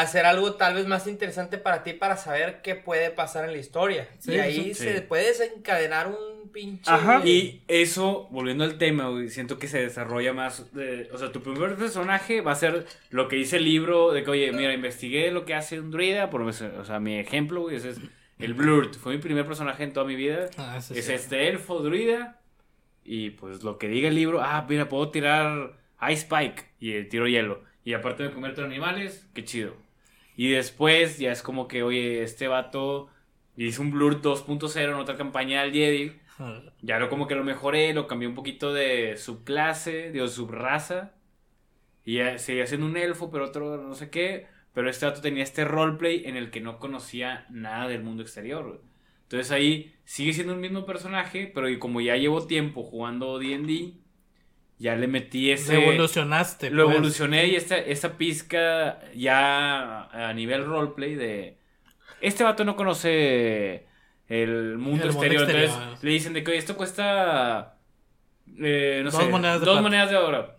hacer 0.00 0.26
algo 0.26 0.54
tal 0.54 0.74
vez 0.74 0.86
más 0.86 1.06
interesante 1.06 1.56
para 1.58 1.82
ti 1.82 1.92
para 1.92 2.16
saber 2.16 2.60
qué 2.62 2.74
puede 2.74 3.10
pasar 3.10 3.44
en 3.44 3.52
la 3.52 3.58
historia. 3.58 4.08
Sí, 4.18 4.32
y 4.32 4.38
ahí 4.38 4.74
se 4.74 5.00
puede 5.02 5.26
desencadenar 5.28 6.08
un 6.08 6.48
pinche. 6.50 6.90
Ajá. 6.90 7.22
Y 7.24 7.62
eso, 7.68 8.28
volviendo 8.30 8.64
al 8.64 8.76
tema, 8.78 9.08
güey, 9.08 9.28
siento 9.30 9.58
que 9.58 9.68
se 9.68 9.80
desarrolla 9.80 10.32
más. 10.32 10.72
de- 10.74 11.08
o 11.12 11.18
sea, 11.18 11.32
tu 11.32 11.42
primer 11.42 11.76
personaje 11.76 12.40
va 12.40 12.52
a 12.52 12.56
ser 12.56 12.86
lo 13.10 13.28
que 13.28 13.36
dice 13.36 13.56
el 13.58 13.64
libro 13.64 14.12
de 14.12 14.24
que, 14.24 14.30
oye, 14.30 14.52
mira, 14.52 14.72
investigué 14.72 15.30
lo 15.30 15.44
que 15.44 15.54
hace 15.54 15.78
un 15.80 15.90
druida. 15.90 16.30
Por, 16.30 16.42
o 16.42 16.52
sea, 16.52 17.00
mi 17.00 17.18
ejemplo, 17.18 17.62
güey, 17.62 17.76
ese 17.76 17.90
es 17.90 17.98
el 18.38 18.54
Blurt. 18.54 18.94
Fue 18.96 19.12
mi 19.14 19.18
primer 19.20 19.46
personaje 19.46 19.84
en 19.84 19.92
toda 19.92 20.06
mi 20.06 20.16
vida. 20.16 20.50
Ah, 20.56 20.76
es 20.78 20.86
sí. 20.86 20.94
este 21.12 21.48
elfo 21.48 21.80
druida. 21.80 22.40
Y 23.04 23.30
pues 23.30 23.62
lo 23.62 23.78
que 23.78 23.88
diga 23.88 24.08
el 24.08 24.14
libro, 24.14 24.40
ah, 24.42 24.64
mira, 24.68 24.88
puedo 24.88 25.10
tirar 25.10 25.76
Ice 26.08 26.22
Spike 26.22 26.64
y 26.80 26.92
eh, 26.94 27.04
tiro 27.04 27.28
hielo. 27.28 27.62
Y 27.84 27.92
aparte 27.92 28.22
de 28.22 28.30
convierto 28.30 28.62
en 28.62 28.68
animales, 28.70 29.26
qué 29.34 29.44
chido. 29.44 29.74
Y 30.36 30.50
después 30.50 31.18
ya 31.18 31.32
es 31.32 31.42
como 31.42 31.68
que, 31.68 31.82
oye, 31.82 32.22
este 32.22 32.48
vato 32.48 33.08
hizo 33.56 33.82
un 33.82 33.90
Blur 33.90 34.20
2.0 34.20 34.82
en 34.82 34.94
otra 34.94 35.16
campaña 35.16 35.62
del 35.62 35.72
Jedi. 35.72 36.12
Ya 36.82 36.98
lo 36.98 37.08
como 37.08 37.28
que 37.28 37.36
lo 37.36 37.44
mejoré, 37.44 37.94
lo 37.94 38.08
cambié 38.08 38.28
un 38.28 38.34
poquito 38.34 38.72
de 38.72 39.16
subclase, 39.16 40.10
de 40.10 40.28
subraza. 40.28 41.12
Y 42.04 42.16
ya 42.16 42.38
seguía 42.38 42.66
siendo 42.66 42.86
un 42.86 42.96
elfo, 42.96 43.30
pero 43.30 43.46
otro 43.46 43.76
no 43.82 43.94
sé 43.94 44.10
qué. 44.10 44.46
Pero 44.72 44.90
este 44.90 45.06
dato 45.06 45.20
tenía 45.20 45.44
este 45.44 45.64
roleplay 45.64 46.24
en 46.26 46.36
el 46.36 46.50
que 46.50 46.60
no 46.60 46.78
conocía 46.80 47.46
nada 47.48 47.88
del 47.88 48.02
mundo 48.02 48.22
exterior. 48.22 48.66
güey. 48.66 48.80
Entonces 49.22 49.52
ahí 49.52 49.94
sigue 50.04 50.32
siendo 50.32 50.52
el 50.52 50.58
mismo 50.60 50.84
personaje, 50.84 51.50
pero 51.54 51.68
y 51.68 51.78
como 51.78 52.00
ya 52.00 52.16
llevo 52.16 52.46
tiempo 52.46 52.82
jugando 52.82 53.38
D&D, 53.38 53.94
ya 54.78 54.96
le 54.96 55.06
metí 55.08 55.50
ese... 55.50 55.74
Lo 55.74 55.80
evolucionaste. 55.82 56.70
Lo 56.70 56.84
pues. 56.84 56.96
evolucioné 56.96 57.46
y 57.46 57.56
esta, 57.56 57.76
esta 57.78 58.16
pizca 58.18 59.00
ya 59.14 60.04
a 60.28 60.32
nivel 60.34 60.64
roleplay 60.64 61.14
de... 61.14 61.58
Este 62.20 62.44
vato 62.44 62.64
no 62.64 62.76
conoce 62.76 63.86
el 64.28 64.78
mundo 64.78 65.06
El 65.06 65.12
mundo 65.12 65.36
exterior, 65.36 65.50
entonces 65.50 66.02
le 66.02 66.10
dicen 66.10 66.32
de 66.32 66.42
que 66.44 66.50
"Oye, 66.52 66.58
esto 66.58 66.76
cuesta... 66.76 67.78
eh, 68.58 69.00
no 69.04 69.10
Dos 69.10 69.22
sé, 69.22 69.28
monedas 69.28 69.60
de 69.60 69.66
dos 69.66 69.74
plata". 69.74 69.82
monedas 69.82 70.10
de 70.10 70.16
oro. 70.16 70.54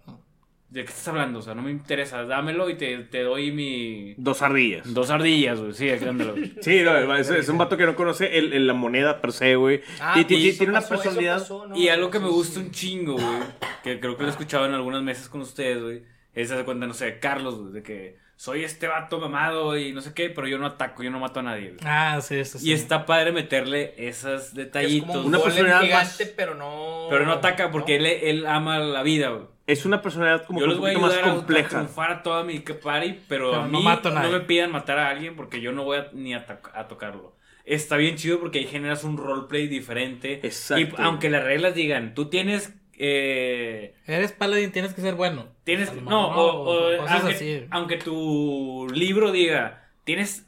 ¿De 0.75 0.83
qué 0.83 0.89
estás 0.89 1.07
hablando? 1.07 1.39
O 1.39 1.41
sea, 1.41 1.55
no 1.55 1.61
me 1.61 1.71
interesa. 1.71 2.23
Dámelo 2.25 2.69
y 2.69 2.75
te, 2.75 2.97
te 3.05 3.23
doy 3.23 3.51
mi... 3.53 4.13
Dos 4.17 4.41
ardillas. 4.41 4.93
Dos 4.93 5.09
ardillas, 5.09 5.57
güey. 5.59 5.71
Sí, 5.73 5.87
dámelo. 5.89 6.35
Sí, 6.61 6.81
no, 6.83 7.15
es, 7.15 7.29
es 7.29 7.47
un 7.47 7.57
vato 7.57 7.77
que 7.77 7.85
no 7.85 7.95
conoce 7.95 8.37
el, 8.37 8.51
el- 8.51 8.67
la 8.67 8.73
moneda 8.73 9.21
per 9.21 9.31
se, 9.31 9.55
güey. 9.55 9.81
Ah, 10.01 10.19
y, 10.19 10.25
ti- 10.25 10.49
eso 10.49 10.57
tiene 10.57 10.71
una 10.71 10.81
pasó, 10.81 10.95
eso 10.95 11.03
personalidad. 11.03 11.39
pasó, 11.39 11.65
¿no? 11.67 11.77
Y 11.77 11.87
algo 11.87 12.11
que 12.11 12.19
me 12.19 12.27
gusta 12.27 12.59
sí. 12.59 12.65
un 12.65 12.71
chingo, 12.71 13.13
güey, 13.13 13.39
que 13.83 14.01
creo 14.01 14.17
que 14.17 14.23
lo 14.23 14.27
he 14.27 14.31
escuchado 14.31 14.65
en 14.65 14.73
algunas 14.73 15.01
mesas 15.01 15.29
con 15.29 15.39
ustedes, 15.41 15.81
güey, 15.81 16.03
es 16.33 16.49
de 16.49 16.65
cuenta, 16.65 16.85
no 16.87 16.93
sé, 16.93 17.19
Carlos, 17.19 17.57
güey, 17.57 17.71
de 17.73 17.81
que 17.81 18.17
soy 18.35 18.65
este 18.65 18.87
vato 18.87 19.17
mamado 19.17 19.77
y 19.77 19.93
no 19.93 20.01
sé 20.01 20.13
qué, 20.13 20.29
pero 20.29 20.45
yo 20.45 20.57
no 20.57 20.65
ataco, 20.65 21.03
yo 21.03 21.09
no 21.09 21.19
mato 21.21 21.39
a 21.39 21.43
nadie, 21.43 21.67
güey. 21.67 21.79
Ah, 21.85 22.19
sí, 22.21 22.43
sí, 22.43 22.59
sí. 22.59 22.69
Y 22.69 22.73
está 22.73 23.05
padre 23.05 23.31
meterle 23.31 23.93
esos 23.97 24.47
Es 24.47 24.53
detallitos. 24.55 25.07
como 25.07 25.21
un 25.21 25.27
Una 25.27 25.39
personalidad 25.39 25.81
gigante, 25.83 26.25
más- 26.25 26.33
pero 26.35 26.53
no. 26.55 27.07
Pero 27.09 27.25
no 27.25 27.31
ataca 27.31 27.71
porque 27.71 27.97
¿no? 27.97 28.05
él, 28.07 28.11
él 28.23 28.45
ama 28.45 28.79
la 28.79 29.03
vida, 29.03 29.29
güey. 29.29 29.54
Es 29.67 29.85
una 29.85 30.01
personalidad 30.01 30.45
como 30.45 30.59
Yo 30.59 30.65
un 30.67 30.79
voy 30.79 30.91
a 30.91 30.93
poquito 30.93 31.01
más 31.01 31.11
ayudar 31.13 31.29
a- 31.29 31.31
a, 31.31 31.35
compleja. 31.37 31.69
triunfar 31.69 32.11
a 32.11 32.23
toda 32.23 32.43
mi 32.43 32.59
party, 32.59 33.19
pero, 33.27 33.49
Pero 33.51 33.61
a 33.63 33.67
no 33.67 33.79
mí 33.79 33.83
mato 33.83 34.09
a 34.09 34.21
no 34.23 34.29
me 34.31 34.39
pidan 34.41 34.71
matar 34.71 34.99
a 34.99 35.09
alguien 35.09 35.35
porque 35.35 35.59
yo 35.61 35.71
no 35.71 35.83
voy 35.83 35.97
a, 35.97 36.09
ni 36.13 36.33
a, 36.35 36.45
to- 36.45 36.69
a 36.73 36.87
tocarlo. 36.87 37.35
Está 37.65 37.97
bien 37.97 38.15
chido 38.15 38.39
porque 38.39 38.59
ahí 38.59 38.65
generas 38.67 39.03
un 39.03 39.17
roleplay 39.17 39.67
diferente. 39.67 40.39
Exacto. 40.43 40.81
Y 40.99 41.01
aunque 41.03 41.29
las 41.31 41.43
reglas 41.43 41.73
digan, 41.73 42.13
tú 42.13 42.29
tienes... 42.29 42.75
Eh, 42.97 43.95
Eres 44.05 44.31
paladín, 44.33 44.71
tienes 44.71 44.93
que 44.93 45.01
ser 45.01 45.15
bueno. 45.15 45.47
Tienes, 45.63 45.91
no, 45.95 46.29
mejor 46.29 46.37
o, 46.37 46.61
o- 46.61 46.97
cosas 46.99 47.15
aunque, 47.21 47.33
así. 47.35 47.65
aunque 47.71 47.97
tu 47.97 48.87
libro 48.93 49.31
diga, 49.31 49.89
tienes 50.03 50.45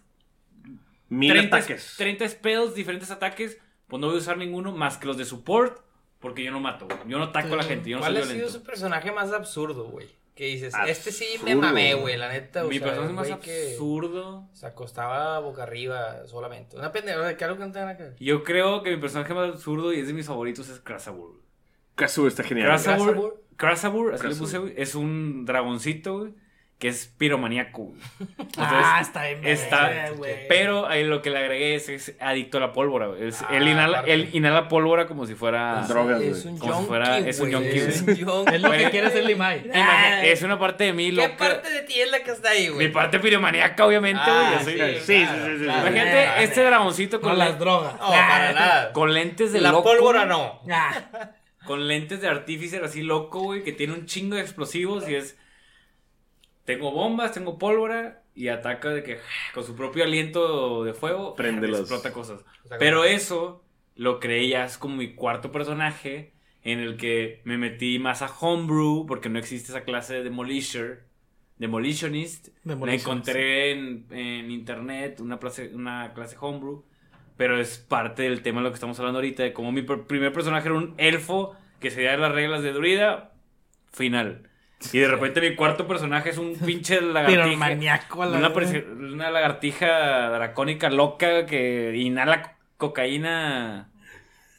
Mil 1.09 1.31
30, 1.31 1.57
ataques. 1.57 1.95
30 1.97 2.29
spells, 2.29 2.75
diferentes 2.75 3.09
ataques, 3.11 3.57
pues 3.87 3.99
no 3.99 4.07
voy 4.07 4.17
a 4.17 4.19
usar 4.19 4.37
ninguno 4.37 4.71
más 4.73 4.97
que 4.97 5.07
los 5.07 5.17
de 5.17 5.25
support, 5.25 5.79
porque 6.27 6.43
yo 6.43 6.51
no 6.51 6.59
mato, 6.59 6.85
güey. 6.85 6.99
yo 7.07 7.17
no 7.17 7.25
ataco 7.25 7.53
a 7.53 7.57
la 7.57 7.63
gente, 7.63 7.89
yo 7.89 7.97
no 7.97 8.01
¿Cuál 8.03 8.15
soy 8.15 8.23
ha 8.23 8.25
sido 8.35 8.49
su 8.49 8.63
personaje 8.63 9.11
más 9.11 9.31
absurdo, 9.31 9.85
güey? 9.85 10.07
Que 10.35 10.45
dices, 10.45 10.73
este 10.85 11.11
sí 11.11 11.25
me 11.43 11.55
mamé, 11.55 11.95
güey, 11.95 12.15
la 12.15 12.29
neta. 12.29 12.63
o 12.63 12.69
Mi 12.69 12.77
sea, 12.77 12.87
personaje 12.87 13.13
más 13.13 13.27
güey 13.27 13.39
que 13.39 13.69
absurdo. 13.71 14.47
Se 14.53 14.67
acostaba 14.67 15.39
boca 15.39 15.63
arriba 15.63 16.27
solamente. 16.27 16.77
Una 16.77 16.91
pendeja, 16.91 17.35
que 17.35 17.43
algo 17.45 17.57
que 17.57 17.65
no 17.65 17.71
que 17.73 18.03
ver. 18.03 18.15
Yo 18.19 18.43
creo 18.43 18.83
que 18.83 18.91
mi 18.91 18.97
personaje 19.01 19.33
más 19.33 19.49
absurdo 19.49 19.93
y 19.93 19.99
es 20.01 20.07
de 20.07 20.13
mis 20.13 20.27
favoritos 20.27 20.69
es 20.69 20.79
Krasabur. 20.79 21.41
Kazu 21.95 22.27
está 22.27 22.43
genial. 22.43 22.67
Krasabur, 22.67 23.05
Krasabur. 23.05 23.43
Krasabur, 23.57 24.13
así 24.13 24.23
le 24.23 24.29
Krasabur. 24.29 24.45
puse, 24.47 24.57
güey, 24.59 24.73
es 24.77 24.93
un 24.93 25.45
dragoncito, 25.45 26.19
güey, 26.19 26.33
que 26.79 26.89
es 26.89 27.11
piromaníaco, 27.17 27.85
güey. 27.85 27.99
ah, 28.57 28.99
está 29.01 29.23
bien. 29.23 29.45
Está, 29.47 30.11
güey. 30.15 30.47
pero 30.47 30.87
ahí 30.87 31.03
lo 31.03 31.23
que 31.23 31.31
le 31.31 31.39
agregué 31.39 31.73
es, 31.73 31.89
es 31.89 32.15
adicto 32.19 32.57
a 32.57 32.61
la 32.61 32.71
pólvora. 32.71 33.09
Es- 33.19 33.41
Ah, 33.41 33.47
él, 33.57 33.67
inhala, 33.67 34.01
él 34.05 34.29
inhala 34.33 34.67
pólvora 34.67 35.07
como 35.07 35.25
si 35.25 35.33
fuera. 35.33 35.83
Drogas, 35.87 36.21
Es 36.21 36.45
un 36.45 36.59
Como 36.59 36.81
si 36.81 36.85
fuera- 36.87 37.17
es 37.17 37.39
un 37.39 37.49
Es 37.53 38.01
un. 38.03 38.47
Es 38.53 38.61
lo 38.61 38.71
que 38.71 38.89
quiere 38.91 39.07
hacer 39.07 39.25
Limay. 39.25 39.69
Es 40.23 40.43
una 40.43 40.59
parte 40.59 40.83
de 40.83 40.93
mí 40.93 41.05
¿Qué 41.07 41.13
loca. 41.13 41.37
parte 41.37 41.69
de 41.69 41.81
ti 41.81 41.99
es 41.99 42.11
la 42.11 42.19
que 42.19 42.31
está 42.31 42.49
ahí, 42.51 42.67
güey? 42.69 42.87
Mi 42.87 42.93
parte 42.93 43.19
piromaníaca, 43.19 43.85
obviamente, 43.85 44.21
güey. 44.23 44.35
Ah, 44.35 44.59
sí, 44.59 44.65
Sí, 44.65 44.71
sí, 44.71 44.77
claro, 44.77 44.93
sí, 45.45 45.57
sí, 45.57 45.63
claro. 45.63 45.81
sí. 45.81 45.87
Imagínate 45.87 46.43
este 46.43 46.61
dragoncito 46.63 47.17
No 47.17 47.21
con, 47.23 47.37
las 47.39 47.57
drogas. 47.59 47.93
No, 47.95 48.07
para 48.07 48.53
nada. 48.53 48.93
con 48.93 49.13
lentes 49.13 49.51
de 49.51 49.61
La 49.61 49.71
loco. 49.71 49.83
pólvora 49.83 50.25
no. 50.25 50.61
Ah, 50.71 50.93
Con 51.65 51.87
lentes 51.87 52.21
de 52.21 52.27
artífice 52.29 52.79
así 52.83 53.01
loco, 53.01 53.41
güey, 53.41 53.63
que 53.63 53.71
tiene 53.73 53.93
un 53.93 54.05
chingo 54.05 54.35
de 54.35 54.41
explosivos 54.43 55.09
y 55.09 55.15
es. 55.15 55.35
Tengo 56.67 56.91
bombas, 56.91 57.31
tengo 57.31 57.57
pólvora 57.57 58.21
y 58.35 58.49
ataca 58.49 58.89
de 58.89 59.01
que 59.01 59.17
con 59.55 59.63
su 59.63 59.75
propio 59.75 60.03
aliento 60.03 60.83
de 60.83 60.93
fuego 60.93 61.33
Préndelos. 61.35 61.79
explota 61.79 62.11
cosas. 62.13 62.41
O 62.65 62.67
sea, 62.67 62.77
Pero 62.77 62.97
como- 62.97 63.09
eso 63.09 63.63
lo 63.95 64.19
creé 64.19 64.47
ya 64.49 64.65
es 64.65 64.77
como 64.77 64.97
mi 64.97 65.15
cuarto 65.15 65.51
personaje 65.51 66.33
en 66.63 66.79
el 66.79 66.97
que 66.97 67.41
me 67.45 67.57
metí 67.57 67.97
más 67.99 68.21
a 68.21 68.27
homebrew 68.39 69.05
porque 69.07 69.29
no 69.29 69.39
existe 69.39 69.71
esa 69.71 69.85
clase 69.85 70.15
de 70.15 70.23
demolisher, 70.23 71.05
demolitionist. 71.57 72.49
La 72.63 72.73
Demolitionist. 72.73 73.05
encontré 73.07 73.71
en, 73.71 74.05
en 74.11 74.51
internet, 74.51 75.19
una 75.21 75.39
clase, 75.39 75.71
una 75.73 76.13
clase 76.13 76.35
homebrew, 76.39 76.83
pero 77.37 77.59
es 77.59 77.77
parte 77.77 78.23
del 78.23 78.41
tema 78.41 78.59
de 78.59 78.65
lo 78.65 78.69
que 78.71 78.75
estamos 78.75 78.99
hablando 78.99 79.19
ahorita, 79.19 79.43
de 79.43 79.53
cómo 79.53 79.71
mi 79.71 79.81
pr- 79.81 80.05
primer 80.05 80.33
personaje 80.33 80.67
era 80.67 80.77
un 80.77 80.93
elfo 80.97 81.55
que 81.79 81.89
seguía 81.91 82.17
las 82.17 82.31
reglas 82.33 82.61
de 82.63 82.73
druida, 82.73 83.33
final. 83.91 84.46
Y 84.93 84.99
de 84.99 85.07
repente 85.07 85.41
mi 85.41 85.55
cuarto 85.55 85.87
personaje 85.87 86.29
es 86.29 86.37
un 86.37 86.55
pinche 86.65 87.01
lagartija. 87.01 87.43
Piromaniaco 87.45 88.23
a 88.23 88.25
la 88.27 88.37
Una, 88.37 88.49
una 88.49 89.31
lagartija 89.31 90.29
dracónica 90.29 90.89
loca 90.89 91.45
que 91.45 91.95
inhala 91.95 92.55
cocaína. 92.77 93.89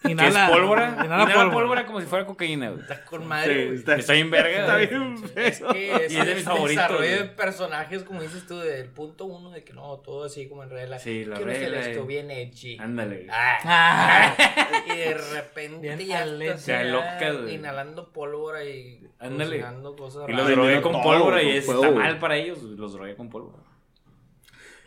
Inhala- 0.05 0.45
es 0.45 0.51
pólvora. 0.51 0.89
Inhala, 0.91 1.05
Inhala, 1.05 1.35
pólvora. 1.35 1.51
pólvora 1.53 1.87
como 1.87 2.01
si 2.01 2.07
fuera 2.07 2.25
cocaína, 2.25 2.71
güey. 2.71 2.81
Está 2.83 3.05
con 3.05 3.23
Sí, 3.23 3.27
madre, 3.27 3.67
güey. 3.67 3.79
está, 3.79 3.97
Está 3.97 4.13
bien 4.13 4.31
verga. 4.31 4.61
está 4.61 4.77
bien 4.77 5.15
Es 5.35 5.61
que 5.61 6.07
Y 6.09 6.17
es 6.17 6.27
de 6.27 6.35
mis 6.37 6.45
favoritos, 6.45 6.85
desarrollo 6.89 7.17
de 7.19 7.25
personajes, 7.25 8.03
como 8.05 8.23
dices 8.23 8.47
tú, 8.47 8.59
del 8.59 8.87
punto 8.91 9.25
uno 9.25 9.51
de 9.51 9.65
que 9.65 9.73
no, 9.73 9.97
todo 9.99 10.25
así 10.25 10.49
como 10.49 10.63
en 10.63 10.71
regla. 10.71 10.99
Sí, 11.01 11.25
la 11.25 11.37
Quiero 11.37 11.51
regla, 11.51 11.81
esto 11.81 12.03
eh. 12.03 12.07
bien 12.07 12.31
edgy. 12.31 12.79
Ándale. 12.79 13.27
Ah. 13.31 13.59
Ah. 13.65 14.37
y 14.87 14.97
de 14.97 15.15
repente 15.15 15.79
Bien 15.81 15.99
ya 15.99 16.25
estás 16.25 16.61
Se 16.63 16.75
aloca, 16.77 17.33
güey. 17.33 17.55
inhalando 17.57 18.13
pólvora 18.13 18.65
y 18.65 19.01
Ándale. 19.19 19.61
cocinando 19.61 19.97
cosas 19.97 20.29
Y 20.29 20.33
los 20.33 20.49
drogué 20.49 20.81
con 20.81 21.03
pólvora 21.03 21.43
y 21.43 21.57
es, 21.57 21.69
está 21.69 21.91
mal 21.91 22.19
para 22.19 22.37
ellos, 22.37 22.63
los 22.63 22.93
drogué 22.93 23.17
con 23.17 23.29
pólvora. 23.29 23.65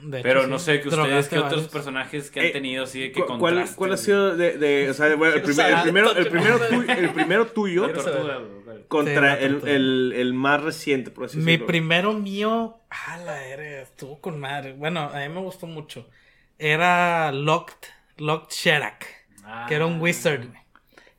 De 0.01 0.17
hecho, 0.19 0.23
Pero 0.23 0.43
sí. 0.43 0.49
no 0.49 0.57
sé, 0.59 0.81
que 0.81 0.89
ustedes, 0.89 1.27
¿qué 1.29 1.37
otros 1.39 1.67
personajes 1.67 2.31
que 2.31 2.39
han 2.39 2.45
Eh, 2.47 2.49
tenido 2.51 2.83
así 2.85 2.99
de 3.01 3.11
que 3.11 3.21
¿Cu- 3.21 3.27
¿Cuál, 3.27 3.39
contrasten? 3.39 3.75
cuál 3.75 3.93
ha 3.93 3.97
sido 3.97 4.35
de, 4.35 4.57
de- 4.57 4.89
o 4.89 4.93
sea, 4.95 5.15
bueno, 5.15 5.35
el, 5.35 5.41
primer- 5.43 5.65
el 5.67 5.75
Sabe 5.75 5.81
primero, 5.83 6.11
el, 6.15 6.27
primero 6.27 7.45
tuyo, 7.47 7.85
el 7.85 7.91
primero 7.93 8.81
contra 8.87 9.37
Sí, 9.37 9.43
el, 9.45 9.51
tortuga. 9.53 9.71
el, 9.73 10.13
el 10.15 10.33
más 10.33 10.63
reciente, 10.63 11.11
por 11.11 11.25
así 11.25 11.37
Mi 11.37 11.43
decirlo? 11.45 11.67
primero 11.67 12.13
mío, 12.13 12.79
ah, 12.89 13.17
la 13.23 13.33
verga, 13.33 13.81
estuvo 13.81 14.19
con 14.19 14.39
madre. 14.39 14.73
Bueno, 14.73 15.01
a 15.13 15.19
mí 15.19 15.29
me 15.29 15.39
gustó 15.39 15.67
mucho. 15.67 16.09
Era 16.57 17.31
Locked, 17.31 17.87
Locked 18.17 18.49
Sherak, 18.53 19.05
que 19.67 19.75
era 19.75 19.85
un 19.85 19.95
Ah. 19.95 20.01
wizard, 20.01 20.47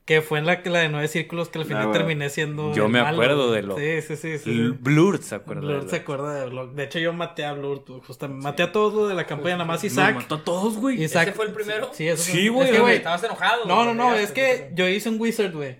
que 0.04 0.20
fue 0.20 0.40
en 0.40 0.46
la, 0.46 0.60
la 0.64 0.78
de 0.80 0.88
nueve 0.88 1.06
círculos 1.06 1.48
que 1.48 1.58
al 1.60 1.64
final 1.64 1.92
terminé 1.92 2.28
siendo. 2.28 2.72
Yo 2.74 2.88
me 2.88 3.00
malo, 3.00 3.14
acuerdo 3.16 3.52
de 3.52 3.62
Locked. 3.62 4.02
Sí, 4.02 4.16
sí, 4.16 4.38
sí. 4.38 4.38
sí. 4.38 4.68
Blur, 4.80 5.22
¿se 5.22 5.36
acuerda? 5.36 5.60
Blur 5.62 5.84
de 5.84 5.90
se 5.90 5.96
acuerda 5.96 6.34
de 6.34 6.50
Blur. 6.50 6.74
De 6.74 6.84
hecho, 6.84 6.98
yo 6.98 7.12
maté 7.12 7.44
a 7.44 7.52
Blur, 7.52 7.84
tú, 7.84 8.00
justamente. 8.00 8.42
Maté 8.42 8.64
a 8.64 8.72
todos 8.72 8.92
los 8.94 9.08
de 9.08 9.14
la 9.14 9.26
campaña, 9.26 9.54
nada 9.58 9.64
más 9.64 9.84
Isaac. 9.84 10.16
mató 10.16 10.34
a 10.36 10.44
todos, 10.44 10.76
güey. 10.78 11.00
Isaac- 11.02 11.28
¿Ese 11.28 11.36
fue 11.36 11.46
el 11.46 11.52
primero? 11.52 11.90
Sí, 11.92 12.08
eso 12.08 12.22
fue- 12.24 12.32
Sí, 12.40 12.48
güey, 12.48 12.68
Es 12.68 12.74
que, 12.74 12.80
güey. 12.80 12.96
Estabas 12.96 13.22
enojado. 13.22 13.64
No, 13.66 13.84
no, 13.84 13.94
no, 13.94 14.14
es 14.14 14.32
que 14.32 14.70
yo 14.74 14.88
hice 14.88 15.08
un 15.08 15.20
wizard, 15.20 15.52
güey. 15.52 15.76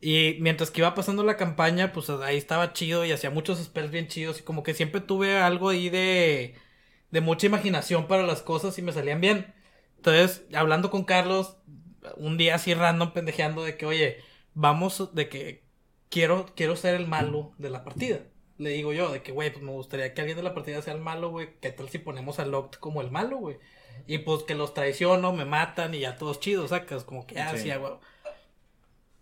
Y 0.00 0.36
mientras 0.40 0.70
que 0.70 0.82
iba 0.82 0.94
pasando 0.94 1.24
la 1.24 1.36
campaña, 1.36 1.92
pues 1.92 2.08
ahí 2.10 2.36
estaba 2.36 2.72
chido 2.72 3.04
y 3.04 3.10
hacía 3.12 3.30
muchos 3.30 3.58
spells 3.58 3.90
bien 3.90 4.06
chidos. 4.06 4.38
Y 4.38 4.42
como 4.44 4.62
que 4.62 4.74
siempre 4.74 5.00
tuve 5.00 5.38
algo 5.38 5.70
ahí 5.70 5.88
de, 5.88 6.54
de 7.10 7.20
mucha 7.20 7.46
imaginación 7.46 8.06
para 8.06 8.22
las 8.22 8.42
cosas 8.42 8.78
y 8.78 8.82
me 8.82 8.92
salían 8.92 9.20
bien. 9.20 9.52
Entonces, 9.96 10.44
hablando 10.54 10.90
con 10.90 11.02
Carlos, 11.04 11.56
un 12.16 12.36
día 12.36 12.54
así 12.56 12.74
random 12.74 13.12
pendejeando 13.12 13.62
de 13.64 13.76
que, 13.76 13.86
oye, 13.86 14.18
vamos, 14.54 15.14
de 15.14 15.28
que 15.28 15.62
quiero, 16.08 16.46
quiero 16.56 16.76
ser 16.76 16.94
el 16.94 17.06
malo 17.06 17.52
de 17.58 17.70
la 17.70 17.84
partida. 17.84 18.20
le 18.58 18.70
digo 18.70 18.92
yo, 18.94 19.12
de 19.12 19.20
que, 19.22 19.32
güey, 19.32 19.50
pues 19.52 19.62
me 19.62 19.72
gustaría 19.72 20.14
que 20.14 20.20
alguien 20.22 20.38
de 20.38 20.42
la 20.42 20.54
partida 20.54 20.80
sea 20.80 20.94
el 20.94 21.00
malo, 21.00 21.28
güey. 21.30 21.50
¿Qué 21.60 21.70
tal 21.70 21.90
si 21.90 21.98
ponemos 21.98 22.38
a 22.38 22.46
Locked 22.46 22.78
como 22.78 23.02
el 23.02 23.10
malo, 23.10 23.36
güey? 23.36 23.58
Y 24.06 24.18
pues 24.18 24.44
que 24.44 24.54
los 24.54 24.72
traiciono, 24.72 25.32
me 25.34 25.44
matan 25.44 25.94
y 25.94 26.00
ya 26.00 26.16
todos 26.16 26.40
chidos, 26.40 26.70
sacas, 26.70 27.04
como 27.04 27.26
que, 27.26 27.38
ah, 27.38 27.50
Sí. 27.54 27.64
sí, 27.64 27.70
ah, 27.70 27.76
güey. 27.76 27.92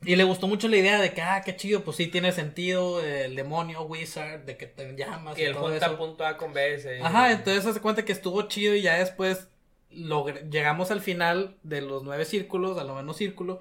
Y 0.07 0.17
le 0.17 0.25
gustó 0.25 0.47
mucho 0.47 0.69
la 0.69 0.77
idea 0.77 1.01
de 1.01 1.15
que, 1.15 1.23
ah, 1.23 1.41
qué 1.45 1.57
chido, 1.57 1.83
pues 1.83 1.97
sí 1.97 2.09
tiene 2.09 2.31
sentido 2.31 3.03
el 3.03 3.35
demonio, 3.37 3.83
Wizard, 3.83 4.41
de 4.45 4.57
que 4.59 4.67
te 4.67 4.95
llamas 4.97 5.39
Y 5.39 5.43
el 5.45 5.55
todo 5.55 5.69
junta 5.71 5.87
eso. 5.87 5.97
punto 5.97 6.27
A 6.27 6.37
con 6.37 6.53
B. 6.53 6.79
se- 6.79 7.01
Ajá, 7.01 7.33
entonces 7.33 7.65
hace 7.65 7.81
cuenta 7.81 8.05
que 8.05 8.13
estuvo 8.13 8.43
chido 8.43 8.75
y 8.75 8.83
ya 8.83 8.99
después 8.99 9.49
llegamos 9.95 10.91
al 10.91 11.01
final 11.01 11.57
de 11.63 11.81
los 11.81 12.03
nueve 12.03 12.25
círculos, 12.25 12.79
al 12.79 12.89
noveno 12.89 13.13
círculo. 13.13 13.61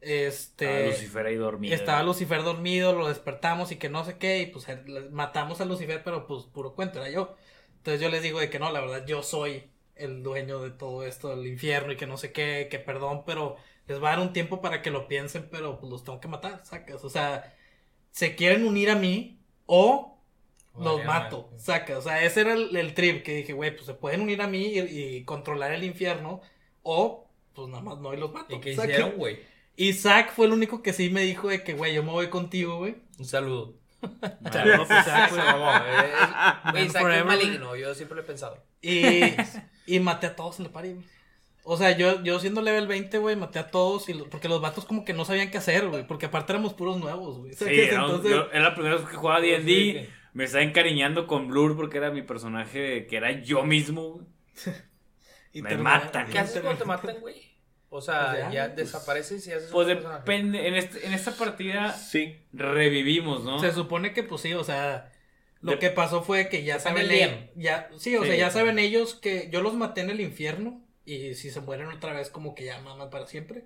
Este. 0.00 0.66
Estaba 0.66 0.86
Lucifer 0.86 1.26
ahí 1.26 1.36
dormido. 1.36 1.74
Estaba 1.74 2.02
Lucifer 2.02 2.42
dormido, 2.42 2.92
lo 2.92 3.08
despertamos 3.08 3.72
y 3.72 3.76
que 3.76 3.88
no 3.88 4.04
sé 4.04 4.18
qué, 4.18 4.42
y 4.42 4.46
pues 4.46 4.68
eh, 4.68 4.82
matamos 5.10 5.60
a 5.60 5.64
Lucifer, 5.64 6.02
pero 6.04 6.26
pues 6.26 6.44
puro 6.44 6.74
cuento, 6.74 6.98
era 7.00 7.10
yo. 7.10 7.34
Entonces 7.78 8.00
yo 8.00 8.08
les 8.08 8.22
digo 8.22 8.40
de 8.40 8.50
que 8.50 8.58
no, 8.58 8.70
la 8.70 8.80
verdad 8.80 9.06
yo 9.06 9.22
soy 9.22 9.70
el 9.94 10.22
dueño 10.22 10.60
de 10.60 10.70
todo 10.70 11.04
esto 11.04 11.30
del 11.30 11.46
infierno 11.46 11.92
y 11.92 11.96
que 11.96 12.06
no 12.06 12.16
sé 12.16 12.32
qué, 12.32 12.68
que 12.70 12.78
perdón, 12.78 13.22
pero 13.24 13.56
les 13.86 14.02
va 14.02 14.08
a 14.08 14.16
dar 14.16 14.26
un 14.26 14.32
tiempo 14.32 14.60
para 14.60 14.82
que 14.82 14.90
lo 14.90 15.08
piensen, 15.08 15.48
pero 15.50 15.78
pues 15.78 15.90
los 15.90 16.04
tengo 16.04 16.20
que 16.20 16.28
matar, 16.28 16.64
sacas. 16.64 17.04
O 17.04 17.10
sea, 17.10 17.54
se 18.10 18.34
quieren 18.36 18.66
unir 18.66 18.90
a 18.90 18.96
mí 18.96 19.40
o 19.66 20.13
los 20.78 21.04
mato, 21.04 21.50
saca. 21.56 21.98
O 21.98 22.02
sea, 22.02 22.24
ese 22.24 22.40
era 22.42 22.54
el, 22.54 22.74
el 22.76 22.94
trip 22.94 23.22
que 23.22 23.34
dije, 23.36 23.52
güey, 23.52 23.74
pues 23.74 23.86
se 23.86 23.94
pueden 23.94 24.20
unir 24.22 24.42
a 24.42 24.46
mí 24.48 24.66
y, 24.66 24.78
y 24.80 25.24
controlar 25.24 25.72
el 25.72 25.84
infierno 25.84 26.40
o 26.82 27.26
pues 27.54 27.68
nada 27.68 27.82
más 27.82 27.98
no 27.98 28.12
y 28.12 28.16
los 28.16 28.32
mato. 28.32 28.54
¿Y 28.56 28.60
qué 28.60 28.74
saca. 28.74 28.88
hicieron, 28.92 29.12
güey? 29.16 29.38
Isaac 29.76 30.32
fue 30.34 30.46
el 30.46 30.52
único 30.52 30.82
que 30.82 30.92
sí 30.92 31.10
me 31.10 31.22
dijo 31.22 31.48
de 31.48 31.62
que, 31.62 31.74
güey, 31.74 31.94
yo 31.94 32.02
me 32.02 32.10
voy 32.10 32.28
contigo, 32.28 32.78
güey. 32.78 32.96
Un 33.18 33.24
saludo. 33.24 33.74
Saludos, 34.52 34.88
güey. 34.88 35.00
eh, 36.74 36.84
eh, 36.84 36.90
forever, 36.90 37.18
es 37.18 37.24
maligno, 37.24 37.76
yo 37.76 37.94
siempre 37.94 38.16
lo 38.16 38.22
he 38.22 38.24
pensado. 38.24 38.62
Y, 38.82 39.20
y 39.86 40.00
maté 40.00 40.26
a 40.28 40.36
todos 40.36 40.58
en 40.58 40.66
la 40.66 40.72
party, 40.72 40.92
güey. 40.92 41.04
O 41.66 41.78
sea, 41.78 41.96
yo, 41.96 42.22
yo 42.22 42.38
siendo 42.40 42.60
level 42.60 42.86
20, 42.86 43.16
güey, 43.18 43.36
maté 43.36 43.58
a 43.58 43.70
todos. 43.70 44.08
Y 44.10 44.12
lo- 44.14 44.28
porque 44.28 44.48
los 44.48 44.60
vatos 44.60 44.84
como 44.84 45.04
que 45.04 45.14
no 45.14 45.24
sabían 45.24 45.50
qué 45.50 45.56
hacer, 45.58 45.88
güey. 45.88 46.06
Porque 46.06 46.26
aparte 46.26 46.52
éramos 46.52 46.74
puros 46.74 46.98
nuevos, 46.98 47.38
güey. 47.38 47.54
Sí, 47.54 47.64
Entonces, 47.68 48.30
yo- 48.30 48.50
era 48.52 48.64
la 48.64 48.74
primera 48.74 48.96
vez 48.96 49.06
que 49.08 49.16
jugaba 49.16 49.40
Sí, 49.40 49.46
D&D. 49.50 50.10
Me 50.34 50.44
estaba 50.44 50.62
encariñando 50.62 51.26
con 51.26 51.48
Blur 51.48 51.74
porque 51.76 51.96
era 51.96 52.10
mi 52.10 52.22
personaje 52.22 53.06
que 53.06 53.16
era 53.16 53.30
yo 53.40 53.64
mismo. 53.64 54.10
güey. 54.12 54.26
y 55.52 55.62
me 55.62 55.70
termina- 55.70 55.90
matan. 56.00 56.28
¿Qué 56.28 56.38
haces 56.38 56.60
cuando 56.60 56.78
te 56.80 56.84
matan, 56.84 57.20
güey? 57.20 57.54
O 57.88 58.00
sea, 58.00 58.34
ya, 58.36 58.50
ya 58.50 58.64
pues- 58.74 58.92
desapareces 58.92 59.46
y 59.46 59.52
haces 59.52 59.70
Pues 59.70 59.86
depende. 59.86 60.66
En, 60.68 60.74
este- 60.74 61.06
en 61.06 61.14
esta 61.14 61.30
partida 61.36 61.92
Sí. 61.92 62.36
revivimos, 62.52 63.44
¿no? 63.44 63.60
Se 63.60 63.72
supone 63.72 64.12
que, 64.12 64.22
pues 64.24 64.42
sí, 64.42 64.52
o 64.52 64.64
sea. 64.64 65.10
Lo 65.60 65.72
De- 65.72 65.78
que 65.78 65.88
pasó 65.90 66.22
fue 66.22 66.48
que 66.50 66.62
ya 66.64 66.78
saben 66.78 67.08
bien. 67.08 67.30
ellos, 67.30 67.50
ya, 67.56 67.88
sí, 67.96 68.14
o 68.16 68.22
Sí. 68.22 68.28
sea, 68.28 68.36
ya 68.36 68.50
saben 68.50 68.78
ellos 68.78 69.14
que 69.14 69.48
yo 69.50 69.62
los 69.62 69.72
maté 69.74 70.02
en 70.02 70.10
el 70.10 70.20
infierno 70.20 70.84
y 71.06 71.34
si 71.34 71.50
se 71.50 71.60
mueren 71.60 71.86
otra 71.86 72.12
vez 72.12 72.28
como 72.28 72.54
que 72.54 72.64
ya 72.66 72.80
maman 72.80 73.08
para 73.08 73.26
siempre. 73.26 73.64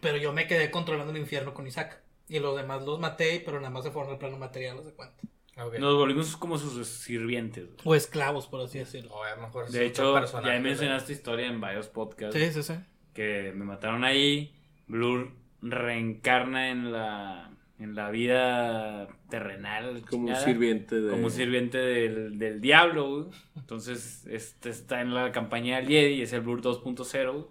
Pero 0.00 0.16
yo 0.16 0.32
me 0.32 0.46
quedé 0.46 0.70
controlando 0.70 1.12
el 1.12 1.18
infierno 1.18 1.52
con 1.52 1.66
Isaac 1.66 2.00
y 2.28 2.38
los 2.38 2.56
demás 2.56 2.82
los 2.84 2.98
maté, 3.00 3.42
pero 3.44 3.58
nada 3.58 3.68
más 3.70 3.84
se 3.84 3.90
fueron 3.90 4.12
al 4.12 4.18
plano 4.18 4.38
material, 4.38 4.78
haz 4.78 4.86
de 4.86 4.92
cuenta. 4.94 5.16
Nos 5.56 5.94
volvimos 5.96 6.36
como 6.36 6.56
sus 6.58 6.86
sirvientes. 6.86 7.66
güey. 7.66 7.78
O 7.84 7.94
esclavos, 7.94 8.46
por 8.46 8.60
así 8.62 8.78
decirlo. 8.78 9.12
O 9.12 9.22
a 9.22 9.36
lo 9.36 9.42
mejor 9.42 9.68
De 9.68 9.86
hecho, 9.86 10.14
ya 10.42 10.96
esta 10.96 11.12
historia 11.12 11.46
en 11.46 11.60
varios 11.60 11.88
podcasts. 11.88 12.36
Sí, 12.38 12.50
sí, 12.52 12.62
sí. 12.62 12.74
Que 13.12 13.52
me 13.54 13.64
mataron 13.64 14.04
ahí. 14.04 14.54
Blur 14.86 15.32
reencarna 15.60 16.70
en 16.70 16.90
la, 16.90 17.50
en 17.78 17.94
la 17.94 18.10
vida 18.10 19.08
terrenal. 19.28 20.02
Como 20.08 20.28
un 20.28 20.36
sirviente 20.36 21.00
de. 21.00 21.10
como 21.10 21.26
un 21.26 21.30
sirviente 21.30 21.78
del, 21.78 22.38
del 22.38 22.60
diablo, 22.60 23.10
güey. 23.10 23.24
Entonces, 23.56 24.26
este 24.26 24.70
está 24.70 25.02
en 25.02 25.14
la 25.14 25.32
campaña 25.32 25.76
del 25.76 25.88
Jedi, 25.88 26.22
es 26.22 26.32
el 26.32 26.40
Blur 26.40 26.62
2.0, 26.62 27.32
güey. 27.32 27.44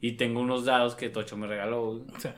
Y 0.00 0.12
tengo 0.12 0.40
unos 0.40 0.64
dados 0.64 0.94
que 0.94 1.08
Tocho 1.08 1.36
me 1.36 1.46
regaló, 1.46 1.86
güey. 1.92 2.02
O 2.16 2.20
sea, 2.20 2.36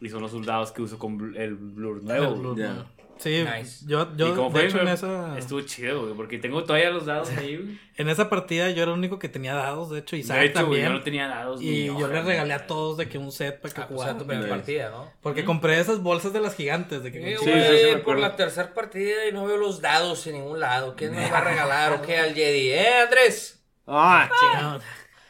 Y 0.00 0.08
son 0.08 0.22
los 0.22 0.46
dados 0.46 0.72
que 0.72 0.82
uso 0.82 0.98
con 0.98 1.34
el 1.36 1.54
Blur 1.54 1.98
el 1.98 2.04
nuevo. 2.04 2.34
güey. 2.34 2.54
Blur. 2.54 2.86
Sí, 3.18 3.44
Nice. 3.44 3.84
yo, 3.86 4.08
y 4.14 4.18
yo 4.18 4.34
de 4.34 4.50
fue, 4.50 4.66
hecho 4.66 4.78
en 4.80 4.84
me- 4.86 4.92
esa, 4.94 5.38
estuvo 5.38 5.60
chido, 5.60 6.02
güey. 6.02 6.14
Porque 6.14 6.38
tengo 6.38 6.64
todavía 6.64 6.90
los 6.90 7.06
dados 7.06 7.30
ahí, 7.38 7.56
güey. 7.56 7.78
en 7.96 8.08
esa 8.08 8.28
partida 8.28 8.68
yo 8.70 8.82
era 8.82 8.90
el 8.92 8.98
único 8.98 9.18
que 9.20 9.28
tenía 9.28 9.54
dados, 9.54 9.90
de 9.90 10.00
hecho, 10.00 10.16
Isaac 10.16 10.38
De 10.40 10.44
hecho, 10.46 10.52
güey, 10.66 10.80
también. 10.80 10.84
yo 10.86 10.92
no 10.92 11.02
tenía 11.04 11.28
dados. 11.28 11.60
ni 11.60 11.66
y 11.68 11.86
yo 11.86 11.94
ni 12.08 12.14
regalé 12.20 12.52
a 12.54 12.66
todos 12.66 12.96
de 12.96 13.08
que 13.08 13.18
un 13.18 13.30
set 13.30 13.60
para 13.60 13.74
que 13.74 13.80
Ah, 13.82 13.86
pues 13.86 14.00
jugaran. 14.00 14.16
a 14.16 14.42
tu 14.42 14.48
partida, 14.48 14.90
¿no? 14.90 15.08
Porque 15.22 15.44
compré 15.44 15.78
esas 15.78 16.00
bolsas 16.02 16.32
de 16.32 16.40
las 16.40 16.56
gigantes. 16.56 17.02
De 17.04 17.12
que 17.12 17.18
Sí, 17.38 17.44
Sí, 17.44 17.50
güey, 17.50 17.62
sí, 17.68 17.76
sí, 17.84 17.94
me 17.94 17.98
por 17.98 18.18
la 18.18 18.34
tercera 18.34 18.74
partida 18.74 19.26
y 19.28 19.32
no 19.32 19.44
veo 19.46 19.56
los 19.56 19.80
dados 19.80 20.26
en 20.26 20.34
ningún 20.34 20.58
lado. 20.58 20.94
¿Quién 20.96 21.14
nos 21.14 21.30
va 21.32 21.38
a 21.38 21.44
regalar 21.44 21.92
o 21.92 22.02
qué 22.02 22.18
al 22.18 22.34
Jedi? 22.34 22.70
¿Eh, 22.70 22.94
Andrés? 23.04 23.62
¡Ah! 23.86 24.28
No. 24.60 24.80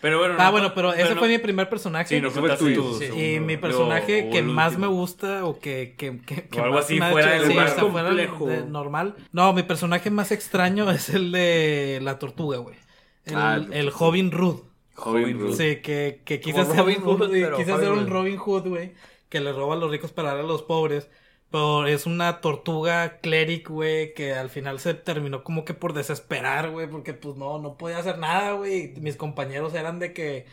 Pero 0.03 0.19
bueno. 0.19 0.35
Ah, 0.39 0.47
no- 0.47 0.51
bueno, 0.51 0.75
pero 0.75 0.93
ese 0.93 1.15
no- 1.15 1.21
fue 1.21 1.29
mi 1.29 1.39
primer 1.39 1.69
personaje. 1.71 2.09
Sí, 2.17 2.21
no 2.21 2.31
fue 2.31 2.55
Sí. 2.59 3.05
y 3.37 3.41
mi 3.41 3.57
personaje 3.57 4.27
o 4.29 4.31
que 4.33 4.43
más 4.43 4.73
último. 4.75 4.89
me 4.91 4.93
gusta 4.95 5.47
o 5.47 5.59
que, 5.59 5.95
que, 5.97 6.19
que, 6.27 6.49
que 6.49 6.61
O 6.61 6.65
algo 6.65 6.75
más 6.77 6.85
así 6.85 6.99
fuera 6.99 7.31
hecho- 7.37 7.39
del 7.39 7.43
sí, 7.43 7.49
lugar 7.55 7.67
o 7.69 7.75
sea, 7.75 7.85
fuera 7.87 8.11
de- 8.11 8.27
complejo. 8.29 8.47
de 8.49 8.69
normal. 8.71 9.15
No, 9.33 9.53
mi 9.55 9.63
personaje 9.63 10.11
más 10.11 10.31
extraño 10.33 10.91
es 10.91 11.09
el 11.09 11.33
de 11.33 12.01
la 12.03 12.19
tortuga, 12.19 12.59
güey. 12.59 12.77
El, 13.25 13.37
Ah, 13.37 13.55
el 13.57 13.73
el. 13.73 13.93
Robin 13.93 14.31
Hood. 14.33 15.57
Sí, 15.57 15.77
que, 15.77 16.21
que 16.25 16.41
quise 16.41 16.61
hacer, 16.61 16.77
Robin 16.79 16.99
un, 16.99 17.05
Hood, 17.05 17.31
pero 17.31 17.57
quise 17.57 17.71
Robin 17.71 17.85
hacer 17.87 17.93
un 17.93 18.05
Hood. 18.05 18.09
Robin 18.13 18.37
Hood, 18.39 18.69
güey, 18.69 18.93
que 19.29 19.41
le 19.41 19.53
roba 19.53 19.75
a 19.75 19.79
los 19.79 19.91
ricos 19.91 20.13
para 20.13 20.31
dar 20.35 20.41
a 20.41 20.43
los 20.43 20.63
pobres. 20.63 21.09
Pero 21.53 21.87
es 21.87 22.07
una 22.07 22.41
tortuga 22.41 23.19
cleric, 23.21 23.69
güey, 23.71 24.15
que 24.15 24.35
al 24.35 24.51
final 24.51 24.81
se 24.81 24.95
terminó 24.95 25.45
como 25.45 25.65
que 25.65 25.75
por 25.75 25.93
desesperar, 25.93 26.71
güey, 26.71 26.89
porque 26.89 27.15
pues 27.15 27.37
no, 27.37 27.59
no 27.61 27.77
podía 27.79 27.99
hacer 27.99 28.19
nada, 28.19 28.53
güey. 28.55 28.95
Mis 29.01 29.17
compañeros 29.17 29.75
eran 29.75 29.99
de 30.01 30.15
que 30.15 30.47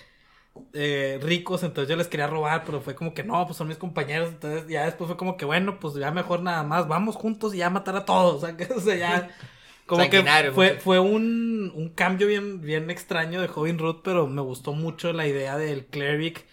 eh, 0.74 1.20
ricos, 1.22 1.64
entonces 1.64 1.89
yo 1.89 1.95
les 1.95 2.08
quería 2.08 2.28
robar, 2.28 2.64
pero 2.66 2.82
fue 2.82 2.95
como 2.95 3.14
que 3.14 3.24
no, 3.24 3.45
pues 3.45 3.58
son 3.58 3.68
mis 3.70 3.78
compañeros. 3.78 4.30
Entonces 4.30 4.68
ya 4.68 4.86
después 4.86 5.08
fue 5.08 5.18
como 5.18 5.38
que 5.38 5.45
bueno, 5.45 5.80
pues 5.80 5.95
ya 5.95 6.12
mejor 6.12 6.41
nada 6.41 6.64
más, 6.64 6.88
vamos 6.88 7.16
juntos 7.16 7.54
y 7.56 7.60
ya 7.60 7.70
matar 7.70 7.95
a 7.95 8.06
todos. 8.06 8.43
O 8.43 8.45
sea, 8.47 8.58
que, 8.58 8.66
o 8.74 8.80
sea, 8.80 8.95
ya. 8.95 9.30
Como 9.86 10.08
que 10.08 10.24
fue, 10.54 10.76
fue 10.80 11.00
un, 11.00 11.72
un 11.76 11.89
cambio 11.89 12.28
bien, 12.28 12.62
bien 12.62 12.91
extraño 12.91 13.41
de 13.41 13.47
Robin 13.47 13.80
Root, 13.80 14.02
pero 14.04 14.28
me 14.28 14.41
gustó 14.41 14.74
mucho 14.74 15.14
la 15.14 15.26
idea 15.28 15.58
del 15.58 15.88
cleric 15.88 16.45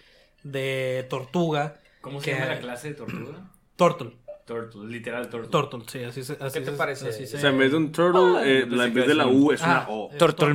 de 0.43 1.05
tortuga. 1.09 1.79
¿Cómo 2.01 2.19
se 2.19 2.31
que- 2.31 2.31
llama 2.39 2.47
la 2.47 2.59
clase 2.59 2.89
de 2.89 2.95
tortuga? 2.95 3.51
Turtle. 3.75 4.17
Turtle, 4.47 4.85
literal 4.87 5.29
Turtle. 5.29 5.49
Turtle, 5.51 5.81
sí, 5.87 6.03
así 6.03 6.23
se. 6.23 6.33
Así 6.39 6.59
¿Qué 6.59 6.65
te 6.65 6.71
se- 6.71 6.77
parece? 6.77 7.09
así 7.09 7.27
se- 7.27 7.37
O 7.37 7.39
sea, 7.39 7.49
en 7.51 7.57
vez 7.59 7.69
de 7.71 7.77
un 7.77 7.91
turtle, 7.91 8.21
eh, 8.43 8.61
pensé 8.61 8.75
la- 8.77 8.85
en 8.85 8.93
vez 8.95 9.07
de 9.07 9.13
la 9.13 9.27
un- 9.27 9.43
U 9.43 9.51
es 9.51 9.61
una 9.61 9.77
Ah, 9.81 9.87
O. 9.89 10.09
es 10.11 10.17
Turtle 10.17 10.53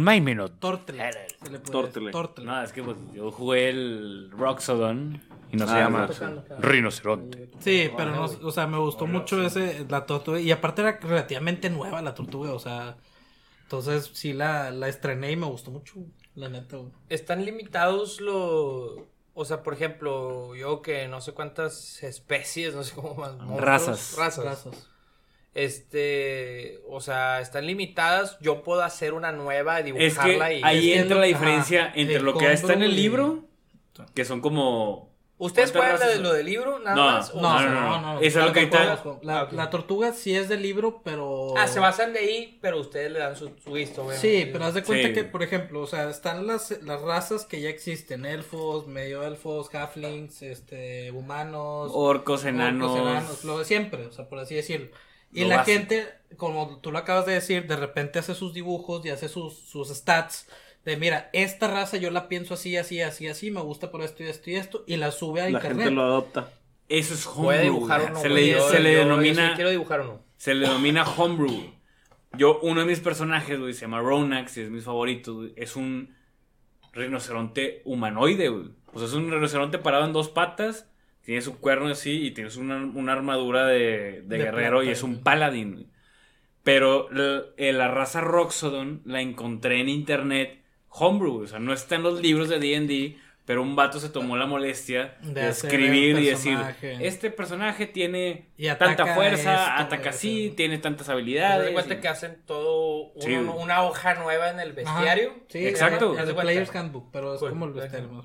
se 1.53 1.59
puede 1.59 1.59
Tortle. 1.71 2.01
decir, 2.07 2.11
Turtle. 2.13 2.45
No, 2.45 2.63
es 2.63 2.73
que 2.73 2.83
pues, 2.83 2.97
yo 3.15 3.31
jugué 3.31 3.69
el 3.69 4.31
Roxodon 4.33 5.21
y 5.53 5.57
no 5.57 5.67
se 5.67 5.73
Ah, 5.75 5.79
llama 5.81 6.07
Roxodon. 6.07 6.45
Rinoceronte. 6.59 7.51
Sí, 7.61 7.91
pero 7.97 8.11
no, 8.13 8.25
o 8.25 8.51
sea, 8.51 8.67
me 8.67 8.79
gustó 8.79 9.07
mucho 9.07 9.41
ese, 9.45 9.85
la 9.89 10.07
tortuga, 10.07 10.41
y 10.41 10.51
aparte 10.51 10.83
era 10.83 10.99
relativamente 10.99 11.69
nueva 11.71 12.01
la 12.03 12.15
tortuga, 12.15 12.55
o 12.55 12.59
sea, 12.59 12.97
entonces 13.65 14.11
sí 14.15 14.33
la, 14.33 14.71
la 14.71 14.89
estrené 14.89 15.33
y 15.33 15.37
me 15.37 15.47
gustó 15.47 15.71
mucho, 15.71 15.97
la 16.35 16.49
neta. 16.49 16.79
¿Están 17.11 17.45
limitados 17.45 18.21
los... 18.23 18.93
O 19.35 19.45
sea, 19.45 19.63
por 19.63 19.75
ejemplo, 19.75 20.55
yo 20.55 20.83
que 20.83 21.09
no 21.09 21.21
sé 21.21 21.33
cuántas 21.33 22.03
especies, 22.03 22.75
no 22.77 22.85
sé 22.85 22.95
cómo 22.95 23.15
más... 23.15 23.33
monstruos, 23.37 23.61
Razas. 23.61 24.15
Razas. 24.17 24.45
Razas. 24.45 24.89
Este... 25.55 26.81
O 26.89 27.01
sea, 27.01 27.41
están 27.41 27.67
limitadas. 27.67 28.39
Yo 28.41 28.63
puedo 28.63 28.83
hacer 28.83 29.15
una 29.15 29.33
nueva, 29.33 29.81
Es 29.81 29.85
que 29.85 29.93
dibujarla 29.93 30.53
y... 30.53 30.61
ahí 30.63 30.93
Es 30.93 31.03
entra 31.03 31.17
la 31.17 31.23
ajá, 31.23 31.29
diferencia 31.29 31.93
entre 31.95 32.17
el 32.17 32.23
lo 32.25 32.37
que 32.37 32.53
está 32.53 32.73
en 32.73 32.83
el 32.83 32.93
y- 32.93 32.97
libro, 32.97 33.45
que 34.15 34.25
son 34.25 34.41
como... 34.41 35.12
¿Ustedes 35.45 35.73
¿Cuántas 35.73 35.99
juegan 36.01 36.09
la 36.09 36.15
de 36.17 36.23
lo 36.23 36.33
del 36.35 36.47
libro, 36.47 36.79
nada 36.79 36.95
No, 36.97 37.05
más? 37.05 37.35
No, 37.35 37.41
¿O- 37.41 37.43
no, 37.43 37.61
no, 37.61 37.71
no, 37.71 38.01
no. 38.01 38.15
no, 38.15 38.21
Eso 38.21 38.27
es 38.27 38.35
la 38.37 38.47
lo 38.47 38.53
que 38.53 38.63
está- 38.63 39.03
La, 39.23 39.41
Ah, 39.41 39.49
la 39.51 39.71
tortuga 39.71 40.13
sí 40.13 40.37
es 40.37 40.49
del 40.49 40.63
libro, 40.63 41.01
pero... 41.05 41.55
Ah, 41.57 41.67
se 41.67 41.81
basan 41.81 42.13
de 42.13 42.21
ahí, 42.21 42.59
pero 42.63 42.79
ustedes 42.79 43.11
le 43.11 43.19
dan 43.19 43.35
su, 43.37 43.51
su 43.63 43.73
visto, 43.73 44.05
güey. 44.05 44.17
Sí, 44.19 44.49
pero 44.53 44.65
haz 44.67 44.75
de 44.75 44.83
cuenta 44.85 45.09
Sí. 45.09 45.15
que, 45.15 45.25
por 45.25 45.43
ejemplo, 45.43 45.81
o 45.81 45.87
sea, 45.87 46.09
están 46.11 46.47
las, 46.47 46.71
las 46.83 47.03
razas 47.03 47.45
que 47.45 47.61
ya 47.61 47.69
existen, 47.71 48.25
elfos, 48.25 48.87
medio 48.87 49.25
elfos, 49.25 49.75
halflings, 49.75 50.43
este, 50.43 51.11
humanos, 51.11 51.91
Orcos, 51.95 52.45
enanos. 52.45 52.93
Orcos, 52.93 53.09
enanos, 53.11 53.45
lo 53.45 53.59
de 53.59 53.65
siempre, 53.65 54.07
o 54.07 54.13
sea, 54.13 54.29
por 54.29 54.39
así 54.39 54.55
decirlo. 54.55 54.89
Y 55.33 55.41
Lo 55.43 55.49
la 55.49 55.57
básico. 55.59 55.79
gente, 55.79 56.09
como 56.37 56.79
tú 56.81 56.93
lo 56.93 56.99
acabas 56.99 57.25
de 57.27 57.33
decir, 57.33 57.67
de 57.67 57.77
repente 57.77 58.19
hace 58.19 58.35
sus 58.35 58.53
dibujos 58.53 59.05
y 59.07 59.11
hace 59.11 59.29
sus, 59.29 59.59
sus 59.59 59.89
stats 59.89 60.47
de, 60.85 60.97
mira, 60.97 61.31
esta 61.33 61.69
raza 61.69 61.97
yo 61.97 62.11
la 62.11 62.29
pienso 62.29 62.55
así, 62.55 62.77
así, 62.77 63.01
así, 63.01 63.29
así, 63.29 63.51
me 63.51 63.61
gusta 63.61 63.91
por 63.91 64.03
esto 64.03 64.23
y 64.23 64.27
esto 64.27 64.51
y 64.51 64.57
esto, 64.57 64.85
y 64.87 64.97
la 64.97 65.11
sube 65.13 65.41
a 65.41 65.45
La 65.45 65.51
internet. 65.51 65.79
gente 65.79 65.95
lo 65.95 66.03
adopta. 66.03 66.51
Eso 66.89 67.15
es 67.15 67.27
homebrew. 67.27 67.45
Puede 67.45 67.63
dibujar 67.63 68.03
uno. 68.11 68.21
se 68.21 68.29
güey. 68.29 68.47
le, 68.47 68.51
Yo- 68.53 68.69
se 68.69 68.81
le 68.81 68.93
yo- 68.93 68.99
denomina... 69.01 69.49
sí 69.51 69.55
quiero 69.55 69.71
dibujar 69.71 70.01
uno. 70.01 70.21
Se 70.37 70.55
le 70.55 70.67
denomina 70.67 71.05
homebrew. 71.05 71.73
Yo, 72.37 72.59
uno 72.63 72.81
de 72.81 72.87
mis 72.87 73.01
personajes, 73.01 73.59
güey, 73.61 73.73
se 73.75 73.83
llama 73.83 74.01
Ronax, 74.01 74.57
y 74.57 74.63
es 74.63 74.71
mi 74.71 74.81
favorito, 74.81 75.35
güey, 75.35 75.53
es 75.57 75.77
un 75.77 76.15
rinoceronte 76.93 77.83
humanoide, 77.85 78.49
güey. 78.49 78.71
O 78.93 78.99
sea, 78.99 79.09
es 79.09 79.15
un 79.15 79.31
rinoceronte 79.31 79.79
parado 79.79 80.05
en 80.05 80.13
dos 80.13 80.29
patas, 80.29 80.89
tiene 81.23 81.41
su 81.41 81.59
cuerno 81.59 81.89
así 81.89 82.27
y 82.27 82.31
tienes 82.33 82.57
una, 82.57 82.77
una 82.77 83.13
armadura 83.13 83.67
de, 83.67 84.23
de 84.23 84.23
De 84.23 84.39
guerrero 84.39 84.83
y 84.83 84.89
es 84.91 85.03
un 85.03 85.23
paladín, 85.23 85.73
güey. 85.75 85.87
Pero 86.65 87.09
la, 87.11 87.43
eh, 87.57 87.73
la 87.73 87.89
raza 87.89 88.21
Roxodon 88.21 89.03
la 89.05 89.21
encontré 89.21 89.81
en 89.81 89.89
internet 89.89 90.62
homebrew. 90.93 91.43
O 91.43 91.47
sea, 91.47 91.59
no 91.59 91.73
está 91.73 91.95
en 91.97 92.03
los 92.03 92.21
libros 92.21 92.49
de 92.49 92.59
DD. 92.59 93.19
Pero 93.45 93.61
un 93.61 93.75
vato 93.75 93.99
se 93.99 94.09
tomó 94.09 94.37
la 94.37 94.47
molestia 94.47 95.17
De 95.21 95.49
escribir 95.49 96.17
y 96.17 96.27
decir. 96.27 96.57
Este 96.81 97.29
personaje 97.29 97.87
tiene 97.87 98.47
Y 98.57 98.69
tanta 98.69 99.17
fuerza, 99.17 99.55
esto, 99.55 99.83
ataca 99.83 100.11
eso. 100.11 100.19
así, 100.19 100.55
tiene 100.57 100.79
tantas 100.79 101.09
Te 101.09 101.13
habilidades. 101.13 101.73
cuenta 101.73 101.95
y- 101.95 102.01
que 102.01 102.07
hacen 102.07 102.39
todo 102.47 103.11
uno- 103.17 103.21
Sí. 103.27 103.33
una 103.35 103.83
hoja 103.83 104.15
nueva 104.15 104.51
en 104.51 104.61
el 104.61 104.69
Ajá. 104.71 104.95
bestiario. 105.01 105.35
Sí, 105.49 105.67
Exacto. 105.67 106.13
Es 106.15 106.21
el 106.21 106.25
cuenta. 106.27 106.43
Player's 106.43 106.75
Handbook, 106.77 107.09
pero 107.13 107.35
es 107.35 107.41
Cool. 107.41 107.49
como 107.51 107.65
el 107.65 107.73
Ajá. 107.73 107.81
bestiario. 107.81 108.25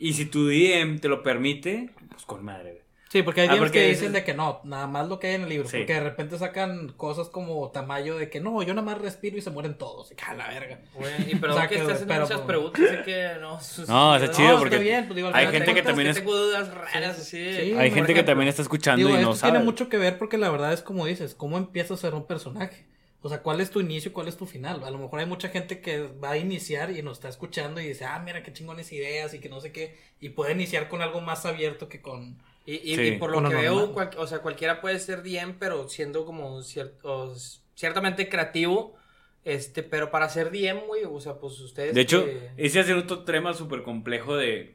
Y 0.00 0.14
si 0.14 0.26
tu 0.26 0.48
DM 0.48 0.98
te 0.98 1.06
lo 1.08 1.22
permite, 1.22 1.90
pues 2.10 2.24
con 2.24 2.44
madre. 2.44 2.82
Sí, 3.10 3.24
porque 3.24 3.40
hay 3.40 3.48
Ah, 3.48 3.56
porque 3.58 3.72
que 3.80 3.90
es- 3.90 3.98
dicen 3.98 4.12
de 4.12 4.22
que 4.22 4.34
no, 4.34 4.60
nada 4.62 4.86
más 4.86 5.08
lo 5.08 5.18
que 5.18 5.26
hay 5.26 5.34
en 5.34 5.42
el 5.42 5.48
libro. 5.48 5.68
Sí. 5.68 5.78
Porque 5.78 5.94
de 5.94 6.00
repente 6.00 6.38
sacan 6.38 6.90
cosas 6.92 7.28
como 7.28 7.68
Tamayo 7.72 8.16
de 8.16 8.30
que 8.30 8.40
no, 8.40 8.62
yo 8.62 8.72
nada 8.72 8.84
más 8.86 8.98
respiro 8.98 9.36
y 9.36 9.40
se 9.42 9.50
mueren 9.50 9.74
todos. 9.74 10.12
Y 10.12 10.14
que 10.14 10.24
a 10.24 10.34
la 10.34 10.46
verga. 10.46 10.78
Güey, 10.94 11.32
y 11.32 11.34
perdón 11.34 11.56
O 11.58 11.60
sea, 11.60 11.68
que 11.68 11.74
que- 11.74 11.80
estés 11.80 11.94
haciendo 11.96 12.14
pero- 12.14 12.22
muchas 12.26 12.40
preguntas, 12.42 13.04
que 13.04 13.28
no. 13.40 13.58
No, 13.88 14.16
está 14.16 14.30
chido 14.30 14.58
porque 14.60 14.78
bien, 14.78 15.06
pues, 15.06 15.16
digo, 15.16 15.26
al 15.28 15.34
hay 15.34 15.46
gente 15.48 15.74
que 15.74 15.82
también 15.82 16.08
es- 16.10 16.16
Tengo 16.18 16.36
dudas 16.36 16.72
raras 16.72 17.18
así. 17.18 17.38
de- 17.40 17.64
Sí, 17.64 17.72
Hay 17.76 17.90
gente 17.90 18.14
que 18.14 18.22
también 18.22 18.48
está 18.48 18.62
escuchando 18.62 19.04
Digo, 19.04 19.18
y 19.18 19.22
no 19.24 19.32
esto 19.32 19.42
tiene 19.42 19.58
sabe. 19.58 19.64
mucho 19.64 19.88
que 19.88 19.96
ver 19.98 20.16
porque 20.16 20.38
la 20.38 20.48
verdad 20.48 20.72
es 20.72 20.82
como 20.82 21.04
dices, 21.04 21.34
¿cómo 21.34 21.58
empiezas 21.58 21.98
a 21.98 22.00
ser 22.02 22.14
un 22.14 22.26
personaje? 22.28 22.86
O 23.22 23.28
sea, 23.28 23.42
¿cuál 23.42 23.60
es 23.60 23.70
tu 23.72 23.80
inicio 23.80 24.10
y 24.10 24.14
cuál 24.14 24.28
es 24.28 24.36
tu 24.36 24.46
final? 24.46 24.82
A 24.84 24.90
lo 24.90 24.98
mejor 24.98 25.18
hay 25.18 25.26
mucha 25.26 25.48
gente 25.48 25.80
que 25.80 26.06
va 26.24 26.30
a 26.30 26.36
iniciar 26.38 26.90
y 26.92 27.02
nos 27.02 27.18
está 27.18 27.28
escuchando 27.28 27.80
y 27.80 27.86
dice, 27.88 28.04
ah, 28.04 28.18
mira 28.24 28.42
qué 28.44 28.52
chingones 28.52 28.92
ideas 28.92 29.34
y 29.34 29.40
que 29.40 29.48
no 29.48 29.60
sé 29.60 29.72
qué. 29.72 29.98
Y 30.20 30.28
puede 30.30 30.52
iniciar 30.52 30.88
con 30.88 31.02
algo 31.02 31.20
más 31.20 31.44
abierto 31.44 31.88
que 31.88 32.00
con... 32.00 32.38
Y, 32.70 32.92
y- 32.92 32.96
Sí. 32.96 33.02
y 33.02 33.18
por 33.18 33.30
lo 33.30 33.38
que 33.38 33.42
normal. 33.54 33.62
veo, 33.62 33.92
cual- 33.92 34.10
o 34.18 34.26
sea, 34.26 34.38
cualquiera 34.40 34.80
puede 34.80 34.98
ser 35.00 35.22
DM, 35.22 35.54
pero 35.58 35.88
siendo 35.88 36.24
como 36.24 36.62
cierto, 36.62 37.34
ciertamente 37.74 38.28
creativo. 38.28 38.94
Este, 39.42 39.82
pero 39.82 40.10
para 40.10 40.28
ser 40.28 40.50
DM, 40.50 40.82
güey, 40.86 41.04
o 41.04 41.18
sea, 41.18 41.38
pues 41.38 41.58
ustedes. 41.60 41.94
De 41.94 42.02
hecho, 42.02 42.24
que- 42.24 42.50
ese 42.58 42.80
es 42.80 42.90
otro 42.90 43.24
tema 43.24 43.54
súper 43.54 43.82
complejo 43.82 44.36
de... 44.36 44.74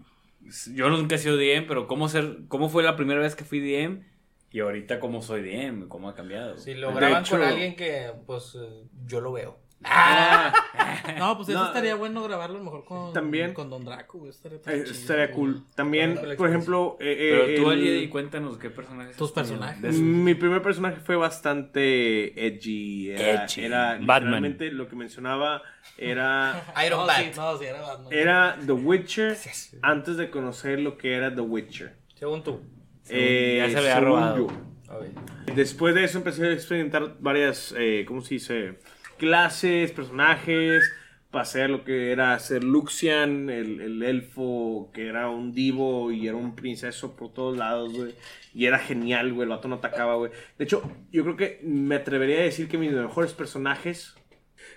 Yo 0.74 0.90
nunca 0.90 1.16
he 1.16 1.18
sido 1.20 1.38
DM, 1.38 1.66
pero 1.68 1.88
¿cómo, 1.88 2.10
ser, 2.10 2.40
¿cómo 2.48 2.68
fue 2.70 2.84
la 2.84 2.96
primera 2.96 3.20
vez 3.22 3.36
que 3.36 3.44
fui 3.46 3.60
DM? 3.60 4.04
Y 4.52 4.60
ahorita 4.62 5.00
cómo 5.00 5.22
soy 5.22 5.42
DM, 5.44 5.88
cómo 5.88 6.10
ha 6.10 6.16
cambiado. 6.16 6.58
si 6.58 6.74
lo 6.76 6.94
graban 6.94 7.24
hecho- 7.24 7.38
con 7.38 7.44
alguien 7.46 7.76
que, 7.76 8.12
pues, 8.26 8.56
eh, 8.56 8.84
yo 9.06 9.22
lo 9.22 9.32
veo. 9.32 9.58
Ah, 9.84 10.54
No, 11.20 11.36
pues 11.38 11.50
eso 11.50 11.60
No, 11.60 11.68
estaría 11.68 11.96
bueno 11.96 12.24
grabarlo 12.24 12.56
a 12.56 12.60
lo 12.60 12.64
mejor 12.66 12.86
con, 12.86 13.14
También. 13.14 13.54
con 13.54 13.70
Don 13.70 13.86
Draco, 13.86 14.18
güey. 14.18 14.32
Estaría, 14.32 14.58
Eh, 14.68 14.84
estaría 14.90 15.32
cool. 15.32 15.64
También, 15.76 16.20
por 16.38 16.50
ejemplo, 16.50 16.98
eh, 17.00 17.30
pero 17.32 17.46
eh, 17.46 17.56
tú, 17.58 17.72
el- 17.72 18.10
cuéntanos 18.10 18.58
qué 18.58 18.70
personajes. 18.70 19.16
Tus 19.16 19.32
personajes. 19.32 19.84
esos. 19.84 20.02
Mi 20.02 20.34
primer 20.34 20.62
personaje 20.62 20.98
fue 21.02 21.16
bastante 21.16 22.48
edgy. 22.48 23.12
Era, 23.12 23.44
Edgy. 23.46 23.62
era 23.66 24.00
Batman. 24.02 24.58
lo 24.72 24.88
que 24.88 24.96
mencionaba 24.96 25.62
era, 25.98 26.64
Iron 26.86 27.02
no, 27.02 27.06
Bat. 27.06 27.18
sí, 27.18 27.32
no, 27.36 27.58
sí, 27.58 27.66
era 27.66 27.82
Batman. 27.82 28.14
era 28.14 28.58
The 28.66 28.72
Witcher 28.72 29.38
antes 29.82 30.18
de 30.18 30.30
conocer 30.30 30.80
lo 30.80 30.98
que 30.98 31.14
era 31.16 31.34
The 31.34 31.42
Witcher. 31.42 31.96
Según 32.16 32.44
tú. 32.44 32.62
Eh, 33.10 33.58
ya 33.60 33.70
se 33.70 33.78
había 33.78 34.00
robado. 34.00 34.38
yo. 34.38 34.48
A 34.92 34.98
ver. 34.98 35.12
Después 35.56 35.94
de 35.96 36.04
eso 36.04 36.18
empecé 36.18 36.48
a 36.48 36.52
experimentar 36.54 37.16
varias, 37.20 37.74
eh, 37.78 38.04
¿cómo 38.08 38.22
se 38.22 38.36
dice? 38.36 38.80
Clases, 39.18 39.92
personajes. 39.92 40.92
Pasé 41.32 41.64
a 41.64 41.68
lo 41.68 41.84
que 41.84 42.12
era 42.12 42.38
ser 42.40 42.64
Luxian, 42.64 43.50
el, 43.50 43.82
el 43.82 44.04
elfo, 44.04 44.90
que 44.94 45.08
era 45.08 45.30
un 45.30 45.54
divo 45.54 46.12
y 46.12 46.28
era 46.28 46.38
un 46.38 46.56
princeso 46.56 47.16
por 47.16 47.34
todos 47.34 47.58
lados, 47.58 47.94
güey. 47.94 48.16
Y 48.54 48.66
era 48.68 48.80
genial, 48.80 49.34
güey. 49.34 49.44
El 49.44 49.50
vato 49.50 49.68
no 49.68 49.76
atacaba, 49.76 50.16
güey. 50.16 50.32
De 50.58 50.64
hecho, 50.64 50.82
yo 51.12 51.24
creo 51.24 51.36
que 51.36 51.60
me 51.64 51.96
atrevería 51.96 52.40
a 52.40 52.44
decir 52.44 52.70
que 52.70 52.78
mis 52.78 52.92
mejores 52.94 53.34
personajes. 53.34 54.16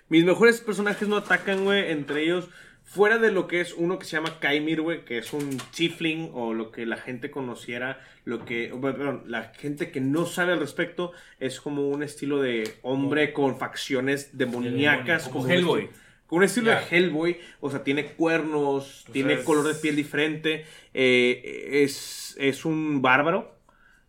Mis 0.09 0.25
mejores 0.25 0.61
personajes 0.61 1.07
no 1.09 1.17
atacan, 1.17 1.65
güey. 1.65 1.93
Entre 1.93 2.23
ellos, 2.25 2.49
fuera 2.91 3.19
de 3.19 3.31
lo 3.31 3.47
que 3.47 3.61
es 3.61 3.75
uno 3.75 3.99
que 3.99 4.07
se 4.07 4.13
llama 4.17 4.41
Kaimir, 4.41 4.81
güey, 4.81 5.05
que 5.05 5.19
es 5.19 5.33
un 5.35 5.59
tiefling 5.77 6.31
o 6.33 6.55
lo 6.55 6.73
que 6.73 6.87
la 6.87 6.97
gente 6.97 7.31
conociera, 7.31 8.01
lo 8.25 8.47
que, 8.47 8.73
perdón, 8.81 9.25
la 9.27 9.53
gente 9.55 9.91
que 9.91 10.01
no 10.01 10.25
sabe 10.25 10.55
al 10.55 10.61
respecto, 10.61 11.13
es 11.39 11.61
como 11.61 11.89
un 11.91 12.03
estilo 12.03 12.41
de 12.41 12.77
hombre 12.83 13.33
con 13.35 13.59
facciones 13.59 14.37
demoníacas. 14.39 15.29
Como 15.29 15.45
un 15.45 15.51
Hellboy. 15.51 15.81
estilo- 15.83 16.09
Con 16.27 16.39
un 16.39 16.45
estilo 16.45 16.71
de 16.71 16.77
Hellboy, 16.91 17.39
o 17.61 17.71
sea, 17.71 17.83
tiene 17.85 18.05
cuernos, 18.13 19.05
tiene 19.13 19.35
es- 19.35 19.45
color 19.45 19.67
de 19.69 19.75
piel 19.75 19.97
diferente, 19.97 20.65
eh, 20.95 21.83
es, 21.85 22.37
es 22.39 22.65
un 22.67 23.01
bárbaro. 23.03 23.55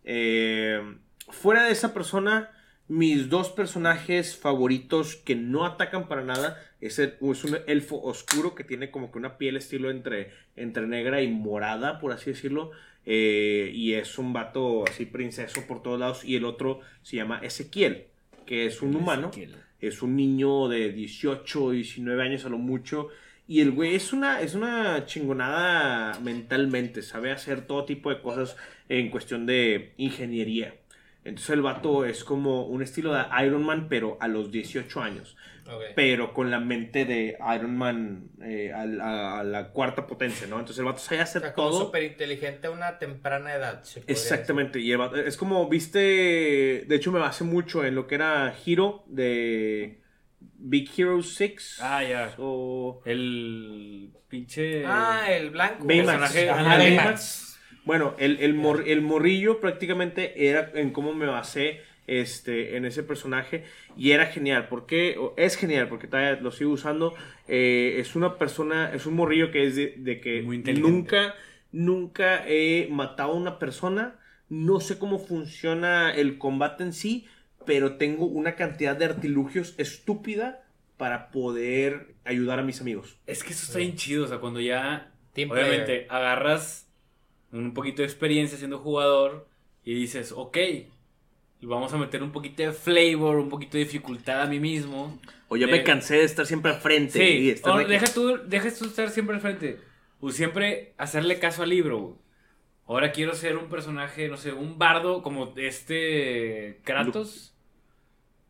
Eh, 0.03 0.81
fuera 1.29 1.63
de 1.63 1.71
esa 1.71 1.93
persona, 1.93 2.51
mis 2.87 3.29
dos 3.29 3.49
personajes 3.49 4.35
favoritos 4.35 5.15
que 5.15 5.35
no 5.35 5.65
atacan 5.65 6.07
para 6.07 6.23
nada 6.23 6.61
es, 6.81 6.99
el- 6.99 7.15
es 7.21 7.43
un 7.43 7.57
elfo 7.67 8.01
oscuro 8.01 8.55
que 8.55 8.63
tiene 8.63 8.91
como 8.91 9.11
que 9.11 9.17
una 9.17 9.37
piel 9.37 9.57
estilo 9.57 9.89
entre, 9.91 10.31
entre 10.55 10.87
negra 10.87 11.21
y 11.21 11.27
morada, 11.29 11.99
por 11.99 12.11
así 12.11 12.31
decirlo. 12.31 12.71
eh, 13.05 13.71
y 13.73 13.93
es 13.93 14.17
un 14.19 14.33
vato 14.33 14.83
así 14.87 15.05
princeso 15.05 15.65
por 15.67 15.81
todos 15.81 15.99
lados. 15.99 16.23
Y 16.25 16.35
el 16.35 16.45
otro 16.45 16.81
se 17.01 17.15
llama 17.15 17.39
Ezequiel, 17.41 18.05
que 18.45 18.65
es 18.67 18.81
un 18.81 18.95
humano. 18.95 19.31
Es 19.81 20.01
un 20.03 20.15
niño 20.15 20.67
de 20.67 20.91
18, 20.91 21.71
19 21.71 22.21
años 22.21 22.45
a 22.45 22.49
lo 22.49 22.57
mucho. 22.57 23.07
Y 23.47 23.61
el 23.61 23.71
güey 23.71 23.95
es 23.95 24.13
una, 24.13 24.41
es 24.41 24.53
una 24.53 25.05
chingonada 25.05 26.19
mentalmente. 26.19 27.01
Sabe 27.01 27.31
hacer 27.31 27.65
todo 27.65 27.85
tipo 27.85 28.09
de 28.11 28.21
cosas 28.21 28.55
en 28.89 29.09
cuestión 29.09 29.45
de 29.45 29.93
ingeniería. 29.97 30.75
Entonces 31.23 31.49
el 31.51 31.61
vato 31.61 32.05
es 32.05 32.23
como 32.23 32.65
un 32.65 32.81
estilo 32.81 33.13
de 33.13 33.23
Iron 33.45 33.63
Man, 33.63 33.87
pero 33.89 34.17
a 34.21 34.27
los 34.27 34.51
18 34.51 35.01
años. 35.01 35.35
Pero 35.95 36.33
con 36.33 36.49
la 36.49 36.59
mente 36.59 37.05
de 37.05 37.37
Iron 37.55 37.77
Man 37.77 38.29
eh, 38.41 38.71
a, 38.73 38.85
la- 38.87 39.39
a 39.39 39.43
la 39.43 39.69
cuarta 39.69 40.07
potencia, 40.07 40.47
¿no? 40.47 40.55
Entonces 40.55 40.79
el 40.79 40.85
vato 40.85 40.97
sabe 40.97 41.19
O 41.19 41.23
hacer 41.23 41.41
sea, 41.43 41.53
como 41.53 41.69
todo. 41.69 41.85
súper 41.85 42.01
inteligente 42.03 42.65
a 42.65 42.71
una 42.71 42.97
temprana 42.97 43.53
edad. 43.53 43.83
Exactamente, 44.07 44.79
y 44.79 44.91
el 44.91 44.97
vato- 44.97 45.17
es 45.17 45.37
como, 45.37 45.69
viste, 45.69 45.99
de 45.99 46.95
hecho 46.95 47.11
me 47.11 47.19
basé 47.19 47.43
mucho 47.43 47.85
en 47.85 47.93
lo 47.93 48.07
que 48.07 48.15
era 48.15 48.55
Hero 48.65 49.03
de 49.05 50.01
Big 50.39 50.89
Hero 50.97 51.21
6. 51.21 51.77
Ah, 51.83 52.03
ya. 52.03 52.33
O 52.39 53.01
El 53.05 54.09
pinche. 54.27 54.83
Ah, 54.87 55.25
el 55.29 55.51
blanco. 55.51 55.85
Baymax. 55.85 56.07
personaje- 56.19 56.49
Ajá, 56.49 56.61
Ajá, 56.61 56.77
Baymax. 56.77 56.97
Baymax. 57.03 57.48
Bueno, 57.89 58.13
el, 58.19 58.37
el, 58.39 58.53
mor- 58.53 58.83
el 58.87 59.01
morrillo 59.01 59.59
prácticamente 59.59 60.47
era 60.47 60.69
en 60.75 60.91
cómo 60.91 61.11
me 61.15 61.25
basé 61.25 61.81
este, 62.05 62.77
en 62.77 62.85
ese 62.85 63.01
personaje 63.01 63.63
y 63.97 64.11
era 64.11 64.27
genial. 64.27 64.67
porque 64.69 65.17
Es 65.37 65.55
genial 65.57 65.89
porque 65.89 66.05
todavía 66.05 66.39
lo 66.39 66.51
sigo 66.51 66.71
usando. 66.71 67.15
Eh, 67.47 67.95
es 67.97 68.15
una 68.15 68.37
persona, 68.37 68.91
es 68.93 69.07
un 69.07 69.15
morrillo 69.15 69.49
que 69.51 69.65
es 69.65 69.75
de, 69.75 69.95
de 69.97 70.21
que 70.21 70.43
nunca, 70.43 71.33
nunca 71.71 72.43
he 72.47 72.87
matado 72.91 73.31
a 73.31 73.35
una 73.35 73.57
persona. 73.57 74.19
No 74.49 74.79
sé 74.81 74.99
cómo 74.99 75.17
funciona 75.17 76.13
el 76.13 76.37
combate 76.37 76.83
en 76.83 76.93
sí, 76.93 77.25
pero 77.65 77.97
tengo 77.97 78.25
una 78.25 78.55
cantidad 78.55 78.95
de 78.95 79.05
artilugios 79.05 79.73
estúpida 79.79 80.63
para 80.97 81.31
poder 81.31 82.13
ayudar 82.25 82.59
a 82.59 82.63
mis 82.63 82.81
amigos. 82.81 83.17
Es 83.25 83.43
que 83.43 83.53
eso 83.53 83.65
está 83.65 83.79
bien 83.79 83.95
chido, 83.95 84.25
o 84.25 84.27
sea, 84.27 84.37
cuando 84.39 84.59
ya 84.59 85.11
Team 85.33 85.49
obviamente 85.51 85.85
player. 85.85 86.07
agarras 86.09 86.88
un 87.51 87.73
poquito 87.73 88.01
de 88.01 88.07
experiencia 88.07 88.57
siendo 88.57 88.79
jugador 88.79 89.47
y 89.83 89.93
dices, 89.95 90.31
ok, 90.35 90.57
vamos 91.61 91.91
a 91.93 91.97
meter 91.97 92.23
un 92.23 92.31
poquito 92.31 92.63
de 92.63 92.71
flavor, 92.71 93.37
un 93.37 93.49
poquito 93.49 93.77
de 93.77 93.83
dificultad 93.83 94.41
a 94.41 94.45
mí 94.45 94.59
mismo. 94.59 95.19
O 95.47 95.57
ya 95.57 95.67
me 95.67 95.83
cansé 95.83 96.17
de 96.17 96.23
estar 96.23 96.45
siempre 96.45 96.71
al 96.71 96.79
frente. 96.79 97.17
y 97.31 97.37
Sí, 97.39 97.49
estar 97.49 97.73
o 97.73 97.77
de 97.77 97.85
que- 97.85 97.91
deja, 97.93 98.07
tú, 98.13 98.37
deja 98.45 98.69
tú 98.73 98.85
estar 98.85 99.09
siempre 99.09 99.35
al 99.35 99.41
frente. 99.41 99.79
O 100.21 100.31
siempre 100.31 100.93
hacerle 100.97 101.39
caso 101.39 101.63
al 101.63 101.69
libro. 101.69 102.17
Ahora 102.85 103.11
quiero 103.11 103.33
ser 103.35 103.57
un 103.57 103.69
personaje, 103.69 104.27
no 104.29 104.37
sé, 104.37 104.51
un 104.51 104.77
bardo 104.77 105.21
como 105.21 105.53
este 105.57 106.79
Kratos. 106.83 107.53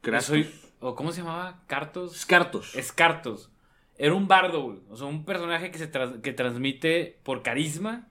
Kratos. 0.01 0.25
Soy- 0.27 0.49
¿O 0.81 0.95
cómo 0.95 1.11
se 1.11 1.21
llamaba? 1.21 1.61
Cartos. 1.67 2.15
Scartos. 2.17 2.73
Escartos. 2.75 3.49
Era 3.97 4.13
un 4.13 4.27
bardo, 4.29 4.61
güey. 4.63 4.79
O 4.89 4.95
sea, 4.95 5.07
un 5.07 5.25
personaje 5.25 5.71
que 5.71 5.77
se 5.77 5.87
trans- 5.87 6.21
que 6.21 6.31
transmite 6.31 7.19
por 7.23 7.43
carisma, 7.43 8.07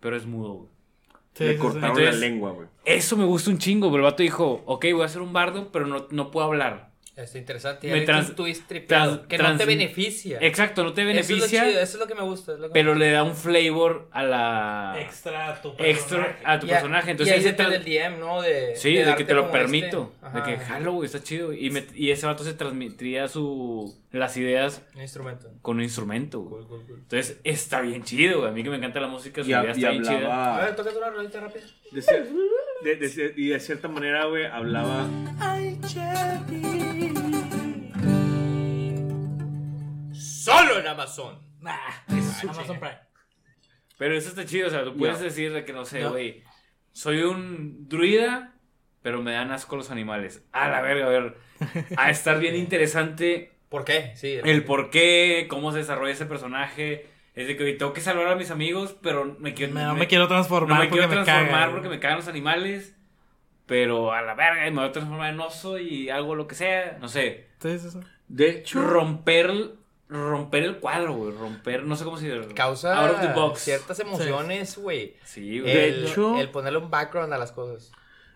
pero 0.00 0.16
es 0.16 0.26
mudo, 0.26 0.52
güey. 0.54 0.68
Sí, 1.34 1.44
Le 1.44 1.50
sí, 1.50 1.54
sí. 1.56 1.60
cortaron 1.60 1.88
Entonces- 1.98 2.14
la 2.14 2.20
lengua, 2.20 2.50
güey. 2.52 2.66
Eso 2.84 3.16
me 3.16 3.24
gusta 3.24 3.50
un 3.50 3.58
chingo, 3.58 3.88
pero 3.90 3.98
el 4.04 4.10
vato 4.10 4.22
dijo, 4.22 4.62
ok, 4.66 4.86
voy 4.94 5.02
a 5.04 5.08
ser 5.08 5.22
un 5.22 5.32
bardo, 5.32 5.70
pero 5.70 5.86
no, 5.86 6.06
no 6.10 6.30
puedo 6.30 6.46
hablar. 6.46 6.89
Está 7.22 7.38
interesante. 7.38 7.90
Me 7.90 8.00
trans- 8.02 8.30
un 8.30 8.34
twist 8.36 8.66
tripeado, 8.66 9.16
trans- 9.20 9.28
que 9.28 9.38
no 9.38 9.56
te 9.56 9.64
beneficia. 9.64 10.38
Exacto, 10.40 10.82
no 10.84 10.92
te 10.92 11.02
Eso 11.02 11.10
es 11.10 11.16
lo 11.30 11.36
beneficia, 11.36 11.64
chido, 11.64 11.80
eso 11.80 11.96
es 11.96 12.00
lo 12.00 12.06
que 12.06 12.14
me 12.14 12.22
gusta. 12.22 12.52
es 12.54 12.58
lo 12.58 12.66
que 12.68 12.72
pero 12.72 12.94
me 12.94 13.00
le 13.00 13.10
da 13.12 13.22
un 13.22 13.34
flavor 13.34 14.08
a 14.12 14.22
la... 14.22 14.94
Extra 15.00 15.50
a 15.50 15.62
tu 15.62 15.70
Extra 15.78 16.18
personaje. 16.24 16.42
a 16.44 16.60
tu 16.60 16.66
Y 16.66 16.70
a- 16.70 16.72
personaje. 16.74 17.10
Entonces 17.12 17.34
y 17.34 17.38
ahí 17.38 17.44
ahí 17.44 17.50
se 17.52 17.56
tra- 17.56 17.68
del 17.70 17.84
DM, 17.84 18.18
¿no? 18.18 18.40
De, 18.42 18.76
Sí, 18.76 18.94
de, 18.94 19.14
que 19.16 19.24
te 19.24 19.34
lo 19.34 19.42
este- 19.46 19.52
permito. 19.58 20.12
De 20.34 20.42
que 20.42 20.56
jalo, 20.58 20.92
güey, 20.92 21.06
está 21.06 21.22
chido. 21.22 21.52
Y, 21.52 21.70
me- 21.70 21.86
y 21.94 22.10
ese 22.10 22.26
vato 22.26 22.44
se 22.44 22.54
transmitía 22.54 23.26
su, 23.28 23.94
las 24.12 24.36
ideas 24.36 24.82
Un 24.94 25.02
instrumento. 25.02 25.48
con 25.62 25.76
un 25.78 25.82
instrumento, 25.82 26.40
güey. 26.40 26.64
Cool, 26.64 26.68
cool, 26.68 26.86
cool. 26.86 26.98
Entonces 27.00 27.38
está 27.44 27.80
bien 27.80 28.02
chido, 28.04 28.38
güey. 28.40 28.50
A 28.50 28.52
mí 28.52 28.62
que 28.62 28.70
me 28.70 28.76
encanta 28.76 29.00
la 29.00 29.08
música, 29.08 29.42
su 29.42 29.48
Y, 29.48 29.52
idea 29.52 29.64
y 29.66 29.70
está 29.70 29.90
bien 29.90 30.02
chida. 30.02 30.12
A 30.14 30.16
ver, 30.18 30.26
hablaba. 30.30 30.76
tócate 30.76 30.98
una 30.98 31.10
rolita 31.10 31.40
rápida. 31.40 31.64
de 31.90 32.00
cier- 32.02 32.28
de- 32.84 33.34
y 33.36 33.48
de 33.48 33.58
cierta 33.60 33.88
manera, 33.88 34.24
güey, 34.26 34.46
hablaba. 34.46 35.08
Solo 40.44 40.78
en 40.78 40.86
Amazon. 40.86 41.38
Nah, 41.60 41.76
Amazon 42.08 42.78
Prime. 42.80 42.98
Pero 43.98 44.14
eso 44.16 44.30
está 44.30 44.44
chido, 44.46 44.68
o 44.68 44.70
sea, 44.70 44.82
tú 44.84 44.96
puedes 44.96 45.18
No. 45.18 45.24
decir 45.24 45.52
de 45.52 45.64
que 45.64 45.72
no 45.72 45.84
sé, 45.84 46.00
No. 46.00 46.10
güey. 46.10 46.42
Soy 46.92 47.20
un 47.22 47.88
druida, 47.88 48.54
pero 49.02 49.20
me 49.22 49.32
dan 49.32 49.50
asco 49.52 49.76
los 49.76 49.90
animales. 49.90 50.42
A 50.52 50.68
la 50.68 50.80
verga, 50.80 51.06
a 51.06 51.08
ver. 51.10 51.36
A 51.96 52.10
estar 52.10 52.38
bien 52.38 52.54
interesante 52.56 53.52
¿Por 53.68 53.84
qué? 53.84 54.12
Sí. 54.16 54.38
el 54.42 54.64
por 54.64 54.90
qué, 54.90 55.46
cómo 55.50 55.70
se 55.72 55.78
desarrolla 55.78 56.12
ese 56.12 56.26
personaje. 56.26 57.06
Es 57.34 57.46
de 57.46 57.56
que 57.56 57.62
oye, 57.64 57.74
tengo 57.74 57.92
que 57.92 58.00
salvar 58.00 58.26
a 58.26 58.34
mis 58.34 58.50
amigos, 58.50 58.96
pero 59.02 59.36
me 59.38 59.54
quiero. 59.54 59.74
No 59.74 59.94
me 59.94 60.08
quiero 60.08 60.26
transformar 60.26 60.78
no 60.78 60.84
me 60.84 60.90
quiero 60.90 61.06
me 61.08 61.14
transformar 61.14 61.70
porque 61.70 61.88
me 61.88 62.00
cagan 62.00 62.16
los 62.18 62.28
animales. 62.28 62.96
Pero 63.66 64.12
a 64.12 64.20
la 64.22 64.34
verga, 64.34 64.66
y 64.66 64.70
me 64.72 64.78
voy 64.80 64.88
a 64.88 64.92
transformar 64.92 65.32
en 65.32 65.38
oso 65.38 65.78
y 65.78 66.10
algo 66.10 66.34
lo 66.34 66.48
que 66.48 66.56
sea. 66.56 66.98
No 67.00 67.06
sé. 67.06 67.50
Entonces, 67.52 67.84
eso. 67.84 68.00
De 68.26 68.50
hecho, 68.50 68.82
Romper. 68.82 69.74
Romper 70.10 70.64
el 70.64 70.76
cuadro, 70.78 71.14
güey. 71.14 71.32
Romper, 71.32 71.84
no 71.84 71.94
sé 71.96 72.04
cómo 72.04 72.16
se 72.18 72.34
dice. 72.36 72.52
Causa 72.54 72.98
Out 73.06 73.14
of 73.14 73.20
the 73.20 73.32
box. 73.32 73.60
ciertas 73.60 73.98
emociones, 74.00 74.76
güey. 74.76 75.14
Sí, 75.24 75.60
güey. 75.60 75.72
De 75.72 75.88
El, 75.88 76.04
hecho- 76.06 76.36
el 76.38 76.48
ponerle 76.50 76.78
un 76.80 76.90
background 76.90 77.32
a 77.32 77.38
las 77.38 77.52
cosas. 77.52 77.92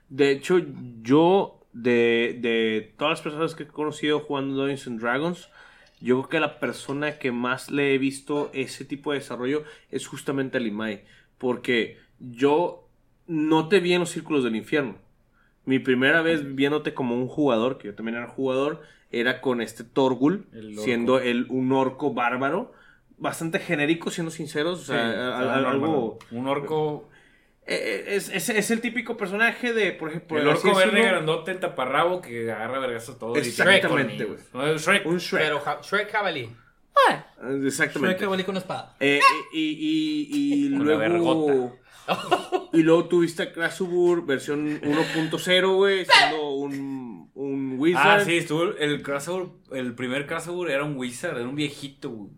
de 0.08 0.30
hecho, 0.30 0.60
yo, 1.02 1.60
de, 1.72 2.38
de 2.40 2.94
todas 2.96 3.12
las 3.12 3.20
personas 3.22 3.54
que 3.56 3.64
he 3.64 3.66
conocido 3.66 4.20
jugando 4.20 4.54
Dungeons 4.54 4.86
and 4.86 5.00
Dragons, 5.00 5.48
yo 6.00 6.16
creo 6.18 6.28
que 6.28 6.40
la 6.40 6.60
persona 6.60 7.18
que 7.18 7.32
más 7.32 7.70
le 7.70 7.94
he 7.94 7.98
visto 7.98 8.50
ese 8.52 8.84
tipo 8.84 9.10
de 9.12 9.18
desarrollo 9.18 9.64
es 9.90 10.06
justamente 10.06 10.60
Limai. 10.60 11.04
Porque 11.38 11.98
yo 12.20 12.88
no 13.26 13.68
te 13.68 13.80
vi 13.80 13.94
en 13.94 14.00
los 14.00 14.10
círculos 14.10 14.44
del 14.44 14.54
infierno. 14.54 14.96
Mi 15.64 15.78
primera 15.78 16.20
vez 16.22 16.54
viéndote 16.54 16.92
como 16.94 17.16
un 17.16 17.26
jugador, 17.26 17.78
que 17.78 17.88
yo 17.88 17.94
también 17.94 18.18
era 18.18 18.28
jugador, 18.28 18.82
era 19.20 19.40
con 19.40 19.60
este 19.60 19.84
Torgul, 19.84 20.46
El 20.52 20.78
siendo 20.78 21.18
el, 21.20 21.46
un 21.48 21.72
orco 21.72 22.12
bárbaro. 22.14 22.72
Bastante 23.16 23.58
genérico, 23.60 24.10
siendo 24.10 24.30
sinceros. 24.30 24.80
O 24.80 24.84
sea, 24.84 25.06
a- 25.06 25.38
a- 25.38 25.70
algo. 25.70 26.18
Un 26.30 26.46
orco. 26.48 27.08
Eh, 27.66 28.04
Es, 28.08 28.28
es, 28.28 28.48
es 28.50 28.70
el 28.70 28.80
típico 28.82 29.16
personaje 29.16 29.72
de, 29.72 29.92
por 29.92 30.10
ejemplo, 30.10 30.38
el 30.38 30.46
orco 30.48 30.74
verde 30.74 31.00
grandote 31.02 31.52
en 31.52 31.60
taparrabo 31.60 32.20
que 32.20 32.50
agarra 32.52 32.78
vergazo 32.78 33.12
a 33.12 33.18
todo. 33.18 33.36
Exactamente, 33.36 34.24
güey. 34.24 34.38
No, 34.52 34.76
Shrek. 34.76 35.06
Un 35.06 35.18
Shrek. 35.18 35.42
Pero 35.42 35.60
ja- 35.60 35.80
Shrek 35.82 36.10
Jabalí. 36.10 36.50
Exactamente. 37.64 38.14
Shrek 38.16 38.20
cabalí 38.20 38.44
con 38.44 38.56
espada. 38.56 38.94
Eh, 39.00 39.20
y 39.52 39.60
y, 39.60 40.28
y, 40.30 40.66
y 40.66 40.70
Con 40.76 40.86
la 40.88 41.08
luego. 41.08 41.76
y 42.72 42.82
luego 42.82 43.06
tuviste 43.08 43.44
a 43.44 43.52
Krasubur 43.52 44.26
versión 44.26 44.80
1.0, 44.82 45.74
güey, 45.74 46.04
siendo 46.04 46.50
un, 46.50 47.13
un 47.34 47.76
wizard. 47.78 48.20
Ah, 48.20 48.24
sí, 48.24 48.36
estuvo 48.36 48.62
el 48.64 49.02
crossover, 49.02 49.48
el 49.72 49.94
primer 49.94 50.26
crossover 50.26 50.70
era 50.70 50.84
un 50.84 50.96
wizard, 50.96 51.36
era 51.38 51.48
un 51.48 51.56
viejito, 51.56 52.10
güey. 52.10 52.30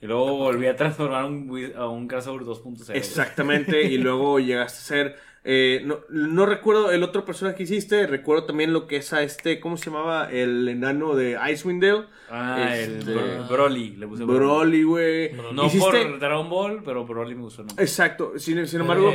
Y 0.00 0.06
luego 0.06 0.36
volví 0.36 0.66
a 0.66 0.76
transformar 0.76 1.22
a 1.22 1.26
un, 1.26 1.72
a 1.76 1.86
un 1.88 2.06
crossover 2.06 2.42
2.0. 2.44 2.84
güey. 2.86 2.98
Exactamente, 2.98 3.82
y 3.84 3.98
luego 3.98 4.38
llegaste 4.40 4.78
a 4.78 4.82
ser. 4.82 5.16
eh, 5.44 5.80
no, 5.84 6.00
no 6.10 6.44
recuerdo 6.44 6.90
el 6.90 7.02
otro 7.02 7.24
personaje 7.24 7.56
que 7.56 7.62
hiciste, 7.62 8.06
recuerdo 8.06 8.44
también 8.46 8.72
lo 8.72 8.86
que 8.88 8.96
es 8.96 9.12
a 9.12 9.22
este, 9.22 9.58
¿cómo 9.60 9.76
se 9.78 9.86
llamaba? 9.90 10.28
El 10.30 10.68
enano 10.68 11.14
de 11.14 11.38
Icewind 11.52 11.82
Dale. 11.82 12.04
Ah, 12.28 12.76
el 12.76 12.98
Este, 12.98 13.14
Bro- 13.14 13.48
Broly, 13.48 13.90
le 13.96 14.06
puse 14.08 14.24
Broly, 14.24 14.82
güey. 14.82 15.32
No 15.54 15.64
Hiciste- 15.66 16.02
por 16.02 16.18
Dragon 16.18 16.50
Ball, 16.50 16.82
pero 16.84 17.06
Broly 17.06 17.34
me 17.36 17.42
gustó. 17.42 17.62
¿no? 17.62 17.68
Exacto, 17.78 18.32
sin, 18.38 18.66
sin 18.66 18.80
embargo, 18.80 19.12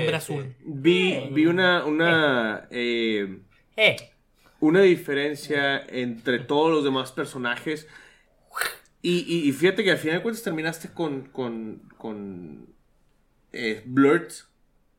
vi, 0.65 1.29
vi 1.31 1.45
una, 1.45 1.85
una, 1.85 2.67
eh, 2.71 3.39
Eh. 3.75 3.95
Una 4.61 4.81
diferencia 4.81 5.79
entre 5.89 6.39
todos 6.39 6.71
los 6.71 6.83
demás 6.85 7.11
personajes. 7.11 7.87
Y, 9.01 9.25
y- 9.27 9.49
y 9.49 9.51
fíjate 9.51 9.83
que 9.83 9.91
al 9.91 9.97
final 9.97 10.17
de 10.17 10.21
cuentas 10.23 10.43
terminaste 10.43 10.89
con, 10.93 11.23
con, 11.29 11.81
con 11.97 12.67
eh, 13.51 13.81
Blurt 13.85 14.31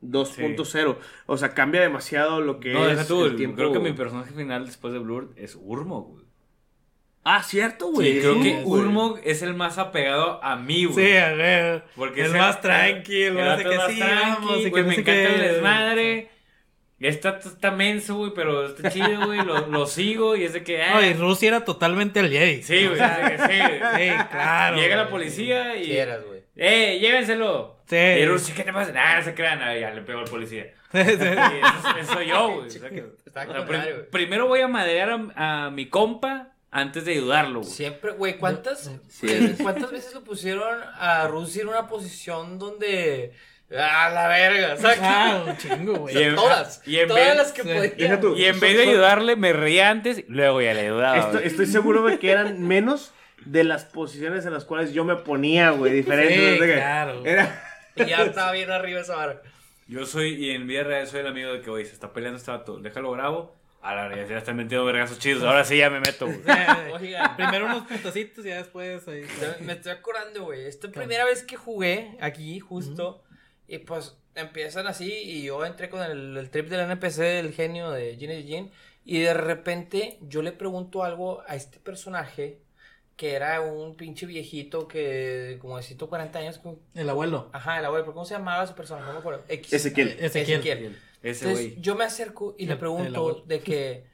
2.0. 0.02 0.96
O 1.26 1.36
sea, 1.36 1.54
cambia 1.54 1.80
demasiado 1.80 2.40
lo 2.40 2.58
que 2.60 2.72
No, 2.72 2.86
es 2.88 2.96
deja 2.96 3.06
tú, 3.08 3.24
el 3.24 3.30
el- 3.32 3.36
tiempo. 3.36 3.56
creo 3.56 3.72
que 3.72 3.78
mi 3.78 3.92
personaje 3.92 4.32
final 4.34 4.66
después 4.66 4.92
de 4.92 4.98
Blur 4.98 5.32
es 5.36 5.56
Urmog, 5.60 6.10
güey. 6.10 6.24
Ah, 7.24 7.44
cierto, 7.44 7.92
güey. 7.92 8.14
Sí, 8.14 8.18
creo 8.20 8.34
Sí, 8.34 8.42
que. 8.42 8.62
Urmog 8.64 9.20
es 9.22 9.42
el 9.42 9.54
más 9.54 9.78
apegado 9.78 10.42
a 10.42 10.56
mí, 10.56 10.86
güey. 10.86 11.06
Sí, 11.06 11.16
a 11.16 11.32
ver. 11.34 11.84
Porque 11.94 12.22
es 12.22 12.30
ese- 12.30 12.38
más 12.38 12.60
tranquilo, 12.60 13.40
el 13.54 13.62
que 13.62 13.70
es 13.70 13.76
más 13.76 13.92
sí, 13.92 13.98
tranqui, 14.00 14.44
vamos, 14.44 14.58
y 14.66 14.72
que 14.72 14.82
me 14.82 14.94
encanta 14.94 15.12
el 15.12 15.40
desmadre. 15.40 16.30
Está, 17.02 17.38
está 17.38 17.70
menso, 17.70 18.16
güey, 18.16 18.32
pero 18.34 18.66
está 18.66 18.90
chido, 18.90 19.26
güey. 19.26 19.44
Lo, 19.44 19.66
lo 19.66 19.86
sigo 19.86 20.36
y 20.36 20.44
es 20.44 20.52
de 20.52 20.62
que. 20.62 20.82
ah, 20.82 20.94
No, 20.94 21.04
y 21.04 21.12
Rusia 21.14 21.48
era 21.48 21.64
totalmente 21.64 22.20
el 22.20 22.30
Jedi. 22.30 22.62
sí, 22.62 22.86
güey. 22.86 22.98
sí. 22.98 23.60
Sí, 23.96 24.10
claro. 24.30 24.76
Llega 24.76 24.96
la 24.96 25.08
policía 25.08 25.76
y. 25.76 25.84
Quieras, 25.86 26.24
güey. 26.24 26.42
¡Eh, 26.54 26.98
llévenselo! 27.00 27.78
Sí. 27.88 27.96
Y 27.96 28.26
Rusia, 28.26 28.54
¿qué 28.54 28.62
te 28.64 28.72
pasa? 28.72 28.92
Nada, 28.92 29.18
no 29.18 29.24
se 29.24 29.34
crean. 29.34 29.62
Ah, 29.62 29.76
ya 29.76 29.90
le 29.90 30.02
pegó 30.02 30.20
al 30.20 30.26
policía. 30.26 30.72
Sí, 30.92 30.98
sí. 31.04 31.16
Sí, 31.16 31.24
eso, 31.24 31.98
eso 31.98 32.12
soy 32.12 32.26
yo, 32.28 32.48
güey. 32.54 32.66
O 32.66 32.70
sea 32.70 32.90
que- 32.90 33.04
Está 33.26 33.48
o 33.48 33.52
sea, 33.52 33.64
prim- 33.66 33.82
primero 34.10 34.46
voy 34.46 34.60
a 34.60 34.68
madrear 34.68 35.08
a, 35.36 35.66
a 35.66 35.70
mi 35.70 35.86
compa 35.88 36.48
antes 36.70 37.06
de 37.06 37.12
ayudarlo, 37.12 37.60
güey. 37.60 37.72
Siempre, 37.72 38.12
güey, 38.12 38.36
¿cuántas, 38.36 38.90
Sí. 39.08 39.26
eh, 39.26 39.54
¿cuántas 39.62 39.90
veces 39.90 40.12
lo 40.12 40.22
pusieron 40.22 40.80
a 40.98 41.26
Rusia 41.28 41.62
en 41.62 41.68
una 41.68 41.86
posición 41.88 42.58
donde... 42.58 43.32
A 43.78 44.10
la 44.10 44.28
verga, 44.28 44.76
¿sabes? 44.76 44.98
Ah, 45.02 45.44
un 45.46 45.56
chingo, 45.56 45.94
güey. 46.00 46.16
Y 46.18 46.22
en- 46.24 46.34
todas, 46.34 46.82
y 46.86 46.98
en 46.98 47.08
todas 47.08 47.26
vez- 47.28 47.36
las 47.36 47.52
que. 47.52 47.62
Deja 47.62 48.20
tú. 48.20 48.36
Y 48.36 48.44
en 48.44 48.60
vez 48.60 48.76
de 48.76 48.82
ayudarle, 48.82 49.36
me 49.36 49.52
reía 49.52 49.88
antes, 49.90 50.24
luego 50.28 50.60
ya 50.60 50.74
le 50.74 50.80
ayudaba. 50.82 51.16
Estoy, 51.18 51.32
güey. 51.34 51.46
estoy 51.46 51.66
seguro 51.66 52.04
de 52.04 52.18
que 52.18 52.30
eran 52.30 52.60
menos 52.68 53.12
de 53.44 53.64
las 53.64 53.84
posiciones 53.84 54.44
en 54.46 54.52
las 54.52 54.64
cuales 54.64 54.92
yo 54.92 55.04
me 55.04 55.16
ponía, 55.16 55.70
güey. 55.70 55.92
Diferentes. 55.92 56.58
Sí, 56.60 56.72
claro. 56.74 57.24
Era. 57.24 57.64
Y 57.96 58.04
ya 58.06 58.22
estaba 58.22 58.52
bien 58.52 58.70
arriba 58.70 59.00
esa 59.00 59.16
vara. 59.16 59.42
Yo 59.88 60.06
soy, 60.06 60.34
y 60.34 60.50
en 60.52 60.66
vida 60.66 60.84
real 60.84 61.06
soy 61.06 61.20
el 61.20 61.26
amigo 61.26 61.52
de 61.52 61.60
que, 61.60 61.68
oye, 61.70 61.84
se 61.84 61.92
está 61.92 62.12
peleando 62.12 62.38
este 62.38 62.50
vato, 62.50 62.78
déjalo 62.78 63.10
bravo. 63.10 63.54
A 63.82 63.96
la 63.96 64.06
verdad, 64.06 64.28
ya 64.28 64.38
están 64.38 64.56
metiendo 64.56 64.84
vergazos 64.84 65.18
chidos. 65.18 65.42
Ahora 65.42 65.64
sí 65.64 65.76
ya 65.76 65.90
me 65.90 65.98
meto, 65.98 66.26
güey. 66.26 66.38
Oigan. 67.00 67.34
Primero 67.36 67.66
unos 67.66 67.82
putacitos 67.88 68.46
y 68.46 68.48
ya 68.50 68.58
después 68.58 69.08
ahí. 69.08 69.26
Me 69.60 69.72
estoy 69.72 69.90
acordando, 69.90 70.44
güey. 70.44 70.66
Esta 70.66 70.88
primera 70.88 71.24
vez 71.24 71.42
que 71.42 71.56
jugué 71.56 72.16
aquí, 72.20 72.60
justo, 72.60 73.24
y 73.74 73.78
pues 73.78 74.16
empiezan 74.34 74.86
así, 74.86 75.10
y 75.12 75.44
yo 75.44 75.64
entré 75.64 75.88
con 75.88 76.02
el, 76.02 76.36
el 76.36 76.50
trip 76.50 76.68
del 76.68 76.80
NPC 76.90 77.16
del 77.18 77.52
genio 77.52 77.90
de 77.90 78.16
Ginny 78.16 78.42
Jin, 78.44 78.70
y 79.04 79.20
de 79.20 79.34
repente 79.34 80.18
yo 80.22 80.42
le 80.42 80.52
pregunto 80.52 81.04
algo 81.04 81.42
a 81.46 81.56
este 81.56 81.78
personaje, 81.80 82.58
que 83.16 83.32
era 83.34 83.60
un 83.60 83.94
pinche 83.96 84.26
viejito 84.26 84.88
que, 84.88 85.58
como 85.60 85.76
de 85.76 85.82
140 85.82 86.38
años, 86.38 86.58
como- 86.58 86.78
El 86.94 87.08
abuelo. 87.08 87.50
ajá, 87.52 87.78
el 87.78 87.84
abuelo, 87.84 88.04
pero 88.04 88.14
¿cómo 88.14 88.24
se 88.26 88.34
llamaba 88.34 88.66
su 88.66 88.74
personaje? 88.74 89.06
No 89.06 89.12
me 89.14 89.18
acuerdo. 89.20 89.44
X. 89.48 89.72
Ezequiel. 89.72 90.16
Ezequiel. 90.18 90.98
Ese 91.22 91.44
Entonces 91.44 91.70
güey. 91.70 91.80
yo 91.80 91.94
me 91.94 92.04
acerco 92.04 92.54
y 92.58 92.64
El- 92.64 92.70
le 92.70 92.76
pregunto 92.76 93.44
de 93.46 93.60
que 93.60 94.04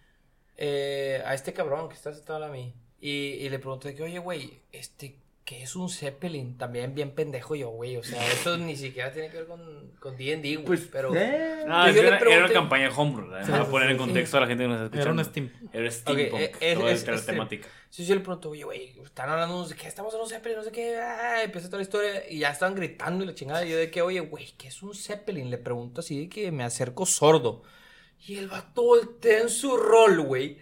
eh, 0.57 1.23
a 1.25 1.35
este 1.35 1.53
cabrón 1.53 1.89
que 1.89 1.95
está 1.95 2.13
sentado 2.13 2.45
a 2.45 2.49
mí 2.49 2.75
y, 3.01 3.11
y 3.11 3.49
le 3.49 3.59
pregunto 3.59 3.89
de 3.89 3.95
que, 3.95 4.03
oye, 4.03 4.19
güey, 4.19 4.61
este, 4.73 5.17
¿qué 5.49 5.63
es 5.63 5.75
un 5.77 5.89
Zeppelin? 5.89 6.59
También 6.59 6.95
bien 6.95 7.13
pendejo 7.13 7.55
yo, 7.55 7.71
güey, 7.71 7.97
o 7.97 8.05
sea, 8.05 8.23
esto 8.31 8.59
ni 8.59 8.77
siquiera 8.77 9.11
tiene 9.11 9.31
que 9.31 9.39
ver 9.39 9.47
con 9.47 9.89
con 9.99 10.17
D&D, 10.17 10.57
güey, 10.57 10.65
Pues, 10.67 10.89
pero... 10.93 11.13
eh, 11.17 11.65
No, 11.67 11.85
Yo 11.85 11.89
es 11.89 11.95
le 11.97 12.01
que 12.03 12.07
era, 12.07 12.17
era 12.17 12.21
pregunté- 12.27 12.45
una 12.45 12.53
campaña 12.53 12.91
homebrew. 12.97 13.29
¿verdad? 13.31 13.45
Sí, 13.47 13.51
Voy 13.51 13.61
a 13.61 13.65
sí, 13.65 13.71
poner 13.71 13.91
en 13.91 13.97
sí. 13.97 13.99
contexto 13.99 14.37
a 14.37 14.41
la 14.43 14.47
gente 14.47 14.65
que 14.65 14.69
nos 14.69 14.81
está 14.83 14.97
Era 14.97 15.11
escuchando. 15.11 15.23
un 15.23 15.29
Steam. 15.29 15.71
Era 15.73 15.91
steampunk. 15.91 16.41
eh, 16.41 16.53
es- 16.61 16.75
toda 16.79 16.93
es- 16.93 17.07
la 17.07 17.15
es- 17.15 17.27
temática. 17.27 17.69
Sí, 17.91 18.05
yo 18.07 18.15
le 18.15 18.21
pregunto, 18.21 18.51
oye, 18.51 18.63
güey, 18.65 18.93
están 19.03 19.31
hablando 19.31 19.67
de 19.67 19.75
que 19.75 19.89
estamos 19.89 20.15
en 20.15 20.21
un 20.21 20.29
Zeppelin, 20.29 20.59
no 20.59 20.63
sé 20.65 20.71
qué, 20.71 20.99
ah, 20.99 21.43
empieza 21.43 21.67
toda 21.69 21.79
la 21.79 21.83
historia 21.85 22.31
y 22.31 22.39
ya 22.41 22.51
estaban 22.51 22.75
gritando 22.75 23.25
y 23.25 23.27
la 23.27 23.35
chingada. 23.35 23.65
Y 23.65 23.71
yo 23.71 23.77
de 23.79 23.91
que, 23.91 24.03
oye, 24.03 24.21
güey, 24.21 24.53
¿qué 24.59 24.69
es 24.69 24.83
un 24.83 24.95
Zeppelin? 24.95 25.49
Le 25.51 25.57
pregunto 25.59 26.01
así 26.01 26.21
de 26.21 26.29
que 26.29 26.53
me 26.53 26.63
acerco 26.65 27.07
sordo. 27.07 27.63
Y 28.27 28.37
el 28.37 28.49
vato 28.49 28.83
voltea 28.83 29.41
en 29.41 29.49
su 29.49 29.77
rol, 29.77 30.21
güey. 30.21 30.59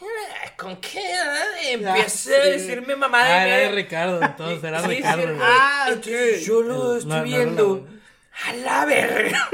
Ah, 0.00 0.52
¿Con 0.56 0.76
qué? 0.76 1.00
ah? 1.14 1.44
Empieza 1.70 2.30
a 2.30 2.44
sí. 2.44 2.50
decirme 2.50 2.94
mamá 2.96 3.20
Ah, 3.22 3.44
de 3.44 3.48
era 3.48 3.56
de 3.56 3.68
Ricardo, 3.72 4.22
entonces 4.22 4.62
era 4.64 4.80
Sí, 4.80 4.88
sí, 4.88 4.94
Ricardo. 4.96 5.22
güey. 5.34 5.38
ah, 5.42 5.84
entonces 5.88 6.46
yo 6.46 6.62
lo 6.62 6.92
El- 6.92 6.98
estoy 6.98 7.10
no, 7.10 7.16
no, 7.18 7.22
viendo. 7.24 7.86
no, 7.90 7.97
A 8.46 8.52
la 8.52 8.84
verga. 8.84 9.48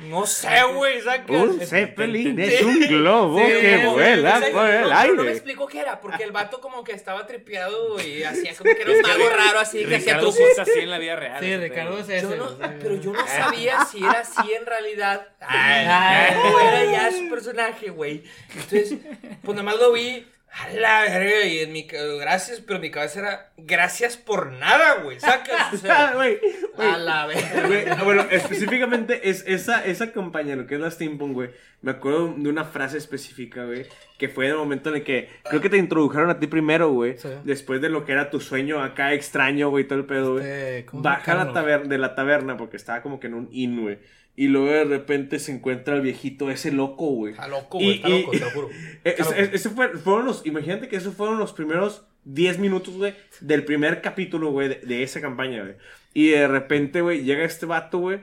no 0.00 0.26
sé, 0.26 0.48
güey, 0.74 1.00
un 1.28 1.60
Zeppelin 1.60 2.38
es 2.38 2.62
un 2.62 2.78
globo 2.80 3.38
Sí, 3.38 3.46
que 3.46 3.86
vuela 3.86 4.40
por 4.52 4.68
el 4.68 4.82
no, 4.82 4.88
pero 4.90 5.16
No 5.16 5.22
me 5.22 5.22
aire. 5.22 5.32
explicó 5.32 5.66
qué 5.66 5.80
era, 5.80 6.00
porque 6.00 6.24
el 6.24 6.32
vato 6.32 6.60
como 6.60 6.84
que 6.84 6.92
estaba 6.92 7.26
tripeado 7.26 7.98
y 8.00 8.22
hacía 8.22 8.54
como 8.54 8.74
que 8.74 8.82
era 8.82 8.90
un 8.92 9.00
mago 9.00 9.30
raro 9.30 9.60
así, 9.60 9.84
que 9.86 9.96
hacía 9.96 10.18
trucos. 10.18 10.58
así 10.58 10.78
en 10.78 10.90
la 10.90 10.98
vida 10.98 11.16
real. 11.16 11.40
Sí, 11.42 11.56
Ricardo 11.56 11.98
es 11.98 12.08
ese. 12.08 12.20
Yo 12.22 12.36
no, 12.36 12.56
pero 12.58 12.94
yo 12.96 13.12
no 13.12 13.26
sabía 13.26 13.84
si 13.86 13.98
era 14.04 14.20
así 14.20 14.52
en 14.52 14.66
realidad. 14.66 15.26
Ay. 15.40 16.36
o 16.52 16.60
era 16.60 16.84
ya 16.92 17.10
su 17.12 17.28
personaje, 17.30 17.88
güey. 17.90 18.24
Entonces, 18.54 18.94
pues 19.42 19.56
nada 19.56 19.62
más 19.62 19.78
lo 19.78 19.92
vi. 19.92 20.26
A 20.52 20.68
la 20.70 21.02
verga, 21.02 21.46
y 21.46 21.60
en 21.60 21.72
mi 21.72 21.82
gracias, 21.82 22.60
pero 22.60 22.76
en 22.76 22.82
mi 22.82 22.90
cabeza 22.90 23.20
era 23.20 23.52
gracias 23.56 24.16
por 24.16 24.52
nada, 24.52 24.94
güey. 25.02 25.20
Sacas, 25.20 25.74
o 25.74 25.76
sea, 25.76 26.08
A 26.78 26.98
la. 26.98 27.26
Güey, 27.26 27.88
ah, 27.88 28.02
bueno, 28.02 28.26
específicamente 28.30 29.30
es 29.30 29.44
esa, 29.46 29.84
esa 29.84 30.12
campaña, 30.12 30.56
lo 30.56 30.66
que 30.66 30.74
es 30.74 30.80
la 30.80 30.90
steampunk, 30.90 31.32
güey. 31.34 31.50
Me 31.82 31.92
acuerdo 31.92 32.34
de 32.36 32.48
una 32.48 32.64
frase 32.64 32.98
específica, 32.98 33.64
güey, 33.64 33.86
que 34.20 34.28
fue 34.28 34.44
en 34.44 34.52
el 34.52 34.58
momento 34.58 34.90
en 34.90 34.96
el 34.96 35.02
que 35.02 35.28
creo 35.48 35.60
que 35.60 35.68
te 35.68 35.78
introdujeron 35.78 36.30
a 36.30 36.38
ti 36.38 36.46
primero, 36.46 36.92
güey. 36.92 37.18
Sí. 37.18 37.28
Después 37.42 37.80
de 37.80 37.88
lo 37.88 38.04
que 38.04 38.12
era 38.12 38.30
tu 38.30 38.38
sueño 38.38 38.80
acá 38.80 39.12
extraño, 39.14 39.70
güey, 39.70 39.84
todo 39.88 39.98
el 39.98 40.04
pedo, 40.04 40.34
güey. 40.34 40.44
Este. 40.46 40.86
Baja 40.92 41.34
la 41.34 41.52
taberna, 41.52 41.88
de 41.88 41.98
la 41.98 42.14
taberna 42.14 42.56
porque 42.56 42.76
estaba 42.76 43.02
como 43.02 43.18
que 43.18 43.26
en 43.26 43.34
un 43.34 43.48
inn, 43.50 43.80
güey. 43.80 43.98
Y 44.36 44.46
luego 44.48 44.68
de 44.68 44.84
repente 44.84 45.38
se 45.38 45.50
encuentra 45.52 45.96
el 45.96 46.02
viejito 46.02 46.50
ese 46.50 46.70
loco, 46.70 47.06
güey. 47.06 47.32
Está 47.32 47.48
loco, 47.48 47.78
güey. 47.78 47.96
Está 47.96 48.08
y- 48.08 48.20
loco, 48.20 48.30
te 48.32 48.38
lo 48.40 48.50
juro. 48.50 48.68
Está 49.04 49.22
es- 49.22 49.28
loco. 49.30 49.34
es- 49.40 49.50
ese 49.54 49.70
fue- 49.70 49.88
fueron 49.98 50.26
los, 50.26 50.46
imagínate 50.46 50.88
que 50.88 50.96
esos 50.96 51.14
fueron 51.14 51.38
los 51.38 51.52
primeros 51.52 52.06
10 52.24 52.58
minutos, 52.58 52.96
güey, 52.96 53.14
del 53.40 53.64
primer 53.64 54.02
capítulo, 54.02 54.50
güey, 54.52 54.68
de, 54.68 54.74
de 54.76 55.02
esa 55.02 55.20
campaña, 55.20 55.62
güey. 55.62 55.74
Y 56.14 56.28
de 56.28 56.46
repente, 56.46 57.00
güey, 57.00 57.24
llega 57.24 57.44
este 57.44 57.66
vato, 57.66 57.98
güey, 57.98 58.20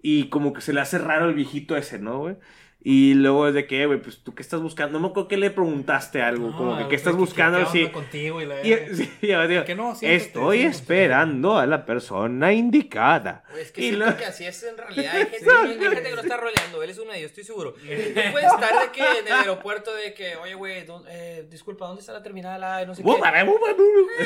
y 0.00 0.28
como 0.28 0.52
que 0.52 0.60
se 0.60 0.72
le 0.72 0.80
hace 0.80 0.98
raro 0.98 1.28
el 1.28 1.34
viejito 1.34 1.76
ese, 1.76 1.98
¿no, 1.98 2.18
güey? 2.20 2.36
Y 2.84 3.14
luego 3.14 3.46
es 3.46 3.54
de 3.54 3.66
que, 3.68 3.86
güey, 3.86 4.00
pues 4.02 4.24
tú 4.24 4.34
qué 4.34 4.42
estás 4.42 4.60
buscando. 4.60 4.94
No 4.98 5.00
me 5.06 5.10
acuerdo 5.10 5.28
que 5.28 5.36
le 5.36 5.50
preguntaste 5.50 6.20
algo, 6.20 6.50
No, 6.50 6.56
como 6.56 6.78
que 6.78 6.88
qué 6.88 6.96
estás 6.96 7.14
buscando, 7.14 7.58
¿qué 7.58 7.64
así. 7.64 7.80
onda 7.82 7.92
contigo 7.92 8.40
y 8.42 8.46
la 8.46 8.60
Y, 8.66 8.74
sí, 8.96 9.10
digo, 9.20 9.64
Que 9.64 9.74
no, 9.76 9.94
estoy 10.00 10.62
esperando 10.62 11.58
a 11.58 11.66
la 11.66 11.86
persona 11.86 12.52
indicada. 12.52 13.44
Güey, 13.50 13.62
es 13.62 13.70
que 13.70 13.80
Y 13.82 13.84
siento 13.90 14.06
lo- 14.06 14.16
que 14.16 14.24
así 14.24 14.44
es 14.46 14.62
en 14.64 14.76
realidad. 14.78 15.14
Hay 15.14 15.26
gente, 15.26 15.46
hay 15.48 15.78
gente 15.78 16.02
que 16.02 16.16
lo 16.16 16.22
está 16.22 16.36
roleando. 16.36 16.82
Él 16.82 16.90
es 16.90 16.98
uno 16.98 17.12
de 17.12 17.18
ellos, 17.18 17.30
estoy 17.30 17.44
seguro. 17.44 17.72
Tú 17.74 17.80
puedes 18.32 18.52
estar 18.52 18.80
de 18.80 18.90
que 18.92 19.18
en 19.20 19.26
el 19.28 19.32
aeropuerto 19.32 19.94
de 19.94 20.12
que, 20.14 20.34
oye, 20.36 20.54
güey, 20.54 20.84
¿dó- 20.84 21.04
eh, 21.08 21.46
disculpa, 21.48 21.86
¿dónde 21.86 22.00
está 22.00 22.12
la 22.12 22.22
terminal? 22.24 22.64
Ah, 22.64 22.84
no 22.84 22.96
sé 22.96 23.04
qué. 23.04 23.10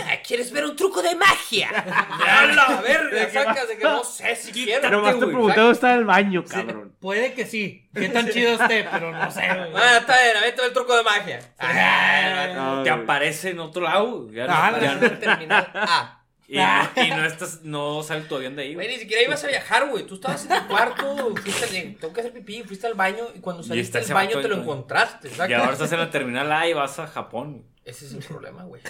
Ah, 0.03 0.17
¿Quieres 0.27 0.51
ver 0.53 0.65
un 0.65 0.77
truco 0.77 1.03
de 1.03 1.15
magia? 1.15 1.69
¡A 2.27 2.47
la 2.47 2.81
verga! 2.81 3.31
Sacas 3.31 3.69
de 3.69 3.77
que 3.77 3.85
no 3.85 4.03
sé 4.05 4.35
si 4.37 4.53
quiero. 4.53 4.91
Nomás 4.91 5.19
te 5.19 5.27
dónde 5.27 5.71
está 5.73 5.95
el 5.95 6.05
baño, 6.05 6.43
Sí, 6.47 6.55
cabrón. 6.55 6.93
puede 7.01 7.35
que 7.35 7.45
sí. 7.47 7.86
Qué 7.97 8.09
tan 8.11 8.29
chido 8.29 8.53
esté, 8.53 8.87
pero 8.91 9.11
no 9.13 9.31
sé, 9.31 9.41
güey. 9.47 9.73
Ah, 9.75 9.99
está 10.01 10.23
bien, 10.23 10.37
va 10.43 10.65
el 10.67 10.73
truco 10.73 10.97
de 10.97 11.03
magia. 11.03 11.41
Ah, 11.59 12.81
Te 12.85 12.91
güey. 12.91 13.03
aparece 13.03 13.51
en 13.51 13.61
otro 13.61 13.83
lado. 13.83 14.31
Ya, 14.31 14.47
no- 14.47 14.53
Ah, 14.55 14.73
ya 14.75 14.81
Ya 14.81 14.95
no- 14.95 15.01
no 15.01 15.19
terminal 15.19 15.71
A. 15.75 16.23
y, 16.49 16.59
no, 16.59 17.03
y 17.05 17.11
no 17.11 17.25
estás, 17.25 17.63
no 17.63 18.03
sale 18.03 18.23
tu 18.23 18.37
avión 18.37 18.55
de 18.57 18.63
ahí, 18.63 18.75
Güey, 18.75 18.87
güey. 18.87 18.97
ni 18.97 19.03
siquiera 19.03 19.23
ibas 19.23 19.43
a 19.43 19.49
viajar, 19.49 19.89
güey. 19.89 20.05
Tú 20.07 20.15
estabas 20.17 20.47
en 20.49 20.61
tu 20.61 20.69
cuarto, 20.69 21.35
fuiste 21.37 21.65
al, 21.65 21.97
tengo 21.97 22.13
que 22.13 22.21
hacer 22.21 22.33
pipí, 22.33 22.63
fuiste 22.63 22.87
al 22.87 22.95
baño 22.95 23.25
y 23.35 23.41
cuando 23.41 23.63
saliste 23.63 24.01
del 24.01 24.13
baño 24.15 24.41
te 24.41 24.49
lo 24.49 24.57
encontraste. 24.57 25.29
Y 25.29 25.33
¿sacas? 25.33 25.59
ahora 25.61 25.73
estás 25.73 25.93
en 25.93 25.99
la 26.01 26.11
terminal 26.11 26.53
A 26.53 26.69
y 26.69 26.73
vas 26.73 26.99
a 26.99 27.07
Japón. 27.07 27.65
Ese 27.85 28.07
es 28.07 28.13
el 28.15 28.19
problema, 28.25 28.65
güey. 28.65 28.83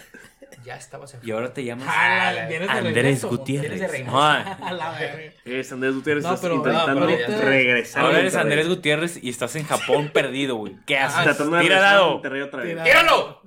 Ya 0.64 0.76
estabas 0.76 1.14
en 1.14 1.20
Y 1.22 1.30
ahora 1.30 1.52
te 1.52 1.64
llamas 1.64 1.86
Ah, 1.88 2.28
Andrés 2.30 2.82
regreso, 2.82 3.28
Gutiérrez. 3.28 4.04
Ah, 4.08 4.58
A 4.62 4.72
la 4.72 4.90
verga. 4.98 5.32
Es 5.44 5.70
Andrés 5.72 5.94
Gutiérrez, 5.94 6.24
No, 6.24 6.34
estás 6.34 6.50
intentando 6.52 7.00
no, 7.00 7.06
pero 7.06 7.18
ya- 7.28 7.40
regresar. 7.44 8.04
ahora 8.04 8.18
eres. 8.20 8.34
Andrés 8.34 8.68
Gutiérrez 8.68 9.22
y 9.22 9.28
estás 9.28 9.54
en 9.56 9.64
Japón 9.64 10.10
perdido, 10.12 10.56
güey. 10.56 10.76
¿Qué 10.86 10.98
Ah, 10.98 11.06
haces? 11.06 11.24
Tratando 11.24 11.56
de 11.56 11.62
Tira. 11.62 12.00
Tira. 12.62 12.84
¡Tíralo! 12.84 13.42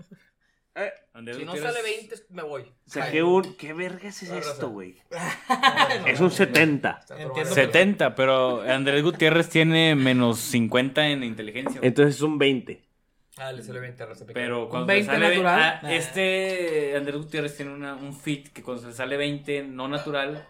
Andrés 1.14 1.36
Si 1.38 1.44
no 1.44 1.54
sale 1.58 1.82
20, 1.82 2.16
me 2.30 2.44
voy. 2.44 2.64
Saqué 2.86 3.22
un. 3.22 3.56
¿Qué 3.58 3.74
vergas 3.74 4.24
es 4.24 4.30
esto, 4.30 4.70
güey? 4.70 4.96
Es 6.08 6.22
un 6.22 6.32
70. 6.32 7.02
Entiendo. 7.10 7.54
70, 7.54 8.16
pero 8.16 8.62
Andrés 8.62 9.04
Gutiérrez 9.04 9.50
tiene 9.50 9.96
menos 9.96 10.40
50 10.40 11.08
en 11.10 11.24
inteligencia. 11.26 11.82
Entonces 11.84 12.16
es 12.16 12.22
un 12.22 12.38
20. 12.38 12.82
Ah, 13.40 13.52
le 13.54 13.64
sale 13.64 13.80
20 13.80 14.06
raza. 14.06 14.26
Pero 14.34 14.68
cuando 14.70 14.88
20 14.88 15.08
te 15.08 15.14
sale 15.14 15.30
natural. 15.30 15.60
ah, 15.62 15.80
Ah. 15.84 15.94
este 15.94 16.94
Andrés 16.98 17.16
Gutiérrez 17.18 17.56
tiene 17.56 17.74
una- 17.74 17.96
un 17.96 18.14
fit 18.14 18.50
que 18.50 18.62
cuando 18.62 18.84
se 18.84 18.94
sale 18.94 19.16
20 19.18 19.64
no 19.64 19.88
natural, 19.88 20.46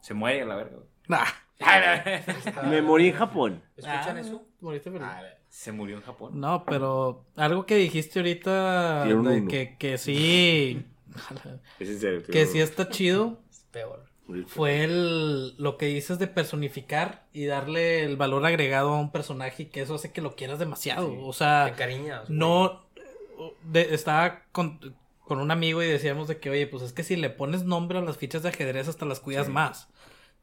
se 0.00 0.14
muere 0.14 0.42
a 0.42 0.46
la 0.46 0.56
verga. 0.56 0.76
Nah. 1.08 1.24
Me 2.70 2.82
morí 2.82 3.08
en 3.08 3.14
Japón. 3.14 3.62
¿Escuchan 3.76 4.16
Ah, 4.16 4.20
eso? 4.20 4.46
moriste 4.60 4.90
feliz. 4.90 5.06
Se 5.48 5.72
murió 5.72 5.96
en 5.96 6.02
Japón. 6.02 6.38
No, 6.38 6.64
pero 6.66 7.24
algo 7.36 7.64
que 7.66 7.76
dijiste 7.76 8.18
ahorita 8.18 9.04
de 9.06 9.46
que, 9.48 9.76
que 9.78 9.96
sí 9.98 10.84
Es 11.80 11.88
en 11.88 11.98
serio. 11.98 12.22
que 12.30 12.44
sí 12.46 12.60
está 12.60 12.88
chido 12.90 13.40
Es 13.50 13.64
peor. 13.70 14.04
Fue 14.46 14.82
el 14.84 15.56
lo 15.56 15.76
que 15.76 15.86
dices 15.86 16.18
de 16.18 16.26
personificar 16.26 17.24
y 17.32 17.46
darle 17.46 18.02
el 18.04 18.16
valor 18.16 18.44
agregado 18.44 18.90
a 18.94 18.98
un 19.00 19.10
personaje 19.12 19.64
y 19.64 19.66
que 19.66 19.82
eso 19.82 19.94
hace 19.94 20.12
que 20.12 20.20
lo 20.20 20.34
quieras 20.36 20.58
demasiado. 20.58 21.14
O 21.24 21.32
sea, 21.32 21.72
cariñas. 21.76 22.28
no 22.28 22.84
de- 23.64 23.94
estaba 23.94 24.42
con, 24.52 24.80
con 25.24 25.38
un 25.40 25.50
amigo 25.50 25.82
y 25.82 25.86
decíamos 25.86 26.26
de 26.28 26.38
que, 26.38 26.50
oye, 26.50 26.66
pues 26.66 26.82
es 26.82 26.92
que 26.92 27.02
si 27.04 27.16
le 27.16 27.30
pones 27.30 27.64
nombre 27.64 27.98
a 27.98 28.02
las 28.02 28.16
fichas 28.16 28.42
de 28.42 28.48
ajedrez 28.48 28.88
hasta 28.88 29.04
las 29.06 29.20
cuidas 29.20 29.48
más. 29.48 29.88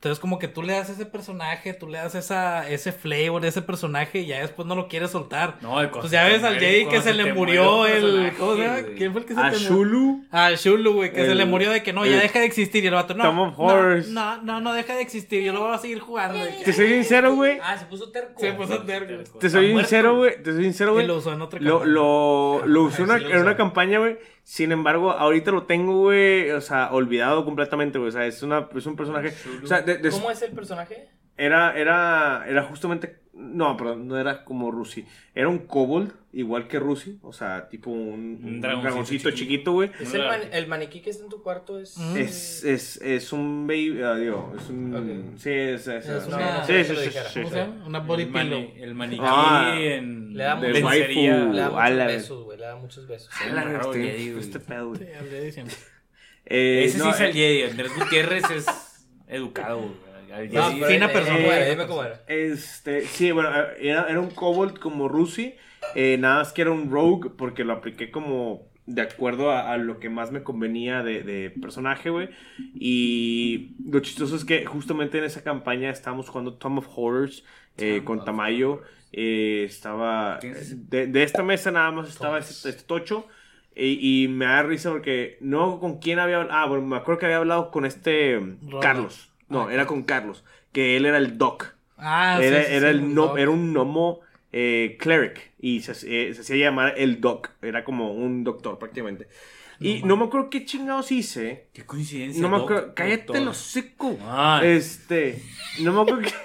Entonces 0.03 0.19
como 0.19 0.37
que 0.37 0.49
tú 0.49 0.63
le 0.63 0.73
das 0.73 0.89
ese 0.89 1.05
personaje, 1.05 1.73
tú 1.73 1.87
le 1.87 1.97
das 1.97 2.13
esa, 2.13 2.69
ese 2.69 2.91
flavor 2.91 3.41
de 3.41 3.47
ese 3.47 3.61
personaje 3.61 4.19
y 4.19 4.25
ya 4.25 4.41
después 4.41 4.67
no 4.67 4.75
lo 4.75 4.89
quieres 4.89 5.11
soltar. 5.11 5.55
No, 5.61 5.79
el 5.79 5.89
Pues 5.91 6.11
ya 6.11 6.25
ves 6.25 6.43
al 6.43 6.59
Jedi 6.59 6.87
que 6.87 6.99
se 6.99 7.13
le 7.13 7.33
murió 7.33 7.85
el... 7.87 8.33
¿Cómo 8.37 8.57
se 8.57 8.63
llama? 8.63 8.79
¿Quién 8.97 9.13
fue 9.13 9.21
el 9.21 9.27
que 9.27 9.33
se 9.33 9.39
A 9.39 9.43
te 9.51 9.55
murió? 9.59 9.69
Shulu. 9.69 10.25
Al 10.29 10.57
Shulu, 10.57 10.93
güey, 10.95 11.13
que 11.13 11.25
se 11.25 11.33
le 11.35 11.45
murió 11.45 11.71
de 11.71 11.83
que 11.83 11.93
no, 11.93 12.05
ya 12.05 12.19
deja 12.19 12.39
de 12.41 12.45
existir. 12.45 12.83
Y 12.83 12.87
el 12.87 12.95
vato, 12.95 13.13
no. 13.13 13.23
Tom 13.23 13.39
of 13.39 13.57
no, 13.57 13.63
Horrors. 13.63 14.09
No, 14.09 14.41
no, 14.41 14.59
no 14.59 14.73
deja 14.73 14.93
de 14.93 15.03
existir. 15.03 15.41
Yo 15.41 15.53
lo 15.53 15.61
voy 15.61 15.73
a 15.73 15.77
seguir 15.77 15.99
jugando. 16.01 16.37
de 16.43 16.49
que- 16.57 16.65
Te 16.65 16.73
soy 16.73 16.89
sincero, 16.89 17.35
güey. 17.35 17.59
Ah, 17.63 17.77
se 17.77 17.85
puso 17.85 18.11
terco. 18.11 18.41
Se 18.41 18.51
puso 18.51 18.79
terco. 18.83 19.39
Te 19.39 19.49
soy 19.49 19.71
sincero, 19.71 20.17
güey. 20.17 20.43
Te 20.43 20.51
soy 20.51 20.63
sincero, 20.65 20.91
Y 20.91 20.93
güey. 20.95 21.07
lo 21.07 21.15
usó 21.15 21.31
en 21.31 21.41
otra 21.41 21.61
Lo, 21.61 21.79
campaña. 21.79 21.93
lo, 21.93 22.61
lo 22.65 22.89
lo 22.89 22.89
en 22.97 23.03
una 23.39 23.51
usó. 23.51 23.55
campaña, 23.55 23.99
güey. 23.99 24.17
Sin 24.43 24.71
embargo, 24.71 25.11
ahorita 25.11 25.51
lo 25.51 25.63
tengo, 25.65 26.01
güey. 26.01 26.51
O 26.51 26.61
sea, 26.61 26.91
olvidado 26.91 27.45
completamente, 27.45 27.97
güey. 27.97 28.09
O 28.09 28.11
sea, 28.11 28.25
es, 28.25 28.43
una, 28.43 28.67
es 28.75 28.85
un 28.85 28.95
personaje. 28.95 29.33
O 29.63 29.67
sea, 29.67 29.81
de- 29.81 29.97
de- 29.97 30.09
¿Cómo 30.11 30.29
es 30.29 30.41
el 30.41 30.51
personaje? 30.51 31.09
Era, 31.37 31.77
era, 31.77 32.45
era 32.47 32.63
justamente. 32.63 33.21
No, 33.35 33.75
perdón, 33.77 34.07
no 34.07 34.19
era 34.19 34.43
como 34.45 34.69
Rusi. 34.69 35.05
Era 35.33 35.49
un 35.49 35.57
kobold, 35.65 36.13
igual 36.33 36.67
que 36.67 36.77
Rusi. 36.77 37.17
O 37.23 37.33
sea, 37.33 37.67
tipo 37.67 37.89
un, 37.89 37.99
Un 37.99 38.45
un 38.45 38.61
dragoncito 38.61 38.81
dragoncito 38.91 39.31
chiquito. 39.31 39.71
güey. 39.71 39.89
¿Es 39.99 40.13
el, 40.13 40.21
man- 40.27 40.41
el 40.51 40.67
maniquí 40.67 41.01
que 41.01 41.09
está 41.09 41.23
en 41.23 41.29
tu 41.31 41.41
cuarto? 41.41 41.79
Es. 41.79 41.97
Mm. 41.97 42.17
Es, 42.17 42.63
es, 42.63 42.97
es 43.01 43.33
un 43.33 43.65
baby. 43.65 44.01
ah, 44.03 44.13
digo, 44.15 44.53
es 44.55 44.69
un. 44.69 44.95
Ok. 45.33 45.37
Sí, 45.39 45.49
es. 45.49 45.87
es, 45.87 46.05
Es 46.07 46.27
una- 46.27 46.63
sí, 46.63 46.83
sí, 46.83 46.95
sí, 46.95 47.09
sí, 47.11 47.19
¿Cómo 47.39 47.47
sí. 47.49 47.53
se 47.55 47.59
llama? 47.61 47.85
Una 47.87 47.99
body 48.01 48.21
el, 48.23 48.29
mani- 48.31 48.49
pillow. 48.49 48.83
el 48.83 48.95
maniquí 48.95 49.23
Ah, 49.25 49.75
en 49.79 50.37
le 50.37 50.43
da 50.43 50.55
mucho- 50.55 50.85
waifu. 50.85 51.53
Le 51.53 51.59
da 51.61 51.69
muchos 51.71 52.05
besos, 52.07 52.43
güey. 52.43 52.57
Le 52.59 52.65
da 52.65 52.75
muchos 52.75 53.07
besos. 53.07 53.29
A 53.41 53.47
la 53.51 53.63
Raro, 53.63 53.93
Jedi, 53.93 54.27
este 54.39 54.59
pedo, 54.59 54.89
güey. 54.89 54.99
Sí, 54.99 55.05
hablé 55.19 55.41
de 55.41 55.51
siempre. 55.51 55.75
Eh, 56.45 56.83
Ese 56.85 56.99
no, 56.99 57.05
sí 57.05 57.09
es 57.11 57.19
eh, 57.21 57.25
el 57.25 57.33
Jedi. 57.33 57.63
Andrés 57.63 57.91
Gutiérrez 57.97 58.43
es 58.51 58.65
educado. 59.27 59.79
güey. 59.79 60.12
No, 60.51 60.71
fina 60.87 61.05
eh, 61.05 61.09
persona. 61.09 61.37
Era. 61.57 61.75
Este, 62.27 63.07
sí, 63.07 63.31
bueno, 63.31 63.49
era, 63.79 64.07
era 64.09 64.19
un 64.19 64.31
kobold 64.31 64.79
como 64.79 65.07
Rusi. 65.07 65.55
eh, 65.95 66.17
nada 66.19 66.37
más 66.39 66.53
que 66.53 66.61
era 66.61 66.71
un 66.71 66.89
rogue 66.91 67.29
porque 67.37 67.63
lo 67.63 67.73
apliqué 67.73 68.11
como 68.11 68.71
de 68.85 69.01
acuerdo 69.01 69.51
a, 69.51 69.71
a 69.71 69.77
lo 69.77 69.99
que 69.99 70.09
más 70.09 70.31
me 70.31 70.43
convenía 70.43 71.03
de, 71.03 71.23
de 71.23 71.49
personaje, 71.51 72.09
güey. 72.09 72.29
Y 72.73 73.75
lo 73.85 73.99
chistoso 74.01 74.35
es 74.35 74.45
que 74.45 74.65
justamente 74.65 75.17
en 75.17 75.23
esa 75.25 75.43
campaña 75.43 75.89
estábamos 75.89 76.29
jugando 76.29 76.55
Tom 76.55 76.79
of 76.79 76.87
Horrors 76.95 77.43
eh, 77.77 78.01
con 78.03 78.23
Tamayo. 78.25 78.81
eh, 79.11 79.63
estaba. 79.65 80.39
De, 80.41 81.07
de 81.07 81.23
esta 81.23 81.43
mesa 81.43 81.71
nada 81.71 81.91
más 81.91 82.09
estaba 82.09 82.39
este, 82.39 82.69
este 82.69 82.83
tocho. 82.83 83.27
Y, 83.75 84.23
y 84.23 84.27
me 84.27 84.45
da 84.45 84.63
risa 84.63 84.91
porque 84.91 85.37
no 85.41 85.79
con 85.79 85.99
quién 85.99 86.19
había 86.19 86.37
hablado. 86.41 86.59
Ah, 86.59 86.65
bueno, 86.67 86.85
me 86.85 86.95
acuerdo 86.97 87.19
que 87.19 87.25
había 87.25 87.37
hablado 87.37 87.71
con 87.71 87.85
este. 87.85 88.39
Carlos. 88.81 89.32
No, 89.49 89.69
era 89.69 89.85
con 89.85 90.03
Carlos. 90.03 90.43
Que 90.71 90.97
él 90.97 91.05
era 91.05 91.17
el 91.17 91.37
doc. 91.37 91.75
Ah, 91.97 92.37
sí, 92.39 92.45
era, 92.45 92.63
sí, 92.63 92.73
era 92.73 92.91
sí, 92.91 92.97
el 92.97 93.13
no, 93.13 93.37
era 93.37 93.49
un 93.51 93.73
gnomo 93.73 94.21
eh, 94.51 94.97
cleric. 94.99 95.51
Y 95.59 95.81
se, 95.81 95.91
eh, 95.91 96.33
se 96.33 96.41
hacía 96.41 96.55
llamar 96.55 96.95
el 96.97 97.21
doc. 97.21 97.51
Era 97.61 97.83
como 97.83 98.13
un 98.13 98.43
doctor 98.43 98.79
prácticamente. 98.79 99.27
Y 99.79 100.01
no, 100.03 100.15
me 100.15 100.25
acuerdo 100.25 100.49
qué 100.49 100.65
chingados 100.65 101.11
hice. 101.11 101.67
Qué 101.73 101.85
coincidencia. 101.85 102.41
No 102.41 102.49
me 102.49 102.57
doc, 102.57 102.71
acuerdo. 102.71 102.95
Cállate 102.95 103.41
los 103.41 103.57
seco. 103.57 104.17
Ah. 104.21 104.61
Este. 104.63 105.41
No 105.81 105.91
me 105.93 106.01
acuerdo 106.01 106.21
qué. 106.21 106.33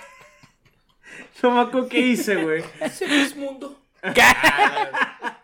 No 1.41 1.53
me 1.53 1.61
acuerdo 1.61 1.89
qué 1.89 2.01
hice, 2.01 2.35
güey. 2.43 2.65
Ese 2.81 3.05
es 3.23 3.37
mundo. 3.37 3.81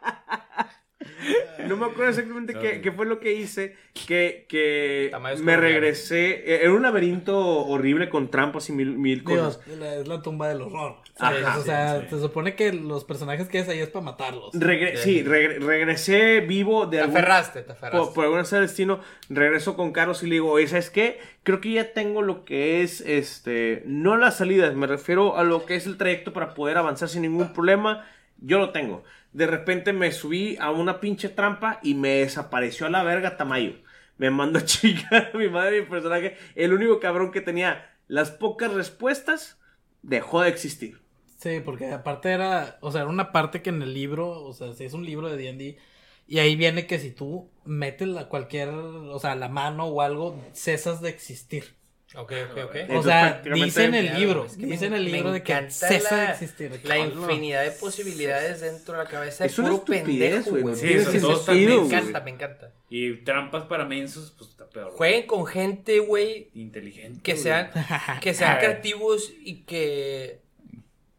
No 1.68 1.76
me 1.76 1.86
acuerdo 1.86 2.10
exactamente 2.10 2.54
qué, 2.54 2.80
qué 2.80 2.92
fue 2.92 3.06
lo 3.06 3.18
que 3.20 3.32
hice. 3.34 3.76
Que, 4.06 4.44
que 4.48 5.10
me 5.42 5.56
regresé. 5.56 6.30
eh, 6.54 6.60
Era 6.62 6.72
un 6.72 6.82
laberinto 6.82 7.38
horrible 7.38 8.08
con 8.08 8.30
trampas 8.30 8.68
y 8.68 8.72
mil, 8.72 8.98
mil 8.98 9.22
cosas. 9.24 9.60
es 9.66 10.06
la 10.08 10.20
tumba 10.22 10.48
del 10.48 10.62
horror. 10.62 10.96
Ajá. 11.18 11.58
o 11.58 11.62
sea, 11.62 12.00
Sí, 12.00 12.06
sí. 12.10 12.16
se 12.16 12.20
supone 12.22 12.56
que 12.56 12.72
los 12.72 13.04
personajes 13.04 13.48
que 13.48 13.60
es 13.60 13.68
ahí 13.68 13.78
es 13.78 13.88
para 13.88 14.04
matarlos. 14.04 14.52
Regre- 14.52 14.96
sí, 14.96 15.22
regre- 15.22 15.60
regresé 15.60 16.40
vivo 16.40 16.86
de 16.86 16.96
Te 16.98 17.02
algún- 17.04 17.16
aferraste, 17.16 17.62
te 17.62 17.72
aferraste. 17.72 17.98
por, 18.06 18.14
por 18.14 18.24
alguna 18.24 18.44
sea 18.44 18.60
destino, 18.60 18.98
regreso 19.28 19.76
con 19.76 19.92
Carlos 19.92 20.22
y 20.24 20.26
le 20.26 20.34
digo, 20.34 20.50
oye, 20.50 20.66
¿sabes 20.66 20.90
qué? 20.90 21.20
Creo 21.44 21.60
que 21.60 21.70
ya 21.72 21.92
tengo 21.92 22.20
lo 22.20 22.44
que 22.44 22.82
es, 22.82 23.00
este, 23.00 23.84
no 23.86 24.16
las 24.16 24.38
salidas, 24.38 24.74
me 24.74 24.88
refiero 24.88 25.36
a 25.38 25.44
lo 25.44 25.64
que 25.66 25.76
es 25.76 25.86
el 25.86 25.96
trayecto 25.96 26.32
para 26.32 26.52
poder 26.54 26.78
avanzar 26.78 27.08
sin 27.08 27.22
ningún 27.22 27.52
problema. 27.52 28.04
Yo 28.40 28.58
lo 28.58 28.70
tengo. 28.70 29.04
De 29.34 29.46
repente 29.46 29.92
me 29.92 30.12
subí 30.12 30.56
a 30.58 30.70
una 30.70 31.00
pinche 31.00 31.28
trampa 31.28 31.80
y 31.82 31.94
me 31.94 32.20
desapareció 32.20 32.86
a 32.86 32.90
la 32.90 33.02
verga 33.02 33.36
Tamayo. 33.36 33.74
me 34.16 34.30
mandó 34.30 34.60
a 35.10 35.36
mi 35.36 35.48
madre 35.48 35.82
mi 35.82 35.86
personaje. 35.86 36.38
El 36.54 36.72
único 36.72 37.00
cabrón 37.00 37.32
que 37.32 37.42
tenía 37.42 37.90
las 38.08 38.30
pocas 38.30 38.72
respuestas 38.72 39.58
dejó 40.02 40.40
de 40.40 40.48
existir. 40.48 41.00
Sí, 41.38 41.60
porque 41.62 41.90
aparte 41.92 42.30
era, 42.30 42.78
o 42.80 42.90
sea, 42.90 43.02
era 43.02 43.10
una 43.10 43.32
parte 43.32 43.60
que 43.60 43.70
en 43.70 43.82
el 43.82 43.92
libro, 43.92 44.30
o 44.30 44.54
sea, 44.54 44.72
si 44.72 44.84
es 44.84 44.94
un 44.94 45.04
libro 45.04 45.28
de 45.28 45.36
D&D 45.36 45.78
y 46.26 46.38
ahí 46.38 46.56
viene 46.56 46.86
que 46.86 46.98
si 46.98 47.10
tú 47.10 47.50
metes 47.64 48.08
la 48.08 48.28
cualquier, 48.28 48.70
o 48.70 49.18
sea, 49.18 49.34
la 49.34 49.48
mano 49.48 49.86
o 49.86 50.00
algo, 50.00 50.40
cesas 50.52 51.00
de 51.00 51.10
existir. 51.10 51.76
Ok, 52.16 52.32
ok, 52.52 52.58
ok. 52.64 52.76
O 52.96 53.02
sea, 53.02 53.42
prácticamente- 53.42 53.64
dice 53.64 53.84
en 53.84 53.94
el 53.94 54.14
libro, 54.14 54.46
es 54.46 54.56
que 54.56 54.66
dice 54.66 54.86
en 54.86 54.92
me- 54.92 54.98
el 54.98 55.04
libro 55.04 55.32
de 55.32 55.42
que 55.42 55.70
cesa 55.70 56.16
de 56.16 56.22
la- 56.24 56.32
existir. 56.32 56.80
La 56.84 56.94
"Ah, 56.94 56.98
infinidad 56.98 57.62
de 57.64 57.70
posibilidades 57.72 58.60
dentro 58.60 58.96
de 58.96 59.04
la 59.04 59.10
cabeza 59.10 59.44
Es 59.44 59.58
una 59.58 59.70
puro 59.70 59.84
pendejo, 59.84 60.50
güey, 60.50 60.76
Sí, 60.76 60.92
eso 60.92 61.10
todo 61.20 61.40
está- 61.40 61.52
me 61.52 61.74
encanta, 61.74 62.20
me 62.20 62.30
encanta. 62.30 62.72
Y 62.88 63.16
trampas 63.24 63.64
para 63.64 63.84
mensos, 63.84 64.32
pues 64.38 64.50
está 64.50 64.68
peor. 64.70 64.92
Jueguen 64.92 65.26
con 65.26 65.46
gente, 65.46 65.98
güey, 65.98 66.50
Inteligente. 66.54 67.20
que 67.22 67.36
sean, 67.36 67.70
que 68.22 68.32
sean 68.34 68.52
A 68.52 68.54
ver. 68.54 68.64
creativos 68.64 69.32
y 69.42 69.62
que, 69.64 70.40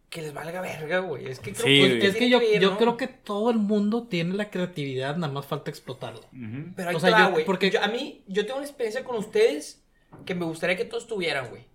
que 0.09 0.21
les 0.21 0.33
valga 0.33 0.61
verga, 0.61 0.99
güey. 0.99 1.27
Es 1.27 1.39
que 1.41 1.51
creo 1.51 1.65
Sí, 1.65 1.81
que 1.81 1.89
güey. 1.97 2.05
Es 2.05 2.15
que 2.15 2.29
yo, 2.29 2.39
yo 2.41 2.71
¿no? 2.71 2.77
creo 2.77 2.95
que 2.95 3.07
todo 3.07 3.51
el 3.51 3.57
mundo 3.57 4.07
tiene 4.07 4.33
la 4.35 4.49
creatividad, 4.49 5.17
nada 5.17 5.33
más 5.33 5.45
falta 5.45 5.69
explotarla. 5.69 6.21
Ujú. 6.31 6.71
Pero 6.73 6.89
ahí 6.89 6.95
O 6.95 6.99
sea, 7.01 7.11
va, 7.11 7.19
yo- 7.25 7.31
güey. 7.31 7.43
porque- 7.45 7.69
Yo- 7.69 7.81
a 7.83 7.89
mí, 7.89 8.23
yo 8.27 8.45
tengo 8.45 8.59
una 8.59 8.65
experiencia 8.65 9.03
con 9.03 9.17
ustedes 9.17 9.81
que 10.25 10.35
me 10.35 10.45
gustaría 10.45 10.75
que 10.77 10.85
todos 10.85 11.07
tuvieran, 11.07 11.49
güey. 11.49 11.65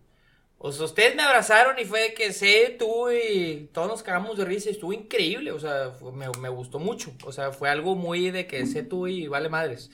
O 0.62 0.70
sea, 0.72 0.84
ustedes 0.84 1.16
me 1.16 1.22
abrazaron 1.22 1.78
y 1.78 1.84
fue 1.86 2.01
de 2.03 2.14
que 2.14 2.32
sé, 2.32 2.76
tú 2.78 3.11
y 3.11 3.70
todos 3.72 3.88
nos 3.88 4.03
cagamos 4.03 4.36
de 4.36 4.45
risa 4.45 4.68
y 4.68 4.72
estuvo 4.72 4.93
increíble. 4.93 5.53
O 5.53 5.59
sea, 5.59 5.91
fue- 5.99 6.12
me, 6.12 6.26
me 6.41 6.49
gustó 6.51 6.78
mucho. 6.78 7.12
O 7.24 7.32
sea, 7.32 7.51
fue 7.51 7.70
algo 7.70 7.95
muy 7.97 8.30
de 8.30 8.47
que 8.47 8.66
sé 8.66 8.82
tú 8.82 9.07
y 9.07 9.26
vale 9.26 9.49
madres. 9.49 9.91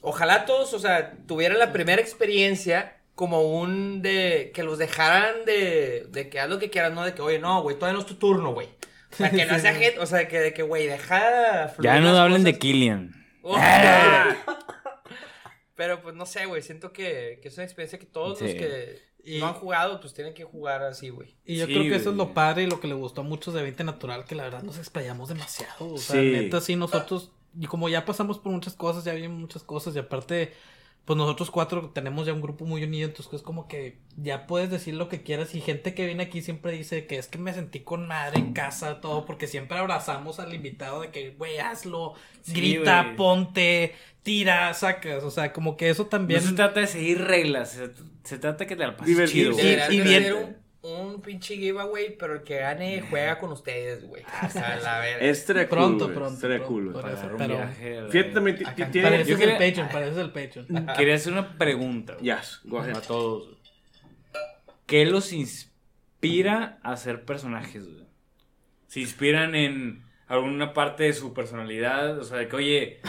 Ojalá 0.00 0.46
todos, 0.46 0.72
o 0.74 0.78
sea, 0.78 1.14
tuvieran 1.26 1.58
la 1.58 1.72
primera 1.72 2.00
experiencia 2.00 2.96
como 3.14 3.42
un 3.42 4.00
de 4.02 4.50
que 4.54 4.62
los 4.62 4.78
dejaran 4.78 5.44
de, 5.44 6.06
de 6.10 6.28
que 6.30 6.40
haz 6.40 6.48
lo 6.48 6.58
que 6.58 6.70
quieras, 6.70 6.92
no 6.92 7.04
de 7.04 7.14
que, 7.14 7.22
oye, 7.22 7.38
no, 7.38 7.62
güey, 7.62 7.76
todavía 7.76 7.94
no 7.94 8.00
es 8.00 8.06
tu 8.06 8.14
turno, 8.16 8.52
güey. 8.54 8.68
O 9.12 9.16
sea, 9.16 9.30
que 9.30 9.44
no 9.46 9.58
sea 9.58 9.74
gente, 9.74 9.98
o 10.00 10.06
sea, 10.06 10.26
que 10.28 10.40
de 10.40 10.52
que, 10.54 10.62
güey, 10.62 10.86
deja 10.86 11.68
fluir 11.74 11.84
Ya 11.90 12.00
no 12.00 12.16
hablen 12.16 12.42
de. 12.42 12.58
Killian. 12.58 13.14
Oh, 13.42 13.56
Pero 15.76 16.02
pues 16.02 16.14
no 16.14 16.26
sé, 16.26 16.46
güey. 16.46 16.62
Siento 16.62 16.92
que, 16.92 17.38
que 17.42 17.48
es 17.48 17.54
una 17.56 17.64
experiencia 17.64 17.98
que 17.98 18.06
todos 18.06 18.40
los 18.40 18.50
que 18.52 19.02
Y- 19.24 19.38
no 19.40 19.46
han 19.48 19.54
jugado, 19.54 20.00
pues 20.00 20.12
tienen 20.14 20.34
que 20.34 20.44
jugar 20.44 20.82
así, 20.82 21.08
güey. 21.08 21.34
Y 21.44 21.56
yo 21.56 21.66
Sí, 21.66 21.72
creo 21.72 21.84
que 21.84 21.96
eso 21.96 22.10
es 22.10 22.16
lo 22.16 22.34
padre 22.34 22.64
y 22.64 22.66
lo 22.66 22.78
que 22.80 22.86
le 22.88 22.94
gustó 22.94 23.22
a 23.22 23.24
muchos 23.24 23.54
de 23.54 23.62
20 23.62 23.82
Natural, 23.84 24.24
que 24.24 24.34
la 24.34 24.44
verdad 24.44 24.62
nos 24.62 24.78
explayamos 24.78 25.28
demasiado. 25.30 25.94
O 25.94 25.98
sea, 25.98 26.20
Sí. 26.20 26.30
neta, 26.30 26.60
sí, 26.60 26.76
nosotros, 26.76 27.32
y 27.58 27.66
como 27.66 27.88
ya 27.88 28.04
pasamos 28.04 28.38
por 28.38 28.52
muchas 28.52 28.74
cosas, 28.74 29.04
ya 29.04 29.14
vimos 29.14 29.38
muchas 29.40 29.62
cosas, 29.62 29.96
y 29.96 29.98
aparte, 29.98 30.52
pues 31.04 31.16
nosotros 31.18 31.50
cuatro 31.50 31.90
tenemos 31.90 32.26
ya 32.26 32.32
un 32.32 32.40
grupo 32.40 32.64
muy 32.64 32.82
unido, 32.82 33.08
entonces 33.08 33.34
es 33.34 33.42
como 33.42 33.68
que 33.68 33.98
ya 34.16 34.46
puedes 34.46 34.70
decir 34.70 34.94
lo 34.94 35.08
que 35.08 35.22
quieras, 35.22 35.54
y 35.54 35.60
gente 35.60 35.94
que 35.94 36.06
viene 36.06 36.22
aquí 36.24 36.40
siempre 36.40 36.72
dice 36.72 37.06
que 37.06 37.18
es 37.18 37.26
que 37.28 37.36
me 37.38 37.52
sentí 37.52 37.80
con 37.80 38.06
madre 38.08 38.38
en 38.38 38.52
casa, 38.54 39.00
todo, 39.02 39.26
porque 39.26 39.46
siempre 39.46 39.76
abrazamos 39.78 40.40
al 40.40 40.54
invitado 40.54 41.02
de 41.02 41.10
que, 41.10 41.30
güey, 41.30 41.58
hazlo, 41.58 42.14
Sí, 42.40 42.52
grita, 42.54 43.02
ponte, 43.16 43.94
tira, 44.22 44.72
sacas, 44.72 45.22
o 45.24 45.30
sea, 45.30 45.52
como 45.52 45.76
que 45.76 45.90
eso 45.90 46.06
también... 46.06 46.42
No 46.42 46.48
se 46.48 46.54
trata 46.56 46.80
de 46.80 46.86
seguir 46.86 47.20
reglas, 47.22 47.72
se, 47.72 47.90
se 48.22 48.38
trata 48.38 48.64
de 48.64 48.66
que 48.66 48.76
te 48.76 48.86
la 48.86 48.96
pases 48.96 49.30
chido. 49.30 49.52
y 49.92 50.00
bien- 50.00 50.63
un, 50.84 51.20
pinche 51.22 51.56
giveaway, 51.56 52.16
pero 52.16 52.34
el 52.34 52.42
que 52.42 52.58
gane 52.58 53.02
juega 53.08 53.38
con 53.38 53.50
ustedes, 53.52 54.04
güey. 54.04 54.22
O 54.46 54.50
sea, 54.50 54.76
la 54.76 54.98
verga. 55.00 55.24
Estaría 55.26 55.68
cool, 55.68 55.78
Pronto, 55.78 56.04
güey, 56.04 56.16
pronto, 56.16 56.34
estaría 56.34 56.62
cool, 56.62 56.82
güey. 56.84 56.92
por 56.92 57.02
Para 57.02 57.14
eso, 57.14 57.34
pero- 57.36 58.10
Fíjate, 58.10 58.30
también 58.32 58.58
Para 59.02 59.16
eso 59.16 59.34
es 59.34 59.40
el 59.40 59.52
Patreon, 59.52 59.88
para 59.88 60.06
eso 60.06 60.20
es 60.20 60.24
el 60.26 60.30
Patreon. 60.32 60.86
Quería 60.96 61.14
hacer 61.14 61.32
una 61.32 61.56
pregunta 61.58 62.14
güey, 62.14 62.24
Yes, 62.24 62.60
go 62.64 62.78
ahead. 62.80 62.96
a 62.96 63.00
todos. 63.00 63.56
¿Qué 64.86 65.06
los 65.06 65.32
inspira 65.32 66.78
a 66.82 66.96
ser 66.96 67.24
personajes? 67.24 67.84
güey? 67.88 68.04
¿Se 68.86 69.00
inspiran 69.00 69.54
en 69.54 70.03
alguna 70.26 70.72
parte 70.72 71.04
de 71.04 71.12
su 71.12 71.32
personalidad? 71.34 72.18
O 72.18 72.24
sea, 72.24 72.38
de 72.38 72.48
que, 72.48 72.56
oye, 72.56 73.00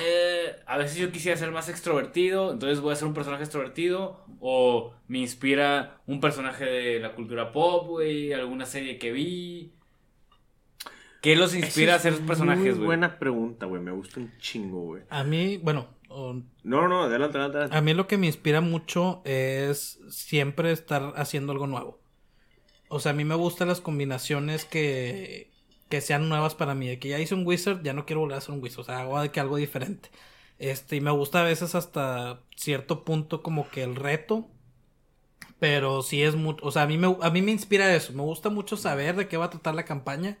eh, 0.00 0.56
a 0.66 0.78
veces 0.78 0.96
yo 0.98 1.10
quisiera 1.12 1.36
ser 1.36 1.50
más 1.50 1.68
extrovertido, 1.68 2.52
entonces 2.52 2.80
voy 2.80 2.92
a 2.92 2.96
ser 2.96 3.08
un 3.08 3.14
personaje 3.14 3.44
extrovertido. 3.44 4.24
O 4.40 4.92
me 5.08 5.18
inspira 5.18 6.00
un 6.06 6.20
personaje 6.20 6.64
de 6.64 6.98
la 7.00 7.12
cultura 7.14 7.52
pop, 7.52 7.86
güey, 7.86 8.32
alguna 8.32 8.66
serie 8.66 8.98
que 8.98 9.12
vi. 9.12 9.72
¿Qué 11.20 11.36
los 11.36 11.54
inspira 11.54 11.94
a 11.94 11.98
ser 12.00 12.14
es 12.14 12.18
personajes, 12.20 12.62
Muy 12.64 12.70
güey? 12.74 12.86
buena 12.86 13.18
pregunta, 13.20 13.66
güey. 13.66 13.80
Me 13.80 13.92
gusta 13.92 14.18
un 14.18 14.36
chingo, 14.38 14.80
güey. 14.82 15.02
A 15.08 15.22
mí, 15.22 15.58
bueno, 15.58 15.86
o- 16.08 16.32
No, 16.34 16.42
no, 16.82 16.88
no, 16.88 17.02
adelante, 17.04 17.38
adelante. 17.38 17.58
adelante. 17.58 17.76
a 17.76 17.80
mí 17.80 17.94
lo 17.94 18.08
que 18.08 18.18
me 18.18 18.26
inspira 18.26 18.60
mucho 18.60 19.22
es 19.24 20.00
siempre 20.08 20.72
estar 20.72 21.12
haciendo 21.14 21.52
algo 21.52 21.68
nuevo. 21.68 22.00
O 22.88 22.98
sea, 22.98 23.12
a 23.12 23.14
mí 23.14 23.24
me 23.24 23.36
gustan 23.36 23.68
las 23.68 23.80
combinaciones 23.80 24.64
que, 24.64 25.51
que 25.92 26.00
sean 26.00 26.30
nuevas 26.30 26.54
para 26.54 26.74
mí. 26.74 26.88
De 26.88 26.98
que 26.98 27.10
ya 27.10 27.18
hice 27.20 27.34
un 27.34 27.46
wizard, 27.46 27.82
ya 27.82 27.92
no 27.92 28.06
quiero 28.06 28.20
volver 28.20 28.36
a 28.36 28.38
hacer 28.38 28.54
un 28.54 28.62
wizard. 28.62 28.80
O 28.80 28.84
sea, 28.84 29.00
hago 29.00 29.20
de 29.20 29.30
que 29.30 29.40
algo 29.40 29.56
diferente. 29.58 30.08
Este, 30.58 30.96
y 30.96 31.02
me 31.02 31.10
gusta 31.10 31.42
a 31.42 31.44
veces 31.44 31.74
hasta 31.74 32.40
cierto 32.56 33.04
punto 33.04 33.42
como 33.42 33.68
que 33.68 33.82
el 33.82 33.94
reto. 33.94 34.48
Pero 35.58 36.00
sí 36.02 36.22
es 36.22 36.34
mucho, 36.34 36.64
o 36.64 36.70
sea, 36.70 36.82
a 36.82 36.86
mí, 36.86 36.96
me, 36.96 37.14
a 37.20 37.28
mí 37.28 37.42
me 37.42 37.52
inspira 37.52 37.94
eso. 37.94 38.14
Me 38.14 38.22
gusta 38.22 38.48
mucho 38.48 38.78
saber 38.78 39.16
de 39.16 39.28
qué 39.28 39.36
va 39.36 39.44
a 39.44 39.50
tratar 39.50 39.74
la 39.74 39.84
campaña 39.84 40.38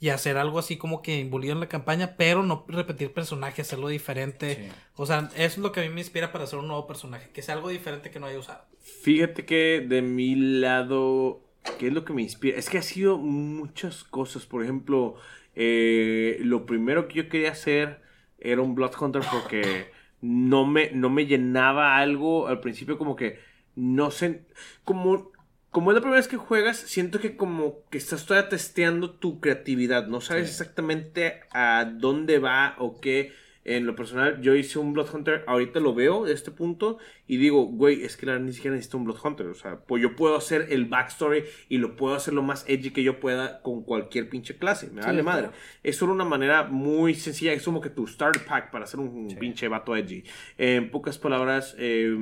y 0.00 0.08
hacer 0.08 0.36
algo 0.36 0.58
así 0.58 0.76
como 0.76 1.00
que 1.00 1.20
involucrado 1.20 1.54
en 1.54 1.60
la 1.60 1.68
campaña, 1.68 2.16
pero 2.16 2.42
no 2.42 2.64
repetir 2.66 3.12
personajes, 3.12 3.68
hacerlo 3.68 3.86
diferente. 3.86 4.56
Sí. 4.56 4.76
O 4.96 5.06
sea, 5.06 5.30
eso 5.36 5.44
es 5.44 5.58
lo 5.58 5.70
que 5.70 5.80
a 5.80 5.82
mí 5.84 5.90
me 5.90 6.00
inspira 6.00 6.32
para 6.32 6.44
hacer 6.44 6.58
un 6.58 6.66
nuevo 6.66 6.88
personaje, 6.88 7.30
que 7.30 7.42
sea 7.42 7.54
algo 7.54 7.68
diferente 7.68 8.10
que 8.10 8.18
no 8.18 8.26
haya 8.26 8.38
usado. 8.40 8.64
Fíjate 8.80 9.46
que 9.46 9.86
de 9.88 10.02
mi 10.02 10.34
lado, 10.34 11.47
¿qué 11.78 11.88
es 11.88 11.92
lo 11.92 12.04
que 12.04 12.12
me 12.12 12.22
inspira? 12.22 12.58
Es 12.58 12.68
que 12.70 12.78
ha 12.78 12.82
sido 12.82 13.18
muchas 13.18 14.04
cosas. 14.04 14.46
Por 14.46 14.62
ejemplo, 14.62 15.16
eh, 15.54 16.38
lo 16.42 16.66
primero 16.66 17.08
que 17.08 17.14
yo 17.14 17.28
quería 17.28 17.50
hacer 17.52 18.00
era 18.38 18.62
un 18.62 18.74
Blood 18.74 18.92
Hunter 19.00 19.22
porque 19.30 19.90
no 20.20 20.66
me, 20.66 20.90
no 20.92 21.10
me 21.10 21.26
llenaba 21.26 21.96
algo 21.98 22.48
al 22.48 22.60
principio 22.60 22.98
como 22.98 23.16
que 23.16 23.38
no 23.76 24.10
sé, 24.10 24.42
como, 24.82 25.30
como 25.70 25.90
es 25.92 25.94
la 25.94 26.00
primera 26.00 26.18
vez 26.18 26.26
que 26.26 26.36
juegas, 26.36 26.76
siento 26.78 27.20
que 27.20 27.36
como 27.36 27.76
que 27.90 27.98
estás 27.98 28.26
todavía 28.26 28.48
testeando 28.48 29.10
tu 29.10 29.38
creatividad, 29.38 30.08
no 30.08 30.20
sabes 30.20 30.46
Sí. 30.48 30.52
exactamente 30.52 31.40
a 31.52 31.84
dónde 31.84 32.40
va 32.40 32.74
o 32.78 33.00
qué. 33.00 33.32
En 33.76 33.84
lo 33.86 33.94
personal, 33.94 34.40
yo 34.40 34.54
hice 34.54 34.78
un 34.78 34.94
Blood 34.94 35.14
Hunter, 35.14 35.44
ahorita 35.46 35.78
lo 35.80 35.92
veo 35.94 36.24
de 36.24 36.32
este 36.32 36.50
punto 36.50 36.96
y 37.26 37.36
digo, 37.36 37.64
güey, 37.66 38.02
es 38.02 38.16
que 38.16 38.24
la 38.24 38.32
verdad 38.32 38.46
ni 38.46 38.52
siquiera 38.54 38.74
necesito 38.74 38.96
un 38.96 39.04
Blood 39.04 39.18
Hunter. 39.22 39.46
O 39.48 39.54
sea, 39.54 39.80
pues 39.80 40.02
yo 40.02 40.16
puedo 40.16 40.36
hacer 40.36 40.68
el 40.70 40.86
backstory 40.86 41.44
y 41.68 41.76
lo 41.76 41.94
puedo 41.94 42.14
hacer 42.14 42.32
lo 42.32 42.42
más 42.42 42.64
edgy 42.66 42.90
que 42.92 43.02
yo 43.02 43.20
pueda 43.20 43.60
con 43.60 43.82
cualquier 43.82 44.30
pinche 44.30 44.56
clase. 44.56 44.86
Me 44.86 45.02
Sí, 45.02 45.06
vale 45.08 45.22
claro. 45.22 45.24
madre. 45.42 45.56
Es 45.82 45.96
solo 45.96 46.12
una 46.14 46.24
manera 46.24 46.64
muy 46.64 47.14
sencilla, 47.14 47.52
es 47.52 47.62
como 47.62 47.80
que 47.82 47.90
tu 47.90 48.06
starter 48.06 48.42
pack 48.46 48.70
para 48.70 48.84
hacer 48.84 49.00
un 49.00 49.28
Sí. 49.28 49.36
pinche 49.36 49.68
vato 49.68 49.94
edgy. 49.94 50.24
en 50.56 50.90
pocas 50.90 51.18
palabras, 51.18 51.74
eh, 51.78 52.16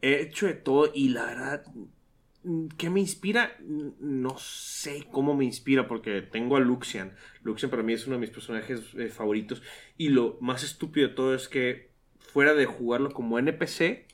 he 0.00 0.22
hecho 0.22 0.46
de 0.46 0.54
todo 0.54 0.90
y 0.94 1.10
la 1.10 1.26
verdad, 1.26 1.64
¿qué 2.76 2.90
me 2.90 3.00
inspira? 3.00 3.56
Mm, 3.60 3.90
No 4.00 4.38
sé 4.38 5.06
cómo 5.10 5.34
me 5.34 5.44
inspira 5.44 5.86
porque 5.88 6.22
tengo 6.22 6.56
a 6.56 6.60
Luxian. 6.60 7.12
Luxian 7.42 7.70
para 7.70 7.82
mí 7.82 7.92
es 7.92 8.06
uno 8.06 8.16
de 8.16 8.20
mis 8.20 8.30
personajes 8.30 8.94
eh, 8.98 9.08
favoritos 9.08 9.62
y 9.96 10.08
lo 10.08 10.38
más 10.40 10.62
estúpido 10.64 11.08
de 11.08 11.14
todo 11.14 11.34
es 11.34 11.48
que 11.48 11.90
fuera 12.18 12.54
de 12.54 12.66
jugarlo 12.66 13.10
como 13.10 13.38
NPC, 13.38 14.06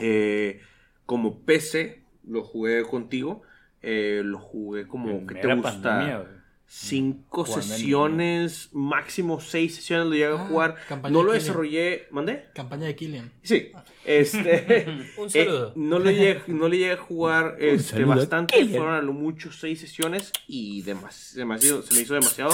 eh, 0.00 0.60
como 1.06 1.40
PC, 1.40 2.04
lo 2.24 2.44
jugué 2.44 2.82
contigo, 2.84 3.42
eh, 3.82 4.22
lo 4.24 4.38
jugué 4.38 4.86
como 4.86 5.26
que 5.26 5.34
te 5.36 5.46
gusta 5.54 5.62
pandemia. 5.62 6.37
Cinco 6.70 7.44
Jugando 7.44 7.64
en 7.66 7.78
sesiones, 7.78 8.68
máximo 8.72 9.40
seis 9.40 9.74
sesiones 9.76 10.06
lo 10.06 10.12
llegué 10.12 10.26
a 10.26 10.34
Ah, 10.34 10.46
jugar. 10.48 10.76
campaña 10.86 11.12
No 11.14 11.22
lo 11.22 11.32
de 11.32 11.38
desarrollé, 11.38 12.06
¿mandé? 12.10 12.44
Campaña 12.54 12.84
de 12.86 12.94
Killian. 12.94 13.32
Sí. 13.42 13.72
Este, 14.04 14.86
Un 15.16 15.26
eh, 15.26 15.30
saludo. 15.30 15.72
no, 15.76 15.98
le 15.98 16.14
llegué, 16.14 16.42
no 16.48 16.68
le 16.68 16.76
llegué 16.78 16.92
a 16.92 16.96
jugar 16.98 17.56
este, 17.58 18.04
bastante. 18.04 18.64
Fueron 18.66 18.94
a 18.94 19.00
lo 19.02 19.12
mucho 19.12 19.50
seis 19.50 19.80
sesiones 19.80 20.30
y 20.46 20.82
demas- 20.82 21.32
demasiado, 21.34 21.82
se 21.82 21.94
me 21.94 22.00
hizo 22.02 22.14
demasiado. 22.14 22.52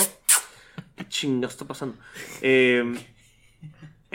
¿Qué 0.97 1.09
chinga 1.09 1.49
está 1.49 1.65
pasando? 1.65 1.97
Eh, 2.41 2.85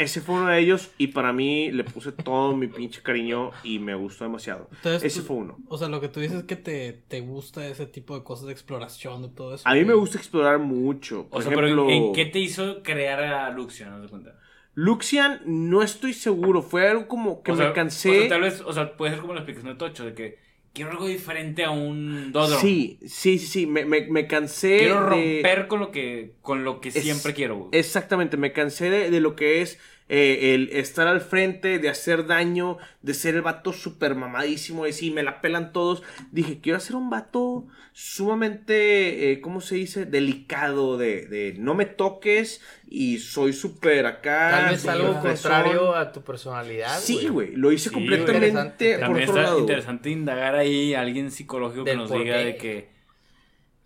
ese 0.02 0.22
fue 0.22 0.36
uno 0.36 0.48
de 0.48 0.60
ellos 0.60 0.92
y 0.98 1.08
para 1.08 1.34
mí 1.34 1.72
le 1.72 1.84
puse 1.84 2.12
todo 2.12 2.56
mi 2.56 2.68
pinche 2.68 3.02
cariño 3.02 3.52
y 3.64 3.80
me 3.80 3.96
gustó 3.96 4.24
demasiado. 4.24 4.70
Entonces, 4.72 5.04
ese 5.04 5.22
tú- 5.22 5.28
fue 5.28 5.36
uno. 5.38 5.58
O 5.68 5.78
sea, 5.78 5.88
lo 5.90 6.02
que 6.02 6.10
tú 6.10 6.20
dices 6.20 6.38
es 6.40 6.44
que 6.46 6.56
te, 6.56 6.94
te 6.94 7.22
gusta 7.22 7.68
ese 7.68 7.86
tipo 7.86 8.16
de 8.18 8.24
cosas 8.24 8.48
de 8.48 8.54
exploración, 8.54 9.22
de 9.22 9.30
todo 9.30 9.56
eso. 9.56 9.68
A 9.68 9.74
mí 9.76 9.86
me 9.86 9.94
gusta 9.94 10.18
explorar 10.18 10.60
mucho. 10.60 11.28
Por 11.30 11.40
O 11.40 11.42
sea, 11.42 11.52
ejemplo, 11.52 11.86
pero 11.86 11.90
¿en, 11.90 12.04
en 12.08 12.14
qué 12.14 12.26
te 12.26 12.40
hizo 12.40 12.82
crear 12.84 13.22
a 13.24 13.50
Luxian? 13.52 13.92
¿No 13.92 14.02
te 14.02 14.10
cuenta? 14.10 14.40
Luxian, 14.74 15.42
no 15.46 15.82
estoy 15.82 16.14
seguro. 16.14 16.62
Fue 16.62 16.88
algo 16.90 17.08
como 17.08 17.44
que 17.44 17.52
O 17.52 17.56
me 17.56 17.64
sea, 17.64 17.74
cansé. 17.74 18.10
O 18.10 18.20
sea, 18.22 18.30
tal 18.30 18.42
vez, 18.42 18.62
o 18.62 18.72
sea, 18.74 18.96
puede 18.96 19.12
ser 19.14 19.22
como 19.22 19.34
la 19.34 19.40
explicación 19.42 19.74
de 19.74 19.78
Tocho, 19.78 20.06
de 20.06 20.14
que 20.14 20.40
quiero 20.80 20.92
algo 20.92 21.08
diferente 21.08 21.64
a 21.66 21.72
un 21.72 22.32
Dodro. 22.32 22.58
Sí, 22.60 22.98
sí, 23.06 23.38
sí, 23.38 23.48
sí. 23.48 23.66
Me, 23.68 23.84
me- 23.86 24.08
me 24.08 24.28
cansé. 24.28 24.78
Quiero 24.80 25.10
de- 25.10 25.42
romper 25.42 25.68
con 25.68 25.80
lo 25.82 25.92
que, 25.92 26.32
con 26.42 26.64
lo 26.64 26.80
que 26.80 26.90
Es- 26.90 27.02
siempre 27.04 27.34
quiero. 27.34 27.68
Exactamente, 27.74 28.38
me 28.38 28.54
cansé 28.54 28.90
de, 28.90 29.12
de 29.12 29.20
lo 29.20 29.36
que 29.36 29.62
es 29.62 29.78
eh, 30.10 30.56
el 30.56 30.70
estar 30.74 31.08
al 31.08 31.22
frente, 31.22 31.80
de 31.80 31.88
hacer 31.90 32.26
daño, 32.26 32.78
de 33.02 33.14
ser 33.14 33.36
el 33.36 33.42
vato 33.42 33.72
super 33.74 34.16
mamadísimo, 34.16 34.86
de 34.86 34.94
sí, 34.94 35.12
me 35.12 35.24
la 35.24 35.40
pelan 35.42 35.72
todos. 35.72 36.04
Dije, 36.32 36.60
quiero 36.62 36.78
hacer 36.78 36.96
un 36.96 37.10
vato 37.10 37.68
sumamente, 37.94 39.32
eh, 39.32 39.42
¿cómo 39.42 39.62
se 39.62 39.76
dice? 39.76 40.06
Delicado, 40.06 40.98
de, 40.98 41.26
de 41.26 41.56
no 41.58 41.74
me 41.76 41.86
toques 41.86 42.62
y 42.88 43.20
soy 43.20 43.54
súper 43.54 44.06
acá. 44.06 44.50
Tal 44.52 44.70
vez 44.72 44.88
algo 44.88 45.20
contrario 45.22 45.96
a 45.96 46.12
tu 46.12 46.22
personalidad. 46.22 47.00
Sí, 47.00 47.28
güey, 47.28 47.56
lo 47.56 47.72
hice 47.72 47.90
Sí, 47.90 47.96
completamente 47.96 48.92
interesante. 48.92 48.92
por 48.94 49.00
También 49.00 49.30
otro 49.30 49.40
está 49.42 49.50
lado. 49.50 49.60
interesante 49.60 50.10
indagar 50.10 50.56
ahí 50.56 50.94
a 50.94 51.02
alguien 51.02 51.32
psicológico 51.32 51.84
que 51.84 51.92
Del 51.92 52.00
nos 52.00 52.12
diga 52.12 52.38
qué. 52.38 52.46
de 52.46 52.58
que 52.58 52.99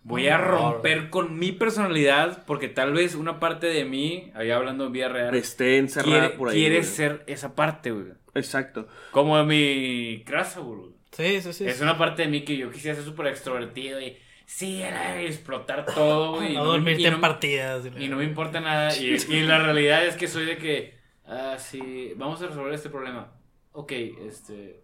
voy 0.04 0.28
a 0.28 0.38
romper 0.38 1.10
con 1.10 1.38
mi 1.38 1.50
personalidad 1.52 2.44
porque 2.46 2.68
tal 2.68 2.92
vez 2.92 3.14
una 3.14 3.40
parte 3.40 3.66
de 3.66 3.84
mí, 3.84 4.30
ahí 4.34 4.50
hablando 4.50 4.86
en 4.86 4.92
vida 4.92 5.08
real, 5.08 5.34
Esté 5.34 5.78
encerrada 5.78 6.20
quiere, 6.20 6.34
por 6.38 6.48
ahí. 6.50 6.54
quiere 6.54 6.76
güey. 6.76 6.86
ser 6.88 7.24
esa 7.26 7.54
parte, 7.54 7.90
güey. 7.90 8.06
Exacto. 8.34 8.86
Como 9.10 9.42
mi 9.44 10.22
crasa, 10.26 10.60
güey. 10.60 10.90
Sí, 11.12 11.40
sí, 11.40 11.52
sí. 11.52 11.66
Es 11.66 11.80
una 11.80 11.96
parte 11.96 12.22
de 12.22 12.28
mí 12.28 12.42
que 12.44 12.56
yo 12.56 12.70
quisiera 12.70 12.94
ser 12.96 13.04
súper 13.04 13.28
extrovertido 13.28 14.00
y 14.00 14.16
sí, 14.46 14.82
era 14.82 15.20
explotar 15.22 15.84
todo, 15.86 16.36
güey. 16.36 16.50
y 16.52 16.54
No 16.54 16.64
dormirte 16.64 17.02
y 17.02 17.06
en 17.06 17.12
no- 17.14 17.20
partidas. 17.20 17.84
Y 17.98 18.08
no 18.08 18.16
me 18.16 18.24
importa 18.24 18.60
nada. 18.60 18.94
Y, 18.96 19.14
y 19.28 19.42
la 19.42 19.58
realidad 19.60 20.04
es 20.06 20.16
que 20.16 20.26
soy 20.28 20.44
de 20.44 20.58
que, 20.58 20.94
ah, 21.26 21.56
sí, 21.58 22.12
vamos 22.16 22.42
a 22.42 22.48
resolver 22.48 22.72
este 22.74 22.90
problema. 22.90 23.32
Ok, 23.72 23.92
este, 24.26 24.80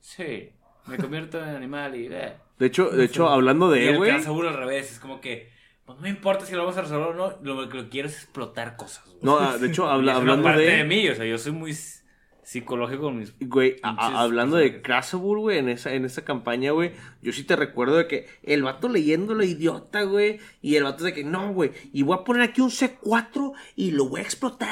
sí, 0.00 0.50
me 0.86 0.96
convierto 0.98 1.38
en 1.42 1.50
animal 1.50 1.94
y... 1.96 2.06
Eh. 2.10 2.34
De 2.58 2.66
hecho, 2.66 2.90
de 2.90 3.04
hecho, 3.04 3.28
hablando 3.28 3.70
de, 3.70 3.90
el 3.90 3.96
güey. 3.96 4.20
seguro 4.22 4.48
al 4.48 4.56
revés, 4.56 4.92
es 4.92 4.98
como 4.98 5.20
que, 5.20 5.50
pues 5.84 5.96
no 5.96 6.02
me 6.02 6.08
importa 6.10 6.44
si 6.44 6.52
lo 6.52 6.58
vamos 6.60 6.76
a 6.76 6.82
resolver 6.82 7.08
o 7.08 7.14
no, 7.14 7.38
lo 7.42 7.68
que 7.68 7.76
lo 7.78 7.88
quiero 7.88 8.08
es 8.08 8.14
explotar 8.16 8.76
cosas. 8.76 9.04
güey. 9.06 9.18
No, 9.22 9.38
ah, 9.38 9.56
de 9.58 9.68
hecho, 9.68 9.88
habla- 9.88 10.16
hablando 10.16 10.48
de. 10.48 10.64
de 10.66 10.84
mí, 10.84 11.08
o 11.08 11.14
sea, 11.14 11.24
yo 11.24 11.38
soy 11.38 11.52
muy 11.52 11.72
psicológico 12.48 13.02
con 13.02 13.18
mis... 13.18 13.34
Güey, 13.40 13.76
a- 13.82 14.22
hablando 14.22 14.56
de. 14.56 14.80
Krasabur, 14.80 15.38
güey, 15.38 15.58
en 15.58 15.68
esa, 15.68 15.92
en 15.92 16.06
esa 16.06 16.24
campaña, 16.24 16.70
güey, 16.72 16.92
yo 17.20 17.30
sí 17.34 17.44
te 17.44 17.56
recuerdo 17.56 17.96
de 17.96 18.06
que 18.06 18.26
el 18.42 18.62
vato 18.62 18.88
leyéndolo 18.88 19.44
idiota, 19.44 20.02
güey, 20.04 20.38
y 20.62 20.76
el 20.76 20.84
vato 20.84 21.04
de 21.04 21.12
que 21.12 21.24
no, 21.24 21.52
güey, 21.52 21.72
y 21.92 22.04
voy 22.04 22.16
a 22.18 22.24
poner 22.24 22.42
aquí 22.42 22.62
un 22.62 22.70
C4 22.70 23.52
y 23.76 23.90
lo 23.90 24.06
voy 24.08 24.20
a 24.20 24.24
explotar. 24.24 24.68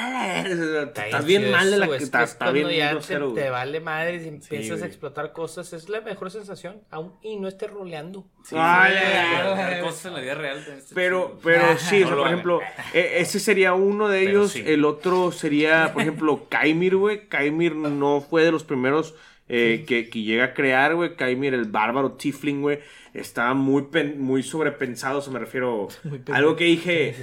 a 0.47 0.49
la 0.49 0.63
verga". 0.63 0.91
Estás 1.05 1.25
bien 1.25 1.51
mal 1.51 1.69
de 1.69 1.77
la 1.77 1.87
que 1.87 1.95
es 1.97 2.03
está, 2.03 2.51
bien 2.51 2.67
ya 2.69 2.87
te, 2.87 2.93
grosero, 2.95 3.33
te 3.33 3.41
güey. 3.41 3.51
vale 3.51 3.79
madre 3.79 4.23
y 4.23 4.27
empiezas 4.27 4.81
a 4.81 4.87
explotar 4.87 5.31
cosas. 5.31 5.71
Es 5.73 5.87
la 5.87 6.01
mejor 6.01 6.31
sensación. 6.31 6.81
Aún 6.89 7.13
y 7.21 7.35
no 7.37 7.47
estés 7.47 7.69
roleando. 7.69 8.25
Sí, 8.43 8.55
Ay, 8.57 8.93
ay. 8.95 9.81
cosas 9.81 10.05
en 10.05 10.13
la 10.13 10.21
vida 10.21 10.33
real. 10.35 10.57
está 10.57 10.95
Pero, 10.95 11.37
pero 11.43 11.63
Ajá. 11.63 11.77
sí, 11.77 12.01
o 12.01 12.07
sea, 12.07 12.15
por 12.15 12.27
ejemplo, 12.27 12.59
e- 12.93 13.19
ese 13.19 13.39
sería 13.39 13.73
uno 13.73 14.07
de 14.07 14.21
ellos. 14.29 14.55
El 14.55 14.83
otro 14.85 15.31
sería, 15.31 15.91
por 15.93 16.01
ejemplo, 16.01 16.45
Kaimir, 16.49 16.95
güey. 16.95 17.27
Kaimir 17.27 17.66
no 17.75 18.21
fue 18.21 18.43
de 18.43 18.51
los 18.51 18.63
primeros 18.63 19.15
eh, 19.49 19.85
que, 19.87 20.09
que 20.09 20.23
llega 20.23 20.45
a 20.45 20.53
crear, 20.53 20.95
güey. 20.95 21.15
Kaimir, 21.15 21.53
el 21.53 21.65
bárbaro 21.65 22.13
Tifling, 22.13 22.61
güey. 22.61 22.79
Estaba 23.13 23.53
muy, 23.53 23.83
pen- 23.83 24.19
muy 24.21 24.43
sobrepensado, 24.43 25.19
o 25.19 25.21
sea, 25.21 25.33
me 25.33 25.39
refiero 25.39 25.87
algo 26.33 26.55
que 26.55 26.65
dije. 26.65 27.15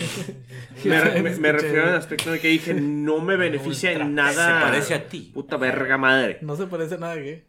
me, 0.84 1.52
refiero 1.52 1.84
al 1.88 1.94
aspecto 1.96 2.32
de 2.32 2.40
que 2.40 2.48
dije, 2.48 2.74
no 2.74 3.20
me 3.20 3.36
beneficia 3.38 3.92
en 3.92 4.14
nada. 4.14 4.58
Se 4.60 4.64
parece 4.64 4.94
a 4.94 5.08
ti. 5.08 5.30
Puta 5.34 5.56
verga 5.56 5.96
madre 5.98 6.38
No 6.40 6.56
se 6.56 6.66
parece 6.66 6.94
a 6.94 6.98
nada, 6.98 7.16
¿qué? 7.16 7.44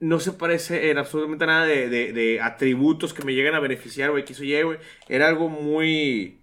no 0.00 0.20
se 0.20 0.30
parece 0.32 0.90
en 0.92 0.98
absolutamente 0.98 1.44
nada 1.44 1.66
de, 1.66 1.88
de- 1.88 2.12
de 2.12 2.40
atributos 2.40 3.12
que 3.12 3.24
me 3.24 3.34
lleguen 3.34 3.54
a 3.56 3.60
beneficiar, 3.60 4.10
güey, 4.12 4.24
que 4.24 4.32
eso 4.32 4.44
llegue, 4.44 4.62
güey. 4.62 4.78
Era 5.08 5.26
algo 5.26 5.48
muy... 5.48 6.37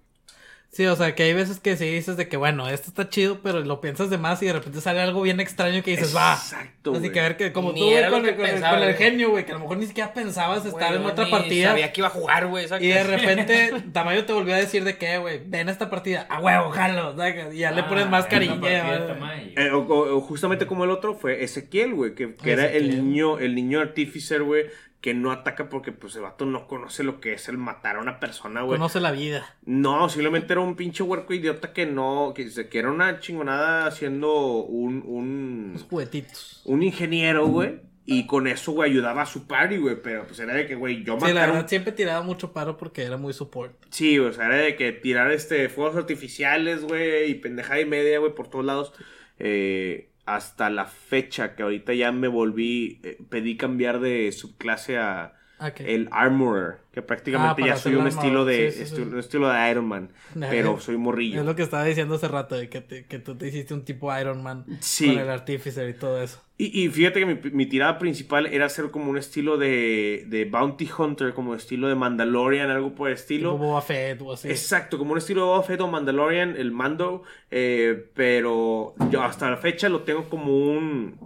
Sí, 0.76 0.86
o 0.88 0.96
sea, 0.98 1.16
que 1.16 1.24
hay 1.24 1.34
veces 1.34 1.62
que 1.62 1.78
sí 1.78 1.86
dices 1.86 2.18
de 2.18 2.28
que, 2.28 2.36
bueno, 2.36 2.68
esto 2.68 2.90
está 2.90 3.08
chido, 3.08 3.40
pero 3.42 3.62
lo 3.62 3.80
piensas 3.80 4.10
de 4.10 4.18
más 4.18 4.44
y 4.44 4.48
de 4.48 4.52
repente 4.52 4.82
sale 4.82 5.00
algo 5.00 5.22
bien 5.22 5.40
extraño 5.40 5.82
que 5.82 5.92
dices, 5.92 6.14
va. 6.14 6.34
Exacto, 6.34 6.94
Así 6.94 7.12
que 7.12 7.20
a 7.22 7.24
ver 7.24 7.38
que, 7.38 7.54
como 7.54 7.72
Ni 7.72 7.80
tú, 7.80 7.86
güey, 7.86 8.10
con, 8.10 8.26
el- 8.26 8.36
con 8.36 8.46
el- 8.46 8.52
pensaba, 8.52 8.74
con 8.78 8.84
el 8.90 8.94
güey. 8.94 9.04
genio, 9.10 9.30
güey, 9.30 9.46
que 9.46 9.52
a 9.52 9.54
lo 9.54 9.62
mejor 9.62 9.78
ni 9.78 9.86
siquiera 9.86 10.14
pensabas 10.14 10.66
estar 10.66 10.94
en 10.94 11.06
otra 11.06 11.30
partida. 11.30 11.70
Sabía 11.70 11.94
que 11.94 12.02
iba 12.02 12.08
a 12.10 12.12
jugar, 12.12 12.48
güey. 12.48 12.66
Y 12.82 12.88
de 12.88 13.04
repente, 13.06 13.72
Tamayo 13.94 14.26
te 14.26 14.34
volvió 14.34 14.54
a 14.54 14.58
decir 14.58 14.84
de 14.84 14.98
que, 14.98 15.18
güey, 15.18 15.40
ven 15.46 15.70
a 15.70 15.72
esta 15.72 15.90
partida, 15.90 16.28
a 16.30 16.42
huevo, 16.42 16.70
jalo, 16.72 17.16
y 17.54 17.58
ya 17.60 17.72
le 17.72 17.84
pones 17.84 18.10
más 18.10 18.26
Ah, 18.26 18.28
cariño. 18.28 18.60
Eh, 18.68 19.70
o- 19.72 19.78
o- 20.18 20.20
justamente 20.20 20.66
como 20.68 20.84
el 20.84 20.90
otro 20.92 21.16
fue 21.16 21.42
Ezequiel, 21.42 21.94
güey, 21.94 22.16
que, 22.16 22.36
que 22.36 22.52
era 22.52 22.66
el 22.70 22.90
niño, 23.02 23.40
el 23.40 23.56
niño 23.56 23.80
artificer, 23.80 24.44
güey, 24.44 24.66
que 25.06 25.14
no 25.14 25.32
ataca 25.32 25.70
porque 25.70 25.92
pues 25.92 26.16
el 26.16 26.24
vato 26.24 26.48
no 26.48 26.66
conoce 26.68 27.04
lo 27.04 27.20
que 27.22 27.34
es 27.34 27.48
el 27.48 27.60
matar 27.60 27.98
a 27.98 28.00
una 28.00 28.20
persona, 28.20 28.64
güey. 28.64 28.80
Conoce 28.80 29.00
la 29.00 29.12
vida. 29.12 29.56
No, 29.64 30.10
simplemente 30.10 30.52
era 30.54 30.62
un 30.62 30.76
pinche 30.76 31.04
huerco 31.04 31.32
idiota 31.32 31.74
que 31.74 31.86
no, 31.86 32.34
que, 32.36 32.50
se- 32.50 32.70
que 32.70 32.80
era 32.80 32.90
una 32.90 33.20
chingonada 33.20 33.86
haciendo 33.86 34.34
un, 34.64 35.04
un, 35.06 35.70
Los 35.74 35.84
juguetitos. 35.84 36.64
un 36.66 36.82
ingeniero, 36.82 37.46
güey. 37.46 37.82
Y 38.08 38.26
con 38.26 38.48
eso, 38.48 38.72
güey, 38.72 38.90
ayudaba 38.90 39.22
a 39.22 39.26
su 39.28 39.46
party, 39.46 39.78
güey. 39.78 40.02
Pero 40.02 40.26
pues 40.26 40.40
era 40.40 40.56
de 40.56 40.66
que, 40.66 40.74
güey, 40.74 41.04
yo 41.04 41.20
Sí, 41.20 41.32
la 41.34 41.46
verdad 41.46 41.68
siempre 41.68 41.92
tiraba 41.94 42.24
mucho 42.24 42.52
paro 42.52 42.76
porque 42.76 43.04
era 43.04 43.18
muy 43.18 43.34
support. 43.34 43.76
Sí, 43.92 44.18
o 44.18 44.34
sea, 44.34 44.48
era 44.48 44.56
de 44.56 44.76
que 44.76 44.92
tirar 44.92 45.32
este 45.32 45.70
fuegos 45.70 45.96
artificiales, 45.98 46.82
güey, 46.84 47.30
y 47.30 47.36
pendejada 47.36 47.80
y 47.80 47.86
media, 47.86 48.18
güey, 48.18 48.34
por 48.34 48.48
todos 48.48 48.66
lados. 48.66 48.92
Eh, 49.38 50.10
hasta 50.26 50.70
la 50.70 50.86
fecha 50.86 51.56
que 51.56 51.64
ahorita 51.64 51.94
ya 51.94 52.12
me 52.12 52.28
volví, 52.28 53.00
eh, 53.04 53.18
pedí 53.30 53.58
cambiar 53.58 54.00
de 54.00 54.32
subclase 54.32 54.98
a 54.98 55.34
Ok. 55.60 55.80
el 55.82 56.08
Armorer, 56.12 56.78
que 56.92 57.02
prácticamente 57.02 57.64
Ah, 57.64 57.68
ya 57.68 57.76
soy 57.78 57.96
un 57.96 58.08
estilo 58.08 58.44
de 58.46 58.72
sí, 58.72 58.86
sí, 58.86 58.94
estu- 58.94 58.96
sí. 58.98 59.02
un 59.04 59.20
estilo 59.20 59.50
de 59.50 59.72
Iron 59.72 59.88
Man, 59.88 60.10
pero 60.40 60.80
soy 60.80 60.98
morrillo. 60.98 61.40
Es 61.40 61.46
lo 61.46 61.56
que 61.56 61.64
estaba 61.64 61.84
diciendo 61.86 62.16
hace 62.16 62.28
rato, 62.28 62.56
de 62.56 62.70
que, 62.70 62.82
te- 62.82 63.06
que 63.06 63.20
tú 63.20 63.36
te 63.36 63.48
hiciste 63.48 63.74
un 63.74 63.86
tipo 63.86 64.18
Iron 64.20 64.44
Man 64.44 64.66
Sí. 64.82 65.08
con 65.08 65.20
el 65.20 65.30
Artificer 65.30 65.88
y 65.90 65.94
todo 65.94 66.22
eso. 66.22 66.42
Y, 66.58 66.86
y 66.86 66.88
fíjate 66.90 67.20
que 67.20 67.26
mi, 67.26 67.40
mi 67.52 67.66
tirada 67.66 68.00
principal 68.00 68.48
era 68.48 68.66
hacer 68.68 68.90
como 68.90 69.10
un 69.12 69.18
estilo 69.18 69.58
de, 69.58 70.24
de 70.28 70.46
Bounty 70.46 70.90
Hunter, 70.98 71.34
como 71.34 71.54
estilo 71.54 71.90
de 71.90 71.96
Mandalorian, 71.96 72.70
algo 72.70 72.96
por 72.96 73.10
el 73.10 73.16
estilo. 73.16 73.54
Tipo 73.54 73.66
Boba 73.66 73.82
Fett 73.82 74.22
o 74.22 74.32
así. 74.32 74.48
Exacto, 74.50 74.98
como 74.98 75.12
un 75.12 75.18
estilo 75.18 75.42
de 75.42 75.48
Boba 75.48 75.64
Fett 75.64 75.82
o 75.82 75.88
Mandalorian, 75.88 76.56
el 76.58 76.72
mando, 76.72 77.24
eh, 77.52 78.10
pero 78.14 78.96
yo 79.12 79.22
hasta 79.22 79.50
la 79.50 79.58
fecha 79.58 79.90
lo 79.90 80.04
tengo 80.04 80.30
como 80.30 80.56
un, 80.58 81.18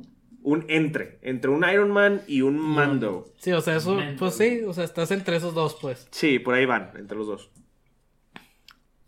un 0.44 0.66
entre, 0.70 1.20
entre 1.22 1.50
un 1.52 1.64
Iron 1.70 1.92
Man 1.92 2.24
y 2.28 2.42
un 2.42 2.58
mando. 2.60 3.34
Sí, 3.38 3.52
o 3.52 3.62
sea, 3.62 3.76
eso, 3.78 3.96
Mando. 3.96 4.20
pues 4.20 4.36
sí, 4.36 4.62
o 4.62 4.74
sea, 4.74 4.84
estás 4.84 5.12
entre 5.12 5.36
esos 5.38 5.54
dos, 5.54 5.76
pues. 5.82 6.08
Sí, 6.12 6.40
por 6.40 6.56
ahí 6.56 6.66
van, 6.66 6.92
entre 6.98 7.18
los 7.18 7.28
dos. 7.28 7.52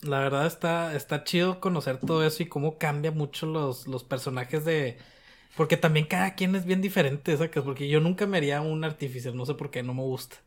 La 0.01 0.19
verdad 0.19 0.47
está, 0.47 0.95
está 0.95 1.23
chido 1.23 1.59
conocer 1.59 1.99
todo 1.99 2.25
eso 2.25 2.41
y 2.43 2.47
cómo 2.47 2.77
cambia 2.79 3.11
mucho 3.11 3.45
los, 3.45 3.87
los 3.87 4.03
personajes 4.03 4.65
de... 4.65 4.97
Porque 5.55 5.77
también 5.77 6.07
cada 6.07 6.33
quien 6.35 6.55
es 6.55 6.65
bien 6.65 6.81
diferente, 6.81 7.37
¿sacas? 7.37 7.63
Porque 7.63 7.87
yo 7.87 7.99
nunca 7.99 8.25
me 8.25 8.37
haría 8.37 8.61
un 8.61 8.83
artificer, 8.83 9.35
no 9.35 9.45
sé 9.45 9.53
por 9.55 9.69
qué, 9.69 9.83
no 9.83 9.93
me 9.93 10.01
gusta. 10.01 10.37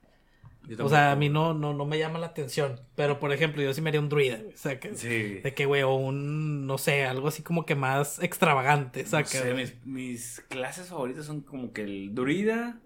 O 0.81 0.89
sea, 0.89 1.13
a 1.13 1.17
mí 1.17 1.29
no, 1.29 1.53
no, 1.55 1.75
no 1.75 1.85
me 1.85 1.99
llama 1.99 2.19
la 2.19 2.27
atención. 2.27 2.81
Pero, 2.95 3.21
por 3.21 3.33
ejemplo, 3.33 3.63
yo 3.63 3.73
sí 3.75 3.81
me 3.83 3.91
haría 3.91 4.01
un 4.01 4.09
druida, 4.09 4.39
güey, 4.39 4.57
¿sacas? 4.57 4.99
Sí. 4.99 5.41
De 5.43 5.53
que, 5.55 5.67
güey, 5.67 5.83
o 5.83 5.95
un, 5.95 6.67
no 6.67 6.79
sé, 6.79 7.05
algo 7.05 7.29
así 7.29 7.43
como 7.43 7.67
que 7.67 7.75
más 7.75 8.23
extravagante, 8.23 9.03
No 9.03 9.09
¿sacas? 9.09 9.31
sé, 9.31 9.53
mis, 9.55 9.85
mis 9.85 10.41
clases 10.49 10.89
favoritas 10.89 11.27
son 11.27 11.43
como 11.43 11.73
que 11.73 11.83
el 11.83 12.15
druida, 12.15 12.81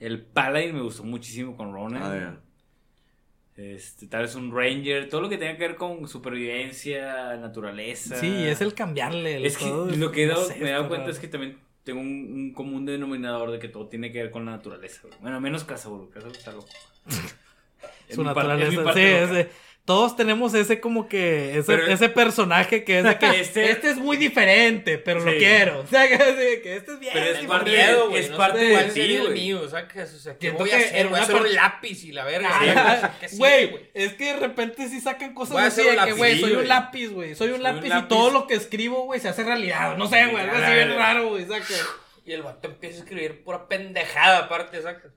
el 0.00 0.22
paladin 0.22 0.76
me 0.76 0.82
gustó 0.82 1.02
muchísimo 1.04 1.56
con 1.56 1.72
Ronan. 1.72 2.02
Ah. 2.04 2.40
Este, 3.56 4.06
tal 4.06 4.22
vez 4.22 4.36
un 4.36 4.52
ranger, 4.54 5.08
todo 5.08 5.20
lo 5.22 5.28
que 5.28 5.36
tenga 5.36 5.56
que 5.56 5.66
ver 5.66 5.76
con 5.76 6.06
supervivencia, 6.06 7.36
naturaleza. 7.38 8.14
Sí, 8.16 8.32
es 8.44 8.60
el 8.60 8.72
cambiarle. 8.74 9.34
el 9.38 9.46
Es 9.46 9.56
que 9.58 9.64
todo, 9.64 9.86
lo 9.90 10.12
que 10.12 10.22
he 10.22 10.26
no 10.28 10.34
dado- 10.34 10.46
sé, 10.46 10.58
me 10.60 10.68
he 10.68 10.72
dado 10.72 10.86
cuenta 10.86 11.06
raro. 11.06 11.12
es 11.12 11.18
que 11.18 11.26
también 11.26 11.58
tengo 11.82 12.00
un, 12.00 12.06
un 12.32 12.52
común 12.52 12.86
denominador 12.86 13.50
de 13.50 13.58
que 13.58 13.68
todo 13.68 13.88
tiene 13.88 14.12
que 14.12 14.22
ver 14.22 14.30
con 14.30 14.44
la 14.44 14.52
naturaleza. 14.52 15.08
Bueno, 15.20 15.40
menos 15.40 15.64
Casaburu, 15.64 16.08
Casaburu 16.08 16.38
está 16.38 16.52
loco. 16.52 16.68
Su 18.14 18.22
naturaleza. 18.24 18.82
parte 18.84 19.44
Sí, 19.44 19.50
todos 19.84 20.16
tenemos 20.16 20.52
ese 20.52 20.80
como 20.80 21.08
que 21.08 21.56
ese, 21.58 21.62
Pero- 21.72 21.86
ese 21.86 22.10
personaje 22.10 22.84
que 22.84 22.98
es 22.98 23.04
de 23.04 23.18
que 23.18 23.26
Este- 23.40 23.70
este, 23.70 23.90
es 23.90 23.96
muy 23.96 24.18
diferente, 24.18 24.98
pero 24.98 25.20
lo 25.20 25.30
Sí. 25.32 25.38
quiero. 25.38 25.80
O 25.84 25.86
sea, 25.86 26.06
que, 26.06 26.16
sí, 26.18 26.62
que 26.62 26.76
este 26.76 26.92
es 26.92 27.00
bien. 27.00 27.12
Pero 27.14 27.26
es 27.38 27.46
parte 27.46 27.70
miedo, 27.70 28.10
güey. 28.10 28.22
es 28.22 28.30
no 28.30 28.36
parte 28.36 28.58
sé 28.60 28.66
de 28.66 28.90
ti, 29.08 29.16
güey. 29.18 29.32
mío, 29.32 29.62
o 29.62 29.68
sea, 29.68 29.88
que, 29.88 30.02
o 30.02 30.06
sea, 30.06 30.34
¿qué 30.34 30.40
Siento 30.40 30.58
voy 30.58 30.70
a 30.70 30.76
que 30.78 30.84
hacer? 30.84 31.08
Voy 31.08 31.18
a 31.18 31.22
hacer 31.22 31.36
un 31.36 31.54
lápiz 31.54 32.04
y 32.04 32.12
la 32.12 32.24
verga. 32.24 32.50
Ah, 32.52 32.60
sí, 32.62 32.68
o 32.68 32.72
sea, 32.74 33.16
¿qué 33.18 33.28
sigue, 33.30 33.38
Güey, 33.38 33.90
es 33.94 34.12
que 34.12 34.24
de 34.26 34.36
repente 34.40 34.88
sí 34.90 35.00
sacan 35.00 35.32
cosas 35.32 35.56
así 35.56 35.82
de 35.82 35.96
que, 36.04 36.12
güey, 36.12 36.38
soy 36.38 36.52
un 36.52 36.68
lápiz, 36.68 37.08
güey. 37.08 37.34
Soy 37.34 37.50
un 37.52 37.62
lápiz 37.62 37.90
y 37.94 38.02
todo 38.08 38.30
lo 38.30 38.46
que 38.46 38.54
escribo, 38.54 39.04
güey, 39.04 39.20
se 39.20 39.28
hace 39.30 39.42
realidad. 39.42 39.96
No 39.96 40.06
sé, 40.06 40.26
güey, 40.26 40.44
algo 40.44 40.56
así 40.56 40.72
bien 40.74 40.94
raro, 40.96 41.28
güey, 41.30 41.46
saca. 41.46 41.64
Y 42.26 42.32
el 42.32 42.42
vato 42.42 42.68
empieza 42.68 42.98
a 42.98 43.04
escribir 43.04 43.42
pura 43.42 43.66
pendejada 43.68 44.40
aparte, 44.40 44.82
¿sacas? 44.82 45.12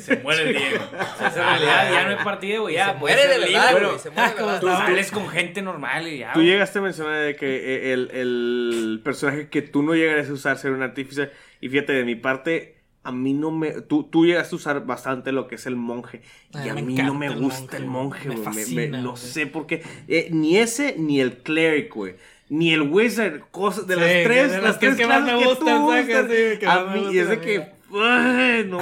Se 0.00 0.16
muere 0.18 0.50
el 0.50 0.56
Diego. 0.56 0.84
O 0.92 1.18
sea, 1.18 1.28
esa 1.28 1.42
realidad 1.58 1.92
ya 1.92 2.04
no 2.04 2.10
es 2.18 2.24
partida, 2.24 2.58
güey. 2.58 2.74
Ya 2.74 2.92
se 2.92 2.98
muere 2.98 3.26
de 3.26 3.38
verdad, 3.38 3.72
güey. 3.80 3.98
Se 3.98 4.10
muere 4.10 4.34
de. 4.34 4.60
Tú 4.60 4.66
sales 4.68 5.10
con 5.10 5.28
gente 5.28 5.62
normal 5.62 6.06
y 6.08 6.18
ya. 6.18 6.32
Tú 6.32 6.40
güey. 6.40 6.50
llegaste 6.50 6.78
a 6.78 6.82
mencionar 6.82 7.24
de 7.24 7.36
que 7.36 7.92
el, 7.92 8.10
el 8.12 9.00
personaje 9.04 9.48
que 9.48 9.62
tú 9.62 9.82
no 9.82 9.94
llegarías 9.94 10.28
a 10.28 10.32
usar 10.32 10.58
ser 10.58 10.72
un 10.72 10.82
artífice. 10.82 11.30
Y 11.60 11.68
fíjate, 11.68 11.92
de 11.94 12.04
mi 12.04 12.16
parte, 12.16 12.76
a 13.02 13.12
mí 13.12 13.32
no 13.32 13.50
me. 13.50 13.70
Tú, 13.82 14.04
tú 14.04 14.26
llegaste 14.26 14.54
a 14.54 14.56
usar 14.56 14.84
bastante 14.84 15.32
lo 15.32 15.48
que 15.48 15.54
es 15.54 15.66
el 15.66 15.76
monje. 15.76 16.22
Y 16.64 16.68
a 16.68 16.74
mí 16.74 16.94
no 16.94 17.14
me 17.14 17.26
el 17.26 17.36
gusta 17.36 17.78
monje, 17.78 18.28
el 18.28 18.34
güey. 18.34 18.38
monje, 18.44 18.60
Me 18.60 18.64
güey. 18.64 18.88
Me- 18.90 18.98
no 18.98 19.16
sé 19.16 19.46
por 19.46 19.66
qué. 19.66 19.82
Eh, 20.08 20.28
ni 20.32 20.58
ese 20.58 20.96
ni 20.98 21.20
el 21.20 21.38
cleric, 21.38 21.94
güey. 21.94 22.16
ni 22.48 22.72
el 22.72 22.82
Wizard, 22.82 23.40
cosas 23.50 23.86
de 23.86 23.94
Sí, 23.94 24.00
las 24.00 24.10
tres, 24.24 24.50
de 24.52 24.60
las 24.60 24.78
tres 24.78 24.96
que 24.96 25.06
más 25.06 25.22
me 25.22 25.38
que 25.38 25.44
gustan, 25.46 25.78
tú 25.78 25.88
¿sabes? 25.90 26.06
gustan. 26.06 26.28
Sí, 26.28 26.58
que 26.60 26.66
a 26.66 26.84
me 26.84 27.00
mí, 27.00 27.08
y 27.14 27.18
es 27.18 27.28
de 27.28 27.40
que, 27.40 27.75
no, 27.90 28.80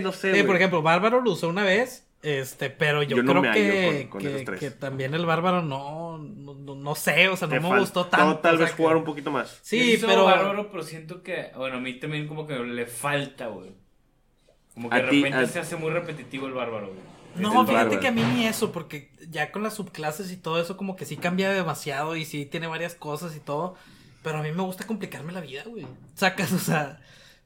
no 0.00 0.12
sé, 0.12 0.34
Sí, 0.34 0.42
por 0.42 0.56
ejemplo, 0.56 0.82
Bárbaro 0.82 1.20
lo 1.20 1.32
usó 1.32 1.48
una 1.48 1.62
vez, 1.64 2.06
este, 2.22 2.68
pero 2.70 3.02
yo, 3.02 3.16
Yo 3.16 3.22
no 3.22 3.40
creo 3.40 3.52
que, 3.54 4.08
con- 4.10 4.20
con 4.22 4.56
que, 4.58 4.70
también 4.72 5.14
el 5.14 5.24
Bárbaro 5.24 5.62
no, 5.62 6.18
no, 6.18 6.54
no- 6.54 6.74
no 6.74 6.94
sé, 6.94 7.28
o 7.28 7.36
sea, 7.36 7.48
no 7.48 7.54
Te 7.54 7.60
me 7.60 7.78
gustó 7.78 8.06
tanto. 8.06 8.38
tal 8.38 8.54
o 8.54 8.58
sea, 8.58 8.66
vez 8.66 8.74
que- 8.74 8.82
jugar 8.82 8.96
un 8.96 9.04
poquito 9.04 9.30
más. 9.30 9.58
Sí, 9.62 9.98
pero... 10.04 10.24
bárbaro, 10.24 10.70
pero 10.70 10.82
siento 10.82 11.22
que, 11.22 11.50
bueno, 11.56 11.76
a 11.78 11.80
mí 11.80 11.94
también 11.94 12.26
como 12.28 12.46
que 12.46 12.58
le 12.58 12.86
falta, 12.86 13.46
güey. 13.46 13.70
Como 14.74 14.90
que 14.90 14.96
A 14.96 15.02
de 15.02 15.08
ti- 15.10 15.16
repente 15.22 15.38
a- 15.38 15.46
se 15.46 15.58
hace 15.60 15.76
muy 15.76 15.90
repetitivo 15.90 16.46
el 16.46 16.52
bárbaro, 16.52 16.88
güey. 16.88 16.98
No, 17.36 17.50
fíjate 17.52 17.72
bárbaro. 17.72 18.00
que 18.00 18.08
a 18.08 18.12
mí 18.12 18.22
ni 18.34 18.46
eso, 18.46 18.72
porque 18.72 19.12
ya 19.30 19.52
con 19.52 19.62
las 19.62 19.74
subclases 19.74 20.32
y 20.32 20.36
todo 20.36 20.60
eso 20.60 20.76
como 20.76 20.96
que 20.96 21.04
sí 21.06 21.16
cambia 21.16 21.50
demasiado 21.50 22.16
y 22.16 22.24
sí 22.24 22.44
tiene 22.44 22.66
varias 22.66 22.94
cosas 22.96 23.36
y 23.36 23.40
todo, 23.40 23.76
pero 24.24 24.38
a 24.38 24.42
mí 24.42 24.50
me 24.50 24.62
gusta 24.62 24.84
complicarme 24.86 25.32
la 25.32 25.40
vida, 25.40 25.62
güey. 25.64 25.86
Sacas, 26.14 26.52
o 26.52 26.58
sea, 26.58 27.00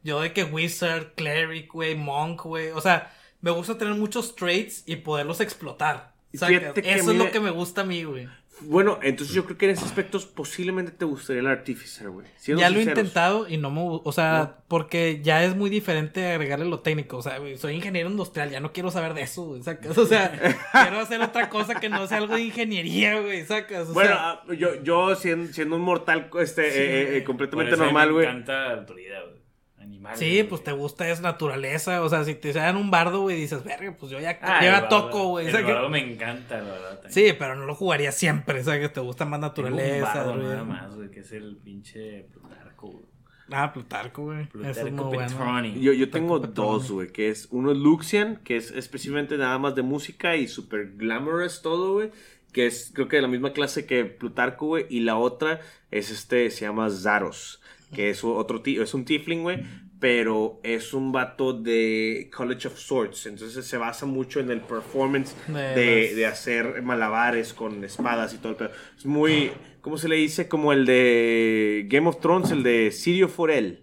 yo 0.05 0.21
de 0.21 0.33
que 0.33 0.45
Wizard, 0.45 1.15
Cleric, 1.17 1.73
güey, 1.73 1.97
Monk, 1.97 2.43
güey, 2.43 2.71
o 2.71 2.81
sea, 2.81 3.13
me 3.41 3.51
gusta 3.51 3.77
tener 3.77 3.95
muchos 3.95 4.37
traits 4.37 4.85
y 4.87 4.97
poderlos 4.97 5.41
explotar. 5.41 6.15
Sacas, 6.33 6.49
Fíjate 6.59 6.83
que 6.83 6.91
a 6.91 6.97
eso 6.97 7.07
mí 7.07 7.13
es 7.13 7.19
lo 7.19 7.31
que 7.31 7.41
me 7.41 7.51
gusta 7.51 7.81
a 7.81 7.85
mí, 7.85 8.05
güey. 8.05 8.29
Bueno, 8.61 9.01
entonces 9.03 9.35
yo 9.35 9.45
creo 9.45 9.59
que 9.59 9.65
en 9.65 9.73
ese 9.73 9.85
aspecto 9.85 10.21
posiblemente 10.33 10.93
te 10.93 11.05
gustaría 11.05 11.41
el 11.41 11.49
Artificer, 11.49 12.09
güey. 12.09 12.27
Siendo 12.37 12.61
Ya 12.61 12.71
lo 12.71 12.79
he 12.79 12.83
intentado 12.85 13.49
y 13.49 13.57
no 13.57 13.69
me 13.71 13.81
o 13.83 14.13
sea, 14.13 14.39
No. 14.57 14.65
porque 14.69 15.21
ya 15.23 15.43
es 15.45 15.57
muy 15.57 15.71
diferente 15.71 16.25
agregarle 16.31 16.65
lo 16.67 16.79
técnico, 16.79 17.17
o 17.17 17.23
sea, 17.23 17.39
güey, 17.39 17.59
soy 17.59 17.75
ingeniero 17.75 18.09
industrial, 18.09 18.51
ya 18.51 18.61
no 18.61 18.73
quiero 18.73 18.93
saber 18.93 19.13
de 19.15 19.23
eso, 19.23 19.45
güey, 19.45 19.63
sacas, 19.65 19.99
o 19.99 20.07
sea, 20.07 20.31
quiero 20.73 21.01
hacer 21.01 21.21
otra 21.21 21.49
cosa 21.49 21.81
que 21.81 21.89
no 21.89 22.07
sea 22.07 22.19
algo 22.19 22.37
de 22.37 22.43
ingeniería, 22.43 23.19
güey, 23.21 23.45
sacas, 23.45 23.89
o 23.89 23.93
Bueno, 23.93 24.11
sea, 24.11 24.31
ah, 24.31 24.45
yo, 24.57 24.81
yo 24.85 25.17
siendo, 25.17 25.53
siendo 25.53 25.75
un 25.75 25.83
mortal 25.83 26.31
este, 26.41 26.71
Sí, 26.71 26.79
eh, 26.79 27.03
eh, 27.03 27.07
güey. 27.11 27.25
completamente 27.25 27.77
normal, 27.77 28.13
güey. 28.13 28.27
Me 28.27 28.33
encanta 28.33 28.69
la 28.69 28.75
autoridad, 28.75 29.23
güey. 29.31 29.44
Animales. 29.85 30.19
sí, 30.19 30.31
güey. 30.31 30.49
pues 30.49 30.65
te 30.65 30.73
gusta 30.73 31.09
es 31.09 31.21
naturaleza, 31.21 32.03
o 32.03 32.09
sea, 32.09 32.25
si 32.25 32.35
te 32.35 32.53
dan 32.53 32.77
un 32.77 32.91
bardo, 32.91 33.21
güey, 33.23 33.37
dices, 33.41 33.63
verga, 33.65 33.95
pues 33.99 34.11
yo 34.11 34.19
ya, 34.21 34.39
Ah, 34.43 34.61
yo 34.63 34.69
el 34.69 34.75
ya 34.75 34.81
bardo- 34.83 34.89
toco, 35.05 35.29
güey, 35.29 35.47
El 35.47 35.53
sacas. 35.53 35.69
bardo 35.75 35.89
me 35.91 36.13
encanta, 36.13 36.59
la 36.59 36.65
verdad. 36.73 37.01
también. 37.01 37.13
Sí, 37.13 37.35
pero 37.39 37.55
no 37.57 37.67
lo 37.67 37.75
jugaría 37.75 38.13
siempre, 38.13 38.61
o 38.61 38.65
sea, 38.65 38.81
que 38.81 38.89
te 38.89 39.01
gusta 39.01 39.25
más 39.25 39.41
Tengo 39.55 39.69
un 39.69 39.75
naturaleza, 39.75 40.15
bardo 40.15 40.37
nada 40.37 40.65
más, 40.65 40.95
güey, 40.95 41.11
que 41.11 41.21
es 41.21 41.33
el 41.33 41.57
pinche 41.57 42.27
Plutarco, 42.33 42.89
güey. 42.89 43.05
Ah, 43.53 43.73
Plutarco, 43.75 44.23
güey, 44.23 44.41
eso 44.43 44.47
es 44.71 44.79
Plutarco 44.79 45.05
muy 45.05 45.15
bueno. 45.17 45.29
Petroni. 45.31 45.81
Yo, 45.81 45.93
yo 45.93 46.09
tengo 46.11 46.41
Petroni. 46.41 46.55
dos, 46.55 46.91
güey, 46.91 47.13
que 47.13 47.29
es 47.29 47.49
uno 47.51 47.73
es 47.73 47.79
Luxian, 47.79 48.37
que 48.43 48.57
es 48.57 48.71
específicamente 48.71 49.37
nada 49.37 49.59
más 49.59 49.75
de 49.75 49.83
música 49.83 50.35
y 50.37 50.49
super 50.49 50.93
glamorous 50.97 51.61
todo, 51.61 51.93
güey, 51.93 52.11
que 52.53 52.67
es 52.67 52.91
creo 52.95 53.07
que 53.09 53.17
de 53.17 53.23
la 53.23 53.29
misma 53.29 53.53
clase 53.53 53.85
que 53.85 54.05
Plutarco, 54.07 54.67
güey, 54.67 54.87
y 54.89 55.01
la 55.01 55.17
otra 55.19 55.61
es 55.91 56.11
este, 56.11 56.51
se 56.51 56.63
llama 56.65 56.89
Zaros, 56.89 57.61
que 57.93 58.11
es 58.11 58.23
otro 58.25 58.63
es 58.65 58.95
un 58.95 59.05
tiefling, 59.05 59.43
güey, 59.43 59.63
pero 60.01 60.61
es 60.63 60.93
un 60.93 61.13
vato 61.13 61.53
de 61.53 62.31
College 62.35 62.69
of 62.69 62.79
Swords, 62.79 63.27
entonces 63.27 63.65
se 63.67 63.77
basa 63.77 64.07
mucho 64.07 64.41
en 64.41 64.51
el 64.51 64.61
performance 64.61 65.35
De 65.49 66.15
de, 66.15 66.27
hacer 66.27 66.83
malabares 66.83 67.55
con 67.55 67.83
espadas 67.85 68.35
y 68.35 68.39
todo 68.39 68.51
el 68.51 68.57
pedo. 68.57 68.71
Es 68.99 69.07
muy, 69.07 69.51
¿cómo 69.81 69.97
se 69.97 70.09
le 70.09 70.17
dice? 70.17 70.49
Como 70.49 70.73
el 70.73 70.85
de 70.87 71.87
Game 71.89 72.09
of 72.09 72.21
Thrones, 72.21 72.51
el 72.51 72.63
de 72.63 72.91
Sirio 72.91 73.29
Forel. 73.29 73.81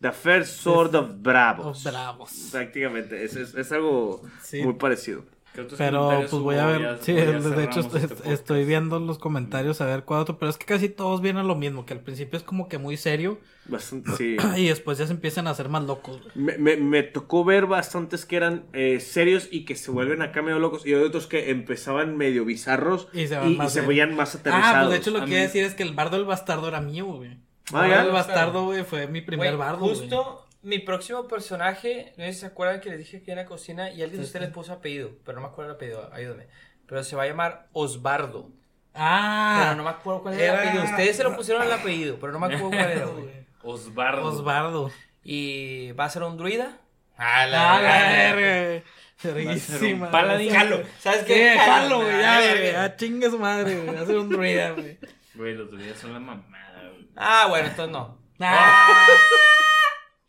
The 0.00 0.12
First 0.12 0.60
Sword 0.62 0.94
of 0.94 1.10
Bravos. 1.20 1.84
Of 1.86 1.92
Bravos. 1.92 2.48
Prácticamente, 2.50 3.22
es, 3.22 3.36
es, 3.36 3.54
es 3.54 3.70
algo 3.70 4.22
Sí. 4.40 4.62
muy 4.62 4.74
parecido. 4.74 5.26
¿Qué 5.60 5.64
otros 5.66 5.78
Pero 5.78 5.98
comentarios 6.00 6.30
pues 6.30 6.42
voy 6.42 6.56
a 6.56 6.66
ver, 6.66 6.80
Ya- 6.82 6.98
sí, 6.98 7.12
de 7.12 7.64
hecho 7.64 7.80
este 7.80 8.32
estoy 8.32 8.64
viendo 8.64 8.98
los 9.00 9.18
comentarios 9.18 9.80
a 9.80 9.86
ver 9.86 10.04
cuál 10.04 10.20
otro, 10.20 10.38
pero 10.38 10.50
es 10.50 10.56
que 10.58 10.66
casi 10.66 10.88
todos 10.88 11.20
vienen 11.20 11.42
a 11.44 11.46
lo 11.46 11.54
mismo, 11.54 11.86
que 11.86 11.92
al 11.94 12.00
principio 12.00 12.36
es 12.36 12.42
como 12.42 12.68
que 12.68 12.78
muy 12.78 12.96
serio 12.96 13.38
Bastante, 13.66 14.10
sí. 14.16 14.36
y 14.56 14.68
después 14.68 14.98
ya 14.98 15.06
se 15.06 15.12
empiezan 15.12 15.46
a 15.46 15.50
hacer 15.50 15.68
más 15.68 15.84
locos. 15.84 16.20
Me, 16.34 16.58
me- 16.58 16.76
me 16.76 17.02
tocó 17.02 17.44
ver 17.44 17.66
bastantes 17.66 18.26
que 18.26 18.36
eran 18.36 18.64
eh, 18.72 18.98
serios 19.00 19.48
y 19.50 19.64
que 19.64 19.76
se 19.76 19.90
vuelven 19.90 20.22
acá 20.22 20.42
medio 20.42 20.58
locos 20.58 20.84
y 20.86 20.94
hay 20.94 21.02
otros 21.02 21.26
que 21.26 21.50
empezaban 21.50 22.16
medio 22.16 22.44
bizarros 22.44 23.08
Y 23.12 23.26
se 23.28 23.36
van 23.36 23.56
más 23.56 23.72
serios. 23.72 23.88
veían 23.88 24.16
más 24.16 24.34
aterrizados. 24.34 24.74
Ah, 24.74 24.80
pues 24.80 24.90
de 24.90 24.96
hecho 24.96 25.10
lo 25.10 25.24
que 25.24 25.30
iba 25.30 25.40
a 25.40 25.42
decir 25.42 25.64
es 25.64 25.74
que 25.74 25.82
el 25.84 25.94
bardo 25.94 26.16
del 26.16 26.26
bastardo 26.26 26.66
era 26.68 26.80
mío, 26.80 27.06
güey. 27.06 27.38
Ah, 27.72 27.84
El 27.84 27.90
¿ya? 27.90 27.96
bardo 27.98 28.04
del 28.04 28.12
bastardo, 28.12 28.64
güey, 28.64 28.82
fue 28.84 29.06
mi 29.06 29.20
primer 29.20 29.56
bardo. 29.56 29.78
Justo 29.86 30.39
mi 30.62 30.78
próximo 30.78 31.26
personaje, 31.26 32.12
no 32.16 32.24
sé 32.24 32.32
si 32.34 32.40
se 32.40 32.46
acuerdan 32.46 32.80
que 32.80 32.90
les 32.90 32.98
dije 32.98 33.22
que 33.22 33.30
en 33.32 33.38
la 33.38 33.46
cocina 33.46 33.90
y 33.90 34.02
alguien 34.02 34.20
de 34.20 34.26
ustedes 34.26 34.46
les 34.46 34.54
puso 34.54 34.72
apellido, 34.72 35.10
pero 35.24 35.36
no 35.36 35.42
me 35.46 35.48
acuerdo 35.52 35.70
el 35.70 35.76
apellido, 35.76 36.10
ayúdame. 36.12 36.48
Pero 36.86 37.02
se 37.04 37.16
va 37.16 37.22
a 37.22 37.26
llamar 37.26 37.68
Osbardo. 37.72 38.50
Ah, 38.94 39.60
pero 39.62 39.76
no 39.76 39.84
me 39.84 39.90
acuerdo 39.90 40.22
cuál 40.22 40.34
era 40.40 40.54
el 40.62 40.68
apellido. 40.68 40.84
Ustedes 40.84 41.16
se 41.16 41.22
lo 41.24 41.36
pusieron 41.36 41.62
el 41.62 41.72
apellido, 41.72 42.18
pero 42.20 42.32
no 42.32 42.40
me 42.40 42.46
acuerdo 42.46 42.68
cuál 42.70 42.90
era, 42.90 43.06
güey. 43.06 43.30
Osbardo. 43.62 44.24
Osbardo. 44.24 44.90
Y 45.22 45.92
va 45.92 46.06
a 46.06 46.10
ser 46.10 46.22
un 46.24 46.36
druida. 46.36 46.78
Ah, 47.16 47.46
la 47.46 47.78
verga. 47.80 48.82
Verguísima. 49.22 50.06
un 50.06 50.10
paladín. 50.12 50.50
Jalo. 50.52 50.82
¿Sabes 50.98 51.24
¿Qué? 51.24 51.54
Jalo, 51.58 51.98
güey, 52.00 52.20
ya, 52.20 52.36
Ah, 52.36 52.40
güey. 52.40 52.54
verga. 52.54 52.72
Ya 52.88 52.96
chingue 52.96 53.30
su 53.30 53.38
madre, 53.38 53.76
güey. 53.76 53.94
Va 53.96 54.00
a 54.02 54.06
ser 54.06 54.16
un 54.18 54.28
druida, 54.30 54.70
güey. 54.70 54.98
Güey, 55.34 55.54
los 55.54 55.70
druidas 55.70 55.98
son 55.98 56.14
la 56.14 56.20
mamada, 56.20 56.88
güey. 56.90 57.08
Ah, 57.16 57.46
bueno, 57.48 57.68
entonces 57.68 57.92
no. 57.92 58.18
Ah, 58.40 59.06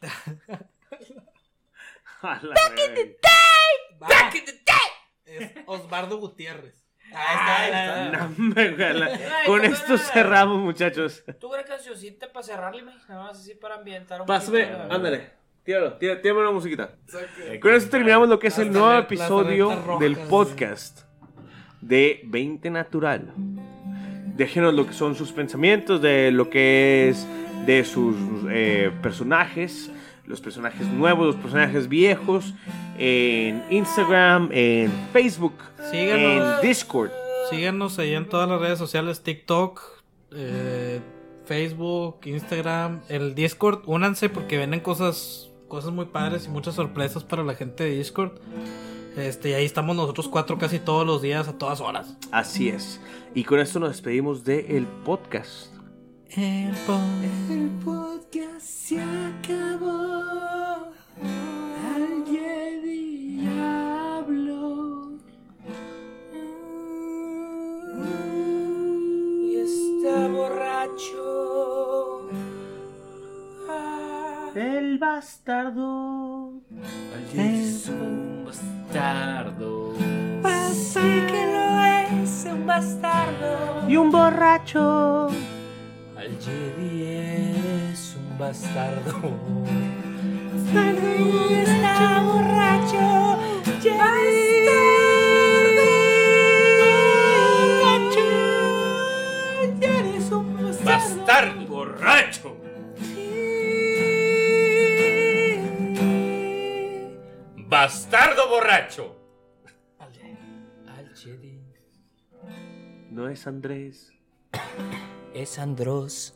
A 2.23 2.39
la 2.43 2.53
verga. 2.75 3.11
va. 4.01 4.07
Es 5.25 5.51
Osbardo 5.65 6.17
Gutiérrez. 6.19 6.85
Ahí 7.13 7.35
está, 7.35 7.57
ahí 7.57 7.71
está. 7.71 8.11
No, 8.19 8.29
me- 8.37 8.71
güey, 8.71 8.93
Con 9.45 9.65
esto 9.65 9.97
cerramos, 9.97 10.59
muchachos. 10.59 11.23
¿Tú 11.39 11.51
una 11.53 11.63
cancioncita 11.63 12.31
para 12.31 12.45
cerrarle, 12.45 12.83
güey? 12.83 12.95
Nada 13.09 13.23
más 13.23 13.39
así 13.39 13.55
para 13.55 13.75
ambientar 13.75 14.21
un 14.21 14.27
Pásame, 14.27 14.65
poquito 14.65 14.93
ándale. 14.93 15.31
Tíralo, 15.63 15.93
tíralo, 15.97 16.21
tírame 16.21 16.39
una 16.41 16.51
musiquita. 16.51 16.95
Con 17.61 17.73
esto 17.73 17.89
terminamos 17.89 18.29
lo 18.29 18.39
que 18.39 18.47
es 18.47 18.57
el 18.59 18.71
nuevo 18.71 18.93
episodio 18.97 19.97
del 19.99 20.15
podcast 20.17 21.01
de 21.81 22.21
20 22.25 22.69
Natural. 22.69 23.33
Déjenos 24.35 24.73
lo 24.73 24.87
que 24.87 24.93
son 24.93 25.15
sus 25.15 25.31
pensamientos, 25.31 26.01
de 26.01 26.31
lo 26.31 26.49
que 26.49 27.09
es 27.09 27.27
de 27.65 27.83
sus 27.83 28.15
eh, 28.49 28.91
personajes, 29.01 29.91
los 30.25 30.41
personajes 30.41 30.87
nuevos, 30.87 31.27
los 31.27 31.35
personajes 31.35 31.87
viejos, 31.87 32.53
en 32.97 33.63
Instagram, 33.69 34.49
en 34.51 34.91
Facebook, 35.11 35.53
Síganos. 35.91 36.61
en 36.61 36.67
Discord. 36.67 37.11
Síganos 37.49 37.99
ahí 37.99 38.13
en 38.13 38.29
todas 38.29 38.47
las 38.47 38.61
redes 38.61 38.79
sociales, 38.79 39.23
TikTok, 39.23 39.81
eh, 40.33 41.01
Facebook, 41.45 42.19
Instagram, 42.25 43.01
el 43.09 43.35
Discord. 43.35 43.81
Únanse 43.85 44.29
porque 44.29 44.57
vienen 44.57 44.79
cosas, 44.79 45.49
cosas 45.67 45.91
muy 45.91 46.05
padres 46.05 46.45
y 46.45 46.49
muchas 46.49 46.75
sorpresas 46.75 47.23
para 47.23 47.43
la 47.43 47.55
gente 47.55 47.83
de 47.83 47.91
Discord. 47.97 48.33
Este, 49.17 49.49
y 49.49 49.53
ahí 49.53 49.65
estamos 49.65 49.95
nosotros 49.95 50.29
cuatro 50.29 50.57
casi 50.57 50.79
todos 50.79 51.05
los 51.05 51.21
días 51.21 51.47
a 51.49 51.57
todas 51.57 51.81
horas. 51.81 52.15
Así 52.31 52.69
es. 52.69 53.01
Y 53.35 53.43
con 53.43 53.59
esto 53.59 53.79
nos 53.79 53.89
despedimos 53.89 54.45
del 54.45 54.87
podcast. 55.03 55.67
El 56.37 56.71
podcast 57.83 58.61
se 58.61 59.01
acabó. 59.01 60.93
Alguien 61.93 62.81
diablo. 63.43 65.11
Y 69.43 69.57
está 69.57 70.29
borracho. 70.29 72.29
Ah. 73.69 74.51
El 74.55 74.99
bastardo. 74.99 76.53
Es 77.35 77.89
un 77.89 78.45
bastardo. 78.45 79.95
Así 80.45 81.25
que 81.27 81.45
no 81.53 81.83
es 81.83 82.45
un 82.49 82.65
bastardo. 82.65 83.89
Y 83.89 83.97
un 83.97 84.09
borracho. 84.11 85.27
Al 86.21 86.37
Jedi 86.39 87.03
es 87.03 88.15
un 88.15 88.37
bastardo. 88.37 89.11
está 91.49 92.21
borracho. 92.21 93.39
Bastardo. 93.97 94.21
Eres 99.81 100.31
un 100.31 100.53
bastardo. 100.61 100.85
¡Bastardo 100.85 101.65
borracho! 101.65 102.57
¡Bastardo 107.67 108.47
borracho! 108.47 109.15
Al 109.97 111.15
Jedi 111.15 111.59
No 113.09 113.27
es 113.27 113.47
Andrés. 113.47 114.13
Es 115.33 115.59
Andros. 115.59 116.33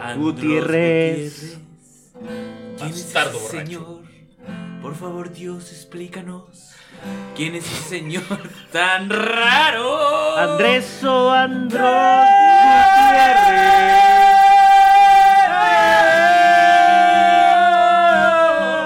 Andros 0.00 0.34
Gutiérrez. 0.34 1.58
¿Quién 2.76 2.90
es 2.90 3.04
Bastardo 3.04 3.38
señor? 3.38 4.02
Por 4.82 4.94
favor, 4.94 5.32
Dios, 5.32 5.72
explícanos. 5.72 6.72
¿Quién 7.34 7.54
es 7.54 7.64
ese 7.64 7.98
señor 8.00 8.22
tan 8.72 9.08
raro? 9.10 10.36
Andrés 10.36 11.02
o 11.04 11.30
Andros. 11.30 11.84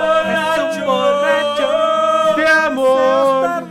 Borracho, 0.01 0.87
borracho. 0.87 2.37
de 2.37 2.49
amor. 2.49 3.65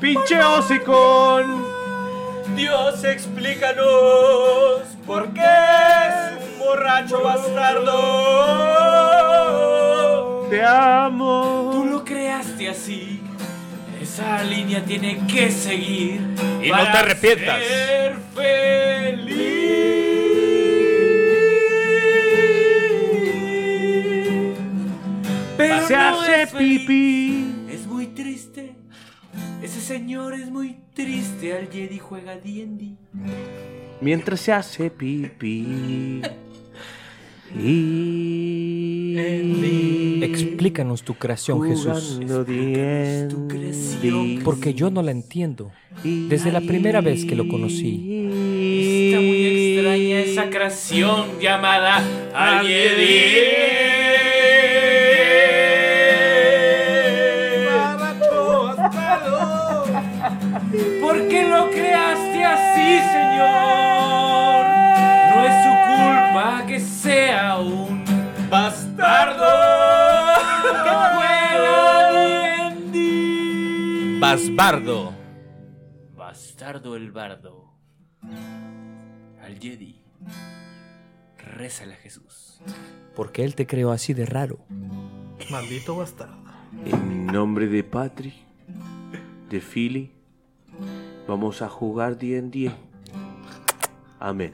Pinche 0.00 0.42
hocicón. 0.42 1.65
Dios, 2.56 3.04
explícanos 3.04 3.84
por 5.06 5.32
qué 5.34 5.40
es 5.42 6.32
un 6.54 6.58
borracho 6.58 7.22
bastardo. 7.22 7.96
Te 10.50 10.58
Tú 10.60 10.64
amo. 10.66 11.86
lo 11.90 12.02
creaste 12.04 12.68
así. 12.70 13.20
Esa 14.00 14.42
línea 14.44 14.82
tiene 14.84 15.18
que 15.26 15.50
seguir. 15.50 16.20
Y 16.62 16.70
no 16.70 16.82
te 16.90 16.98
arrepientas. 16.98 17.58
Ser 17.62 18.16
feliz. 18.34 19.46
Pero 25.56 25.86
Se 25.86 25.96
no 25.96 26.20
hace 26.20 26.46
pipí. 26.56 27.35
Señor 29.86 30.34
es 30.34 30.50
muy 30.50 30.76
triste. 30.94 31.52
Al 31.56 31.70
Jedi 31.70 31.98
juega 31.98 32.36
D&D. 32.36 32.96
Mientras 34.00 34.40
se 34.40 34.52
hace 34.52 34.90
pipí. 34.90 36.22
Y... 37.58 39.16
Explícanos 40.20 41.04
tu 41.04 41.14
creación, 41.14 41.62
Jesús. 41.62 42.18
Jugando 42.20 42.44
tu 43.28 43.48
creación. 43.48 44.40
Porque 44.42 44.74
yo 44.74 44.90
no 44.90 45.00
la 45.00 45.12
entiendo. 45.12 45.70
Desde 46.02 46.50
la 46.50 46.60
primera 46.60 47.00
vez 47.00 47.24
que 47.24 47.36
lo 47.36 47.46
conocí. 47.46 48.26
Está 49.06 49.20
muy 49.20 49.46
extraña 49.46 50.18
esa 50.20 50.50
creación 50.50 51.38
llamada 51.40 52.02
Al 52.34 52.66
¿Por 52.66 54.05
Basbardo. 74.36 75.14
Bastardo 76.14 76.94
el 76.94 77.10
bardo. 77.10 77.72
Al 79.42 79.58
Jedi. 79.58 80.04
Rézale 81.38 81.94
a 81.94 81.96
Jesús. 81.96 82.60
Porque 83.14 83.44
él 83.44 83.54
te 83.54 83.66
creó 83.66 83.92
así 83.92 84.12
de 84.12 84.26
raro. 84.26 84.58
Maldito 85.50 85.96
bastardo. 85.96 86.36
En 86.84 87.24
nombre 87.24 87.66
de 87.66 87.82
Patri, 87.82 88.34
de 89.48 89.58
Philly, 89.58 90.12
vamos 91.26 91.62
a 91.62 91.70
jugar 91.70 92.18
D&D. 92.18 92.70
Amén. 94.20 94.52